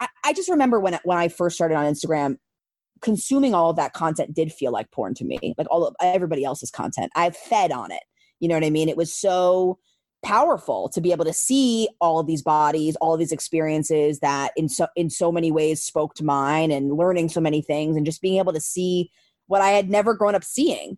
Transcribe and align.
I, 0.00 0.08
I 0.24 0.32
just 0.32 0.48
remember 0.48 0.80
when 0.80 0.98
when 1.04 1.18
I 1.18 1.28
first 1.28 1.56
started 1.56 1.76
on 1.76 1.92
Instagram, 1.92 2.36
consuming 3.00 3.54
all 3.54 3.70
of 3.70 3.76
that 3.76 3.92
content 3.92 4.34
did 4.34 4.52
feel 4.52 4.72
like 4.72 4.90
porn 4.90 5.14
to 5.14 5.24
me, 5.24 5.54
like 5.58 5.66
all 5.70 5.86
of 5.86 5.94
everybody 6.00 6.44
else's 6.44 6.70
content. 6.70 7.12
I 7.14 7.30
fed 7.30 7.72
on 7.72 7.90
it. 7.90 8.02
You 8.40 8.48
know 8.48 8.54
what 8.54 8.64
I 8.64 8.70
mean? 8.70 8.88
It 8.88 8.96
was 8.96 9.14
so 9.14 9.78
powerful 10.24 10.88
to 10.88 11.00
be 11.02 11.12
able 11.12 11.26
to 11.26 11.32
see 11.32 11.88
all 12.00 12.18
of 12.18 12.26
these 12.26 12.42
bodies, 12.42 12.96
all 12.96 13.12
of 13.12 13.18
these 13.18 13.32
experiences 13.32 14.20
that 14.20 14.52
in 14.56 14.68
so 14.68 14.88
in 14.96 15.10
so 15.10 15.30
many 15.30 15.52
ways 15.52 15.82
spoke 15.82 16.14
to 16.14 16.24
mine 16.24 16.70
and 16.70 16.96
learning 16.96 17.28
so 17.28 17.40
many 17.40 17.62
things 17.62 17.96
and 17.96 18.06
just 18.06 18.22
being 18.22 18.38
able 18.38 18.52
to 18.52 18.60
see 18.60 19.10
what 19.46 19.60
I 19.60 19.70
had 19.70 19.90
never 19.90 20.14
grown 20.14 20.34
up 20.34 20.44
seeing. 20.44 20.96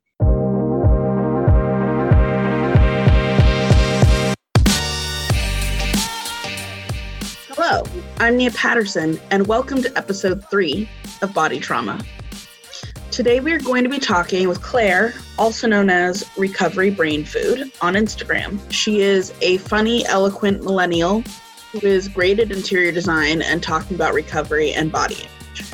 Hello, 7.59 7.83
I'm 8.19 8.39
Nia 8.39 8.51
Patterson, 8.51 9.21
and 9.31 9.47
welcome 9.47 9.83
to 9.83 9.95
episode 9.99 10.43
three 10.49 10.89
of 11.21 11.35
Body 11.35 11.61
Trauma. 11.61 12.03
Today, 13.11 13.41
we 13.41 13.53
are 13.53 13.59
going 13.59 13.85
to 13.85 13.91
be 13.91 13.99
talking 13.99 14.49
with 14.49 14.63
Claire, 14.63 15.13
also 15.39 15.67
known 15.69 15.91
as 15.91 16.25
Recovery 16.39 16.89
Brain 16.89 17.27
Food, 17.27 17.71
on 17.83 17.93
Instagram. 17.93 18.59
She 18.73 19.03
is 19.03 19.35
a 19.43 19.59
funny, 19.59 20.07
eloquent 20.07 20.65
millennial 20.65 21.25
who 21.73 21.81
is 21.87 22.09
great 22.09 22.41
at 22.41 22.51
interior 22.51 22.91
design 22.91 23.43
and 23.43 23.63
talking 23.63 23.95
about 23.95 24.15
recovery 24.15 24.73
and 24.73 24.91
body 24.91 25.17
image. 25.17 25.71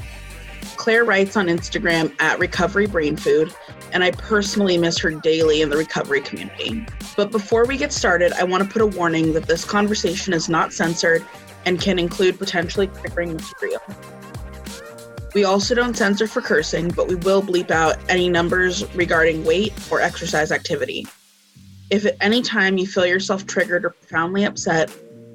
Claire 0.74 1.04
writes 1.04 1.36
on 1.36 1.46
Instagram 1.46 2.12
at 2.18 2.40
Recovery 2.40 2.88
Brain 2.88 3.16
Food, 3.16 3.54
and 3.92 4.02
I 4.02 4.10
personally 4.10 4.76
miss 4.76 4.98
her 4.98 5.12
daily 5.12 5.62
in 5.62 5.70
the 5.70 5.76
recovery 5.76 6.22
community. 6.22 6.84
But 7.16 7.30
before 7.30 7.66
we 7.66 7.76
get 7.76 7.92
started, 7.92 8.32
I 8.32 8.42
want 8.42 8.64
to 8.64 8.68
put 8.68 8.82
a 8.82 8.86
warning 8.86 9.32
that 9.34 9.46
this 9.46 9.64
conversation 9.64 10.32
is 10.32 10.48
not 10.48 10.72
censored 10.72 11.24
and 11.64 11.80
can 11.80 11.98
include 11.98 12.38
potentially 12.38 12.88
triggering 12.88 13.32
material. 13.32 13.82
We 15.34 15.44
also 15.44 15.74
don't 15.74 15.96
censor 15.96 16.26
for 16.26 16.42
cursing, 16.42 16.90
but 16.90 17.08
we 17.08 17.14
will 17.14 17.42
bleep 17.42 17.70
out 17.70 17.96
any 18.10 18.28
numbers 18.28 18.84
regarding 18.94 19.44
weight 19.44 19.72
or 19.90 20.00
exercise 20.00 20.52
activity. 20.52 21.06
If 21.90 22.04
at 22.04 22.16
any 22.20 22.42
time 22.42 22.76
you 22.76 22.86
feel 22.86 23.06
yourself 23.06 23.46
triggered 23.46 23.86
or 23.86 23.90
profoundly 23.90 24.44
upset, 24.44 24.94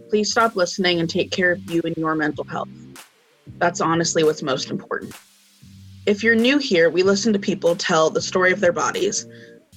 please 0.10 0.30
stop 0.30 0.56
listening 0.56 1.00
and 1.00 1.10
take 1.10 1.32
care 1.32 1.52
of 1.52 1.72
you 1.72 1.82
and 1.84 1.98
your 1.98 2.14
mental 2.14 2.44
health. 2.44 2.70
That's 3.58 3.82
honestly 3.82 4.24
what's 4.24 4.44
most 4.44 4.70
important. 4.70 5.16
If 6.06 6.24
you're 6.24 6.36
new 6.36 6.60
here, 6.60 6.90
we 6.92 7.02
listen 7.02 7.34
to 7.34 7.40
people 7.40 7.76
tell 7.76 8.12
the 8.12 8.22
story 8.22 8.52
of 8.52 8.60
their 8.60 8.72
bodies. 8.72 9.26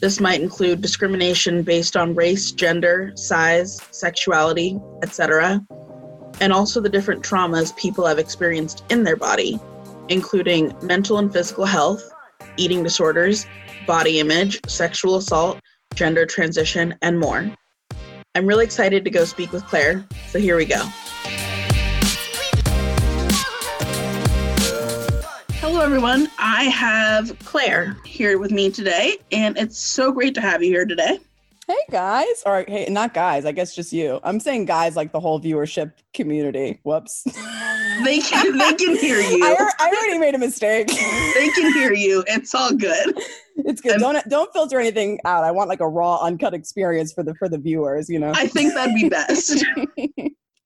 This 0.00 0.20
might 0.20 0.40
include 0.40 0.82
discrimination 0.82 1.62
based 1.62 1.96
on 1.96 2.14
race, 2.14 2.52
gender, 2.52 3.12
size, 3.16 3.80
sexuality, 3.90 4.78
etc 5.02 5.66
and 6.40 6.52
also 6.52 6.80
the 6.80 6.88
different 6.88 7.22
traumas 7.22 7.76
people 7.76 8.06
have 8.06 8.18
experienced 8.18 8.84
in 8.90 9.04
their 9.04 9.16
body, 9.16 9.60
including 10.08 10.74
mental 10.82 11.18
and 11.18 11.32
physical 11.32 11.64
health, 11.64 12.10
eating 12.56 12.82
disorders, 12.82 13.46
body 13.86 14.18
image, 14.18 14.60
sexual 14.66 15.16
assault, 15.16 15.60
gender 15.94 16.26
transition, 16.26 16.94
and 17.02 17.18
more. 17.18 17.50
I'm 18.34 18.46
really 18.46 18.64
excited 18.64 19.04
to 19.04 19.10
go 19.10 19.24
speak 19.24 19.52
with 19.52 19.64
Claire, 19.66 20.06
so 20.28 20.38
here 20.38 20.56
we 20.56 20.64
go. 20.64 20.82
Hello, 25.60 25.80
everyone. 25.80 26.28
I 26.38 26.64
have 26.64 27.38
Claire 27.40 27.96
here 28.04 28.38
with 28.38 28.50
me 28.50 28.70
today, 28.70 29.18
and 29.30 29.58
it's 29.58 29.78
so 29.78 30.10
great 30.10 30.34
to 30.34 30.40
have 30.40 30.62
you 30.62 30.70
here 30.70 30.86
today. 30.86 31.18
Hey 31.70 31.84
guys, 31.88 32.42
or 32.46 32.64
hey, 32.66 32.88
not 32.90 33.14
guys. 33.14 33.44
I 33.44 33.52
guess 33.52 33.76
just 33.76 33.92
you. 33.92 34.18
I'm 34.24 34.40
saying 34.40 34.64
guys 34.64 34.96
like 34.96 35.12
the 35.12 35.20
whole 35.20 35.40
viewership 35.40 35.92
community. 36.12 36.80
Whoops. 36.82 37.24
They 38.02 38.18
can 38.20 38.56
they 38.56 38.72
can 38.74 38.96
hear 38.96 39.20
you. 39.20 39.44
I, 39.44 39.70
I 39.78 39.88
already 39.88 40.18
made 40.18 40.34
a 40.34 40.38
mistake. 40.38 40.86
they 41.34 41.48
can 41.50 41.70
hear 41.74 41.92
you. 41.92 42.24
It's 42.28 42.54
all 42.54 42.72
good. 42.72 43.14
It's 43.58 43.82
good. 43.82 44.00
don't 44.00 44.26
don't 44.26 44.50
filter 44.54 44.80
anything 44.80 45.20
out. 45.26 45.44
I 45.44 45.50
want 45.50 45.68
like 45.68 45.80
a 45.80 45.88
raw, 45.88 46.16
uncut 46.16 46.54
experience 46.54 47.12
for 47.12 47.22
the 47.22 47.34
for 47.34 47.46
the 47.46 47.58
viewers. 47.58 48.08
You 48.08 48.18
know. 48.18 48.32
I 48.34 48.46
think 48.46 48.72
that'd 48.72 48.94
be 48.94 49.10
best. 49.10 49.62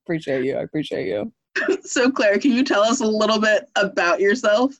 appreciate 0.05 0.45
you. 0.45 0.55
I 0.55 0.61
appreciate 0.61 1.07
you. 1.07 1.31
So 1.83 2.09
Claire, 2.09 2.39
can 2.39 2.51
you 2.53 2.63
tell 2.63 2.83
us 2.83 3.01
a 3.01 3.07
little 3.07 3.39
bit 3.39 3.69
about 3.75 4.21
yourself? 4.21 4.73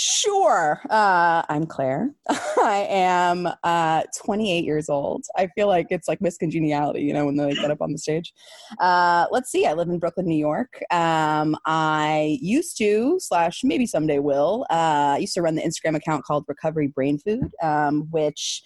Sure. 0.00 0.80
Uh, 0.90 1.42
I'm 1.48 1.66
Claire. 1.66 2.14
I 2.28 2.86
am 2.88 3.48
uh, 3.64 4.04
28 4.16 4.64
years 4.64 4.88
old. 4.88 5.24
I 5.36 5.48
feel 5.56 5.66
like 5.66 5.88
it's 5.90 6.06
like 6.06 6.20
Miss 6.20 6.38
Congeniality, 6.38 7.00
you 7.00 7.12
know, 7.12 7.26
when 7.26 7.34
they 7.34 7.52
get 7.54 7.72
up 7.72 7.82
on 7.82 7.90
the 7.90 7.98
stage. 7.98 8.32
Uh, 8.78 9.26
let's 9.32 9.50
see. 9.50 9.66
I 9.66 9.72
live 9.72 9.88
in 9.88 9.98
Brooklyn, 9.98 10.26
New 10.26 10.38
York. 10.38 10.80
Um, 10.92 11.56
I 11.66 12.38
used 12.40 12.78
to, 12.78 13.18
slash 13.18 13.62
maybe 13.64 13.86
someday 13.86 14.20
will, 14.20 14.66
uh, 14.70 15.14
I 15.14 15.18
used 15.18 15.34
to 15.34 15.42
run 15.42 15.56
the 15.56 15.62
Instagram 15.62 15.96
account 15.96 16.24
called 16.24 16.44
Recovery 16.46 16.86
Brain 16.86 17.18
Food, 17.18 17.50
um, 17.60 18.06
which 18.12 18.62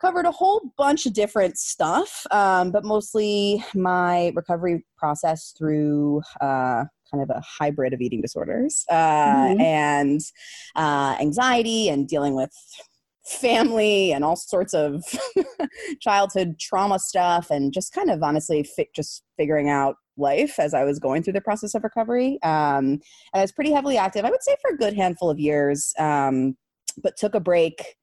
covered 0.00 0.26
a 0.26 0.30
whole 0.30 0.72
bunch 0.78 1.06
of 1.06 1.12
different 1.12 1.58
stuff, 1.58 2.24
um, 2.30 2.70
but 2.70 2.84
mostly 2.84 3.64
my 3.74 4.30
recovery 4.36 4.84
process 4.96 5.54
through 5.58 6.22
uh, 6.40 6.84
kind 7.12 7.22
of 7.22 7.30
a 7.30 7.40
hybrid 7.40 7.92
of 7.92 8.00
eating 8.00 8.20
disorders 8.20 8.84
uh, 8.90 8.94
mm-hmm. 8.94 9.60
and 9.60 10.20
uh, 10.76 11.16
anxiety 11.20 11.88
and 11.88 12.08
dealing 12.08 12.34
with 12.34 12.52
family 13.24 14.12
and 14.12 14.24
all 14.24 14.36
sorts 14.36 14.74
of 14.74 15.04
childhood 16.00 16.58
trauma 16.58 16.98
stuff 16.98 17.50
and 17.50 17.72
just 17.72 17.92
kind 17.92 18.10
of 18.10 18.22
honestly 18.22 18.62
fi- 18.64 18.88
just 18.94 19.22
figuring 19.36 19.68
out 19.68 19.96
life 20.16 20.58
as 20.58 20.74
I 20.74 20.84
was 20.84 20.98
going 20.98 21.22
through 21.22 21.34
the 21.34 21.40
process 21.40 21.74
of 21.74 21.84
recovery. 21.84 22.38
Um, 22.42 22.84
and 22.84 23.00
I 23.34 23.40
was 23.40 23.52
pretty 23.52 23.72
heavily 23.72 23.96
active, 23.96 24.24
I 24.24 24.30
would 24.30 24.42
say, 24.42 24.56
for 24.60 24.74
a 24.74 24.76
good 24.78 24.94
handful 24.94 25.30
of 25.30 25.38
years, 25.38 25.92
um, 25.98 26.56
but 27.02 27.16
took 27.16 27.34
a 27.34 27.40
break 27.40 27.96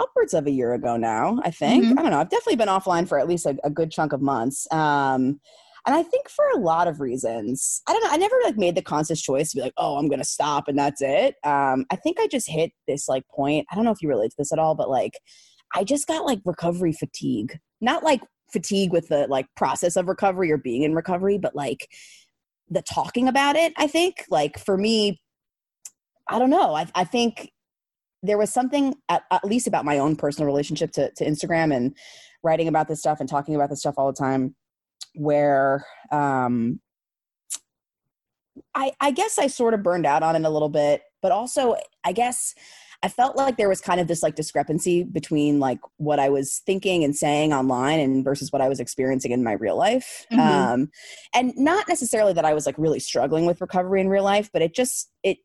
upwards 0.00 0.34
of 0.34 0.46
a 0.46 0.50
year 0.50 0.74
ago 0.74 0.96
now, 0.96 1.38
I 1.42 1.50
think. 1.50 1.84
Mm-hmm. 1.84 1.98
I 1.98 2.02
don't 2.02 2.10
know. 2.10 2.20
I've 2.20 2.30
definitely 2.30 2.56
been 2.56 2.68
offline 2.68 3.08
for 3.08 3.18
at 3.18 3.28
least 3.28 3.46
a, 3.46 3.56
a 3.64 3.70
good 3.70 3.90
chunk 3.90 4.12
of 4.12 4.20
months. 4.20 4.70
Um, 4.72 5.40
and 5.86 5.94
I 5.94 6.02
think 6.02 6.28
for 6.30 6.48
a 6.54 6.58
lot 6.58 6.88
of 6.88 7.00
reasons, 7.00 7.82
I 7.86 7.92
don't 7.92 8.02
know. 8.02 8.10
I 8.10 8.16
never 8.16 8.36
like 8.42 8.56
made 8.56 8.74
the 8.74 8.82
conscious 8.82 9.20
choice 9.20 9.50
to 9.50 9.56
be 9.56 9.62
like, 9.62 9.74
oh, 9.76 9.96
I'm 9.96 10.08
gonna 10.08 10.24
stop 10.24 10.66
and 10.66 10.78
that's 10.78 11.02
it. 11.02 11.36
Um, 11.44 11.84
I 11.90 11.96
think 11.96 12.18
I 12.18 12.26
just 12.26 12.48
hit 12.48 12.72
this 12.88 13.06
like 13.08 13.24
point. 13.28 13.66
I 13.70 13.74
don't 13.74 13.84
know 13.84 13.90
if 13.90 14.00
you 14.00 14.08
relate 14.08 14.30
to 14.30 14.36
this 14.38 14.52
at 14.52 14.58
all, 14.58 14.74
but 14.74 14.88
like, 14.88 15.18
I 15.74 15.84
just 15.84 16.06
got 16.06 16.24
like 16.24 16.40
recovery 16.44 16.92
fatigue. 16.92 17.58
Not 17.80 18.02
like 18.02 18.22
fatigue 18.50 18.92
with 18.92 19.08
the 19.08 19.26
like 19.28 19.46
process 19.56 19.96
of 19.96 20.08
recovery 20.08 20.50
or 20.50 20.56
being 20.56 20.82
in 20.84 20.94
recovery, 20.94 21.36
but 21.36 21.54
like 21.54 21.88
the 22.70 22.82
talking 22.82 23.28
about 23.28 23.56
it. 23.56 23.74
I 23.76 23.86
think 23.86 24.24
like 24.30 24.58
for 24.58 24.78
me, 24.78 25.20
I 26.30 26.38
don't 26.38 26.50
know. 26.50 26.74
I, 26.74 26.86
I 26.94 27.04
think 27.04 27.50
there 28.22 28.38
was 28.38 28.50
something 28.50 28.94
at, 29.10 29.24
at 29.30 29.44
least 29.44 29.66
about 29.66 29.84
my 29.84 29.98
own 29.98 30.16
personal 30.16 30.46
relationship 30.46 30.92
to, 30.92 31.10
to 31.16 31.26
Instagram 31.26 31.74
and 31.76 31.94
writing 32.42 32.68
about 32.68 32.88
this 32.88 33.00
stuff 33.00 33.20
and 33.20 33.28
talking 33.28 33.54
about 33.54 33.68
this 33.68 33.80
stuff 33.80 33.96
all 33.98 34.06
the 34.06 34.16
time 34.16 34.54
where 35.14 35.84
um, 36.12 36.80
I, 38.74 38.92
I 39.00 39.10
guess 39.10 39.38
I 39.38 39.46
sort 39.46 39.74
of 39.74 39.82
burned 39.82 40.06
out 40.06 40.22
on 40.22 40.36
it 40.36 40.44
a 40.44 40.50
little 40.50 40.68
bit, 40.68 41.02
but 41.22 41.32
also 41.32 41.76
I 42.04 42.12
guess 42.12 42.54
I 43.02 43.08
felt 43.08 43.36
like 43.36 43.56
there 43.56 43.68
was 43.68 43.82
kind 43.82 44.00
of 44.00 44.08
this 44.08 44.22
like 44.22 44.34
discrepancy 44.34 45.04
between 45.04 45.60
like 45.60 45.78
what 45.98 46.18
I 46.18 46.30
was 46.30 46.62
thinking 46.64 47.04
and 47.04 47.14
saying 47.14 47.52
online 47.52 48.00
and 48.00 48.24
versus 48.24 48.50
what 48.50 48.62
I 48.62 48.68
was 48.68 48.80
experiencing 48.80 49.30
in 49.30 49.44
my 49.44 49.52
real 49.52 49.76
life. 49.76 50.24
Mm-hmm. 50.32 50.40
Um, 50.40 50.90
and 51.34 51.52
not 51.56 51.86
necessarily 51.86 52.32
that 52.32 52.46
I 52.46 52.54
was 52.54 52.64
like 52.64 52.78
really 52.78 53.00
struggling 53.00 53.44
with 53.44 53.60
recovery 53.60 54.00
in 54.00 54.08
real 54.08 54.24
life, 54.24 54.48
but 54.52 54.62
it 54.62 54.74
just, 54.74 55.10
it, 55.22 55.36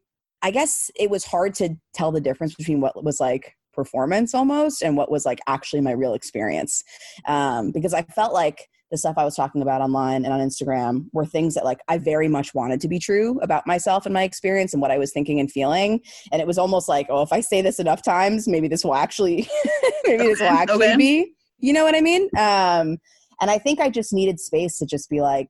I 0.42 0.52
guess 0.52 0.90
it 0.96 1.10
was 1.10 1.26
hard 1.26 1.54
to 1.56 1.76
tell 1.94 2.14
the 2.14 2.22
difference 2.22 2.56
between 2.56 2.80
what 2.80 3.04
was 3.04 3.20
like 3.20 3.58
performance 3.74 4.34
almost 4.34 4.82
and 4.82 4.96
what 4.96 5.12
was 5.12 5.26
like 5.26 5.40
actually 5.48 5.82
my 5.82 5.92
real 5.92 6.14
experience. 6.14 6.82
Um, 7.28 7.72
because 7.72 7.94
I 7.94 8.04
felt 8.04 8.34
like, 8.34 8.70
the 8.92 8.98
stuff 8.98 9.16
I 9.18 9.24
was 9.24 9.36
talking 9.36 9.62
about 9.62 9.82
online 9.82 10.26
and 10.26 10.34
on 10.34 10.40
Instagram 10.40 11.06
were 11.14 11.26
things 11.26 11.54
that 11.54 11.64
like 11.64 11.80
I 11.88 11.98
very 11.98 12.28
much 12.28 12.54
wanted 12.54 12.82
to 12.82 12.88
be 12.88 13.00
true 13.00 13.40
about 13.42 13.68
myself 13.68 14.06
and 14.06 14.14
my 14.14 14.24
experience 14.24 14.74
and 14.74 14.82
what 14.82 14.92
I 14.92 14.98
was 14.98 15.12
thinking 15.12 15.40
and 15.40 15.52
feeling. 15.52 16.02
And 16.32 16.42
it 16.42 16.48
was 16.48 16.58
almost 16.58 16.90
like, 16.90 17.08
oh, 17.10 17.22
if 17.22 17.32
I 17.32 17.42
say 17.42 17.62
this 17.62 17.80
enough 17.80 18.02
times, 18.02 18.48
maybe 18.48 18.68
this 18.68 18.84
will 18.84 18.96
actually 18.96 19.48
maybe 20.06 20.24
this 20.24 20.40
will 20.40 20.48
actually 20.48 20.86
okay. 20.88 20.98
be. 20.98 21.34
You 21.60 21.74
know 21.74 21.84
what 21.84 21.96
I 21.96 22.02
mean? 22.02 22.24
Um, 22.38 22.98
and 23.42 23.50
I 23.50 23.58
think 23.58 23.80
I 23.80 23.90
just 23.90 24.14
needed 24.14 24.40
space 24.40 24.78
to 24.80 24.86
just 24.86 25.10
be 25.10 25.22
like, 25.22 25.50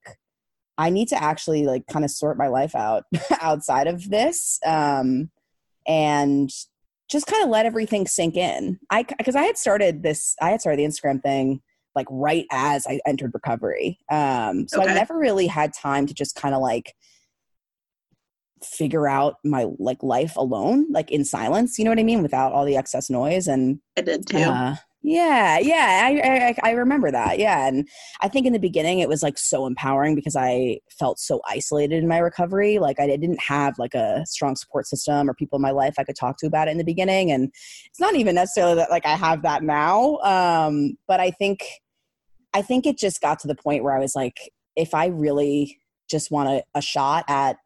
I 0.77 0.89
need 0.89 1.07
to 1.09 1.21
actually 1.21 1.65
like 1.65 1.85
kind 1.87 2.03
of 2.03 2.11
sort 2.11 2.37
my 2.37 2.47
life 2.47 2.75
out 2.75 3.03
outside 3.41 3.87
of 3.87 4.09
this. 4.09 4.59
Um, 4.65 5.29
and 5.87 6.49
just 7.09 7.25
kind 7.25 7.43
of 7.43 7.49
let 7.49 7.65
everything 7.65 8.05
sink 8.05 8.35
in. 8.35 8.79
I 8.91 9.03
because 9.03 9.35
I 9.35 9.43
had 9.43 9.57
started 9.57 10.03
this, 10.03 10.35
I 10.41 10.51
had 10.51 10.61
started 10.61 10.79
the 10.79 10.85
Instagram 10.85 11.21
thing 11.21 11.61
like 11.95 12.07
right 12.09 12.45
as 12.51 12.85
I 12.87 12.99
entered 13.05 13.31
recovery. 13.33 13.99
Um, 14.11 14.67
so 14.67 14.81
okay. 14.81 14.91
I 14.91 14.93
never 14.93 15.17
really 15.17 15.47
had 15.47 15.73
time 15.73 16.05
to 16.07 16.13
just 16.13 16.35
kind 16.35 16.53
of 16.53 16.61
like 16.61 16.93
figure 18.63 19.07
out 19.07 19.35
my 19.43 19.67
like 19.77 20.03
life 20.03 20.35
alone, 20.35 20.91
like 20.91 21.11
in 21.11 21.25
silence. 21.25 21.77
You 21.77 21.85
know 21.85 21.91
what 21.91 21.99
I 21.99 22.03
mean? 22.03 22.21
Without 22.21 22.53
all 22.53 22.65
the 22.65 22.77
excess 22.77 23.09
noise. 23.09 23.47
And 23.47 23.79
I 23.97 24.01
did 24.01 24.27
too. 24.27 24.37
Uh, 24.37 24.75
Yeah, 25.01 25.59
yeah, 25.59 26.01
I, 26.03 26.55
I 26.65 26.69
I 26.69 26.71
remember 26.73 27.09
that. 27.09 27.39
Yeah, 27.39 27.65
and 27.67 27.87
I 28.21 28.27
think 28.27 28.45
in 28.45 28.51
the 28.51 28.59
beginning 28.59 28.99
it 28.99 29.07
was 29.07 29.23
like 29.23 29.37
so 29.37 29.65
empowering 29.65 30.13
because 30.13 30.35
I 30.35 30.79
felt 30.89 31.19
so 31.19 31.39
isolated 31.47 32.03
in 32.03 32.07
my 32.07 32.17
recovery. 32.17 32.79
Like 32.79 32.99
I 32.99 33.07
didn't 33.07 33.39
have 33.41 33.79
like 33.79 33.93
a 33.93 34.25
strong 34.25 34.57
support 34.57 34.87
system 34.87 35.29
or 35.29 35.33
people 35.33 35.55
in 35.55 35.61
my 35.61 35.71
life 35.71 35.95
I 35.97 36.03
could 36.03 36.17
talk 36.17 36.37
to 36.39 36.47
about 36.47 36.67
it 36.67 36.71
in 36.71 36.77
the 36.77 36.83
beginning. 36.83 37.31
And 37.31 37.45
it's 37.85 37.99
not 37.99 38.15
even 38.15 38.35
necessarily 38.35 38.75
that 38.75 38.89
like 38.91 39.05
I 39.05 39.15
have 39.15 39.41
that 39.43 39.63
now. 39.63 40.17
Um, 40.17 40.97
but 41.07 41.21
I 41.21 41.31
think 41.31 41.63
I 42.53 42.61
think 42.61 42.85
it 42.85 42.97
just 42.97 43.21
got 43.21 43.39
to 43.39 43.47
the 43.47 43.55
point 43.55 43.83
where 43.83 43.95
I 43.95 43.99
was 43.99 44.15
like, 44.15 44.51
if 44.75 44.93
I 44.93 45.07
really 45.07 45.79
just 46.09 46.29
want 46.31 46.49
a, 46.49 46.63
a 46.75 46.81
shot 46.81 47.23
at 47.29 47.57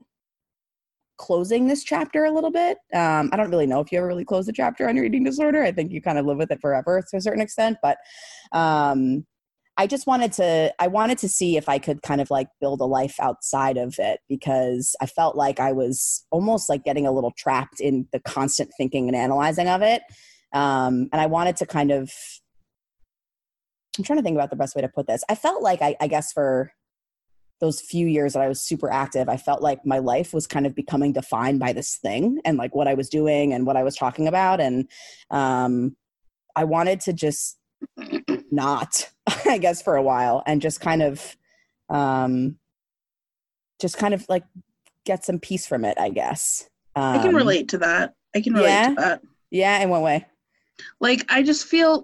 closing 1.18 1.68
this 1.68 1.84
chapter 1.84 2.26
a 2.26 2.32
little 2.32 2.52
bit. 2.52 2.78
Um, 2.94 3.30
I 3.32 3.38
don't 3.38 3.50
really 3.50 3.68
know 3.68 3.80
if 3.80 3.92
you 3.92 3.98
ever 3.98 4.08
really 4.08 4.26
close 4.26 4.46
the 4.46 4.54
chapter 4.54 4.88
on 4.88 4.96
your 4.96 5.06
eating 5.06 5.24
disorder. 5.24 5.64
I 5.64 5.72
think 5.72 5.92
you 5.92 6.02
kind 6.02 6.18
of 6.18 6.26
live 6.26 6.38
with 6.38 6.52
it 6.52 6.62
forever 6.62 7.04
to 7.10 7.18
a 7.18 7.22
certain 7.22 7.42
extent, 7.42 7.78
but 7.82 7.98
um, 8.52 9.26
I 9.78 9.88
just 9.88 10.06
wanted 10.06 10.34
to 10.34 10.74
I 10.80 10.88
wanted 10.88 11.18
to 11.20 11.30
see 11.30 11.58
if 11.58 11.68
I 11.68 11.80
could 11.80 12.02
kind 12.04 12.22
of 12.22 12.30
like 12.30 12.48
build 12.62 12.82
a 12.82 12.86
life 12.86 13.16
outside 13.20 13.78
of 13.78 13.96
it 13.98 14.20
because 14.30 14.96
I 15.02 15.08
felt 15.08 15.36
like 15.36 15.60
I 15.60 15.72
was 15.72 16.26
almost 16.32 16.70
like 16.70 16.84
getting 16.84 17.08
a 17.08 17.12
little 17.12 17.34
trapped 17.38 17.80
in 17.80 18.08
the 18.12 18.20
constant 18.20 18.70
thinking 18.78 19.08
and 19.08 19.16
analyzing 19.16 19.68
of 19.68 19.82
it. 19.82 20.04
Um, 20.54 21.10
and 21.12 21.20
I 21.20 21.26
wanted 21.26 21.58
to 21.58 21.66
kind 21.66 21.92
of 21.92 22.12
I'm 23.98 24.04
trying 24.04 24.18
to 24.18 24.24
think 24.24 24.36
about 24.36 24.50
the 24.50 24.56
best 24.56 24.76
way 24.76 24.82
to 24.82 24.90
put 24.90 25.08
this. 25.08 25.24
I 25.30 25.36
felt 25.36 25.62
like 25.62 25.82
I, 25.82 25.96
I 26.02 26.08
guess 26.08 26.32
for 26.32 26.72
those 27.64 27.80
few 27.80 28.08
years 28.08 28.34
that 28.34 28.42
I 28.42 28.50
was 28.50 28.60
super 28.60 28.92
active, 28.92 29.30
I 29.30 29.38
felt 29.38 29.62
like 29.62 29.86
my 29.86 30.00
life 30.00 30.34
was 30.34 30.46
kind 30.46 30.66
of 30.66 30.76
becoming 30.76 31.14
defined 31.14 31.62
by 31.62 31.72
this 31.72 31.96
thing 31.96 32.42
and 32.44 32.58
like 32.58 32.76
what 32.76 32.90
I 32.90 32.94
was 32.94 33.08
doing 33.08 33.54
and 33.54 33.66
what 33.66 33.78
I 33.78 33.84
was 33.84 33.96
talking 33.96 34.28
about. 34.28 34.60
And 34.60 34.90
um, 35.32 35.96
I 36.58 36.66
wanted 36.66 37.00
to 37.02 37.14
just 37.14 37.58
not, 38.52 39.10
I 39.46 39.60
guess, 39.60 39.82
for 39.82 39.96
a 39.96 40.02
while 40.02 40.44
and 40.46 40.62
just 40.62 40.82
kind 40.82 41.02
of, 41.02 41.38
um, 41.90 42.58
just 43.80 43.98
kind 43.98 44.14
of 44.14 44.26
like 44.28 44.44
get 45.06 45.24
some 45.24 45.40
peace 45.40 45.66
from 45.66 45.86
it, 45.86 45.98
I 45.98 46.10
guess. 46.10 46.70
Um, 46.98 47.18
I 47.18 47.18
can 47.20 47.30
um, 47.30 47.36
relate 47.36 47.70
to 47.70 47.78
that. 47.78 48.14
I 48.36 48.42
can 48.42 48.56
relate 48.56 48.68
yeah? 48.68 48.90
to 48.90 48.96
that. 48.96 49.22
Yeah. 49.52 49.82
In 49.82 49.90
what 49.90 50.02
way? 50.02 50.26
Like, 51.00 51.26
I 51.30 51.44
just 51.44 51.66
feel 51.66 52.04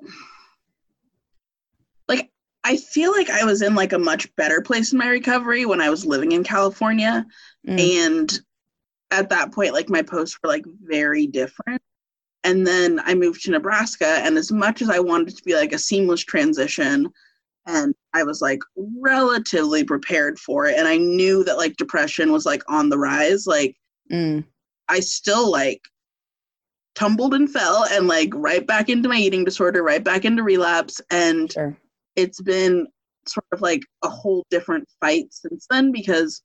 I 2.64 2.78
feel 2.78 3.12
like 3.12 3.30
I 3.30 3.46
was 3.46 3.62
in 3.62 3.76
like 3.76 3.94
a 3.94 4.00
much 4.00 4.34
better 4.36 4.62
place 4.62 4.92
in 4.92 5.00
my 5.00 5.08
recovery 5.08 5.66
when 5.66 5.82
I 5.82 5.90
was 5.90 6.06
living 6.06 6.34
in 6.34 6.44
California. 6.44 7.26
Mm. 7.68 7.80
And 7.80 8.42
at 9.12 9.30
that 9.30 9.54
point, 9.54 9.74
like 9.74 9.90
my 9.90 10.02
posts 10.02 10.38
were 10.42 10.50
like 10.50 10.66
very 10.82 11.26
different. 11.26 11.82
And 12.44 12.66
then 12.66 13.02
I 13.04 13.16
moved 13.16 13.44
to 13.44 13.52
Nebraska. 13.52 14.06
And 14.06 14.38
as 14.38 14.52
much 14.52 14.82
as 14.82 14.90
I 14.90 15.00
wanted 15.00 15.36
to 15.36 15.44
be 15.44 15.56
like 15.56 15.74
a 15.74 15.80
seamless 15.80 16.24
transition, 16.24 17.10
and 17.66 17.94
I 18.14 18.24
was 18.24 18.42
like 18.42 18.60
relatively 18.76 19.84
prepared 19.84 20.40
for 20.40 20.66
it. 20.66 20.78
And 20.78 20.88
I 20.88 20.98
knew 20.98 21.44
that 21.44 21.58
like 21.58 21.78
depression 21.78 22.32
was 22.32 22.46
like 22.46 22.64
on 22.68 22.90
the 22.90 22.98
rise. 22.98 23.46
Like, 23.46 23.76
mm. 24.12 24.44
I 24.88 25.00
still 25.02 25.52
like 25.52 25.82
tumbled 26.96 27.34
and 27.34 27.52
fell 27.52 27.86
and 27.92 28.08
like 28.08 28.32
right 28.34 28.66
back 28.66 28.90
into 28.90 29.08
my 29.08 29.18
eating 29.18 29.46
disorder, 29.46 29.84
right 29.84 30.04
back 30.04 30.26
into 30.26 30.44
relapse. 30.44 31.00
And 31.12 31.52
sure 31.52 31.78
it's 32.16 32.42
been 32.42 32.88
sort 33.28 33.46
of 33.52 33.62
like 33.62 33.82
a 34.04 34.10
whole 34.10 34.46
different 34.50 34.88
fight 35.00 35.28
since 35.32 35.68
then 35.70 35.92
because 35.92 36.42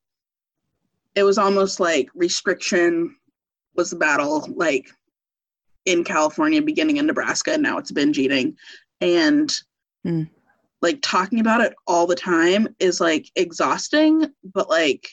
it 1.14 1.22
was 1.22 1.38
almost 1.38 1.80
like 1.80 2.08
restriction 2.14 3.14
was 3.76 3.90
the 3.90 3.96
battle 3.96 4.48
like 4.54 4.88
in 5.86 6.04
California 6.04 6.62
beginning 6.62 6.96
in 6.96 7.06
Nebraska 7.06 7.52
and 7.52 7.62
now 7.62 7.78
it's 7.78 7.92
binge 7.92 8.18
eating 8.18 8.56
and 9.00 9.52
mm. 10.06 10.28
like 10.82 10.98
talking 11.02 11.40
about 11.40 11.60
it 11.60 11.74
all 11.86 12.06
the 12.06 12.14
time 12.14 12.68
is 12.78 13.00
like 13.00 13.30
exhausting 13.36 14.26
but 14.52 14.68
like 14.68 15.08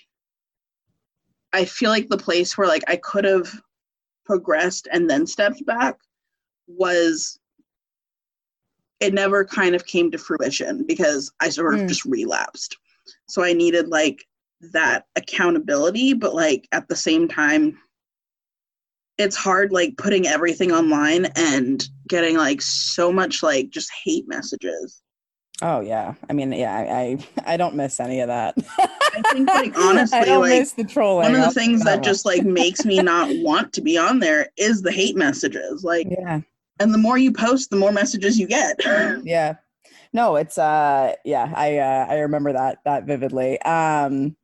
I 1.54 1.66
feel 1.66 1.90
like 1.90 2.08
the 2.08 2.18
place 2.18 2.58
where 2.58 2.68
like 2.68 2.84
I 2.88 2.96
could 2.96 3.26
have 3.26 3.50
progressed 4.26 4.88
and 4.92 5.10
then 5.10 5.28
stepped 5.28 5.66
back 5.66 5.98
was 6.68 7.40
it 9.02 9.14
never 9.14 9.44
kind 9.44 9.76
of 9.76 9.86
came 9.86 10.12
to 10.12 10.18
fruition 10.18 10.86
because 10.88 11.32
I 11.42 11.50
sort 11.50 11.74
of 11.74 11.82
mm. 11.82 11.88
just 11.88 12.06
relapsed. 12.06 12.78
So 13.28 13.44
I 13.44 13.52
needed 13.52 13.90
like 13.90 14.24
that 14.72 15.06
accountability, 15.16 16.14
but 16.14 16.36
like 16.36 16.68
at 16.72 16.88
the 16.88 16.96
same 16.96 17.28
time, 17.28 17.78
it's 19.18 19.36
hard 19.36 19.72
like 19.72 19.98
putting 19.98 20.28
everything 20.28 20.72
online 20.72 21.26
and 21.36 21.84
getting 22.08 22.38
like 22.38 22.62
so 22.62 23.12
much 23.12 23.44
like 23.44 23.72
just 23.72 23.92
hate 24.04 24.28
messages. 24.28 25.02
Oh 25.64 25.80
yeah, 25.80 26.16
I 26.30 26.34
mean, 26.34 26.52
yeah, 26.54 26.76
I 26.76 27.18
I, 27.46 27.54
I 27.54 27.58
don't 27.58 27.76
miss 27.76 28.00
any 28.00 28.20
of 28.20 28.28
that. 28.28 28.56
I 28.80 29.22
think 29.32 29.48
like 29.48 29.78
honestly, 29.78 30.18
I 30.18 30.26
don't 30.26 30.42
like 30.42 30.60
miss 30.60 30.72
the 30.74 30.84
trolling. 30.84 31.32
one 31.32 31.36
of 31.36 31.54
the 31.54 31.60
things 31.60 31.84
that 31.84 32.02
just 32.04 32.26
like 32.26 32.44
makes 32.46 32.84
me 32.84 33.00
not 33.00 33.30
want 33.44 33.74
to 33.74 33.82
be 33.82 33.98
on 33.98 34.20
there 34.20 34.50
is 34.58 34.82
the 34.82 34.92
hate 34.92 35.16
messages. 35.16 35.84
Like, 35.84 36.08
yeah, 36.10 36.42
and 36.82 36.94
the 36.94 36.98
more 36.98 37.18
you 37.18 37.32
post 37.32 37.70
the 37.70 37.76
more 37.76 37.92
messages 37.92 38.40
you 38.40 38.48
get. 38.48 38.80
Yeah. 39.24 39.56
No 40.14 40.36
it's 40.36 40.58
uh 40.58 41.14
yeah 41.24 41.52
i 41.56 41.78
uh, 41.78 42.06
i 42.10 42.20
remember 42.20 42.52
that 42.52 42.80
that 42.86 43.06
vividly. 43.06 43.62
Um 43.62 44.36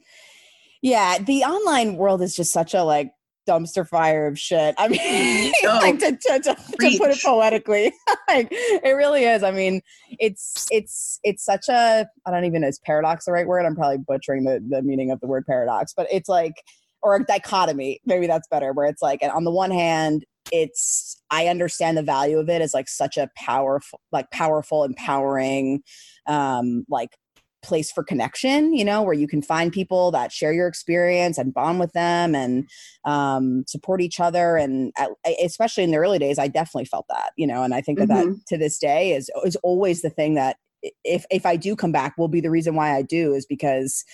yeah 0.82 1.18
the 1.20 1.44
online 1.44 1.98
world 1.98 2.22
is 2.22 2.36
just 2.36 2.54
such 2.54 2.74
a 2.74 2.84
like 2.84 3.12
dumpster 3.48 3.88
fire 3.88 4.28
of 4.28 4.40
shit. 4.40 4.76
I 4.78 4.88
mean 4.88 5.52
oh, 5.64 5.80
like 5.82 6.00
to, 6.00 6.12
to, 6.12 6.40
to, 6.40 6.56
to, 6.56 6.98
put 6.98 7.12
it 7.12 7.22
poetically 7.24 7.92
like 8.28 8.48
it 8.52 8.96
really 8.96 9.26
is. 9.26 9.44
I 9.44 9.52
mean 9.52 9.82
it's 10.20 10.68
it's 10.72 11.20
it's 11.24 11.44
such 11.44 11.68
a 11.70 12.08
i 12.26 12.32
don't 12.32 12.46
even 12.46 12.62
know 12.62 12.68
is 12.68 12.80
paradox 12.80 13.26
the 13.26 13.32
right 13.32 13.48
word? 13.48 13.66
I'm 13.66 13.76
probably 13.76 13.98
butchering 13.98 14.44
the, 14.46 14.64
the 14.70 14.82
meaning 14.82 15.12
of 15.12 15.20
the 15.20 15.28
word 15.28 15.46
paradox 15.46 15.94
but 15.96 16.08
it's 16.12 16.30
like 16.30 16.56
or 17.02 17.16
a 17.16 17.24
dichotomy 17.24 18.00
maybe 18.06 18.28
that's 18.28 18.48
better 18.48 18.74
where 18.74 18.88
it's 18.88 19.02
like 19.02 19.20
on 19.22 19.44
the 19.44 19.52
one 19.52 19.72
hand 19.72 20.26
it's 20.52 21.22
i 21.30 21.48
understand 21.48 21.98
the 21.98 22.04
value 22.04 22.38
of 22.38 22.50
it 22.50 22.62
as 22.62 22.74
like 22.74 22.88
such 22.88 23.18
a 23.18 23.30
powerful 23.36 24.00
like 24.12 24.30
powerful 24.32 24.84
empowering 24.84 25.82
um 26.28 26.86
like 26.90 27.12
place 27.64 27.92
for 27.92 28.04
connection 28.04 28.74
you 28.74 28.86
know 28.86 29.02
where 29.02 29.14
you 29.14 29.28
can 29.28 29.42
find 29.42 29.74
people 29.74 30.12
that 30.12 30.32
share 30.32 30.54
your 30.54 30.68
experience 30.68 31.38
and 31.38 31.54
bond 31.54 31.80
with 31.80 31.92
them 31.94 32.36
and 32.36 32.68
um, 33.04 33.64
support 33.68 34.00
each 34.00 34.20
other 34.20 34.58
and 34.58 34.94
at, 34.98 35.10
especially 35.44 35.84
in 35.84 35.92
the 35.92 35.98
early 35.98 36.20
days 36.20 36.40
i 36.40 36.48
definitely 36.48 36.86
felt 36.86 37.06
that 37.10 37.32
you 37.36 37.48
know 37.48 37.64
and 37.64 37.74
i 37.74 37.82
think 37.82 37.98
that 37.98 38.08
mm-hmm. 38.08 38.32
that 38.32 38.40
to 38.48 38.58
this 38.58 38.78
day 38.78 39.12
is 39.14 39.30
is 39.44 39.58
always 39.58 40.02
the 40.02 40.10
thing 40.10 40.36
that 40.36 40.58
if 41.04 41.26
if 41.32 41.46
i 41.46 41.56
do 41.56 41.76
come 41.76 41.92
back 41.92 42.18
will 42.18 42.28
be 42.28 42.40
the 42.40 42.52
reason 42.52 42.76
why 42.76 42.96
i 42.96 43.02
do 43.02 43.34
is 43.34 43.46
because 43.46 44.06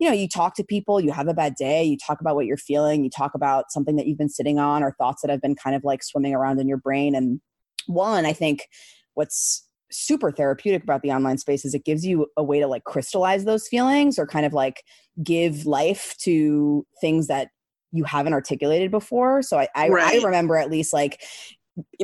you 0.00 0.08
know, 0.08 0.14
you 0.14 0.26
talk 0.26 0.54
to 0.54 0.64
people, 0.64 0.98
you 0.98 1.12
have 1.12 1.28
a 1.28 1.34
bad 1.34 1.54
day, 1.54 1.84
you 1.84 1.96
talk 1.96 2.22
about 2.22 2.34
what 2.34 2.46
you're 2.46 2.56
feeling, 2.56 3.04
you 3.04 3.10
talk 3.10 3.34
about 3.34 3.70
something 3.70 3.96
that 3.96 4.06
you've 4.06 4.18
been 4.18 4.30
sitting 4.30 4.58
on 4.58 4.82
or 4.82 4.96
thoughts 4.98 5.20
that 5.20 5.30
have 5.30 5.42
been 5.42 5.54
kind 5.54 5.76
of 5.76 5.84
like 5.84 6.02
swimming 6.02 6.34
around 6.34 6.58
in 6.58 6.66
your 6.66 6.78
brain. 6.78 7.14
And 7.14 7.40
one, 7.86 8.24
I 8.24 8.32
think 8.32 8.66
what's 9.12 9.68
super 9.90 10.32
therapeutic 10.32 10.82
about 10.82 11.02
the 11.02 11.12
online 11.12 11.36
space 11.36 11.66
is 11.66 11.74
it 11.74 11.84
gives 11.84 12.06
you 12.06 12.26
a 12.38 12.42
way 12.42 12.60
to 12.60 12.66
like 12.66 12.84
crystallize 12.84 13.44
those 13.44 13.68
feelings 13.68 14.18
or 14.18 14.26
kind 14.26 14.46
of 14.46 14.54
like 14.54 14.82
give 15.22 15.66
life 15.66 16.14
to 16.22 16.86
things 17.02 17.26
that 17.26 17.48
you 17.92 18.04
haven't 18.04 18.32
articulated 18.32 18.90
before. 18.90 19.42
So 19.42 19.58
I, 19.58 19.68
I, 19.74 19.88
right. 19.90 20.22
I, 20.22 20.24
remember 20.24 20.56
at 20.56 20.70
least 20.70 20.94
like 20.94 21.20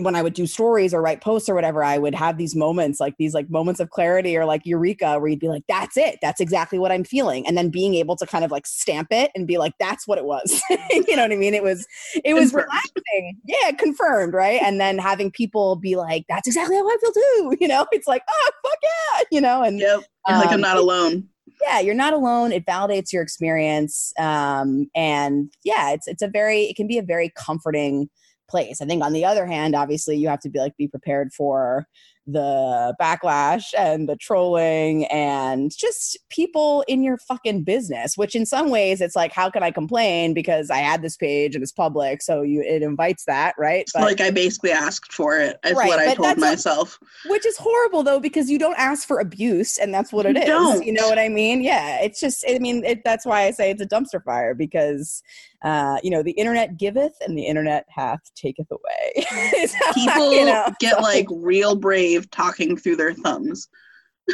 when 0.01 0.15
I 0.15 0.23
would 0.23 0.35
do 0.35 0.47
stories 0.47 0.93
or 0.93 1.03
write 1.03 1.21
posts 1.21 1.49
or 1.49 1.55
whatever, 1.55 1.83
I 1.83 1.99
would 1.99 2.15
have 2.15 2.39
these 2.39 2.55
moments, 2.55 3.01
like 3.01 3.15
these 3.19 3.35
like 3.35 3.51
moments 3.51 3.81
of 3.81 3.91
clarity 3.91 4.37
or 4.37 4.45
like 4.45 4.63
eureka, 4.65 5.19
where 5.19 5.29
you'd 5.29 5.41
be 5.41 5.49
like, 5.49 5.65
"That's 5.69 5.97
it. 5.97 6.19
That's 6.23 6.41
exactly 6.41 6.79
what 6.79 6.93
I'm 6.93 7.05
feeling," 7.05 7.47
and 7.47 7.57
then 7.57 7.71
being 7.71 7.95
able 7.95 8.17
to 8.17 8.27
kind 8.27 8.45
of 8.45 8.51
like 8.51 8.67
stamp 8.67 9.09
it 9.11 9.31
and 9.35 9.47
be 9.47 9.59
like, 9.59 9.75
"That's 9.79 10.07
what 10.07 10.19
it 10.19 10.25
was." 10.25 10.61
you 10.91 11.17
know 11.17 11.23
what 11.23 11.33
I 11.33 11.37
mean? 11.37 11.55
It 11.55 11.63
was 11.63 11.87
it 12.25 12.35
was 12.35 12.51
confirmed. 12.51 12.69
relaxing. 12.71 13.37
Yeah, 13.47 13.73
confirmed, 13.73 14.35
right? 14.35 14.61
And 14.63 14.81
then 14.81 14.99
having 14.99 15.31
people 15.31 15.77
be 15.77 15.97
like, 15.97 16.25
"That's 16.29 16.47
exactly 16.47 16.77
how 16.77 16.87
I 16.87 16.97
feel 17.01 17.13
too." 17.13 17.57
You 17.67 17.69
know, 17.69 17.87
it's 17.91 18.07
like, 18.07 18.23
"Oh 18.29 18.51
fuck 18.65 18.79
yeah," 18.83 19.23
you 19.33 19.41
know, 19.41 19.63
and 19.63 19.79
yep, 19.79 20.01
um, 20.29 20.39
like 20.39 20.49
I'm 20.49 20.55
um, 20.55 20.61
not 20.61 20.77
alone 20.77 21.29
yeah 21.63 21.81
you're 21.81 21.95
not 21.95 22.13
alone 22.13 22.53
it 22.53 22.67
validates 22.67 23.13
your 23.13 23.23
experience 23.23 24.13
um, 24.19 24.89
and 24.95 25.53
yeah 25.65 25.91
it's 25.91 26.07
it's 26.07 26.23
a 26.23 26.29
very 26.29 26.65
it 26.65 26.77
can 26.77 26.87
be 26.87 26.99
a 26.99 27.03
very 27.03 27.33
comforting 27.37 28.09
place. 28.49 28.81
I 28.81 28.87
think 28.87 29.03
on 29.03 29.13
the 29.13 29.25
other 29.25 29.47
hand, 29.47 29.75
obviously 29.75 30.17
you 30.17 30.29
have 30.29 30.41
to 30.41 30.49
be 30.49 30.59
like 30.59 30.77
be 30.77 30.89
prepared 30.89 31.33
for 31.33 31.87
the 32.27 32.95
backlash 33.01 33.73
and 33.79 34.09
the 34.09 34.17
trolling 34.17 35.05
and 35.07 35.71
just 35.77 36.19
people 36.29 36.85
in 36.89 37.03
your 37.03 37.17
fucking 37.19 37.63
business 37.63 38.17
which 38.17 38.35
in 38.35 38.45
some 38.45 38.69
ways 38.69 39.01
it's 39.01 39.15
like 39.15 39.31
how 39.31 39.49
can 39.49 39.63
i 39.63 39.71
complain 39.71 40.35
because 40.35 40.69
i 40.69 40.79
had 40.79 41.03
this 41.03 41.17
page 41.17 41.55
and 41.55 41.63
it's 41.63 41.71
public 41.71 42.21
so 42.21 42.43
you 42.43 42.61
it 42.63 42.83
invites 42.83 43.25
that 43.27 43.55
right 43.57 43.87
but, 43.95 44.03
like 44.03 44.21
i 44.21 44.29
basically 44.31 44.73
asked 44.73 45.13
for 45.13 45.39
it 45.39 45.57
is 45.65 45.77
right, 45.77 45.87
what 45.87 46.01
i 46.01 46.15
told 46.15 46.37
myself 46.39 46.99
a, 47.25 47.31
which 47.31 47.47
is 47.47 47.57
horrible 47.57 48.03
though 48.03 48.19
because 48.19 48.51
you 48.51 48.59
don't 48.59 48.79
ask 48.79 49.07
for 49.07 49.21
abuse 49.21 49.79
and 49.79 49.95
that's 49.95 50.13
what 50.13 50.27
it 50.27 50.35
you 50.35 50.43
is. 50.43 50.49
don't. 50.49 50.85
you 50.85 50.93
know 50.93 51.09
what 51.09 51.21
i 51.21 51.29
mean 51.29 51.63
yeah 51.63 52.01
it's 52.01 52.19
just 52.19 52.45
i 52.49 52.59
mean 52.59 52.85
it, 52.85 53.05
that's 53.05 53.25
why 53.25 53.43
i 53.43 53.53
say 53.53 53.71
it's 53.71 53.83
a 53.83 53.87
dumpster 53.87 54.23
fire 54.25 54.53
because 54.53 55.23
uh, 55.63 55.99
you 56.03 56.11
know, 56.11 56.23
the 56.23 56.33
internet 56.33 56.77
giveth 56.77 57.15
and 57.27 57.37
the 57.37 57.45
internet 57.45 57.87
hath 57.89 58.21
taketh 58.35 58.67
away. 58.71 59.27
People 59.95 60.33
you 60.33 60.45
know, 60.45 60.73
get 60.81 61.01
like 61.01 61.27
real 61.31 61.75
brave 61.75 62.31
talking 62.31 62.77
through 62.77 62.97
their 62.97 63.15
thumbs. 63.15 63.69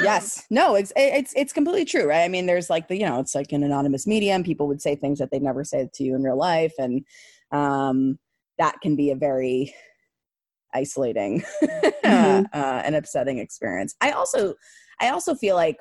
yes 0.03 0.47
no 0.49 0.75
it's 0.75 0.91
it's 0.97 1.35
it's 1.37 1.53
completely 1.53 1.85
true 1.85 2.09
right 2.09 2.25
i 2.25 2.29
mean 2.29 2.47
there's 2.47 2.71
like 2.71 2.89
the 2.89 2.97
you 2.97 3.05
know 3.05 3.21
it's 3.21 3.35
like 3.35 3.53
an 3.53 3.63
anonymous 3.63 4.07
medium 4.07 4.43
people 4.43 4.67
would 4.67 4.81
say 4.81 4.97
things 4.97 5.19
that 5.19 5.31
they'd 5.31 5.43
never 5.43 5.63
say 5.65 5.87
to 5.93 6.03
you 6.03 6.15
in 6.15 6.23
real 6.23 6.37
life 6.37 6.73
and 6.79 7.05
um 7.51 8.19
that 8.59 8.81
can 8.81 8.97
be 8.97 9.11
a 9.11 9.15
very 9.15 9.75
isolating 10.73 11.43
mm-hmm. 11.63 12.45
uh, 12.55 12.83
and 12.85 12.97
upsetting 12.97 13.37
experience 13.39 13.95
i 14.01 14.13
also 14.13 14.55
i 14.99 15.11
also 15.11 15.35
feel 15.35 15.57
like 15.57 15.77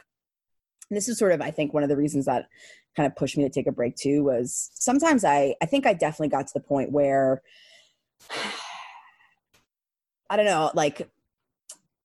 this 0.90 1.08
is 1.08 1.18
sort 1.18 1.32
of 1.32 1.40
i 1.40 1.50
think 1.50 1.74
one 1.74 1.84
of 1.84 1.90
the 1.90 1.96
reasons 1.96 2.26
that 2.26 2.48
kind 2.96 3.08
of 3.08 3.16
pushed 3.16 3.38
me 3.38 3.44
to 3.44 3.50
take 3.50 3.68
a 3.68 3.72
break 3.72 3.96
too 3.96 4.24
was 4.24 4.72
sometimes 4.74 5.24
i 5.24 5.56
i 5.62 5.66
think 5.66 5.86
i 5.86 5.94
definitely 5.94 6.28
got 6.28 6.48
to 6.48 6.54
the 6.54 6.60
point 6.60 6.92
where 6.92 7.42
i 10.30 10.36
don't 10.36 10.46
know 10.46 10.72
like 10.74 11.10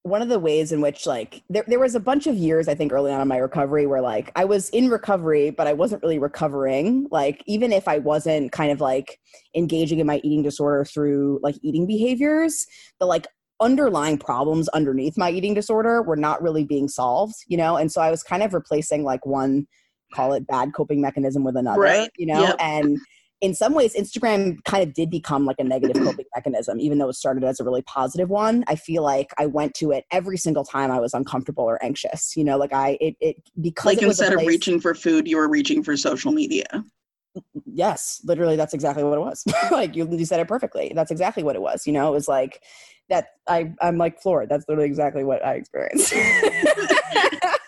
one 0.07 0.23
of 0.23 0.29
the 0.29 0.39
ways 0.39 0.71
in 0.71 0.81
which 0.81 1.05
like 1.05 1.43
there, 1.51 1.65
there 1.67 1.81
was 1.81 1.97
a 1.97 2.01
bunch 2.01 2.29
of 2.29 2.37
years 2.37 2.69
i 2.69 2.75
think 2.75 2.93
early 2.93 3.11
on 3.11 3.21
in 3.21 3.27
my 3.27 3.39
recovery 3.39 3.87
where 3.87 4.01
like 4.01 4.31
i 4.37 4.45
was 4.45 4.71
in 4.71 4.89
recovery 4.89 5.51
but 5.51 5.67
i 5.67 5.73
wasn't 5.73 6.01
really 6.03 6.19
recovering. 6.19 7.09
Like 7.11 7.43
even 7.47 7.73
if 7.73 7.89
i 7.89 7.99
wasn't 7.99 8.53
kind 8.53 8.71
of 8.71 8.81
like 8.81 9.19
engaging 9.57 9.99
in 9.99 10.07
my 10.07 10.19
eating 10.19 10.43
disorder 10.43 10.85
through 10.85 11.41
like 11.43 11.57
eating 11.63 11.87
behaviors 11.87 12.67
the 13.01 13.07
like 13.07 13.27
underlying 13.59 14.19
problems 14.19 14.69
underneath 14.69 15.19
my 15.19 15.31
eating 15.31 15.55
disorder 15.55 16.03
were 16.03 16.17
not 16.17 16.41
really 16.41 16.63
being 16.63 16.89
solved 16.89 17.35
you 17.49 17.57
know? 17.57 17.77
And 17.77 17.91
so 17.91 18.01
i 18.01 18.11
was 18.11 18.23
kind 18.23 18.45
of 18.45 18.55
replacing 18.55 19.03
like 19.03 19.27
one 19.27 19.67
call 20.15 20.33
it 20.33 20.47
bad 20.47 20.73
coping 20.75 21.01
mechanism 21.01 21.45
with 21.45 21.57
another 21.57 21.81
right. 21.81 22.11
you 22.17 22.27
know? 22.27 22.43
Yep. 22.43 22.57
and 22.61 22.99
in 23.43 23.55
some 23.55 23.75
ways 23.75 23.95
instagram 23.95 24.63
kind 24.65 24.83
of 24.83 24.95
did 24.95 25.11
become 25.11 25.45
like 25.45 25.57
a 25.59 25.65
negative 25.65 25.97
coping 26.05 26.27
mechanism 26.35 26.81
even 26.81 26.99
though 26.99 27.09
it 27.09 27.15
started 27.15 27.45
as 27.45 27.61
a 27.61 27.65
really 27.65 27.83
positive 27.83 28.31
one. 28.31 28.65
I 28.69 28.77
feel 28.77 29.03
like 29.03 29.33
i 29.39 29.47
went 29.47 29.75
to 29.75 29.93
it 29.93 30.05
every 30.11 30.39
single 30.39 30.65
time 30.65 30.91
i 30.91 31.01
was 31.01 31.15
uncomfortable 31.15 31.65
or 31.65 31.83
anxious 31.85 32.37
you 32.37 32.45
know? 32.45 32.57
Like 32.57 32.73
i 32.73 32.99
it, 33.01 33.17
it 33.21 33.37
because 33.61 33.87
like 33.87 34.03
it 34.03 34.05
instead 34.05 34.33
place, 34.33 34.43
of 34.43 34.49
reaching 34.49 34.81
for 34.81 34.95
food 34.95 35.29
you 35.29 35.37
were 35.37 35.49
reaching 35.49 35.83
for 35.83 35.97
social 35.97 36.33
media. 36.33 36.67
Yes 37.67 38.21
literally 38.25 38.57
that's 38.57 38.75
exactly 38.75 39.05
what 39.05 39.19
it 39.19 39.21
was. 39.21 39.45
Like 39.71 39.95
you, 39.95 40.09
you 40.11 40.25
said 40.25 40.41
it 40.41 40.49
perfectly. 40.49 40.93
That's 40.95 41.11
exactly 41.11 41.43
what 41.43 41.57
it 41.57 41.63
was 41.63 41.87
you 41.87 41.93
know? 41.93 42.09
It 42.09 42.13
was 42.13 42.29
like 42.29 42.63
that 43.09 43.29
i 43.49 43.73
i'm 43.81 43.99
like 43.99 44.21
floored 44.21 44.49
that's 44.49 44.65
literally 44.69 44.89
exactly 44.89 45.25
what 45.25 45.45
i 45.45 45.55
experienced 45.55 46.13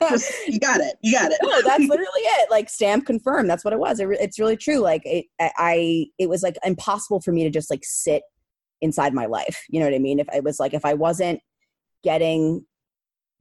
Just, 0.08 0.32
you 0.46 0.58
got 0.58 0.80
it. 0.80 0.96
You 1.02 1.12
got 1.12 1.32
it. 1.32 1.38
no, 1.42 1.62
that's 1.62 1.84
literally 1.88 2.08
it. 2.22 2.50
Like 2.50 2.68
stamp 2.68 3.06
confirmed. 3.06 3.48
That's 3.48 3.64
what 3.64 3.72
it 3.72 3.78
was. 3.78 4.00
It, 4.00 4.08
it's 4.20 4.38
really 4.38 4.56
true. 4.56 4.78
Like 4.78 5.02
it, 5.04 5.26
I, 5.40 6.06
it 6.18 6.28
was 6.28 6.42
like 6.42 6.56
impossible 6.64 7.20
for 7.20 7.32
me 7.32 7.44
to 7.44 7.50
just 7.50 7.70
like 7.70 7.84
sit 7.84 8.22
inside 8.80 9.14
my 9.14 9.26
life. 9.26 9.64
You 9.68 9.80
know 9.80 9.86
what 9.86 9.94
I 9.94 9.98
mean? 9.98 10.20
If 10.20 10.28
I 10.32 10.40
was 10.40 10.60
like, 10.60 10.74
if 10.74 10.84
I 10.84 10.94
wasn't 10.94 11.40
getting 12.04 12.64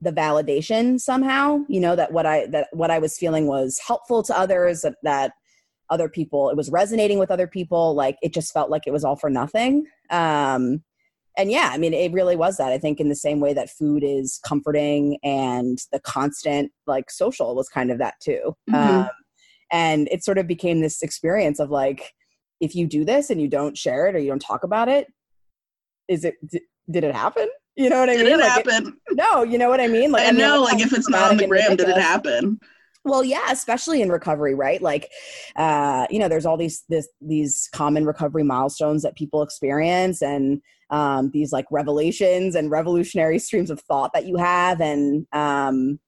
the 0.01 0.11
validation 0.11 0.99
somehow, 0.99 1.59
you 1.67 1.79
know, 1.79 1.95
that 1.95 2.11
what 2.11 2.25
I, 2.25 2.47
that 2.47 2.67
what 2.71 2.91
I 2.91 2.99
was 2.99 3.17
feeling 3.17 3.47
was 3.47 3.79
helpful 3.85 4.23
to 4.23 4.37
others, 4.37 4.81
that, 4.81 4.95
that 5.03 5.31
other 5.89 6.09
people, 6.09 6.49
it 6.49 6.57
was 6.57 6.69
resonating 6.69 7.19
with 7.19 7.31
other 7.31 7.47
people. 7.47 7.95
Like 7.95 8.17
it 8.21 8.33
just 8.33 8.53
felt 8.53 8.69
like 8.69 8.83
it 8.85 8.91
was 8.91 9.03
all 9.03 9.15
for 9.15 9.29
nothing. 9.29 9.85
Um, 10.09 10.83
and 11.37 11.51
yeah, 11.51 11.69
I 11.71 11.77
mean, 11.77 11.93
it 11.93 12.11
really 12.11 12.35
was 12.35 12.57
that. 12.57 12.71
I 12.71 12.79
think 12.79 12.99
in 12.99 13.09
the 13.09 13.15
same 13.15 13.39
way 13.39 13.53
that 13.53 13.69
food 13.69 14.03
is 14.03 14.39
comforting 14.43 15.19
and 15.23 15.77
the 15.91 15.99
constant 15.99 16.71
like 16.87 17.11
social 17.11 17.55
was 17.55 17.69
kind 17.69 17.91
of 17.91 17.99
that 17.99 18.15
too. 18.21 18.55
Mm-hmm. 18.69 19.01
Um, 19.01 19.09
and 19.71 20.07
it 20.11 20.23
sort 20.23 20.39
of 20.39 20.47
became 20.47 20.81
this 20.81 21.03
experience 21.03 21.59
of 21.59 21.69
like, 21.69 22.13
if 22.59 22.75
you 22.75 22.87
do 22.87 23.05
this 23.05 23.29
and 23.29 23.39
you 23.39 23.47
don't 23.47 23.77
share 23.77 24.07
it 24.07 24.15
or 24.15 24.19
you 24.19 24.29
don't 24.29 24.39
talk 24.39 24.63
about 24.63 24.89
it, 24.89 25.07
is 26.07 26.25
it, 26.25 26.35
d- 26.49 26.61
did 26.89 27.03
it 27.03 27.13
happen? 27.13 27.47
You 27.75 27.89
know 27.89 27.99
what 27.99 28.09
I 28.09 28.15
did 28.15 28.25
mean? 28.25 28.33
It 28.33 28.39
like 28.39 28.65
happen? 28.65 28.97
It, 29.07 29.17
no, 29.17 29.43
you 29.43 29.59
know 29.59 29.69
what 29.69 29.79
I 29.79 29.87
mean? 29.87 30.11
Like 30.11 30.23
I, 30.23 30.29
I 30.29 30.31
know, 30.31 30.63
like 30.63 30.79
if 30.79 30.91
it's 30.91 31.09
not 31.09 31.29
on 31.29 31.37
the 31.37 31.45
gram, 31.45 31.75
did 31.75 31.89
it 31.89 31.97
happen? 31.97 32.59
well 33.03 33.23
yeah 33.23 33.51
especially 33.51 34.01
in 34.01 34.11
recovery 34.11 34.53
right 34.53 34.81
like 34.81 35.09
uh 35.55 36.05
you 36.09 36.19
know 36.19 36.27
there's 36.27 36.45
all 36.45 36.57
these 36.57 36.83
this 36.89 37.07
these 37.21 37.69
common 37.71 38.05
recovery 38.05 38.43
milestones 38.43 39.01
that 39.01 39.15
people 39.15 39.41
experience 39.41 40.21
and 40.21 40.61
um 40.89 41.31
these 41.31 41.51
like 41.51 41.65
revelations 41.71 42.55
and 42.55 42.71
revolutionary 42.71 43.39
streams 43.39 43.69
of 43.69 43.79
thought 43.81 44.11
that 44.13 44.25
you 44.25 44.37
have. 44.37 44.81
And 44.81 45.27
um 45.33 45.99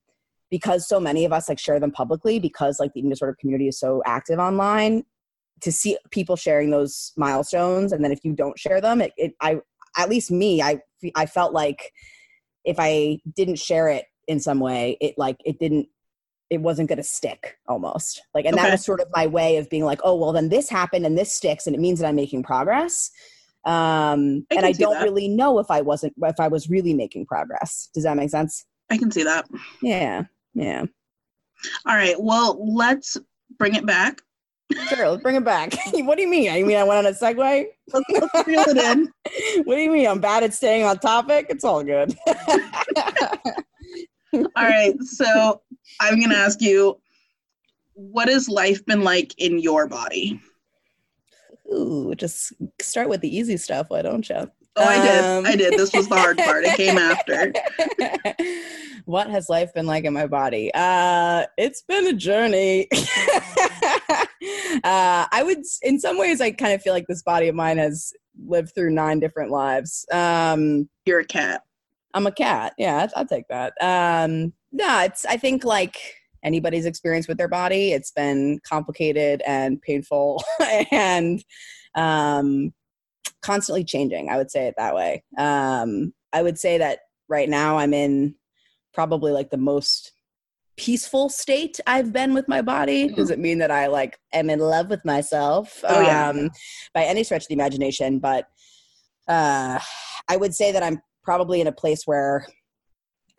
because 0.49 0.87
so 0.87 0.99
many 0.99 1.25
of 1.25 1.33
us 1.33 1.47
like 1.47 1.59
share 1.59 1.79
them 1.79 1.91
publicly 1.91 2.39
because 2.39 2.79
like 2.79 2.93
the 2.93 2.99
eating 2.99 3.09
disorder 3.09 3.35
community 3.39 3.67
is 3.67 3.79
so 3.79 4.01
active 4.05 4.39
online 4.39 5.03
to 5.61 5.71
see 5.71 5.97
people 6.11 6.35
sharing 6.35 6.69
those 6.69 7.11
milestones 7.17 7.91
and 7.91 8.03
then 8.03 8.11
if 8.11 8.19
you 8.23 8.33
don't 8.33 8.57
share 8.57 8.81
them 8.81 9.01
it, 9.01 9.11
it 9.17 9.33
i 9.41 9.59
at 9.97 10.09
least 10.09 10.31
me 10.31 10.61
i 10.61 10.79
i 11.15 11.25
felt 11.25 11.53
like 11.53 11.91
if 12.63 12.77
i 12.79 13.19
didn't 13.35 13.59
share 13.59 13.89
it 13.89 14.05
in 14.27 14.39
some 14.39 14.59
way 14.59 14.97
it 15.01 15.13
like 15.17 15.37
it 15.45 15.59
didn't 15.59 15.87
it 16.49 16.61
wasn't 16.61 16.89
going 16.89 16.97
to 16.97 17.03
stick 17.03 17.57
almost. 17.67 18.23
Like 18.33 18.45
and 18.45 18.55
okay. 18.55 18.63
that 18.63 18.71
was 18.71 18.83
sort 18.83 19.01
of 19.01 19.07
my 19.13 19.27
way 19.27 19.57
of 19.57 19.69
being 19.69 19.85
like 19.85 19.99
oh 20.03 20.15
well 20.15 20.31
then 20.31 20.49
this 20.49 20.69
happened 20.69 21.05
and 21.05 21.17
this 21.17 21.33
sticks 21.33 21.67
and 21.67 21.75
it 21.75 21.79
means 21.79 21.99
that 21.99 22.07
i'm 22.07 22.15
making 22.15 22.43
progress 22.43 23.11
um 23.69 24.45
I 24.51 24.55
and 24.55 24.65
i 24.65 24.71
don't 24.71 24.95
that. 24.95 25.03
really 25.03 25.27
know 25.27 25.59
if 25.59 25.69
i 25.69 25.79
wasn't 25.81 26.13
if 26.23 26.39
i 26.39 26.47
was 26.47 26.69
really 26.69 26.93
making 26.93 27.25
progress. 27.27 27.89
Does 27.93 28.03
that 28.03 28.17
make 28.17 28.31
sense? 28.31 28.65
I 28.89 28.97
can 28.97 29.11
see 29.11 29.23
that. 29.23 29.47
Yeah 29.81 30.23
yeah. 30.55 30.85
All 31.85 31.95
right 31.95 32.15
well 32.19 32.57
let's 32.75 33.15
bring 33.57 33.75
it 33.75 33.85
back. 33.85 34.21
Sure 34.87 35.09
let's 35.09 35.21
bring 35.21 35.35
it 35.35 35.45
back. 35.45 35.75
What 35.93 36.15
do 36.15 36.23
you 36.23 36.27
mean? 36.27 36.49
I 36.51 36.63
mean 36.63 36.77
i 36.77 36.83
went 36.83 37.05
on 37.05 37.13
a 37.13 37.15
segue? 37.15 37.65
Let's, 37.93 38.05
let's 38.33 38.47
reel 38.47 38.63
it 38.67 38.77
in. 38.77 39.11
What 39.65 39.75
do 39.75 39.81
you 39.81 39.91
mean? 39.91 40.07
I'm 40.07 40.19
bad 40.19 40.43
at 40.43 40.53
staying 40.53 40.83
on 40.83 40.97
topic? 40.97 41.45
It's 41.49 41.63
all 41.63 41.83
good. 41.83 42.17
All 44.33 44.65
right 44.65 44.95
so 45.03 45.61
I'm 45.99 46.17
going 46.19 46.29
to 46.29 46.37
ask 46.37 46.61
you, 46.61 46.99
what 47.93 48.29
has 48.29 48.47
life 48.47 48.85
been 48.85 49.03
like 49.03 49.33
in 49.37 49.59
your 49.59 49.87
body? 49.87 50.39
Ooh, 51.73 52.13
just 52.15 52.53
start 52.81 53.09
with 53.09 53.21
the 53.21 53.35
easy 53.35 53.57
stuff, 53.57 53.87
why 53.89 54.01
don't 54.01 54.27
you? 54.27 54.49
Oh, 54.75 54.83
I 54.83 55.01
did. 55.01 55.23
Um, 55.23 55.45
I 55.45 55.55
did. 55.55 55.73
This 55.73 55.93
was 55.93 56.07
the 56.07 56.15
hard 56.15 56.37
part. 56.37 56.63
It 56.63 56.77
came 56.77 56.97
after. 56.97 57.53
what 59.05 59.29
has 59.29 59.49
life 59.49 59.73
been 59.73 59.85
like 59.85 60.05
in 60.05 60.13
my 60.13 60.27
body? 60.27 60.71
Uh, 60.73 61.45
it's 61.57 61.81
been 61.81 62.07
a 62.07 62.13
journey. 62.13 62.87
uh, 62.91 64.25
I 64.83 65.41
would, 65.43 65.63
in 65.81 65.99
some 65.99 66.17
ways, 66.17 66.39
I 66.39 66.51
kind 66.51 66.73
of 66.73 66.81
feel 66.81 66.93
like 66.93 67.07
this 67.07 67.23
body 67.23 67.49
of 67.49 67.55
mine 67.55 67.77
has 67.77 68.13
lived 68.47 68.73
through 68.73 68.91
nine 68.91 69.19
different 69.19 69.51
lives. 69.51 70.05
Um, 70.11 70.87
You're 71.05 71.19
a 71.19 71.25
cat. 71.25 71.63
I'm 72.13 72.25
a 72.25 72.31
cat. 72.31 72.73
Yeah, 72.77 73.07
I'll 73.15 73.25
take 73.25 73.47
that. 73.49 73.73
Um, 73.81 74.53
no, 74.71 75.01
it's 75.01 75.25
I 75.25 75.37
think 75.37 75.63
like 75.63 75.97
anybody's 76.43 76.85
experience 76.85 77.27
with 77.27 77.37
their 77.37 77.47
body, 77.47 77.93
it's 77.93 78.11
been 78.11 78.59
complicated 78.67 79.41
and 79.45 79.81
painful 79.81 80.43
and 80.91 81.43
um, 81.95 82.73
constantly 83.41 83.83
changing. 83.83 84.29
I 84.29 84.37
would 84.37 84.51
say 84.51 84.67
it 84.67 84.75
that 84.77 84.95
way. 84.95 85.23
Um, 85.37 86.13
I 86.33 86.41
would 86.41 86.59
say 86.59 86.77
that 86.77 86.99
right 87.27 87.49
now 87.49 87.77
I'm 87.77 87.93
in 87.93 88.35
probably 88.93 89.31
like 89.31 89.49
the 89.49 89.57
most 89.57 90.11
peaceful 90.77 91.27
state 91.27 91.79
I've 91.85 92.13
been 92.13 92.33
with 92.33 92.47
my 92.47 92.61
body. 92.61 93.07
Mm-hmm. 93.07 93.15
Does 93.15 93.31
it 93.31 93.39
mean 93.39 93.59
that 93.59 93.71
I 93.71 93.87
like 93.87 94.17
am 94.33 94.49
in 94.49 94.59
love 94.59 94.89
with 94.89 95.03
myself? 95.03 95.83
Oh, 95.87 96.01
yeah. 96.01 96.29
Um, 96.29 96.49
by 96.93 97.03
any 97.03 97.23
stretch 97.23 97.43
of 97.43 97.47
the 97.49 97.53
imagination, 97.53 98.19
but 98.19 98.47
uh, 99.27 99.79
I 100.27 100.37
would 100.37 100.55
say 100.55 100.71
that 100.71 100.81
I'm 100.81 101.01
probably 101.23 101.61
in 101.61 101.67
a 101.67 101.71
place 101.71 102.03
where 102.05 102.47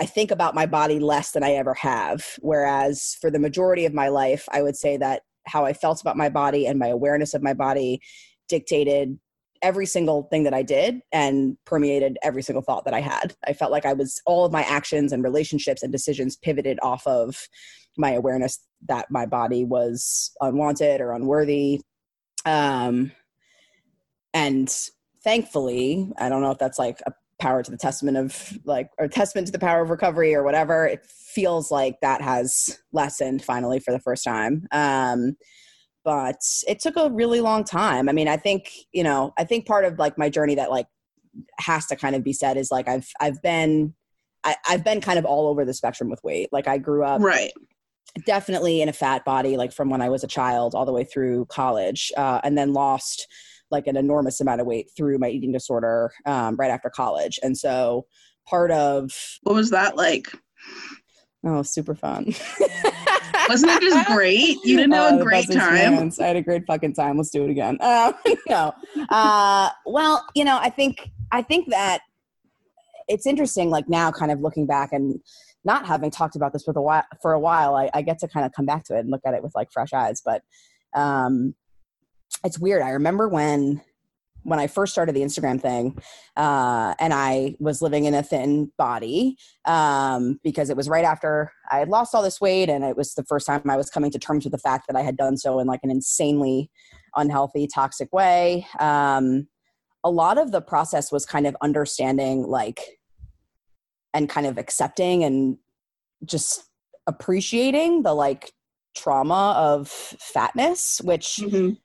I 0.01 0.07
think 0.07 0.31
about 0.31 0.55
my 0.55 0.65
body 0.65 0.99
less 0.99 1.33
than 1.33 1.45
I 1.45 1.53
ever 1.53 1.75
have. 1.75 2.39
Whereas 2.41 3.19
for 3.21 3.31
the 3.31 3.39
majority 3.39 3.85
of 3.85 3.93
my 3.93 4.09
life, 4.09 4.49
I 4.51 4.63
would 4.63 4.77
say 4.77 4.97
that 4.97 5.23
how 5.47 5.67
I 5.67 5.75
felt 5.75 6.01
about 6.01 6.17
my 6.17 6.31
body 6.31 6.67
and 6.67 6.79
my 6.79 6.89
awareness 6.89 7.35
of 7.35 7.43
my 7.43 7.53
body 7.53 8.01
dictated 8.49 9.19
every 9.63 9.85
single 9.85 10.23
thing 10.25 10.45
that 10.45 10.55
I 10.55 10.63
did 10.63 11.01
and 11.13 11.57
permeated 11.67 12.17
every 12.23 12.43
single 12.43 12.63
thought 12.63 12.87
that 12.87 12.95
I 12.95 13.01
had. 13.01 13.35
I 13.47 13.53
felt 13.53 13.71
like 13.71 13.85
I 13.85 13.93
was 13.93 14.23
all 14.25 14.47
of 14.47 14.53
my 14.53 14.63
actions 14.63 15.13
and 15.13 15.23
relationships 15.23 15.83
and 15.83 15.93
decisions 15.93 16.37
pivoted 16.37 16.79
off 16.83 17.07
of 17.07 17.47
my 17.99 18.13
awareness 18.13 18.59
that 18.89 19.11
my 19.11 19.27
body 19.27 19.65
was 19.65 20.33
unwanted 20.41 21.03
or 21.03 21.13
unworthy. 21.13 21.83
Um, 22.47 23.13
and 24.33 24.75
thankfully, 25.23 26.11
I 26.19 26.31
don't 26.31 26.41
know 26.41 26.53
if 26.53 26.59
that's 26.59 26.79
like 26.79 27.01
a 27.07 27.13
power 27.41 27.63
to 27.63 27.71
the 27.71 27.77
testament 27.77 28.17
of 28.17 28.59
like 28.65 28.91
or 28.99 29.09
testament 29.09 29.47
to 29.47 29.53
the 29.53 29.59
power 29.59 29.83
of 29.83 29.91
recovery 29.91 30.35
or 30.35 30.43
whatever 30.43 30.87
it 30.87 31.05
feels 31.07 31.71
like 31.71 32.01
that 32.01 32.21
has 32.21 32.79
lessened 32.93 33.43
finally 33.43 33.81
for 33.81 33.93
the 33.93 34.01
first 34.01 34.25
time. 34.25 34.67
Um 34.73 35.37
but 36.03 36.41
it 36.67 36.81
took 36.81 36.97
a 36.97 37.11
really 37.11 37.41
long 37.41 37.65
time. 37.65 38.09
I 38.09 38.13
mean 38.13 38.29
i 38.29 38.37
think 38.37 38.71
you 38.93 39.03
know 39.03 39.33
i 39.39 39.45
think 39.45 39.67
part 39.67 39.85
of 39.85 39.99
like 39.99 40.17
my 40.17 40.29
journey 40.29 40.55
that 40.55 40.71
like 40.71 40.87
has 41.59 41.87
to 41.87 41.97
kind 41.97 42.17
of 42.17 42.25
be 42.25 42.33
said 42.33 42.57
is 42.57 42.71
like 42.71 42.89
i've 42.89 43.09
i've 43.21 43.41
been 43.43 43.95
I, 44.45 44.57
i've 44.69 44.85
been 44.85 45.01
kind 45.01 45.19
of 45.19 45.25
all 45.25 45.49
over 45.49 45.65
the 45.65 45.75
spectrum 45.75 46.11
with 46.11 46.23
weight. 46.25 46.49
Like 46.53 46.67
i 46.67 46.79
grew 46.79 47.05
up 47.05 47.21
right. 47.21 47.53
definitely 48.27 48.83
in 48.83 48.89
a 48.89 48.93
fat 48.93 49.25
body 49.25 49.57
like 49.57 49.73
from 49.73 49.91
when 49.91 50.03
i 50.03 50.09
was 50.09 50.25
a 50.25 50.29
child 50.29 50.75
all 50.75 50.85
the 50.85 50.93
way 50.93 51.05
through 51.05 51.47
college 51.47 52.11
uh, 52.17 52.41
and 52.43 52.57
then 52.57 52.73
lost 52.73 53.27
like 53.71 53.87
an 53.87 53.97
enormous 53.97 54.41
amount 54.41 54.61
of 54.61 54.67
weight 54.67 54.91
through 54.97 55.19
my 55.19 55.29
eating 55.29 55.53
disorder 55.53 56.11
um, 56.27 56.57
right 56.57 56.71
after 56.71 56.91
college. 56.91 57.39
And 57.43 57.57
so 57.57 58.07
part 58.49 58.71
of 58.71 59.11
What 59.43 59.55
was 59.55 59.71
that 59.71 59.97
like? 59.97 60.29
oh 61.45 61.63
super 61.63 61.95
fun 61.95 62.27
Wasn't 63.49 63.73
it 63.73 63.81
just 63.81 64.07
great? 64.09 64.59
You 64.65 64.77
didn't 64.77 64.93
have 64.93 65.15
Oh, 65.15 65.19
a 65.21 65.23
great 65.23 65.49
time. 65.49 65.57
experience. 65.57 66.21
I 66.21 66.27
had 66.29 66.37
a 66.37 66.43
great 66.43 66.67
fucking 66.67 66.93
time. 66.93 67.17
Let's 67.17 67.31
do 67.31 67.43
it 67.45 67.51
again. 67.51 67.79
Uh, 67.81 68.13
no. 68.49 68.73
Uh, 69.09 69.71
well, 69.87 70.25
you 70.37 70.45
know, 70.45 70.59
I 70.61 70.71
think 70.71 71.11
I 71.33 71.43
think 71.43 71.69
that 71.71 72.03
it's 73.09 73.27
interesting. 73.27 73.71
Like 73.71 73.89
now, 73.89 74.13
kind 74.13 74.31
of 74.31 74.41
looking 74.41 74.67
back 74.67 74.93
and 74.93 75.19
not 75.65 75.85
having 75.87 76.11
talked 76.13 76.37
about 76.37 76.53
this 76.53 76.63
for 76.63 76.73
a 76.77 76.83
while, 76.83 77.03
for 77.23 77.33
a 77.33 77.41
while, 77.41 77.75
I, 77.75 77.91
I 77.93 78.03
get 78.03 78.19
to 78.21 78.29
kind 78.29 78.47
of 78.47 78.53
come 78.53 78.67
back 78.67 78.85
to 78.85 78.97
it 78.97 79.01
and 79.01 79.11
look 79.11 79.23
at 79.27 79.35
it 79.35 79.43
with 79.43 79.53
like 79.57 79.73
fresh 79.73 79.93
eyes. 79.93 80.23
But 80.25 80.43
um, 80.95 81.55
it's 82.45 82.59
weird. 82.59 82.83
I 82.83 82.91
remember 82.91 83.29
when 83.29 83.83
when 84.43 84.59
I 84.59 84.69
first 84.69 84.93
started 84.93 85.15
the 85.15 85.21
Instagram 85.21 85.61
thing, 85.61 85.99
uh, 86.37 86.95
and 86.99 87.13
I 87.13 87.57
was 87.59 87.83
living 87.83 88.07
in 88.07 88.15
a 88.15 88.23
thin 88.23 88.73
body 88.79 89.37
um, 89.67 90.41
because 90.43 90.71
it 90.71 90.77
was 90.79 90.89
right 90.89 91.05
after 91.05 91.53
I 91.71 91.79
had 91.79 91.89
lost 91.89 92.15
all 92.15 92.23
this 92.23 92.41
weight, 92.41 92.71
and 92.71 92.83
it 92.83 92.97
was 92.97 93.15
the 93.15 93.25
first 93.25 93.47
time 93.47 93.63
I 93.69 93.77
was 93.77 93.91
coming 93.91 94.11
to 94.13 94.19
terms 94.19 94.45
with 94.45 94.53
the 94.53 94.59
fact 94.59 94.87
that 94.89 94.97
I 94.97 95.03
had 95.03 95.17
done 95.17 95.37
so 95.37 95.59
in 95.59 95.67
like 95.67 95.81
an 95.83 95.91
insanely 95.91 96.71
unhealthy, 97.17 97.67
toxic 97.67 98.13
way. 98.13 98.67
Um, 98.79 99.49
a 100.05 100.11
lot 100.11 100.39
of 100.39 100.53
the 100.53 100.63
process 100.63 101.13
was 101.13 101.27
kind 101.27 101.47
of 101.47 101.55
understanding, 101.61 102.45
like, 102.45 102.81
and 104.15 104.29
kind 104.29 104.47
of 104.47 104.57
accepting 104.57 105.23
and 105.23 105.59
just 106.25 106.65
appreciating 107.07 108.03
the 108.03 108.15
like 108.15 108.53
trauma 108.97 109.55
of 109.57 109.89
fatness, 109.89 111.01
which 111.03 111.41
Mhm. 111.43 111.77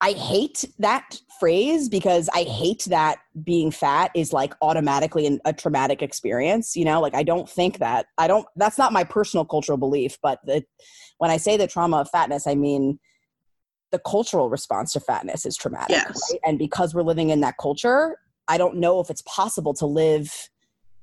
I 0.00 0.12
hate 0.12 0.64
that 0.78 1.20
phrase 1.38 1.88
because 1.88 2.28
I 2.34 2.42
hate 2.42 2.84
that 2.90 3.18
being 3.42 3.70
fat 3.70 4.10
is 4.14 4.32
like 4.32 4.54
automatically 4.62 5.26
an, 5.26 5.40
a 5.44 5.52
traumatic 5.52 6.02
experience. 6.02 6.76
You 6.76 6.84
know, 6.84 7.00
like 7.00 7.14
I 7.14 7.22
don't 7.22 7.48
think 7.48 7.78
that 7.78 8.06
I 8.18 8.26
don't. 8.26 8.46
That's 8.56 8.78
not 8.78 8.92
my 8.92 9.04
personal 9.04 9.44
cultural 9.44 9.78
belief. 9.78 10.18
But 10.22 10.40
the, 10.44 10.64
when 11.18 11.30
I 11.30 11.36
say 11.36 11.56
the 11.56 11.66
trauma 11.66 11.98
of 11.98 12.10
fatness, 12.10 12.46
I 12.46 12.54
mean 12.54 12.98
the 13.90 13.98
cultural 13.98 14.48
response 14.48 14.92
to 14.92 15.00
fatness 15.00 15.44
is 15.44 15.56
traumatic. 15.56 15.90
Yes. 15.90 16.20
right? 16.32 16.40
And 16.44 16.58
because 16.58 16.94
we're 16.94 17.02
living 17.02 17.30
in 17.30 17.40
that 17.40 17.56
culture, 17.58 18.18
I 18.48 18.56
don't 18.56 18.76
know 18.76 19.00
if 19.00 19.10
it's 19.10 19.22
possible 19.22 19.74
to 19.74 19.86
live 19.86 20.50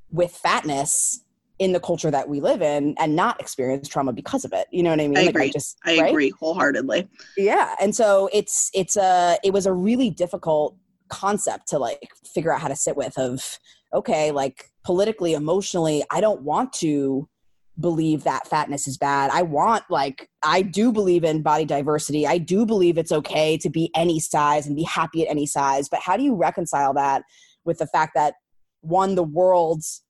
with 0.09 0.31
fatness 0.31 1.21
in 1.59 1.71
the 1.73 1.79
culture 1.79 2.11
that 2.11 2.29
we 2.29 2.39
live 2.39 2.61
in 2.61 2.95
and 2.99 3.15
not 3.15 3.39
experience 3.41 3.87
trauma 3.87 4.13
because 4.13 4.45
of 4.45 4.53
it. 4.53 4.67
You 4.71 4.83
know 4.83 4.91
what 4.91 5.01
I 5.01 5.07
mean? 5.07 5.17
I 5.17 5.21
Like, 5.21 5.29
agree. 5.29 5.49
just 5.51 5.77
I 5.85 5.97
right? 5.99 6.09
agree 6.11 6.29
wholeheartedly. 6.39 7.09
yeah 7.35 7.75
and 7.81 7.95
so 7.95 8.29
it's 8.31 8.69
it's 8.73 8.95
a 8.95 9.37
it 9.43 9.53
was 9.53 9.65
a 9.65 9.73
really 9.73 10.09
difficult 10.09 10.75
concept 11.09 11.67
to 11.69 11.79
like 11.79 12.09
figure 12.25 12.53
out 12.53 12.61
how 12.61 12.67
to 12.67 12.75
sit 12.75 12.95
with 12.97 13.17
of 13.17 13.57
okay 13.93 14.31
like 14.31 14.69
politically 14.83 15.33
emotionally 15.33 16.03
i 16.11 16.19
don't 16.19 16.41
want 16.41 16.73
to 16.73 17.27
believe 17.79 18.23
that 18.25 18.45
fatness 18.45 18.87
is 18.87 18.97
bad 18.97 19.31
i 19.31 19.41
want 19.41 19.83
like 19.89 20.29
i 20.43 20.61
do 20.61 20.91
believe 20.91 21.23
in 21.23 21.41
body 21.41 21.63
diversity 21.63 22.27
i 22.27 22.37
do 22.37 22.65
believe 22.65 22.97
it's 22.97 23.11
okay 23.13 23.57
to 23.57 23.69
be 23.69 23.89
any 23.95 24.19
size 24.19 24.67
and 24.67 24.75
be 24.75 24.83
happy 24.83 25.25
at 25.25 25.31
any 25.31 25.45
size 25.45 25.87
but 25.87 26.01
how 26.01 26.17
do 26.17 26.23
you 26.23 26.35
reconcile 26.35 26.93
that 26.93 27.23
with 27.63 27.77
the 27.77 27.87
fact 27.87 28.11
that 28.13 28.33
one 28.81 29.15
the 29.15 29.23
world's 29.23 30.03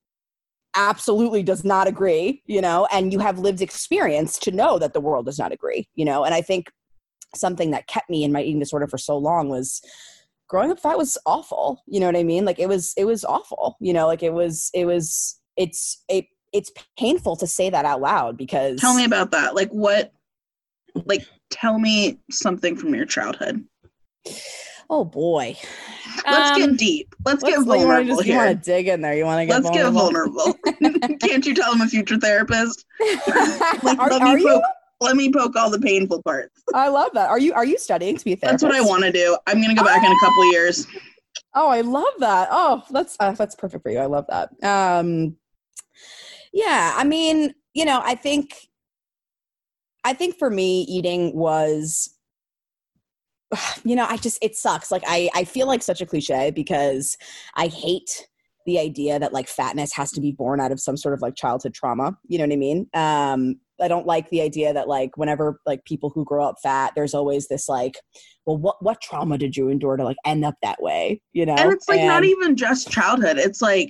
absolutely 0.77 1.43
does 1.43 1.65
not 1.65 1.87
agree, 1.87 2.41
you 2.45 2.61
know, 2.61 2.87
and 2.91 3.11
you 3.11 3.19
have 3.19 3.39
lived 3.39 3.61
experience 3.61 4.37
to 4.39 4.51
know 4.51 4.79
that 4.79 4.93
the 4.93 5.01
world 5.01 5.25
does 5.25 5.39
not 5.39 5.51
agree, 5.51 5.89
you 5.95 6.05
know. 6.05 6.23
And 6.23 6.33
I 6.33 6.41
think 6.41 6.71
something 7.35 7.71
that 7.71 7.87
kept 7.87 8.09
me 8.09 8.23
in 8.23 8.31
my 8.31 8.41
eating 8.41 8.59
disorder 8.59 8.87
for 8.87 8.97
so 8.97 9.17
long 9.17 9.49
was 9.49 9.81
growing 10.47 10.71
up 10.71 10.79
fat 10.79 10.97
was 10.97 11.17
awful. 11.25 11.83
You 11.87 11.99
know 11.99 12.05
what 12.05 12.15
I 12.15 12.23
mean? 12.23 12.45
Like 12.45 12.59
it 12.59 12.69
was 12.69 12.93
it 12.95 13.05
was 13.05 13.25
awful, 13.25 13.75
you 13.81 13.91
know, 13.91 14.07
like 14.07 14.23
it 14.23 14.33
was 14.33 14.69
it 14.73 14.85
was 14.85 15.39
it's 15.57 16.03
it 16.07 16.27
it's 16.53 16.71
painful 16.97 17.35
to 17.37 17.47
say 17.47 17.69
that 17.69 17.85
out 17.85 17.99
loud 17.99 18.37
because 18.37 18.79
Tell 18.79 18.95
me 18.95 19.03
about 19.03 19.31
that. 19.31 19.55
Like 19.55 19.69
what 19.71 20.13
like 21.05 21.25
tell 21.49 21.79
me 21.79 22.19
something 22.31 22.75
from 22.77 22.93
your 22.95 23.05
childhood. 23.05 23.65
Oh 24.89 25.03
boy. 25.05 25.55
Let's 26.25 26.51
Um, 26.51 26.69
get 26.69 26.77
deep. 26.77 27.13
Let's, 27.25 27.43
get 27.43 27.59
let's- 27.59 27.61
you 27.61 27.65
wanna 27.67 27.81
vulnerable 27.85 28.15
just- 28.17 28.27
You 28.27 28.35
want 28.37 28.49
to 28.63 28.71
dig 28.71 28.87
in 28.87 29.01
there? 29.01 29.13
You 29.15 29.25
want 29.25 29.41
to 29.41 29.45
get 29.45 29.63
Let's 29.63 29.75
get 29.75 29.91
vulnerable? 29.91 30.55
vulnerable. 30.63 31.17
Can't 31.21 31.45
you 31.45 31.53
tell 31.53 31.73
I'm 31.73 31.81
a 31.81 31.87
future 31.87 32.17
therapist? 32.17 32.85
Like, 33.83 33.99
are 33.99 34.09
let 34.09 34.21
me 34.23 34.29
are 34.31 34.37
you? 34.39 34.47
poke- 34.47 34.63
Let 35.01 35.15
me 35.15 35.31
poke 35.31 35.55
all 35.55 35.69
the 35.69 35.79
painful 35.79 36.23
parts. 36.23 36.61
I 36.73 36.87
love 36.87 37.11
that. 37.13 37.29
Are 37.29 37.39
you 37.39 37.53
are 37.53 37.65
you 37.65 37.77
studying 37.77 38.17
to 38.17 38.25
be 38.25 38.33
a 38.33 38.35
therapist? 38.35 38.63
That's 38.63 38.73
what 38.73 38.81
I 38.81 38.85
want 38.87 39.03
to 39.03 39.11
do. 39.11 39.37
I'm 39.45 39.61
gonna 39.61 39.75
go 39.75 39.83
back 39.83 40.03
in 40.03 40.11
a 40.11 40.19
couple 40.19 40.41
of 40.43 40.51
years. 40.53 40.87
Oh, 41.53 41.69
I 41.69 41.81
love 41.81 42.13
that. 42.19 42.47
Oh, 42.51 42.83
that's 42.91 43.15
uh, 43.19 43.31
that's 43.33 43.55
perfect 43.55 43.83
for 43.83 43.91
you. 43.91 43.99
I 43.99 44.05
love 44.07 44.25
that. 44.29 44.49
Um, 44.63 45.35
yeah, 46.53 46.93
I 46.95 47.03
mean, 47.03 47.53
you 47.73 47.85
know, 47.85 48.01
I 48.03 48.15
think, 48.15 48.55
I 50.03 50.13
think 50.13 50.37
for 50.39 50.49
me, 50.49 50.81
eating 50.83 51.35
was, 51.35 52.09
you 53.83 53.95
know, 53.95 54.05
I 54.07 54.17
just 54.17 54.37
it 54.41 54.55
sucks. 54.55 54.91
Like 54.91 55.03
I 55.07 55.29
I 55.35 55.43
feel 55.43 55.67
like 55.67 55.83
such 55.83 56.01
a 56.01 56.05
cliche 56.05 56.51
because 56.51 57.17
I 57.55 57.67
hate 57.67 58.27
the 58.65 58.79
idea 58.79 59.17
that 59.17 59.33
like 59.33 59.47
fatness 59.47 59.93
has 59.93 60.11
to 60.11 60.21
be 60.21 60.33
born 60.33 60.59
out 60.59 60.73
of 60.73 60.79
some 60.79 60.97
sort 60.97 61.13
of 61.13 61.21
like 61.21 61.35
childhood 61.35 61.73
trauma. 61.73 62.17
You 62.27 62.37
know 62.37 62.43
what 62.43 62.53
I 62.53 62.57
mean? 62.57 62.89
Um, 62.93 63.59
I 63.79 63.87
don't 63.87 64.05
like 64.05 64.29
the 64.29 64.41
idea 64.41 64.73
that 64.73 64.89
like 64.89 65.15
whenever 65.17 65.61
like 65.65 65.85
people 65.85 66.09
who 66.09 66.25
grow 66.25 66.43
up 66.43 66.57
fat, 66.61 66.91
there's 66.95 67.13
always 67.13 67.47
this 67.47 67.69
like, 67.69 67.97
well, 68.45 68.57
what 68.57 68.83
what 68.83 69.01
trauma 69.01 69.37
did 69.37 69.55
you 69.55 69.69
endure 69.69 69.95
to 69.95 70.03
like 70.03 70.17
end 70.25 70.43
up 70.43 70.55
that 70.61 70.81
way? 70.81 71.21
You 71.31 71.45
know, 71.45 71.55
And 71.55 71.71
it's 71.71 71.87
like 71.87 72.01
not 72.01 72.25
even 72.25 72.55
just 72.55 72.89
childhood. 72.91 73.37
It's 73.37 73.61
like 73.61 73.89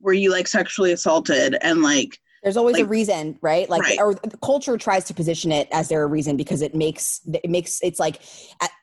were 0.00 0.12
you 0.12 0.30
like 0.30 0.46
sexually 0.46 0.92
assaulted 0.92 1.56
and 1.62 1.82
like 1.82 2.18
there's 2.44 2.56
always 2.56 2.78
a 2.78 2.84
reason, 2.84 3.36
right? 3.42 3.68
Like, 3.68 3.82
Right. 3.82 3.98
or 3.98 4.14
the 4.14 4.36
culture 4.36 4.76
tries 4.78 5.04
to 5.06 5.14
position 5.14 5.50
it 5.50 5.66
as 5.72 5.88
there 5.88 6.02
a 6.02 6.06
reason 6.06 6.36
because 6.36 6.62
it 6.62 6.74
makes 6.76 7.20
it 7.32 7.50
makes 7.50 7.80
it's 7.82 7.98
like 7.98 8.20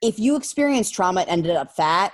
if 0.01 0.19
you 0.19 0.35
experience 0.35 0.89
trauma 0.89 1.21
and 1.21 1.29
ended 1.29 1.55
up 1.55 1.71
fat. 1.73 2.11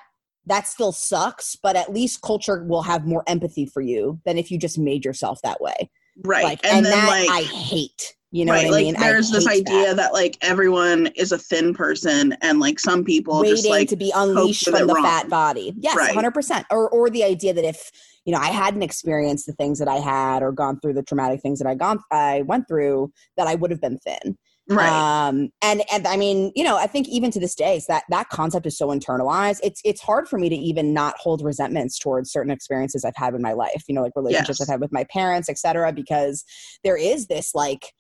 That 0.49 0.65
still 0.65 0.93
sucks, 0.93 1.57
but 1.57 1.75
at 1.75 1.91
least 1.91 2.21
culture 2.21 2.63
will 2.63 2.81
have 2.83 3.05
more 3.05 3.21
empathy 3.27 3.65
for 3.65 3.81
you 3.81 4.21
than 4.25 4.37
if 4.37 4.49
you 4.49 4.57
just 4.57 4.77
made 4.77 5.03
yourself 5.03 5.41
that 5.43 5.59
way. 5.59 5.89
right. 6.23 6.41
Like, 6.45 6.65
and, 6.65 6.77
and, 6.77 6.85
then 6.85 6.91
that 6.93 7.07
like 7.09 7.29
I 7.29 7.41
hate. 7.41 8.15
You 8.31 8.45
know 8.45 8.53
right, 8.53 8.59
what 8.63 8.67
I 8.67 8.69
like 8.77 8.85
mean? 8.85 8.93
There's 8.97 9.29
this 9.29 9.45
idea 9.45 9.87
that. 9.87 9.95
that. 9.97 10.13
like 10.13 10.37
everyone 10.41 11.07
is 11.17 11.33
a 11.33 11.37
thin 11.37 11.73
person 11.73 12.33
and 12.41 12.61
like 12.61 12.79
some 12.79 13.03
people 13.03 13.41
waiting 13.41 13.55
just 13.57 13.67
like 13.67 13.89
to 13.89 13.97
be 13.97 14.09
unleashed 14.15 14.69
from 14.69 14.87
the 14.87 14.93
wrong. 14.93 15.03
fat 15.03 15.27
body. 15.27 15.73
Yes, 15.79 15.97
Right. 15.97 16.13
hundred 16.13 16.31
percent. 16.31 16.65
Or 16.71 16.89
or 16.91 17.09
the 17.09 17.25
idea 17.25 17.53
that 17.53 17.65
if 17.65 17.91
you 18.27 18.33
know 18.33 18.39
I 18.39 18.49
hadn't 18.49 18.83
experienced 18.83 19.47
the 19.47 19.53
things 19.53 19.79
that 19.79 19.87
I 19.87 19.95
had 19.95 20.43
or 20.43 20.51
gone 20.51 20.79
through 20.79 20.93
the 20.93 21.01
traumatic 21.03 21.41
things 21.41 21.57
that 21.59 21.67
I 21.67 21.73
gone 21.73 21.99
I 22.11 22.43
went 22.43 22.67
through, 22.67 23.11
that 23.37 23.47
I 23.47 23.55
would 23.55 23.71
have 23.71 23.81
been 23.81 23.97
thin. 23.97 24.37
right. 24.69 25.27
Um, 25.29 25.49
and 25.61 25.81
and 25.91 26.05
I 26.05 26.17
mean, 26.17 26.51
you 26.53 26.63
know, 26.65 26.75
I 26.77 26.87
think 26.87 27.07
even 27.07 27.31
to 27.31 27.39
this 27.39 27.55
day, 27.55 27.81
that 27.87 28.03
that 28.09 28.27
concept 28.27 28.65
is 28.65 28.77
so 28.77 28.89
internalized. 28.89 29.61
It's 29.63 29.79
it's 29.85 30.01
hard 30.01 30.27
for 30.27 30.37
me 30.37 30.49
to 30.49 30.55
even 30.55 30.93
not 30.93 31.15
hold 31.17 31.41
resentments 31.41 31.97
towards 31.97 32.29
certain 32.31 32.51
experiences 32.51 33.05
I've 33.05 33.15
had 33.15 33.33
in 33.33 33.41
my 33.41 33.53
life. 33.53 33.83
You 33.87 33.95
know, 33.95 34.01
like 34.03 34.11
relationships 34.15 34.59
Yes. 34.59 34.69
I've 34.69 34.73
had 34.73 34.81
with 34.81 34.91
my 34.91 35.05
parents, 35.05 35.49
etc. 35.49 35.93
Because 35.93 36.43
there 36.83 36.97
is 36.97 37.27
this 37.27 37.55
like 37.55 37.93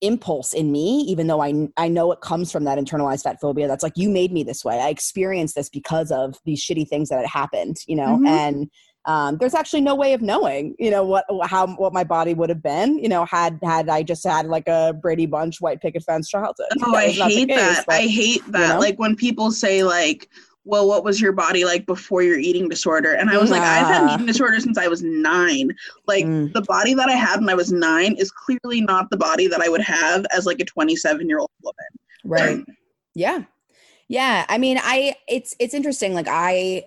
impulse 0.00 0.52
in 0.52 0.70
me 0.70 1.00
even 1.08 1.28
though 1.28 1.40
I, 1.40 1.68
I 1.78 1.88
know 1.88 2.12
it 2.12 2.20
comes 2.20 2.52
from 2.52 2.64
that 2.64 2.76
internalized 2.78 3.22
fat 3.22 3.40
phobia 3.40 3.66
that's 3.68 3.82
like 3.82 3.96
you 3.96 4.10
made 4.10 4.32
me 4.32 4.42
this 4.42 4.62
way 4.62 4.78
i 4.80 4.88
experienced 4.90 5.54
this 5.54 5.70
because 5.70 6.10
of 6.10 6.34
these 6.44 6.62
shitty 6.62 6.86
things 6.88 7.08
that 7.08 7.20
had 7.20 7.28
happened 7.28 7.76
you 7.86 7.96
know 7.96 8.18
Mhm. 8.18 8.26
and 8.28 8.70
um, 9.06 9.36
there's 9.38 9.54
actually 9.54 9.80
no 9.82 9.94
way 9.94 10.12
of 10.14 10.22
knowing 10.22 10.74
you 10.78 10.90
know 10.90 11.04
what 11.04 11.24
how 11.44 11.66
what 11.76 11.92
my 11.92 12.04
body 12.04 12.32
would 12.34 12.48
have 12.48 12.62
been 12.62 12.98
you 12.98 13.08
know 13.08 13.24
had 13.26 13.58
had 13.62 13.88
i 13.88 14.02
just 14.02 14.24
had 14.26 14.46
like 14.46 14.66
a 14.68 14.94
brady 15.02 15.26
bunch 15.26 15.60
white 15.60 15.80
picket 15.80 16.02
fence 16.02 16.28
childhood 16.28 16.66
Oh, 16.82 16.92
That 16.92 16.98
I 17.04 17.06
was 17.08 17.18
not 17.18 17.28
the 17.28 17.34
hate 17.34 17.48
case, 17.48 17.56
that. 17.76 17.84
but- 17.86 17.94
I 17.96 18.02
hate 18.02 18.42
that. 18.52 18.80
Like 18.80 18.98
when 18.98 19.14
people 19.16 19.50
say 19.50 19.82
like, 19.84 20.28
"Well, 20.64 20.88
what 20.88 21.04
was 21.04 21.20
your 21.20 21.32
body 21.32 21.64
like 21.66 21.84
before 21.86 22.22
your 22.22 22.38
eating 22.38 22.68
disorder?" 22.68 23.12
And 23.12 23.28
I 23.28 23.36
was 23.36 23.50
like, 23.50 23.60
"I've 23.62 23.86
had 23.86 24.02
an 24.04 24.10
eating 24.14 24.26
disorder 24.26 24.58
since 24.60 24.78
I 24.78 24.88
was 24.88 25.02
nine. 25.02 25.74
Like 26.06 26.24
Mm. 26.24 26.52
the 26.54 26.62
body 26.62 26.94
that 26.94 27.08
I 27.08 27.12
had 27.12 27.40
when 27.40 27.50
I 27.50 27.54
was 27.54 27.70
nine 27.72 28.16
is 28.16 28.30
clearly 28.30 28.80
not 28.80 29.10
the 29.10 29.16
body 29.18 29.46
that 29.48 29.60
I 29.60 29.68
would 29.68 29.82
have 29.82 30.24
as 30.34 30.46
like 30.46 30.60
a 30.60 30.64
27 30.64 31.28
year 31.28 31.38
old 31.40 31.50
woman." 31.62 31.90
right 32.26 32.64
yeah 33.14 33.42
yeah 34.08 34.46
i 34.48 34.56
mean 34.56 34.78
i 34.82 35.14
it's 35.28 35.54
it's 35.58 35.74
interesting 35.74 36.14
like 36.14 36.26
i 36.28 36.82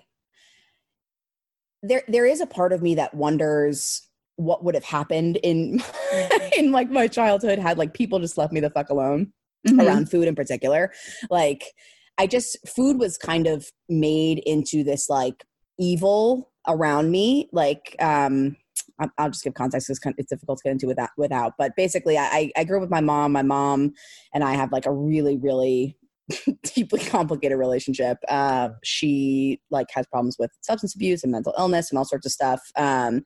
there 1.82 2.02
there 2.08 2.26
is 2.26 2.40
a 2.40 2.46
part 2.46 2.72
of 2.72 2.82
me 2.82 2.94
that 2.94 3.14
wonders 3.14 4.02
what 4.36 4.64
would 4.64 4.74
have 4.74 4.84
happened 4.84 5.36
in 5.42 5.82
in 6.56 6.72
like 6.72 6.90
my 6.90 7.06
childhood 7.08 7.58
had 7.58 7.78
like 7.78 7.94
people 7.94 8.18
just 8.18 8.38
left 8.38 8.52
me 8.52 8.60
the 8.60 8.70
fuck 8.70 8.90
alone 8.90 9.32
Mhm. 9.66 9.84
around 9.84 10.08
food 10.08 10.28
in 10.28 10.36
particular 10.36 10.92
like 11.30 11.64
i 12.16 12.28
just 12.28 12.56
food 12.68 12.96
was 12.96 13.18
kind 13.18 13.48
of 13.48 13.66
made 13.88 14.38
into 14.46 14.84
this 14.84 15.08
like 15.08 15.44
evil 15.80 16.52
around 16.68 17.10
me 17.10 17.48
like 17.52 17.96
um 17.98 18.56
I'll 19.18 19.30
just 19.30 19.44
give 19.44 19.54
context 19.54 19.88
because 19.88 20.14
it's 20.16 20.30
difficult 20.30 20.58
to 20.58 20.64
get 20.64 20.72
into 20.72 20.86
without 20.86 21.10
without. 21.16 21.52
But 21.58 21.76
basically, 21.76 22.16
I 22.18 22.50
I 22.56 22.64
grew 22.64 22.78
up 22.78 22.82
with 22.82 22.90
my 22.90 23.00
mom. 23.00 23.32
My 23.32 23.42
mom 23.42 23.92
and 24.34 24.42
I 24.42 24.54
have 24.54 24.72
like 24.72 24.86
a 24.86 24.92
really 24.92 25.36
really 25.36 25.96
deeply 26.74 27.00
complicated 27.00 27.58
relationship. 27.58 28.18
Uh, 28.28 28.70
she 28.84 29.60
like 29.70 29.86
has 29.94 30.06
problems 30.06 30.36
with 30.38 30.50
substance 30.60 30.94
abuse 30.94 31.22
and 31.22 31.32
mental 31.32 31.54
illness 31.58 31.90
and 31.90 31.98
all 31.98 32.04
sorts 32.04 32.26
of 32.26 32.32
stuff. 32.32 32.60
Um, 32.76 33.22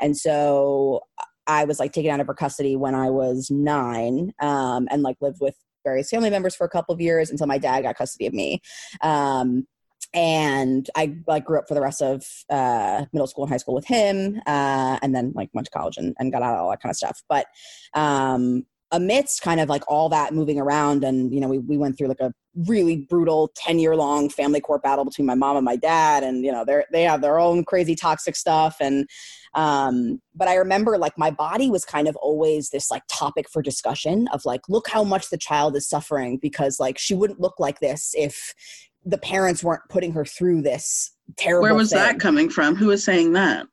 and 0.00 0.16
so 0.16 1.02
I 1.46 1.64
was 1.64 1.78
like 1.78 1.92
taken 1.92 2.10
out 2.10 2.20
of 2.20 2.26
her 2.26 2.34
custody 2.34 2.76
when 2.76 2.94
I 2.94 3.10
was 3.10 3.50
nine, 3.50 4.32
um, 4.40 4.88
and 4.90 5.02
like 5.02 5.16
lived 5.20 5.38
with 5.40 5.56
various 5.84 6.10
family 6.10 6.30
members 6.30 6.54
for 6.54 6.64
a 6.64 6.70
couple 6.70 6.94
of 6.94 7.00
years 7.00 7.30
until 7.30 7.46
my 7.46 7.58
dad 7.58 7.82
got 7.82 7.96
custody 7.96 8.26
of 8.26 8.32
me. 8.32 8.60
Um, 9.02 9.66
and 10.14 10.88
I 10.96 11.16
like 11.26 11.44
grew 11.44 11.58
up 11.58 11.66
for 11.66 11.74
the 11.74 11.80
rest 11.80 12.00
of 12.00 12.24
uh, 12.48 13.04
middle 13.12 13.26
school 13.26 13.44
and 13.44 13.52
high 13.52 13.58
school 13.58 13.74
with 13.74 13.86
him, 13.86 14.40
uh, 14.46 14.98
and 15.02 15.14
then 15.14 15.32
like 15.34 15.50
went 15.52 15.66
to 15.66 15.76
college 15.76 15.96
and, 15.96 16.14
and 16.18 16.32
got 16.32 16.42
out 16.42 16.54
of 16.54 16.60
all 16.60 16.70
that 16.70 16.80
kind 16.80 16.90
of 16.90 16.96
stuff. 16.96 17.22
But 17.28 17.46
um, 17.94 18.64
amidst 18.94 19.42
kind 19.42 19.60
of 19.60 19.68
like 19.68 19.82
all 19.88 20.08
that 20.08 20.32
moving 20.32 20.60
around 20.60 21.02
and 21.02 21.34
you 21.34 21.40
know 21.40 21.48
we, 21.48 21.58
we 21.58 21.76
went 21.76 21.98
through 21.98 22.06
like 22.06 22.20
a 22.20 22.32
really 22.54 23.04
brutal 23.10 23.50
10 23.56 23.80
year 23.80 23.96
long 23.96 24.28
family 24.28 24.60
court 24.60 24.84
battle 24.84 25.04
between 25.04 25.26
my 25.26 25.34
mom 25.34 25.56
and 25.56 25.64
my 25.64 25.74
dad 25.74 26.22
and 26.22 26.44
you 26.44 26.52
know 26.52 26.64
they're 26.64 26.84
they 26.92 27.02
have 27.02 27.20
their 27.20 27.40
own 27.40 27.64
crazy 27.64 27.96
toxic 27.96 28.36
stuff 28.36 28.76
and 28.80 29.08
um 29.54 30.20
but 30.36 30.46
i 30.46 30.54
remember 30.54 30.96
like 30.96 31.18
my 31.18 31.28
body 31.28 31.70
was 31.70 31.84
kind 31.84 32.06
of 32.06 32.14
always 32.16 32.70
this 32.70 32.88
like 32.88 33.02
topic 33.12 33.50
for 33.50 33.60
discussion 33.62 34.28
of 34.32 34.44
like 34.44 34.60
look 34.68 34.88
how 34.88 35.02
much 35.02 35.28
the 35.28 35.38
child 35.38 35.74
is 35.74 35.88
suffering 35.88 36.38
because 36.40 36.78
like 36.78 36.96
she 36.96 37.14
wouldn't 37.14 37.40
look 37.40 37.58
like 37.58 37.80
this 37.80 38.14
if 38.16 38.54
the 39.04 39.18
parents 39.18 39.64
weren't 39.64 39.82
putting 39.90 40.12
her 40.12 40.24
through 40.24 40.62
this 40.62 41.10
terrible 41.36 41.62
where 41.62 41.74
was 41.74 41.90
thing. 41.90 41.98
that 41.98 42.20
coming 42.20 42.48
from 42.48 42.76
who 42.76 42.86
was 42.86 43.02
saying 43.02 43.32
that 43.32 43.66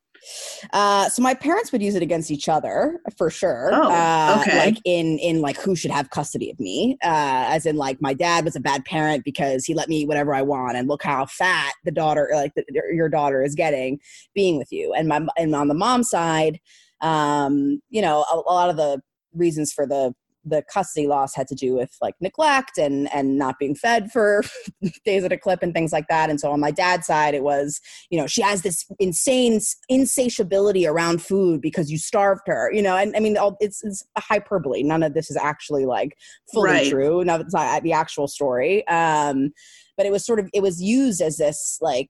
uh, 0.74 1.10
so 1.10 1.22
my 1.22 1.34
parents 1.34 1.72
would 1.72 1.82
use 1.82 1.96
it 1.96 2.04
against 2.04 2.32
each 2.32 2.48
other 2.48 3.00
for 3.18 3.30
sure. 3.30 3.72
Oh, 3.74 3.92
uh, 3.92 4.38
okay. 4.42 4.58
Like 4.58 4.78
in 4.86 5.18
in 5.20 5.42
like 5.42 5.58
who 5.58 5.76
should 5.76 5.92
have 5.92 6.10
custody 6.10 6.52
of 6.52 6.60
me, 6.60 6.98
uh, 7.04 7.46
as 7.50 7.66
in 7.66 7.76
like 7.76 8.02
my 8.02 8.14
dad 8.14 8.46
was 8.46 8.56
a 8.56 8.60
bad 8.60 8.86
parent 8.86 9.24
because 9.24 9.66
he 9.66 9.74
let 9.74 9.90
me 9.90 10.02
eat 10.02 10.08
whatever 10.08 10.34
I 10.34 10.42
want, 10.42 10.78
and 10.78 10.88
look 10.88 11.04
how 11.04 11.26
fat 11.26 11.74
the 11.84 11.92
daughter, 11.92 12.30
like 12.34 12.54
the, 12.56 12.64
your 12.92 13.10
daughter, 13.10 13.44
is 13.44 13.56
getting 13.56 14.00
being 14.34 14.58
with 14.58 14.72
you. 14.72 14.94
And 14.94 15.08
my 15.08 15.26
and 15.38 15.56
on 15.56 15.68
the 15.68 15.74
mom 15.74 16.04
side, 16.04 16.60
um, 17.02 17.82
you 17.90 18.02
know, 18.02 18.26
a, 18.32 18.36
a 18.36 18.54
lot 18.54 18.70
of 18.70 18.78
the 18.78 19.02
reasons 19.34 19.72
for 19.72 19.86
the 19.86 20.14
the 20.43 20.63
custody 20.71 21.08
loss 21.08 21.36
had 21.36 21.47
to 21.47 21.56
do 21.56 21.75
with 21.75 21.95
like 22.01 22.15
neglect 22.19 22.77
and 22.77 23.13
and 23.13 23.38
not 23.38 23.60
being 23.60 23.75
fed 23.75 24.12
for 24.12 24.43
days 25.06 25.23
at 25.23 25.32
a 25.32 25.38
clip 25.38 25.62
and 25.62 25.73
things 25.73 25.91
like 25.91 26.08
that. 26.08 26.30
And 26.30 26.39
so 26.39 26.51
on 26.51 26.60
my 26.60 26.71
dad's 26.71 27.08
side 27.08 27.34
it 27.34 27.43
was 27.43 27.80
you 28.10 28.17
know 28.17 28.27
she 28.27 28.41
has 28.41 28.62
this 28.62 28.86
insane 28.99 29.60
insatiability 29.89 30.88
around 30.88 31.21
food 31.21 31.62
because 31.62 31.91
you 31.91 31.97
starved 31.97 32.41
her 32.47 32.71
you 32.73 32.82
know? 32.82 32.95
And 32.97 33.15
i 33.15 33.19
mean 33.19 33.38
it's, 33.60 33.84
it's 33.84 34.04
a 34.15 34.21
hyperbole. 34.21 34.84
None 34.84 35.04
of 35.04 35.13
this 35.13 35.30
is 35.30 35.38
actually 35.38 35.86
like 35.86 36.17
fully 36.54 36.69
Right. 36.71 36.89
true. 36.89 37.23
None 37.23 37.41
of 37.41 37.45
it's 37.45 37.54
not 37.54 37.84
the 37.84 37.93
actual 37.93 38.27
story. 38.27 38.86
Um 38.88 39.51
but 39.97 40.06
it 40.06 40.12
was 40.12 40.25
sort 40.25 40.39
of 40.39 40.49
it 40.54 40.62
was 40.62 40.82
used 40.82 41.21
as 41.21 41.38
this 41.38 41.77
like 41.82 42.10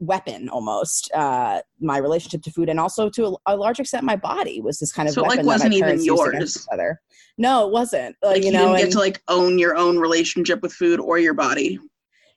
weapon 0.00 0.48
almost 0.48 1.10
uh 1.12 1.60
my 1.80 1.98
relationship 1.98 2.40
to 2.42 2.50
food 2.52 2.68
and 2.68 2.78
also 2.78 3.10
to 3.10 3.26
a, 3.26 3.54
a 3.54 3.56
large 3.56 3.80
extent 3.80 4.04
my 4.04 4.14
body 4.16 4.60
was 4.60 4.78
this 4.78 4.92
kind 4.92 5.08
of 5.08 5.14
So 5.14 5.22
like, 5.22 5.30
weapon 5.30 5.38
that 5.38 5.46
my 5.46 5.54
wasn't 5.54 5.74
even 5.74 6.04
yours. 6.04 6.68
other. 6.72 7.00
no 7.36 7.66
it 7.66 7.72
wasn't 7.72 8.14
uh, 8.24 8.28
like 8.28 8.38
you 8.44 8.46
you, 8.46 8.52
know 8.52 8.60
didn't 8.66 8.76
get 8.76 8.82
and- 8.84 8.92
to 8.92 8.98
like 8.98 9.22
own 9.28 9.58
your 9.58 9.76
own 9.76 9.98
relationship 9.98 10.62
with 10.62 10.72
food 10.72 11.00
or 11.00 11.18
your 11.18 11.34
body 11.34 11.80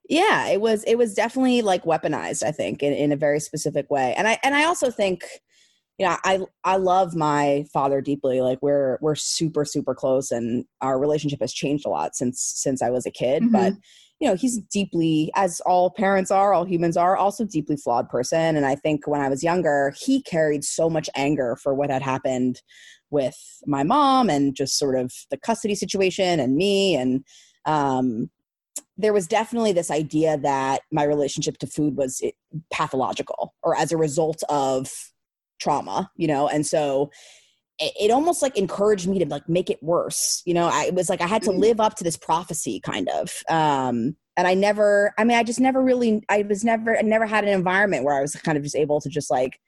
yeah 0.09 0.47
it 0.47 0.59
was 0.59 0.83
it 0.85 0.95
was 0.97 1.13
definitely 1.13 1.61
like 1.61 1.83
weaponized 1.83 2.41
i 2.43 2.51
think 2.51 2.81
in, 2.81 2.93
in 2.93 3.11
a 3.11 3.15
very 3.15 3.39
specific 3.39 3.89
way 3.91 4.13
and 4.17 4.27
i 4.27 4.39
and 4.43 4.55
i 4.55 4.63
also 4.63 4.89
think 4.89 5.23
you 5.99 6.05
know 6.07 6.17
i 6.23 6.39
i 6.63 6.77
love 6.77 7.15
my 7.15 7.63
father 7.71 8.01
deeply 8.01 8.41
like 8.41 8.57
we're 8.63 8.97
we're 9.01 9.13
super 9.15 9.63
super 9.63 9.93
close 9.93 10.31
and 10.31 10.65
our 10.81 10.97
relationship 10.99 11.39
has 11.41 11.53
changed 11.53 11.85
a 11.85 11.89
lot 11.89 12.15
since 12.15 12.41
since 12.41 12.81
i 12.81 12.89
was 12.89 13.05
a 13.05 13.11
kid 13.11 13.43
Mhm. 13.43 13.51
but 13.51 13.73
you 14.21 14.27
know 14.27 14.35
he's 14.35 14.59
deeply 14.71 15.31
as 15.35 15.59
all 15.61 15.89
parents 15.89 16.29
are 16.31 16.53
all 16.53 16.63
humans 16.63 16.95
are 16.95 17.17
also 17.17 17.43
deeply 17.43 17.75
flawed 17.75 18.07
person. 18.07 18.55
And 18.55 18.65
i 18.65 18.75
think 18.75 19.07
when 19.07 19.19
i 19.19 19.27
was 19.27 19.43
younger 19.43 19.93
he 19.97 20.21
carried 20.21 20.63
so 20.63 20.89
much 20.89 21.09
anger 21.15 21.57
for 21.61 21.73
what 21.73 21.89
had 21.89 22.03
happened 22.03 22.61
with 23.09 23.35
my 23.65 23.83
mom 23.83 24.29
and 24.29 24.55
just 24.55 24.77
sort 24.77 24.97
of 24.97 25.11
the 25.31 25.37
custody 25.37 25.75
situation 25.75 26.39
and 26.39 26.55
me. 26.55 26.95
And 26.95 27.25
um 27.65 28.29
there 28.97 29.13
was 29.13 29.27
definitely 29.27 29.73
this 29.73 29.89
idea 29.89 30.37
that 30.37 30.81
my 30.91 31.03
relationship 31.03 31.57
to 31.57 31.67
food 31.67 31.97
was 31.97 32.21
eh, 32.23 32.31
pathological 32.71 33.53
or 33.63 33.75
as 33.75 33.91
a 33.91 33.97
result 33.97 34.43
of 34.49 34.91
trauma 35.59 36.09
you 36.15 36.27
know? 36.27 36.47
And 36.47 36.65
so 36.65 37.09
it, 37.81 38.11
almost 38.11 38.41
like 38.41 38.57
encouraged 38.57 39.07
me 39.07 39.19
to 39.19 39.25
like 39.25 39.47
make 39.49 39.69
it 39.69 39.81
worse 39.81 40.41
you 40.45 40.53
know? 40.53 40.67
I, 40.67 40.85
it 40.85 40.93
was 40.93 41.09
like 41.09 41.21
i 41.21 41.27
had 41.27 41.41
to 41.43 41.51
Mhm. 41.51 41.59
live 41.59 41.79
up 41.79 41.95
to 41.95 42.03
this 42.03 42.17
prophecy 42.17 42.79
kind 42.79 43.09
of 43.09 43.31
um 43.49 44.15
and 44.37 44.47
i 44.47 44.53
never 44.53 45.13
i 45.17 45.23
mean 45.23 45.37
i 45.37 45.43
just 45.43 45.59
never 45.59 45.81
really 45.81 46.23
i 46.29 46.43
was 46.43 46.63
never 46.63 46.97
i 46.97 47.01
never 47.01 47.25
had 47.25 47.43
an 47.43 47.49
environment 47.49 48.03
where 48.03 48.15
i 48.15 48.21
was 48.21 48.35
kind 48.35 48.57
of 48.57 48.63
just 48.63 48.75
able 48.75 49.01
to 49.01 49.09
just 49.09 49.29
like 49.31 49.59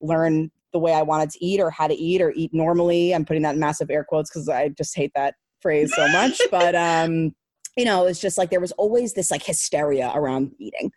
learn 0.00 0.50
the 0.72 0.78
way 0.78 0.92
i 0.92 1.02
wanted 1.02 1.30
to 1.30 1.44
eat 1.44 1.60
or 1.60 1.70
how 1.70 1.86
to 1.86 1.94
eat 1.94 2.20
or 2.20 2.32
eat 2.36 2.52
normally. 2.52 3.14
I'm 3.14 3.24
putting 3.24 3.42
that 3.42 3.54
in 3.54 3.60
massive 3.60 3.90
air 3.90 4.04
quotes 4.04 4.30
because 4.30 4.48
i 4.48 4.68
just 4.68 4.94
hate 4.96 5.12
that 5.14 5.34
phrase 5.60 5.92
so 5.94 6.06
much 6.08 6.38
but 6.50 6.74
um 6.76 7.34
you 7.76 7.84
know 7.84 8.06
it's 8.06 8.20
just 8.20 8.38
like 8.38 8.50
there 8.50 8.60
was 8.60 8.72
always 8.72 9.14
this 9.14 9.30
like 9.30 9.42
hysteria 9.42 10.12
around 10.14 10.52
eating 10.58 10.90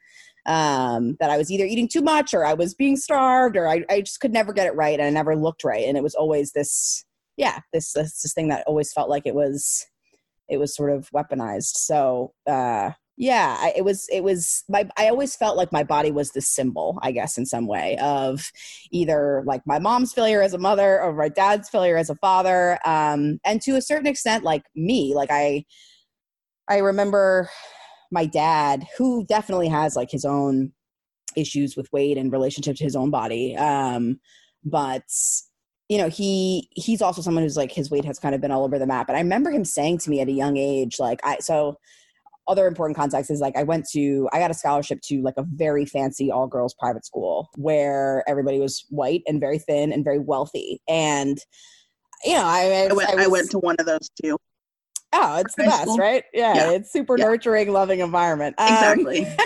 um 0.47 1.15
that 1.19 1.29
i 1.29 1.37
was 1.37 1.51
either 1.51 1.65
eating 1.65 1.87
too 1.87 2.01
much 2.01 2.33
or 2.33 2.45
i 2.45 2.53
was 2.53 2.73
being 2.73 2.95
starved 2.95 3.55
or 3.55 3.67
i, 3.67 3.83
I 3.89 4.01
just 4.01 4.19
could 4.19 4.33
never 4.33 4.53
get 4.53 4.67
it 4.67 4.75
right 4.75 4.99
and 4.99 5.07
i 5.07 5.09
never 5.09 5.35
looked 5.35 5.63
right. 5.63 5.87
And 5.87 5.97
it 5.97 6.03
was 6.03 6.15
always 6.15 6.51
this 6.51 7.05
yeah 7.37 7.59
this 7.73 7.93
this, 7.93 8.21
this 8.21 8.33
thing 8.33 8.49
that 8.49 8.63
always 8.67 8.93
felt 8.93 9.09
like 9.09 9.23
it 9.25 9.35
was 9.35 9.85
it 10.49 10.57
was 10.57 10.75
sort 10.75 10.91
of 10.91 11.09
weaponized. 11.11 11.75
So 11.75 12.33
uh 12.47 12.91
yeah 13.17 13.57
I, 13.59 13.73
it 13.75 13.83
was 13.83 14.07
it 14.11 14.23
was 14.23 14.63
my 14.69 14.89
i 14.97 15.09
always 15.09 15.35
felt 15.35 15.57
like 15.57 15.71
my 15.71 15.83
body 15.83 16.11
was 16.11 16.31
this 16.31 16.47
symbol 16.47 16.97
i 17.03 17.11
guess 17.11 17.37
in 17.37 17.45
some 17.45 17.67
way 17.67 17.97
of 18.01 18.49
either 18.89 19.43
like 19.45 19.61
my 19.67 19.79
mom's 19.79 20.13
failure 20.13 20.41
as 20.41 20.53
a 20.53 20.57
mother 20.57 21.01
or 21.01 21.13
my 21.13 21.27
dad's 21.27 21.69
failure 21.69 21.97
as 21.97 22.09
a 22.09 22.15
father. 22.15 22.79
Um 22.85 23.39
and 23.45 23.61
to 23.63 23.75
a 23.75 23.81
certain 23.81 24.07
extent 24.07 24.43
like 24.43 24.63
me 24.75 25.13
like 25.13 25.29
i 25.31 25.65
i 26.69 26.77
remember 26.77 27.49
my 28.11 28.25
dad 28.25 28.85
who 28.97 29.25
definitely 29.25 29.67
has 29.67 29.95
like 29.95 30.11
his 30.11 30.25
own 30.25 30.71
issues 31.35 31.75
with 31.77 31.91
weight 31.93 32.17
and 32.17 32.31
relationship 32.31 32.75
to 32.75 32.83
his 32.83 32.95
own 32.95 33.09
body 33.09 33.55
um 33.55 34.19
but 34.63 35.03
you 35.87 35.97
know 35.97 36.09
he 36.09 36.67
he's 36.71 37.01
also 37.01 37.21
someone 37.21 37.43
who's 37.43 37.57
like 37.57 37.71
his 37.71 37.89
weight 37.89 38.05
has 38.05 38.19
kind 38.19 38.35
of 38.35 38.41
been 38.41 38.51
all 38.51 38.63
over 38.65 38.77
the 38.77 38.85
map 38.87 39.07
and 39.07 39.17
i 39.17 39.21
remember 39.21 39.49
him 39.49 39.63
saying 39.63 39.97
to 39.97 40.09
me 40.09 40.19
at 40.19 40.27
a 40.27 40.33
young 40.33 40.57
age 40.57 40.99
like 40.99 41.19
i 41.23 41.37
so 41.39 41.77
other 42.47 42.67
important 42.67 42.97
context 42.97 43.29
is 43.31 43.39
like 43.39 43.55
I 43.55 43.63
went 43.63 43.87
to 43.91 44.27
I 44.33 44.39
got 44.39 44.51
a 44.51 44.55
scholarship 44.55 44.99
to 45.03 45.21
like 45.21 45.35
a 45.37 45.45
very 45.53 45.85
fancy 45.85 46.31
all 46.31 46.47
girls 46.47 46.73
private 46.73 47.05
school 47.05 47.49
where 47.55 48.23
everybody 48.27 48.59
was 48.59 48.85
white 48.89 49.21
and 49.27 49.39
very 49.39 49.59
thin 49.59 49.93
and 49.93 50.03
very 50.03 50.19
wealthy 50.19 50.81
and 50.87 51.37
you 52.25 52.33
know 52.33 52.43
I 52.43 52.87
I 52.89 52.93
went, 52.93 53.09
I, 53.09 53.15
was- 53.15 53.27
went 53.29 53.51
to 53.51 53.59
one 53.59 53.75
of 53.79 53.85
those 53.85 54.09
too. 54.21 54.37
Oh 55.13 55.37
it's 55.37 55.55
the 55.55 55.63
best 55.63 55.97
right 55.99 56.23
yeah, 56.33 56.55
Yeah. 56.55 56.69
it's 56.71 56.91
super 56.91 57.17
Yeah. 57.17 57.25
nurturing 57.25 57.71
loving 57.71 57.99
environment 57.99 58.55
Um, 58.57 58.73
Exactly. 58.73 59.25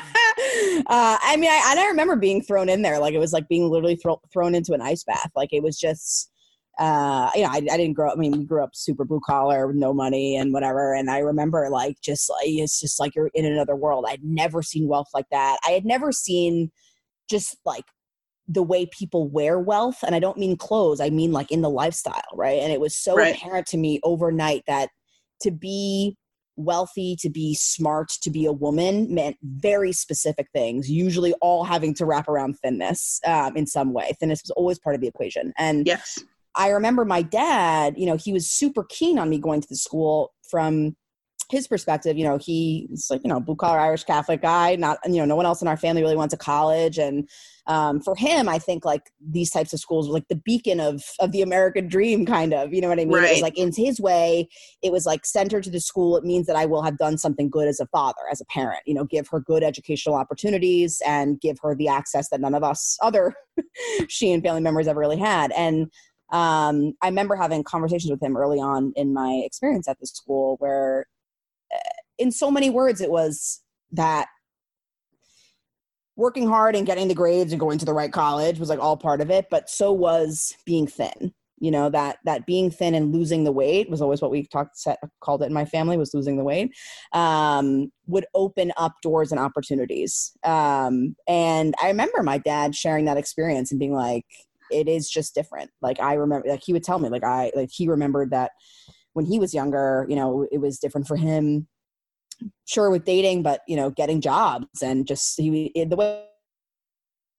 uh, 0.88 1.18
I 1.22 1.36
mean, 1.38 1.50
I, 1.50 1.68
and 1.72 1.80
I 1.80 1.88
remember 1.88 2.16
being 2.16 2.42
thrown 2.42 2.70
in 2.70 2.82
there 2.82 3.00
like 3.00 3.14
it 3.14 3.20
was 3.20 3.34
like 3.34 3.48
being 3.48 3.70
literally 3.70 3.96
thro- 3.96 4.22
thrown 4.32 4.54
into 4.56 4.74
an 4.74 4.82
ice 4.82 5.04
bath. 5.04 5.32
Like 5.36 5.50
it 5.54 5.64
was 5.64 5.78
just, 5.80 6.30
uh, 6.78 7.30
you 7.36 7.44
know, 7.44 7.50
I, 7.50 7.58
I 7.58 7.78
didn't 7.78 7.94
grow 7.94 8.10
up. 8.10 8.18
I 8.18 8.20
mean, 8.20 8.34
we 8.34 8.44
grew 8.44 8.64
up 8.64 8.72
super 8.74 9.06
blue 9.06 9.22
collar, 9.26 9.68
with 9.68 9.76
no 9.78 9.94
money 9.94 10.36
and 10.36 10.52
whatever. 10.54 10.94
And 10.94 11.10
I 11.10 11.20
remember 11.20 11.70
like 11.70 11.96
just 12.02 12.30
like 12.30 12.40
it's 12.48 12.80
just 12.80 13.00
like 13.00 13.16
you're 13.16 13.32
in 13.34 13.46
another 13.46 13.76
world. 13.76 14.06
I'd 14.08 14.24
never 14.24 14.62
seen 14.62 14.88
wealth 14.88 15.08
like 15.14 15.30
that. 15.32 15.58
I 15.66 15.72
had 15.72 15.86
never 15.86 16.12
seen 16.12 16.72
just 17.30 17.58
like 17.66 17.86
the 18.48 18.62
way 18.64 18.86
people 18.88 19.28
wear 19.28 19.60
wealth 19.60 20.04
and 20.04 20.14
i 20.14 20.20
don't 20.20 20.38
mean 20.38 20.56
clothes 20.56 21.02
i 21.02 21.10
mean 21.10 21.32
like 21.32 21.52
in 21.52 21.64
the 21.64 21.70
lifestyle 21.70 22.22
right 22.36 22.60
and 22.62 22.72
it 22.72 22.80
was 22.80 22.96
so 22.96 23.16
Right. 23.16 23.36
apparent 23.36 23.66
to 23.66 23.76
me 23.78 24.00
overnight 24.04 24.62
that 24.68 24.90
to 25.46 25.52
be 25.52 26.16
wealthy 26.58 27.18
to 27.20 27.30
be 27.30 27.54
smart 27.54 28.10
to 28.22 28.32
be 28.32 28.46
a 28.46 28.52
woman 28.52 29.14
meant 29.14 29.36
very 29.44 29.92
specific 29.92 30.48
things 30.54 30.90
usually 30.90 31.34
all 31.42 31.66
having 31.66 31.94
to 31.94 32.06
wrap 32.06 32.30
around 32.30 32.58
thinness 32.60 33.20
um, 33.26 33.58
in 33.58 33.68
some 33.68 33.92
way 33.92 34.12
thinness 34.20 34.42
was 34.42 34.52
always 34.52 34.80
part 34.80 34.96
of 34.96 35.02
the 35.02 35.08
equation 35.08 35.54
and 35.58 35.86
Yes. 35.86 36.24
I 36.56 36.70
remember 36.70 37.04
my 37.04 37.22
dad, 37.22 37.96
you 37.98 38.06
know, 38.06 38.16
he 38.16 38.32
was 38.32 38.50
super 38.50 38.86
keen 38.86 39.20
on 39.20 39.30
me 39.30 39.38
going 39.40 39.62
to 39.62 39.68
the 39.68 39.76
school 39.76 40.34
from 40.50 40.96
his 41.50 41.68
perspective. 41.68 42.18
You 42.18 42.26
know, 42.26 42.38
he's 42.38 43.08
like, 43.10 43.22
you 43.24 43.30
know, 43.30 43.40
blue 43.40 43.56
collar 43.56 43.80
Irish 43.80 44.04
Catholic 44.04 44.42
guy, 44.42 44.76
not, 44.76 45.00
you 45.06 45.18
know, 45.18 45.26
no 45.26 45.36
one 45.36 45.46
else 45.46 45.62
in 45.62 45.68
our 45.68 45.78
family 45.78 46.02
really 46.02 46.16
went 46.16 46.32
to 46.32 46.38
college. 46.38 46.98
And 46.98 47.30
um, 47.68 48.02
for 48.02 48.16
him, 48.16 48.48
I 48.48 48.60
think 48.60 48.86
like 48.86 49.12
these 49.20 49.50
types 49.52 49.74
of 49.74 49.80
schools 49.80 50.08
were 50.08 50.14
like 50.14 50.28
the 50.28 50.36
beacon 50.36 50.80
of, 50.80 51.04
of 51.20 51.32
the 51.32 51.42
American 51.42 51.88
dream, 51.88 52.26
kind 52.26 52.54
of, 52.54 52.74
you 52.74 52.82
know 52.82 52.90
what 52.90 53.00
I 53.00 53.06
mean? 53.06 53.18
It 53.30 53.34
was 53.34 53.42
like 53.42 53.58
in 53.58 53.72
his 53.76 54.00
way, 54.00 54.48
it 54.84 54.92
was 54.92 55.06
like 55.06 55.26
centered 55.26 55.64
to 55.64 55.72
the 55.72 55.80
school. 55.80 56.18
It 56.18 56.24
means 56.24 56.48
that 56.48 56.56
I 56.56 56.66
will 56.66 56.84
have 56.84 56.98
done 56.98 57.18
something 57.18 57.50
good 57.50 57.68
as 57.68 57.80
a 57.80 57.88
father, 57.88 58.22
as 58.32 58.42
a 58.42 58.46
parent, 58.46 58.82
you 58.86 58.94
know, 58.94 59.06
give 59.06 59.28
her 59.30 59.40
good 59.40 59.64
educational 59.64 60.16
opportunities 60.16 61.02
and 61.06 61.40
give 61.42 61.58
her 61.62 61.76
the 61.76 61.88
access 61.88 62.30
that 62.30 62.42
none 62.42 62.56
of 62.56 62.64
us 62.64 62.98
other 63.02 63.34
she 64.08 64.32
and 64.32 64.44
family 64.44 64.62
members 64.62 64.88
ever 64.88 65.00
really 65.00 65.18
had. 65.18 65.52
And 65.54 65.92
um, 66.32 66.94
I 67.02 67.08
remember 67.08 67.36
having 67.36 67.64
conversations 67.64 68.12
with 68.12 68.22
him 68.22 68.36
early 68.36 68.60
on 68.60 68.94
in 68.96 69.14
my 69.14 69.42
experience 69.46 69.88
at 69.88 70.00
the 70.00 70.08
school 70.08 70.56
where, 70.60 71.06
in 72.18 72.32
so 72.32 72.50
many 72.50 72.70
words, 72.70 73.02
it 73.02 73.12
was 73.12 73.62
that 73.92 74.28
working 76.16 76.48
hard 76.48 76.76
and 76.76 76.86
getting 76.86 77.08
the 77.08 77.16
grades 77.16 77.52
and 77.52 77.60
going 77.60 77.78
to 77.78 77.86
the 77.86 77.94
right 77.94 78.12
college 78.12 78.60
was 78.60 78.70
like 78.70 78.80
all 78.80 78.98
part 78.98 79.22
of 79.22 79.30
it, 79.30 79.48
but 79.50 79.70
so 79.70 79.92
was 79.92 80.54
being 80.66 80.88
thin. 80.88 81.34
You 81.60 81.72
know 81.72 81.90
that 81.90 82.18
that 82.26 82.46
being 82.46 82.70
thin 82.70 82.94
and 82.94 83.14
losing 83.14 83.46
the 83.46 83.52
weight 83.52 83.90
was 83.90 84.02
always 84.02 84.22
what 84.22 84.30
we 84.30 84.46
talked 84.46 84.78
set, 84.78 85.00
called 85.22 85.42
it 85.42 85.46
in 85.46 85.54
my 85.54 85.64
family 85.64 85.96
was 85.96 86.14
losing 86.14 86.36
the 86.36 86.44
weight. 86.44 86.72
Um, 87.14 87.92
would 88.08 88.26
open 88.36 88.74
up 88.76 88.94
doors 89.02 89.32
and 89.32 89.40
opportunities. 89.40 90.34
Um, 90.44 91.16
and 91.30 91.74
I 91.82 91.88
remember 91.88 92.24
my 92.24 92.40
dad 92.40 92.76
sharing 92.76 93.06
that 93.06 93.16
experience 93.16 93.72
and 93.72 93.80
being 93.80 93.94
like, 93.94 94.26
"It 94.70 94.90
is 94.90 95.10
just 95.10 95.34
different." 95.34 95.72
Like 95.82 96.02
I 96.02 96.16
remember, 96.16 96.46
like 96.50 96.62
he 96.62 96.74
would 96.74 96.84
tell 96.84 97.00
me, 97.00 97.08
like 97.08 97.24
I 97.24 97.54
like 97.56 97.70
he 97.72 97.88
remembered 97.88 98.32
that 98.32 98.52
when 99.14 99.26
he 99.26 99.40
was 99.40 99.54
younger, 99.54 100.06
you 100.10 100.18
know, 100.18 100.46
it 100.52 100.58
was 100.58 100.78
different 100.78 101.08
for 101.08 101.16
him 101.16 101.68
sure 102.66 102.90
with 102.90 103.06
dating, 103.06 103.44
but 103.44 103.62
you 103.68 103.76
know, 103.76 103.90
getting 103.90 104.22
jobs 104.22 104.82
and 104.82 105.08
just 105.08 105.40
he 105.40 105.72
the 105.88 105.96
way 105.96 106.26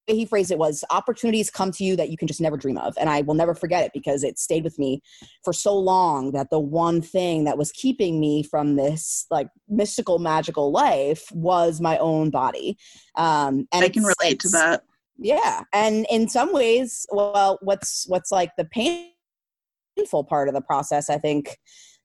he 0.07 0.25
phrased 0.25 0.51
it 0.51 0.57
was 0.57 0.83
opportunities 0.89 1.49
come 1.49 1.71
to 1.71 1.83
you 1.83 1.95
that 1.95 2.09
you 2.09 2.17
can 2.17 2.27
just 2.27 2.41
never 2.41 2.57
dream 2.57 2.77
of 2.77 2.95
and 2.97 3.09
i 3.09 3.21
will 3.21 3.33
never 3.33 3.53
forget 3.53 3.85
it 3.85 3.91
because 3.93 4.23
it 4.23 4.39
stayed 4.39 4.63
with 4.63 4.79
me 4.79 5.01
for 5.43 5.53
so 5.53 5.77
long 5.77 6.31
that 6.31 6.49
the 6.49 6.59
one 6.59 7.01
thing 7.01 7.43
that 7.43 7.57
was 7.57 7.71
keeping 7.71 8.19
me 8.19 8.41
from 8.41 8.75
this 8.75 9.25
like 9.29 9.49
mystical 9.67 10.19
magical 10.19 10.71
life 10.71 11.25
was 11.31 11.81
my 11.81 11.97
own 11.97 12.29
body 12.29 12.77
um 13.15 13.67
and 13.71 13.83
i 13.83 13.89
can 13.89 14.03
relate 14.03 14.39
to 14.39 14.49
that. 14.49 14.83
Yeah 15.17 15.63
and 15.73 16.05
in 16.09 16.29
some 16.29 16.53
ways 16.53 17.05
well 17.09 17.59
what's 17.61 18.05
what's 18.07 18.31
like 18.31 18.51
the 18.57 18.65
painful 18.65 20.23
part 20.23 20.47
of 20.47 20.53
the 20.53 20.61
process 20.61 21.09
i 21.09 21.17
think 21.17 21.57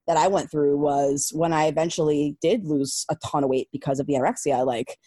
that 0.07 0.17
I 0.17 0.29
went 0.29 0.51
through 0.51 0.77
was 0.79 1.31
when 1.35 1.53
I 1.53 1.67
eventually 1.67 2.37
did 2.41 2.65
lose 2.65 3.05
a 3.11 3.17
ton 3.17 3.45
of 3.45 3.51
weight 3.51 3.69
because 3.73 4.01
of 4.01 4.07
the 4.07 4.15
anorexia, 4.15 4.67
like 4.67 4.99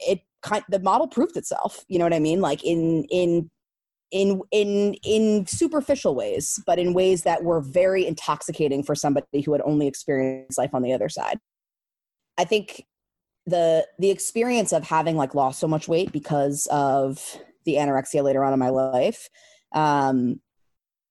it 0.00 0.20
kind 0.42 0.64
the 0.68 0.78
model 0.78 1.08
proved 1.08 1.36
itself. 1.36 1.84
You 1.88 1.98
know 1.98 2.04
what 2.04 2.14
I 2.14 2.18
mean? 2.18 2.40
Like 2.40 2.62
in 2.64 3.04
in 3.04 3.50
in 4.10 4.42
in 4.50 4.94
in 5.02 5.46
superficial 5.46 6.14
ways, 6.14 6.62
but 6.66 6.78
in 6.78 6.94
ways 6.94 7.22
that 7.22 7.42
were 7.42 7.60
very 7.60 8.06
intoxicating 8.06 8.82
for 8.82 8.94
somebody 8.94 9.40
who 9.40 9.52
had 9.52 9.62
only 9.64 9.86
experienced 9.86 10.58
life 10.58 10.74
on 10.74 10.82
the 10.82 10.92
other 10.92 11.08
side. 11.08 11.38
I 12.38 12.44
think 12.44 12.84
the 13.46 13.86
the 13.98 14.10
experience 14.10 14.72
of 14.72 14.84
having 14.84 15.16
like 15.16 15.34
lost 15.34 15.58
so 15.58 15.68
much 15.68 15.88
weight 15.88 16.12
because 16.12 16.66
of 16.70 17.38
the 17.64 17.74
anorexia 17.74 18.22
later 18.22 18.44
on 18.44 18.52
in 18.52 18.58
my 18.58 18.68
life 18.68 19.28
um 19.74 20.40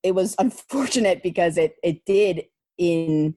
it 0.04 0.14
was 0.14 0.36
unfortunate 0.38 1.24
because 1.24 1.58
it 1.58 1.76
it 1.82 2.06
did 2.06 2.44
in 2.78 3.36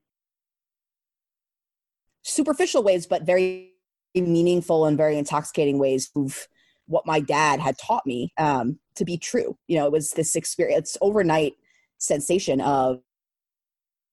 superficial 2.22 2.82
ways, 2.82 3.06
but 3.06 3.22
very 3.22 3.72
meaningful 4.14 4.86
and 4.86 4.96
very 4.96 5.16
intoxicating 5.16 5.78
ways 5.78 6.10
of 6.16 6.46
what 6.86 7.06
my 7.06 7.20
dad 7.20 7.60
had 7.60 7.76
taught 7.78 8.06
me 8.06 8.32
um, 8.38 8.78
to 8.94 9.04
be 9.04 9.16
true. 9.16 9.56
You 9.66 9.78
know, 9.78 9.86
it 9.86 9.92
was 9.92 10.12
this 10.12 10.36
experience, 10.36 10.96
overnight 11.00 11.54
sensation 11.98 12.60
of, 12.60 13.00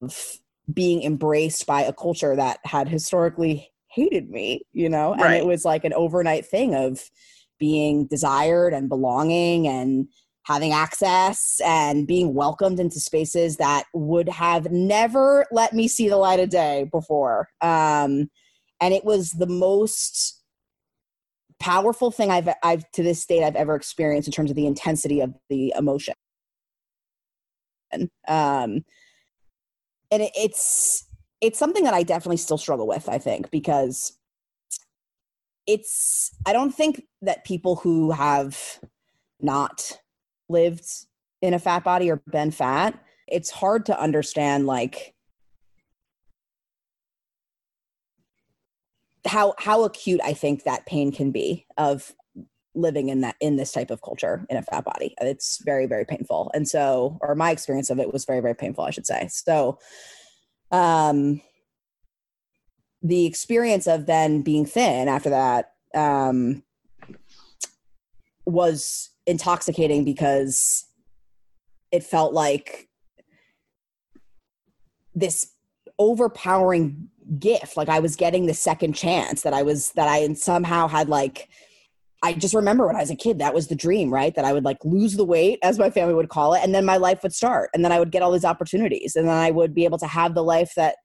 of 0.01 0.37
being 0.71 1.03
embraced 1.03 1.65
by 1.65 1.81
a 1.81 1.93
culture 1.93 2.35
that 2.35 2.59
had 2.63 2.87
historically 2.87 3.71
hated 3.87 4.29
me, 4.29 4.65
you 4.73 4.89
know, 4.89 5.13
and 5.13 5.21
right. 5.21 5.41
it 5.41 5.45
was 5.45 5.63
like 5.63 5.85
an 5.85 5.93
overnight 5.93 6.45
thing 6.45 6.75
of 6.75 7.09
being 7.57 8.05
desired 8.07 8.73
and 8.73 8.89
belonging 8.89 9.67
and 9.67 10.07
having 10.45 10.71
access 10.71 11.59
and 11.65 12.05
being 12.05 12.35
welcomed 12.35 12.79
into 12.79 12.99
spaces 12.99 13.57
that 13.57 13.85
would 13.93 14.29
have 14.29 14.71
never 14.71 15.45
let 15.51 15.73
me 15.73 15.87
see 15.87 16.07
the 16.07 16.17
light 16.17 16.39
of 16.39 16.49
day 16.49 16.87
before. 16.91 17.49
Um, 17.61 18.29
and 18.79 18.93
it 18.93 19.03
was 19.03 19.31
the 19.31 19.47
most 19.47 20.43
powerful 21.59 22.11
thing 22.11 22.29
I've, 22.29 22.49
I've 22.61 22.89
to 22.91 23.01
this 23.01 23.25
date 23.25 23.43
I've 23.43 23.55
ever 23.55 23.75
experienced 23.75 24.27
in 24.27 24.31
terms 24.31 24.51
of 24.51 24.55
the 24.55 24.67
intensity 24.67 25.19
of 25.19 25.33
the 25.49 25.73
emotion. 25.75 26.13
Um, 27.91 28.85
and 30.11 30.21
it, 30.21 30.31
it's 30.35 31.07
it's 31.41 31.57
something 31.57 31.83
that 31.85 31.93
I 31.93 32.03
definitely 32.03 32.37
still 32.37 32.57
struggle 32.57 32.87
with. 32.87 33.09
I 33.09 33.17
think 33.17 33.49
because 33.51 34.17
it's 35.65 36.31
I 36.45 36.53
don't 36.53 36.73
think 36.73 37.03
that 37.21 37.45
people 37.45 37.77
who 37.77 38.11
have 38.11 38.79
not 39.39 39.99
lived 40.49 40.85
in 41.41 41.53
a 41.53 41.59
fat 41.59 41.83
body 41.83 42.09
or 42.09 42.21
been 42.27 42.51
fat, 42.51 42.99
it's 43.27 43.49
hard 43.49 43.85
to 43.87 43.99
understand 43.99 44.65
like 44.65 45.13
how 49.25 49.55
how 49.57 49.83
acute 49.83 50.21
I 50.23 50.33
think 50.33 50.63
that 50.63 50.85
pain 50.85 51.11
can 51.11 51.31
be 51.31 51.65
of 51.77 52.13
living 52.75 53.09
in 53.09 53.21
that 53.21 53.35
in 53.39 53.55
this 53.55 53.71
type 53.71 53.89
of 53.89 54.01
culture 54.01 54.45
in 54.49 54.57
a 54.57 54.61
fat 54.61 54.83
body. 54.83 55.15
It's 55.19 55.61
very 55.63 55.87
very 55.87 56.05
painful. 56.05 56.51
And 56.53 56.67
so 56.67 57.17
or 57.21 57.35
my 57.35 57.51
experience 57.51 57.89
of 57.89 57.99
it 57.99 58.11
was 58.11 58.25
very 58.25 58.41
very 58.41 58.55
painful, 58.55 58.83
I 58.83 58.91
should 58.91 59.07
say. 59.07 59.27
So 59.31 59.79
um 60.71 61.41
the 63.01 63.25
experience 63.25 63.87
of 63.87 64.05
then 64.05 64.41
being 64.41 64.65
thin 64.65 65.07
after 65.07 65.29
that 65.29 65.73
um 65.95 66.63
was 68.45 69.09
intoxicating 69.27 70.03
because 70.03 70.85
it 71.91 72.03
felt 72.03 72.33
like 72.33 72.89
this 75.13 75.51
overpowering 75.97 77.09
gift. 77.39 77.77
Like 77.77 77.89
i 77.89 77.99
was 77.99 78.15
getting 78.15 78.45
the 78.45 78.53
second 78.53 78.93
chance 78.93 79.41
that 79.41 79.53
i 79.53 79.63
was 79.63 79.91
that 79.93 80.07
i 80.07 80.31
somehow 80.33 80.87
had 80.87 81.09
like 81.09 81.49
i 82.21 82.33
just 82.33 82.53
remember 82.53 82.85
when 82.85 82.95
i 82.95 82.99
was 82.99 83.09
a 83.09 83.15
kid 83.15 83.39
that 83.39 83.53
was 83.53 83.67
the 83.67 83.75
dream 83.75 84.13
right? 84.13 84.35
That 84.35 84.45
i 84.45 84.53
would 84.53 84.63
like 84.63 84.77
lose 84.83 85.15
the 85.15 85.25
weight 85.25 85.59
as 85.63 85.79
my 85.79 85.89
family 85.89 86.13
would 86.13 86.29
call 86.29 86.53
it 86.53 86.63
and 86.63 86.73
then 86.75 86.85
my 86.85 86.97
life 86.97 87.23
would 87.23 87.33
start 87.33 87.71
and 87.73 87.83
then 87.83 87.91
i 87.91 87.97
would 87.97 88.11
get 88.11 88.21
all 88.21 88.31
these 88.31 88.45
opportunities 88.45 89.15
and 89.15 89.27
then 89.27 89.35
i 89.35 89.49
would 89.49 89.73
be 89.73 89.85
able 89.85 89.97
to 89.99 90.07
have 90.07 90.35
the 90.35 90.43
life 90.43 90.71
that 90.75 90.97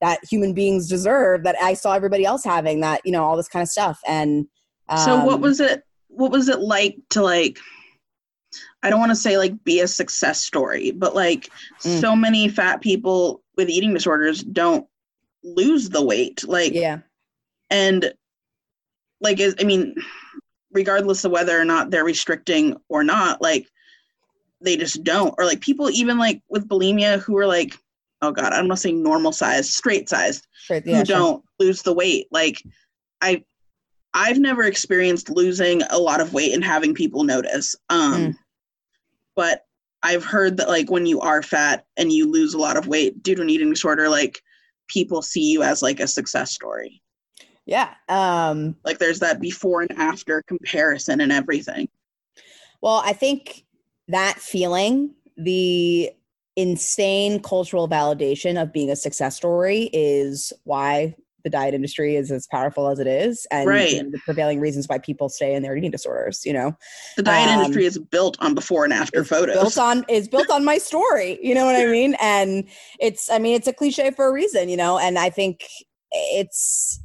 that 0.00 0.18
human 0.30 0.54
beings 0.54 0.88
deserve 0.88 1.44
that 1.44 1.56
i 1.62 1.74
saw 1.74 1.92
everybody 1.92 2.24
else 2.24 2.42
having 2.42 2.80
that 2.80 3.00
you 3.04 3.12
know 3.12 3.22
all 3.22 3.36
this 3.36 3.48
kind 3.48 3.62
of 3.62 3.68
stuff 3.68 4.00
and 4.06 4.46
um, 4.88 4.98
so 4.98 5.24
what 5.24 5.36
um, 5.36 5.40
was 5.42 5.60
it 5.60 5.82
what 6.16 6.32
was 6.32 6.48
it 6.48 6.60
like 6.60 6.96
to 7.10 7.22
like 7.22 7.58
I 8.82 8.90
don't 8.90 9.00
want 9.00 9.10
to 9.10 9.16
say 9.16 9.38
like 9.38 9.64
be 9.64 9.80
a 9.80 9.88
success 9.88 10.44
story, 10.44 10.90
but 10.90 11.14
like 11.14 11.50
mm. 11.82 12.00
so 12.00 12.14
many 12.14 12.48
fat 12.48 12.80
people 12.80 13.42
with 13.56 13.68
eating 13.68 13.92
disorders 13.94 14.42
don't 14.42 14.86
lose 15.42 15.88
the 15.88 16.04
weight. 16.04 16.46
Like, 16.46 16.72
yeah. 16.72 16.98
And 17.70 18.12
like, 19.20 19.40
I 19.40 19.64
mean, 19.64 19.94
regardless 20.72 21.24
of 21.24 21.32
whether 21.32 21.58
or 21.58 21.64
not 21.64 21.90
they're 21.90 22.04
restricting 22.04 22.76
or 22.88 23.02
not, 23.02 23.40
like, 23.40 23.66
they 24.60 24.76
just 24.76 25.02
don't. 25.04 25.34
Or 25.38 25.44
like 25.44 25.60
people, 25.60 25.90
even 25.90 26.18
like 26.18 26.42
with 26.48 26.68
bulimia, 26.68 27.18
who 27.20 27.36
are 27.38 27.46
like, 27.46 27.76
oh 28.22 28.32
God, 28.32 28.52
I'm 28.52 28.68
not 28.68 28.78
saying 28.78 29.02
normal 29.02 29.32
size, 29.32 29.74
straight 29.74 30.08
sized, 30.08 30.46
yeah, 30.70 30.80
who 31.00 31.04
sure. 31.04 31.04
don't 31.04 31.44
lose 31.58 31.82
the 31.82 31.92
weight. 31.92 32.28
Like, 32.30 32.62
I, 33.20 33.44
I've 34.16 34.38
never 34.38 34.64
experienced 34.64 35.28
losing 35.28 35.82
a 35.90 35.98
lot 35.98 36.22
of 36.22 36.32
weight 36.32 36.54
and 36.54 36.64
having 36.64 36.94
people 36.94 37.22
notice. 37.22 37.76
Um, 37.90 38.14
mm. 38.14 38.34
But 39.36 39.66
I've 40.02 40.24
heard 40.24 40.56
that 40.56 40.68
like 40.68 40.90
when 40.90 41.04
you 41.04 41.20
are 41.20 41.42
fat 41.42 41.84
and 41.98 42.10
you 42.10 42.30
lose 42.30 42.54
a 42.54 42.58
lot 42.58 42.78
of 42.78 42.86
weight 42.86 43.22
due 43.22 43.34
to 43.34 43.42
an 43.42 43.50
eating 43.50 43.68
disorder, 43.68 44.08
like 44.08 44.40
people 44.88 45.20
see 45.20 45.52
you 45.52 45.62
as 45.62 45.82
like 45.82 46.00
a 46.00 46.08
success 46.08 46.50
story. 46.50 47.02
Yeah. 47.66 47.92
Um, 48.08 48.76
like 48.84 48.98
there's 48.98 49.18
that 49.18 49.38
before 49.38 49.82
and 49.82 49.92
after 49.98 50.42
comparison 50.48 51.20
and 51.20 51.30
everything. 51.30 51.88
Well, 52.80 53.02
I 53.04 53.12
think 53.12 53.66
that 54.08 54.38
feeling, 54.38 55.14
the 55.36 56.10
insane 56.56 57.42
cultural 57.42 57.86
validation 57.86 58.60
of 58.60 58.72
being 58.72 58.90
a 58.90 58.96
success 58.96 59.36
story 59.36 59.90
is 59.92 60.54
why 60.64 61.16
the 61.46 61.50
diet 61.50 61.74
industry 61.74 62.16
is 62.16 62.32
as 62.32 62.48
powerful 62.48 62.88
as 62.88 62.98
it 62.98 63.06
is 63.06 63.46
and 63.52 63.68
right. 63.68 63.92
you 63.92 64.02
know, 64.02 64.10
the 64.10 64.18
prevailing 64.24 64.58
reasons 64.58 64.88
why 64.88 64.98
people 64.98 65.28
stay 65.28 65.54
in 65.54 65.62
their 65.62 65.76
eating 65.76 65.92
disorders 65.92 66.44
you 66.44 66.52
know 66.52 66.76
the 67.16 67.22
diet 67.22 67.48
um, 67.48 67.60
industry 67.60 67.84
is 67.84 67.98
built 67.98 68.36
on 68.40 68.52
before 68.52 68.82
and 68.82 68.92
after 68.92 69.22
photos 69.22 69.54
built 69.54 69.78
on 69.78 70.04
is 70.08 70.26
built 70.26 70.50
on 70.50 70.64
my 70.64 70.76
story 70.76 71.38
you 71.40 71.54
know 71.54 71.64
what 71.64 71.76
i 71.76 71.86
mean 71.86 72.16
and 72.20 72.68
it's 72.98 73.30
i 73.30 73.38
mean 73.38 73.54
it's 73.54 73.68
a 73.68 73.72
cliche 73.72 74.10
for 74.10 74.26
a 74.26 74.32
reason 74.32 74.68
you 74.68 74.76
know 74.76 74.98
and 74.98 75.20
i 75.20 75.30
think 75.30 75.62
it's 76.10 77.00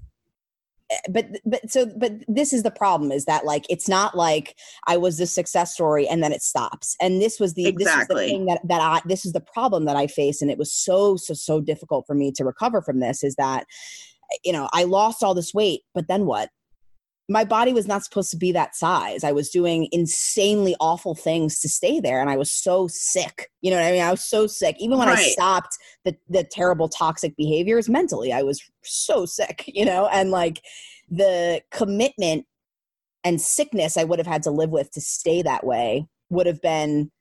but 1.09 1.27
but 1.45 1.69
so 1.69 1.85
but 1.97 2.11
this 2.27 2.51
is 2.51 2.63
the 2.63 2.71
problem 2.71 3.11
is 3.11 3.25
that 3.25 3.45
like 3.45 3.65
it's 3.69 3.87
not 3.87 4.15
like 4.15 4.57
I 4.87 4.97
was 4.97 5.19
a 5.19 5.27
success 5.27 5.73
story 5.73 6.07
and 6.07 6.21
then 6.23 6.33
it 6.33 6.41
stops. 6.41 6.95
And 6.99 7.21
this 7.21 7.39
was 7.39 7.53
the 7.53 7.67
exactly. 7.67 7.85
this 7.85 8.01
is 8.01 8.07
the 8.07 8.37
thing 8.37 8.45
that 8.47 8.59
that 8.65 8.81
I 8.81 9.01
this 9.07 9.25
is 9.25 9.33
the 9.33 9.41
problem 9.41 9.85
that 9.85 9.95
I 9.95 10.07
face 10.07 10.41
and 10.41 10.51
it 10.51 10.57
was 10.57 10.73
so 10.73 11.15
so 11.15 11.33
so 11.33 11.61
difficult 11.61 12.05
for 12.05 12.13
me 12.13 12.31
to 12.33 12.43
recover 12.43 12.81
from 12.81 12.99
this 12.99 13.23
is 13.23 13.35
that 13.35 13.65
you 14.43 14.53
know, 14.53 14.69
I 14.73 14.83
lost 14.83 15.23
all 15.23 15.33
this 15.33 15.53
weight, 15.53 15.81
but 15.93 16.07
then 16.07 16.25
what? 16.25 16.49
my 17.31 17.45
body 17.45 17.71
was 17.71 17.87
not 17.87 18.03
supposed 18.03 18.29
to 18.29 18.37
be 18.37 18.51
that 18.51 18.75
size. 18.75 19.23
I 19.23 19.31
was 19.31 19.49
doing 19.49 19.87
insanely 19.91 20.75
awful 20.81 21.15
things 21.15 21.59
to 21.59 21.69
stay 21.69 22.01
there. 22.01 22.19
And 22.19 22.29
I 22.29 22.35
was 22.35 22.51
so 22.51 22.87
sick. 22.89 23.49
You 23.61 23.71
know 23.71 23.77
what 23.77 23.85
I 23.85 23.91
mean? 23.91 24.01
I 24.01 24.11
was 24.11 24.25
so 24.25 24.47
sick. 24.47 24.75
Even 24.79 24.97
when 24.97 25.07
right. 25.07 25.17
I 25.17 25.23
stopped 25.29 25.77
the, 26.03 26.15
the 26.27 26.43
terrible 26.43 26.89
toxic 26.89 27.35
behaviors 27.37 27.87
mentally, 27.87 28.33
I 28.33 28.43
was 28.43 28.61
so 28.83 29.25
sick, 29.25 29.63
you 29.67 29.85
know? 29.85 30.07
And 30.07 30.29
like 30.29 30.61
the 31.09 31.61
commitment 31.71 32.45
and 33.23 33.39
sickness 33.39 33.97
I 33.97 34.03
would 34.03 34.19
have 34.19 34.27
had 34.27 34.43
to 34.43 34.51
live 34.51 34.71
with 34.71 34.91
to 34.91 35.01
stay 35.01 35.41
that 35.41 35.65
way 35.65 36.07
would 36.29 36.47
have 36.47 36.61
been 36.61 37.11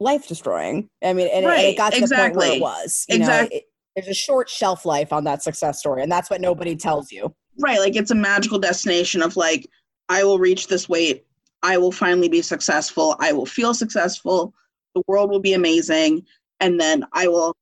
life 0.00 0.26
destroying. 0.26 0.88
I 1.04 1.12
mean, 1.12 1.28
and, 1.32 1.46
right. 1.46 1.58
it, 1.58 1.64
and, 1.64 1.74
it, 1.74 1.76
got 1.76 1.92
to 1.92 1.98
exactly. 1.98 2.16
the 2.16 2.22
point 2.22 2.36
where 2.36 2.56
it 2.56 2.60
was. 2.60 3.04
You 3.08 3.16
exactly. 3.16 3.56
Know, 3.56 3.58
it, 3.58 3.64
there's 3.94 4.08
a 4.08 4.14
short 4.14 4.48
shelf 4.48 4.84
life 4.84 5.12
on 5.12 5.24
that 5.24 5.42
success 5.42 5.78
story, 5.78 6.02
and 6.02 6.10
that's 6.10 6.30
what 6.30 6.40
nobody 6.40 6.76
tells 6.76 7.12
you. 7.12 7.34
Right. 7.58 7.78
Like 7.78 7.96
it's 7.96 8.10
a 8.10 8.14
magical 8.14 8.58
destination 8.58 9.22
of 9.22 9.36
like, 9.36 9.68
I 10.08 10.24
will 10.24 10.38
reach 10.38 10.68
this 10.68 10.88
weight. 10.88 11.26
I 11.62 11.78
will 11.78 11.92
finally 11.92 12.28
be 12.28 12.42
successful. 12.42 13.16
I 13.20 13.32
will 13.32 13.46
feel 13.46 13.74
successful. 13.74 14.54
The 14.94 15.02
world 15.06 15.30
will 15.30 15.40
be 15.40 15.52
amazing. 15.52 16.24
And 16.60 16.80
then 16.80 17.04
I 17.12 17.28
will, 17.28 17.56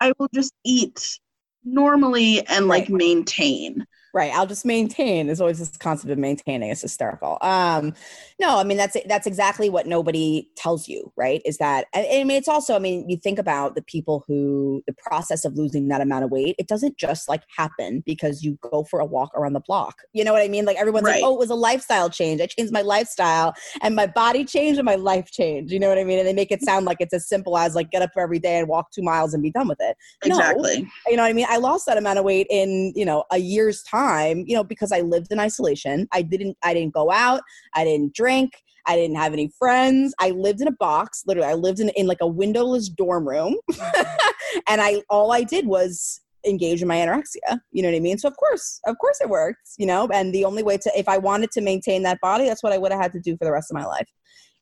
I 0.00 0.12
will 0.18 0.28
just 0.32 0.52
eat 0.64 1.18
normally 1.64 2.46
and 2.46 2.68
like 2.68 2.84
right. 2.84 2.90
maintain. 2.90 3.86
Right. 4.18 4.34
I'll 4.34 4.48
just 4.48 4.64
maintain. 4.64 5.26
There's 5.26 5.40
always 5.40 5.60
this 5.60 5.76
concept 5.76 6.10
of 6.10 6.18
maintaining. 6.18 6.72
It's 6.72 6.82
hysterical. 6.82 7.38
Um, 7.40 7.94
no, 8.40 8.58
I 8.58 8.64
mean 8.64 8.76
that's 8.76 8.96
that's 9.06 9.28
exactly 9.28 9.70
what 9.70 9.86
nobody 9.86 10.50
tells 10.56 10.88
you, 10.88 11.12
right? 11.16 11.40
Is 11.44 11.58
that 11.58 11.86
I 11.94 12.24
mean 12.24 12.32
it's 12.32 12.48
also, 12.48 12.74
I 12.74 12.80
mean, 12.80 13.08
you 13.08 13.16
think 13.16 13.38
about 13.38 13.76
the 13.76 13.82
people 13.82 14.24
who 14.26 14.82
the 14.88 14.92
process 14.92 15.44
of 15.44 15.54
losing 15.54 15.86
that 15.88 16.00
amount 16.00 16.24
of 16.24 16.32
weight, 16.32 16.56
it 16.58 16.66
doesn't 16.66 16.96
just 16.96 17.28
like 17.28 17.44
happen 17.56 18.02
because 18.04 18.42
you 18.42 18.58
go 18.60 18.82
for 18.82 18.98
a 18.98 19.04
walk 19.04 19.30
around 19.36 19.52
the 19.52 19.60
block. 19.60 19.98
You 20.12 20.24
know 20.24 20.32
what 20.32 20.42
I 20.42 20.48
mean? 20.48 20.64
Like 20.64 20.78
everyone's 20.78 21.04
right. 21.04 21.22
like, 21.22 21.24
oh, 21.24 21.34
it 21.34 21.38
was 21.38 21.50
a 21.50 21.54
lifestyle 21.54 22.10
change. 22.10 22.40
I 22.40 22.46
changed 22.46 22.72
my 22.72 22.82
lifestyle 22.82 23.54
and 23.82 23.94
my 23.94 24.08
body 24.08 24.44
changed 24.44 24.80
and 24.80 24.86
my 24.86 24.96
life 24.96 25.30
changed. 25.30 25.72
You 25.72 25.78
know 25.78 25.88
what 25.88 25.98
I 25.98 26.02
mean? 26.02 26.18
And 26.18 26.26
they 26.26 26.34
make 26.34 26.50
it 26.50 26.62
sound 26.62 26.86
like 26.86 26.96
it's 26.98 27.14
as 27.14 27.28
simple 27.28 27.56
as 27.56 27.76
like 27.76 27.92
get 27.92 28.02
up 28.02 28.10
every 28.18 28.40
day 28.40 28.58
and 28.58 28.66
walk 28.66 28.90
two 28.90 29.02
miles 29.02 29.32
and 29.32 29.44
be 29.44 29.52
done 29.52 29.68
with 29.68 29.78
it. 29.80 29.96
Exactly. 30.24 30.82
No, 30.82 30.88
you 31.06 31.16
know 31.16 31.22
what 31.22 31.28
I 31.28 31.34
mean? 31.34 31.46
I 31.48 31.58
lost 31.58 31.86
that 31.86 31.98
amount 31.98 32.18
of 32.18 32.24
weight 32.24 32.48
in, 32.50 32.92
you 32.96 33.04
know, 33.04 33.22
a 33.30 33.38
year's 33.38 33.80
time 33.84 34.07
time, 34.08 34.44
you 34.46 34.56
know, 34.56 34.64
because 34.64 34.92
I 34.92 35.00
lived 35.00 35.32
in 35.32 35.40
isolation. 35.40 36.08
I 36.12 36.22
didn't 36.22 36.56
I 36.62 36.74
didn't 36.74 36.94
go 36.94 37.10
out, 37.10 37.42
I 37.74 37.84
didn't 37.84 38.14
drink, 38.14 38.52
I 38.86 38.96
didn't 38.96 39.16
have 39.16 39.32
any 39.32 39.52
friends. 39.58 40.14
I 40.18 40.30
lived 40.30 40.60
in 40.60 40.68
a 40.68 40.72
box. 40.72 41.22
Literally, 41.26 41.50
I 41.50 41.54
lived 41.54 41.80
in, 41.80 41.90
in 41.90 42.06
like 42.06 42.22
a 42.22 42.26
windowless 42.26 42.88
dorm 42.88 43.28
room. 43.28 43.56
and 44.68 44.80
I 44.80 45.02
all 45.10 45.32
I 45.32 45.42
did 45.42 45.66
was 45.66 46.20
engage 46.46 46.80
in 46.80 46.88
my 46.88 46.96
anorexia. 46.96 47.58
You 47.72 47.82
know 47.82 47.90
what 47.90 47.96
I 47.96 48.00
mean? 48.00 48.18
So 48.18 48.28
of 48.28 48.36
course, 48.36 48.80
of 48.86 48.96
course 48.98 49.20
it 49.20 49.28
worked, 49.28 49.68
you 49.76 49.86
know, 49.86 50.08
and 50.12 50.34
the 50.34 50.44
only 50.44 50.62
way 50.62 50.78
to 50.78 50.90
if 50.96 51.08
I 51.08 51.18
wanted 51.18 51.50
to 51.52 51.60
maintain 51.60 52.02
that 52.04 52.20
body, 52.20 52.46
that's 52.46 52.62
what 52.62 52.72
I 52.72 52.78
would 52.78 52.92
have 52.92 53.00
had 53.00 53.12
to 53.12 53.20
do 53.20 53.36
for 53.36 53.44
the 53.44 53.52
rest 53.52 53.70
of 53.70 53.76
my 53.76 53.84
life. 53.84 54.08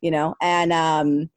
You 0.01 0.11
know? 0.11 0.35
And 0.41 0.73
um 0.73 1.29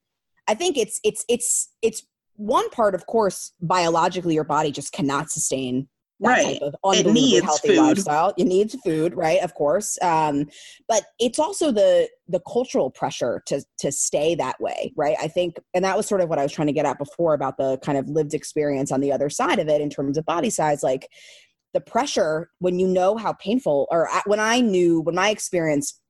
I 0.48 0.54
think 0.54 0.76
it's 0.76 1.00
it's 1.04 1.24
it's 1.28 1.70
it's 1.82 2.02
one 2.36 2.70
part, 2.70 2.94
of 2.94 3.04
course, 3.06 3.52
biologically 3.60 4.34
your 4.34 4.44
body 4.44 4.72
just 4.72 4.92
cannot 4.92 5.30
sustain 5.30 5.88
right. 6.28 6.60
type 6.60 6.74
of 6.82 6.94
it 6.94 7.06
needs 7.06 7.44
healthy 7.44 7.68
food. 7.68 7.78
lifestyle. 7.78 8.34
It 8.36 8.44
needs 8.44 8.76
food, 8.84 9.14
right? 9.14 9.40
Of 9.40 9.54
course. 9.54 9.98
Um, 10.02 10.46
but 10.88 11.04
it's 11.18 11.38
also 11.38 11.72
the 11.72 12.08
the 12.28 12.40
cultural 12.40 12.90
pressure 12.90 13.42
to 13.46 13.62
to 13.78 13.90
stay 13.90 14.34
that 14.36 14.60
way, 14.60 14.92
right? 14.96 15.16
I 15.20 15.28
think, 15.28 15.56
and 15.74 15.84
that 15.84 15.96
was 15.96 16.06
sort 16.06 16.20
of 16.20 16.28
what 16.28 16.38
I 16.38 16.42
was 16.42 16.52
trying 16.52 16.68
to 16.68 16.72
get 16.72 16.86
at 16.86 16.98
before 16.98 17.34
about 17.34 17.56
the 17.56 17.78
kind 17.78 17.98
of 17.98 18.08
lived 18.08 18.34
experience 18.34 18.92
on 18.92 19.00
the 19.00 19.12
other 19.12 19.30
side 19.30 19.58
of 19.58 19.68
it 19.68 19.80
in 19.80 19.90
terms 19.90 20.16
of 20.18 20.24
body 20.24 20.50
size, 20.50 20.82
like 20.82 21.08
the 21.72 21.80
pressure 21.80 22.50
when 22.58 22.78
you 22.78 22.86
know 22.86 23.16
how 23.16 23.32
painful, 23.34 23.86
or 23.90 24.08
when 24.26 24.40
I 24.40 24.60
knew 24.60 25.00
when 25.00 25.14
my 25.14 25.30
experience 25.30 26.00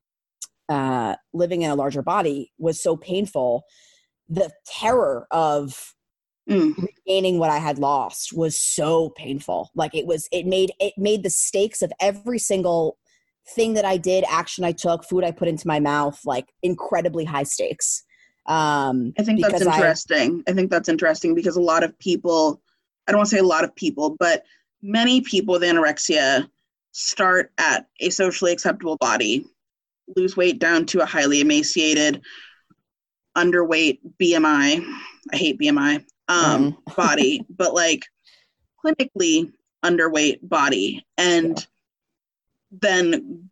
uh, 0.69 1.15
living 1.33 1.61
in 1.63 1.71
a 1.71 1.75
larger 1.75 2.01
body 2.01 2.51
was 2.57 2.81
so 2.81 2.95
painful, 2.95 3.63
the 4.29 4.51
terror 4.65 5.27
of 5.31 5.93
mm. 6.49 6.75
regaining 6.77 7.39
what 7.39 7.49
I 7.49 7.57
had 7.57 7.79
lost 7.79 8.33
was 8.33 8.57
so 8.59 9.09
painful. 9.09 9.71
Like 9.75 9.95
it 9.95 10.05
was, 10.05 10.27
it 10.31 10.45
made 10.45 10.71
it 10.79 10.93
made 10.97 11.23
the 11.23 11.29
stakes 11.29 11.81
of 11.81 11.91
every 11.99 12.39
single 12.39 12.97
thing 13.49 13.73
that 13.73 13.85
I 13.85 13.97
did, 13.97 14.23
action 14.29 14.63
I 14.63 14.71
took, 14.71 15.03
food 15.03 15.23
I 15.23 15.31
put 15.31 15.47
into 15.47 15.67
my 15.67 15.79
mouth, 15.79 16.19
like 16.25 16.47
incredibly 16.61 17.25
high 17.25 17.43
stakes. 17.43 18.03
Um, 18.47 19.13
I 19.17 19.23
think 19.23 19.41
that's 19.41 19.61
interesting. 19.61 20.43
I, 20.47 20.51
I 20.51 20.53
think 20.53 20.71
that's 20.71 20.89
interesting 20.89 21.35
because 21.35 21.55
a 21.55 21.61
lot 21.61 21.83
of 21.83 21.97
people, 21.99 22.61
I 23.07 23.11
don't 23.11 23.19
want 23.19 23.29
to 23.29 23.35
say 23.35 23.39
a 23.39 23.43
lot 23.43 23.63
of 23.63 23.75
people, 23.75 24.15
but 24.19 24.43
many 24.81 25.21
people 25.21 25.53
with 25.53 25.61
anorexia 25.61 26.47
start 26.91 27.51
at 27.57 27.87
a 27.99 28.09
socially 28.09 28.51
acceptable 28.51 28.97
body, 28.97 29.45
lose 30.15 30.35
weight 30.35 30.59
down 30.59 30.85
to 30.87 31.01
a 31.01 31.05
highly 31.05 31.41
emaciated, 31.41 32.21
underweight 33.37 33.99
BMI. 34.19 34.83
I 35.31 35.35
hate 35.35 35.59
BMI 35.59 36.03
um, 36.31 36.77
mm. 36.87 36.95
body, 36.95 37.45
but 37.49 37.73
like 37.73 38.05
clinically 38.83 39.51
underweight 39.83 40.39
body. 40.43 41.05
And 41.17 41.57
yeah. 41.57 41.65
then 42.81 43.49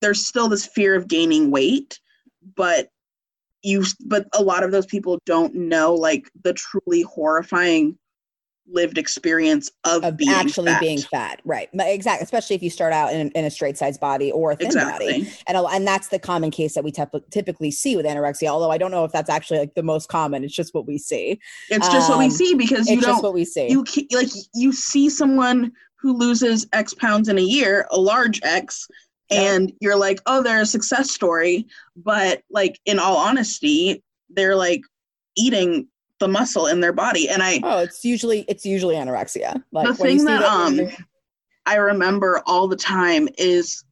there's 0.00 0.26
still 0.26 0.48
this 0.48 0.66
fear 0.66 0.94
of 0.94 1.08
gaining 1.08 1.50
weight, 1.50 1.98
but 2.56 2.88
you 3.62 3.84
but 4.04 4.26
a 4.34 4.42
lot 4.42 4.64
of 4.64 4.72
those 4.72 4.86
people 4.86 5.20
don't 5.24 5.54
know 5.54 5.94
like 5.94 6.28
the 6.42 6.52
truly 6.52 7.02
horrifying 7.02 7.96
lived 8.68 8.96
experience 8.96 9.70
of, 9.84 10.04
of 10.04 10.16
being 10.16 10.30
actually 10.30 10.70
fat. 10.70 10.80
being 10.80 11.00
fat 11.00 11.40
right. 11.44 11.68
Exactly 11.74 12.22
especially 12.22 12.56
if 12.56 12.62
you 12.62 12.70
start 12.70 12.92
out 12.92 13.12
in, 13.12 13.30
in 13.30 13.44
a 13.44 13.50
straight 13.50 13.76
size 13.76 13.98
body 13.98 14.30
or 14.30 14.52
a 14.52 14.56
thin 14.56 14.68
exactly. 14.68 15.24
body 15.24 15.32
and 15.48 15.56
and 15.56 15.86
that's 15.86 16.08
the 16.08 16.18
common 16.18 16.50
case 16.50 16.74
that 16.74 16.84
we 16.84 16.92
typically 17.30 17.70
see 17.70 17.96
with 17.96 18.06
anorexia 18.06 18.48
although 18.48 18.70
i 18.70 18.78
don't 18.78 18.92
know 18.92 19.04
if 19.04 19.12
that's 19.12 19.28
actually 19.28 19.58
like 19.58 19.74
the 19.74 19.82
most 19.82 20.08
common. 20.08 20.44
It's 20.44 20.54
just 20.54 20.74
what 20.74 20.86
we 20.86 20.98
see. 20.98 21.40
It's 21.70 21.88
just 21.88 22.10
um, 22.10 22.12
what 22.12 22.18
we 22.18 22.26
um, 22.26 22.30
see 22.30 22.54
because 22.54 22.88
you 22.88 22.96
it's 22.96 23.06
don't 23.06 23.14
just 23.14 23.22
what 23.22 23.34
we 23.34 23.44
see. 23.44 23.68
you 23.68 23.84
like 24.12 24.28
you 24.54 24.72
see 24.72 25.08
someone 25.08 25.72
who 25.98 26.16
loses 26.16 26.66
x 26.72 26.94
pounds 26.94 27.28
in 27.28 27.38
a 27.38 27.42
year 27.42 27.86
a 27.90 27.98
large 27.98 28.40
x 28.42 28.88
and 29.30 29.72
you're 29.80 29.96
like 29.96 30.20
oh 30.26 30.42
they're 30.42 30.62
a 30.62 30.66
success 30.66 31.10
story. 31.10 31.66
But 31.96 32.42
like 32.50 32.80
in 32.86 32.98
all 32.98 33.16
honesty 33.16 34.02
they're 34.30 34.56
like 34.56 34.82
eating 35.36 35.88
the 36.22 36.28
muscle 36.28 36.68
in 36.68 36.78
their 36.80 36.92
body. 36.92 37.28
And 37.28 37.42
I 37.42 37.60
oh, 37.64 37.78
it's 37.80 38.04
usually 38.04 38.44
it's 38.48 38.64
usually 38.64 38.94
anorexia. 38.94 39.62
Like 39.72 39.88
the 39.88 39.94
thing 39.94 40.24
that, 40.24 40.40
that 40.40 40.48
um 40.48 40.88
I 41.66 41.76
remember 41.76 42.42
all 42.46 42.68
the 42.68 42.76
time 42.76 43.28
is 43.38 43.84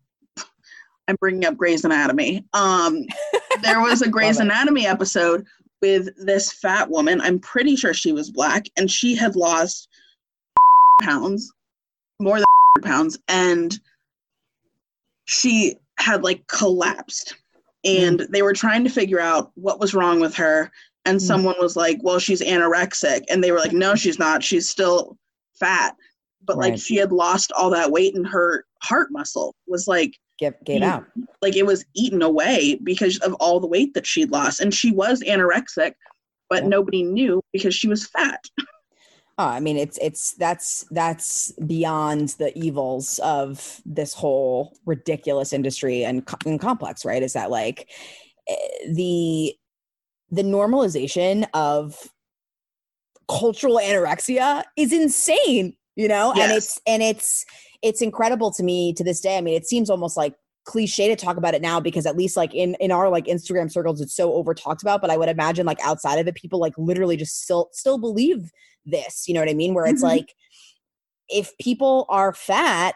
I'm 1.08 1.16
bringing 1.16 1.44
up 1.44 1.56
Grey's 1.56 1.84
Anatomy. 1.84 2.44
Um, 2.52 3.04
there 3.62 3.80
was 3.80 4.00
a 4.00 4.08
Grey's 4.08 4.38
Anatomy 4.38 4.86
episode 4.86 5.44
with 5.82 6.08
this 6.24 6.52
fat 6.52 6.88
woman. 6.88 7.20
I'm 7.20 7.40
pretty 7.40 7.74
sure 7.74 7.92
she 7.92 8.12
was 8.12 8.30
black, 8.30 8.66
and 8.76 8.88
she 8.88 9.16
had 9.16 9.34
lost 9.34 9.88
pounds, 11.02 11.52
more 12.20 12.36
than 12.36 12.44
pounds, 12.82 13.18
and 13.26 13.76
she 15.24 15.76
had 15.98 16.22
like 16.22 16.46
collapsed. 16.46 17.34
And 17.84 18.20
mm. 18.20 18.28
they 18.28 18.42
were 18.42 18.52
trying 18.52 18.84
to 18.84 18.90
figure 18.90 19.20
out 19.20 19.50
what 19.56 19.80
was 19.80 19.94
wrong 19.94 20.20
with 20.20 20.34
her 20.36 20.70
and 21.04 21.18
mm-hmm. 21.18 21.26
someone 21.26 21.56
was 21.60 21.76
like, 21.76 21.98
"Well, 22.02 22.18
she's 22.18 22.42
anorexic," 22.42 23.22
and 23.28 23.42
they 23.42 23.52
were 23.52 23.58
like, 23.58 23.72
"No, 23.72 23.94
she's 23.94 24.18
not. 24.18 24.42
She's 24.42 24.68
still 24.68 25.16
fat." 25.58 25.94
But 26.44 26.56
right. 26.56 26.72
like 26.72 26.80
she 26.80 26.96
had 26.96 27.12
lost 27.12 27.52
all 27.52 27.70
that 27.70 27.90
weight, 27.90 28.14
and 28.14 28.26
her 28.26 28.64
heart 28.82 29.08
muscle 29.10 29.54
was 29.66 29.86
like 29.86 30.14
gave, 30.38 30.54
gave 30.64 30.82
out, 30.82 31.04
like 31.42 31.56
it 31.56 31.66
was 31.66 31.84
eaten 31.94 32.22
away 32.22 32.78
because 32.82 33.18
of 33.18 33.34
all 33.34 33.60
the 33.60 33.66
weight 33.66 33.94
that 33.94 34.06
she'd 34.06 34.30
lost, 34.30 34.60
and 34.60 34.74
she 34.74 34.92
was 34.92 35.22
anorexic, 35.22 35.92
but 36.48 36.62
yeah. 36.62 36.68
nobody 36.68 37.02
knew 37.02 37.42
because 37.52 37.74
she 37.74 37.88
was 37.88 38.06
fat. 38.06 38.44
Oh, 39.40 39.46
I 39.46 39.58
mean, 39.58 39.78
it's 39.78 39.96
it's 40.02 40.34
that's 40.34 40.84
that's 40.90 41.50
beyond 41.66 42.34
the 42.38 42.52
evils 42.58 43.18
of 43.20 43.80
this 43.86 44.12
whole 44.12 44.76
ridiculous 44.84 45.54
industry 45.54 46.04
and, 46.04 46.28
and 46.44 46.60
complex, 46.60 47.06
right? 47.06 47.22
Is 47.22 47.32
that 47.32 47.50
like 47.50 47.88
eh, 48.46 48.54
the 48.92 49.54
the 50.30 50.42
normalization 50.42 51.46
of 51.54 51.96
cultural 53.28 53.78
anorexia 53.78 54.64
is 54.76 54.92
insane 54.92 55.76
you 55.96 56.08
know 56.08 56.32
yes. 56.34 56.48
and 56.48 56.56
it's 56.56 56.80
and 56.86 57.02
it's 57.02 57.44
it's 57.82 58.02
incredible 58.02 58.50
to 58.50 58.62
me 58.62 58.92
to 58.92 59.04
this 59.04 59.20
day 59.20 59.38
i 59.38 59.40
mean 59.40 59.54
it 59.54 59.66
seems 59.66 59.88
almost 59.88 60.16
like 60.16 60.34
cliche 60.64 61.08
to 61.08 61.16
talk 61.16 61.36
about 61.36 61.54
it 61.54 61.62
now 61.62 61.80
because 61.80 62.06
at 62.06 62.16
least 62.16 62.36
like 62.36 62.54
in 62.54 62.74
in 62.80 62.90
our 62.90 63.08
like 63.08 63.26
instagram 63.26 63.70
circles 63.70 64.00
it's 64.00 64.14
so 64.14 64.32
over 64.34 64.52
talked 64.52 64.82
about 64.82 65.00
but 65.00 65.10
i 65.10 65.16
would 65.16 65.28
imagine 65.28 65.64
like 65.64 65.78
outside 65.84 66.18
of 66.18 66.26
it 66.26 66.34
people 66.34 66.60
like 66.60 66.74
literally 66.76 67.16
just 67.16 67.42
still 67.42 67.68
still 67.72 67.98
believe 67.98 68.50
this 68.84 69.24
you 69.26 69.34
know 69.34 69.40
what 69.40 69.48
i 69.48 69.54
mean 69.54 69.74
where 69.74 69.86
it's 69.86 70.02
mm-hmm. 70.02 70.18
like 70.18 70.34
if 71.28 71.56
people 71.58 72.06
are 72.08 72.32
fat 72.32 72.94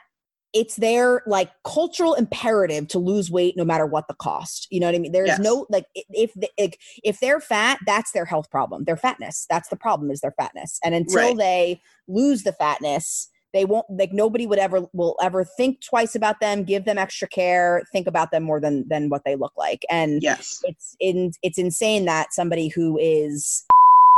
it's 0.55 0.77
their 0.77 1.23
like 1.27 1.51
cultural 1.65 2.15
imperative 2.15 2.89
to 2.89 2.99
lose 2.99 3.31
weight 3.31 3.57
no 3.57 3.65
matter 3.65 3.85
what 3.85 4.09
the 4.09 4.15
cost 4.15 4.67
you 4.71 4.81
know 4.81 4.87
what 4.87 4.95
i 4.95 4.99
mean 4.99 5.13
there's 5.13 5.29
yes. 5.29 5.41
no 5.41 5.67
like 5.69 5.87
if 5.95 6.31
if, 6.57 6.75
if 7.03 7.21
they're 7.21 7.41
fat 7.41 7.79
that's 7.87 8.13
their 8.13 8.25
health 8.25 8.51
problem 8.51 8.85
their 8.85 8.97
fatness 8.97 9.47
that's 9.51 9.69
the 9.69 9.77
problem 9.77 10.11
is 10.11 10.21
their 10.21 10.35
fatness 10.39 10.79
and 10.85 10.95
until 10.95 11.29
right. 11.29 11.39
they 11.39 11.81
lose 12.09 12.45
the 12.45 12.53
fatness 12.53 13.29
they 13.53 13.65
won't 13.65 13.87
like 13.89 14.13
nobody 14.13 14.47
would 14.47 14.59
ever 14.59 14.87
will 14.93 15.17
ever 15.23 15.45
think 15.45 15.81
twice 15.81 16.15
about 16.15 16.41
them 16.41 16.65
give 16.65 16.85
them 16.85 16.99
extra 16.99 17.29
care 17.29 17.83
think 17.93 18.07
about 18.07 18.31
them 18.31 18.43
more 18.43 18.61
than 18.61 18.87
than 18.89 19.09
what 19.09 19.23
they 19.25 19.37
look 19.37 19.53
like 19.57 19.85
and 19.91 20.23
Yes. 20.23 20.61
it's 20.65 20.97
in 21.01 21.33
it's 21.43 21.59
insane 21.59 22.05
that 22.05 22.35
somebody 22.35 22.69
who 22.69 22.99
is 22.99 23.65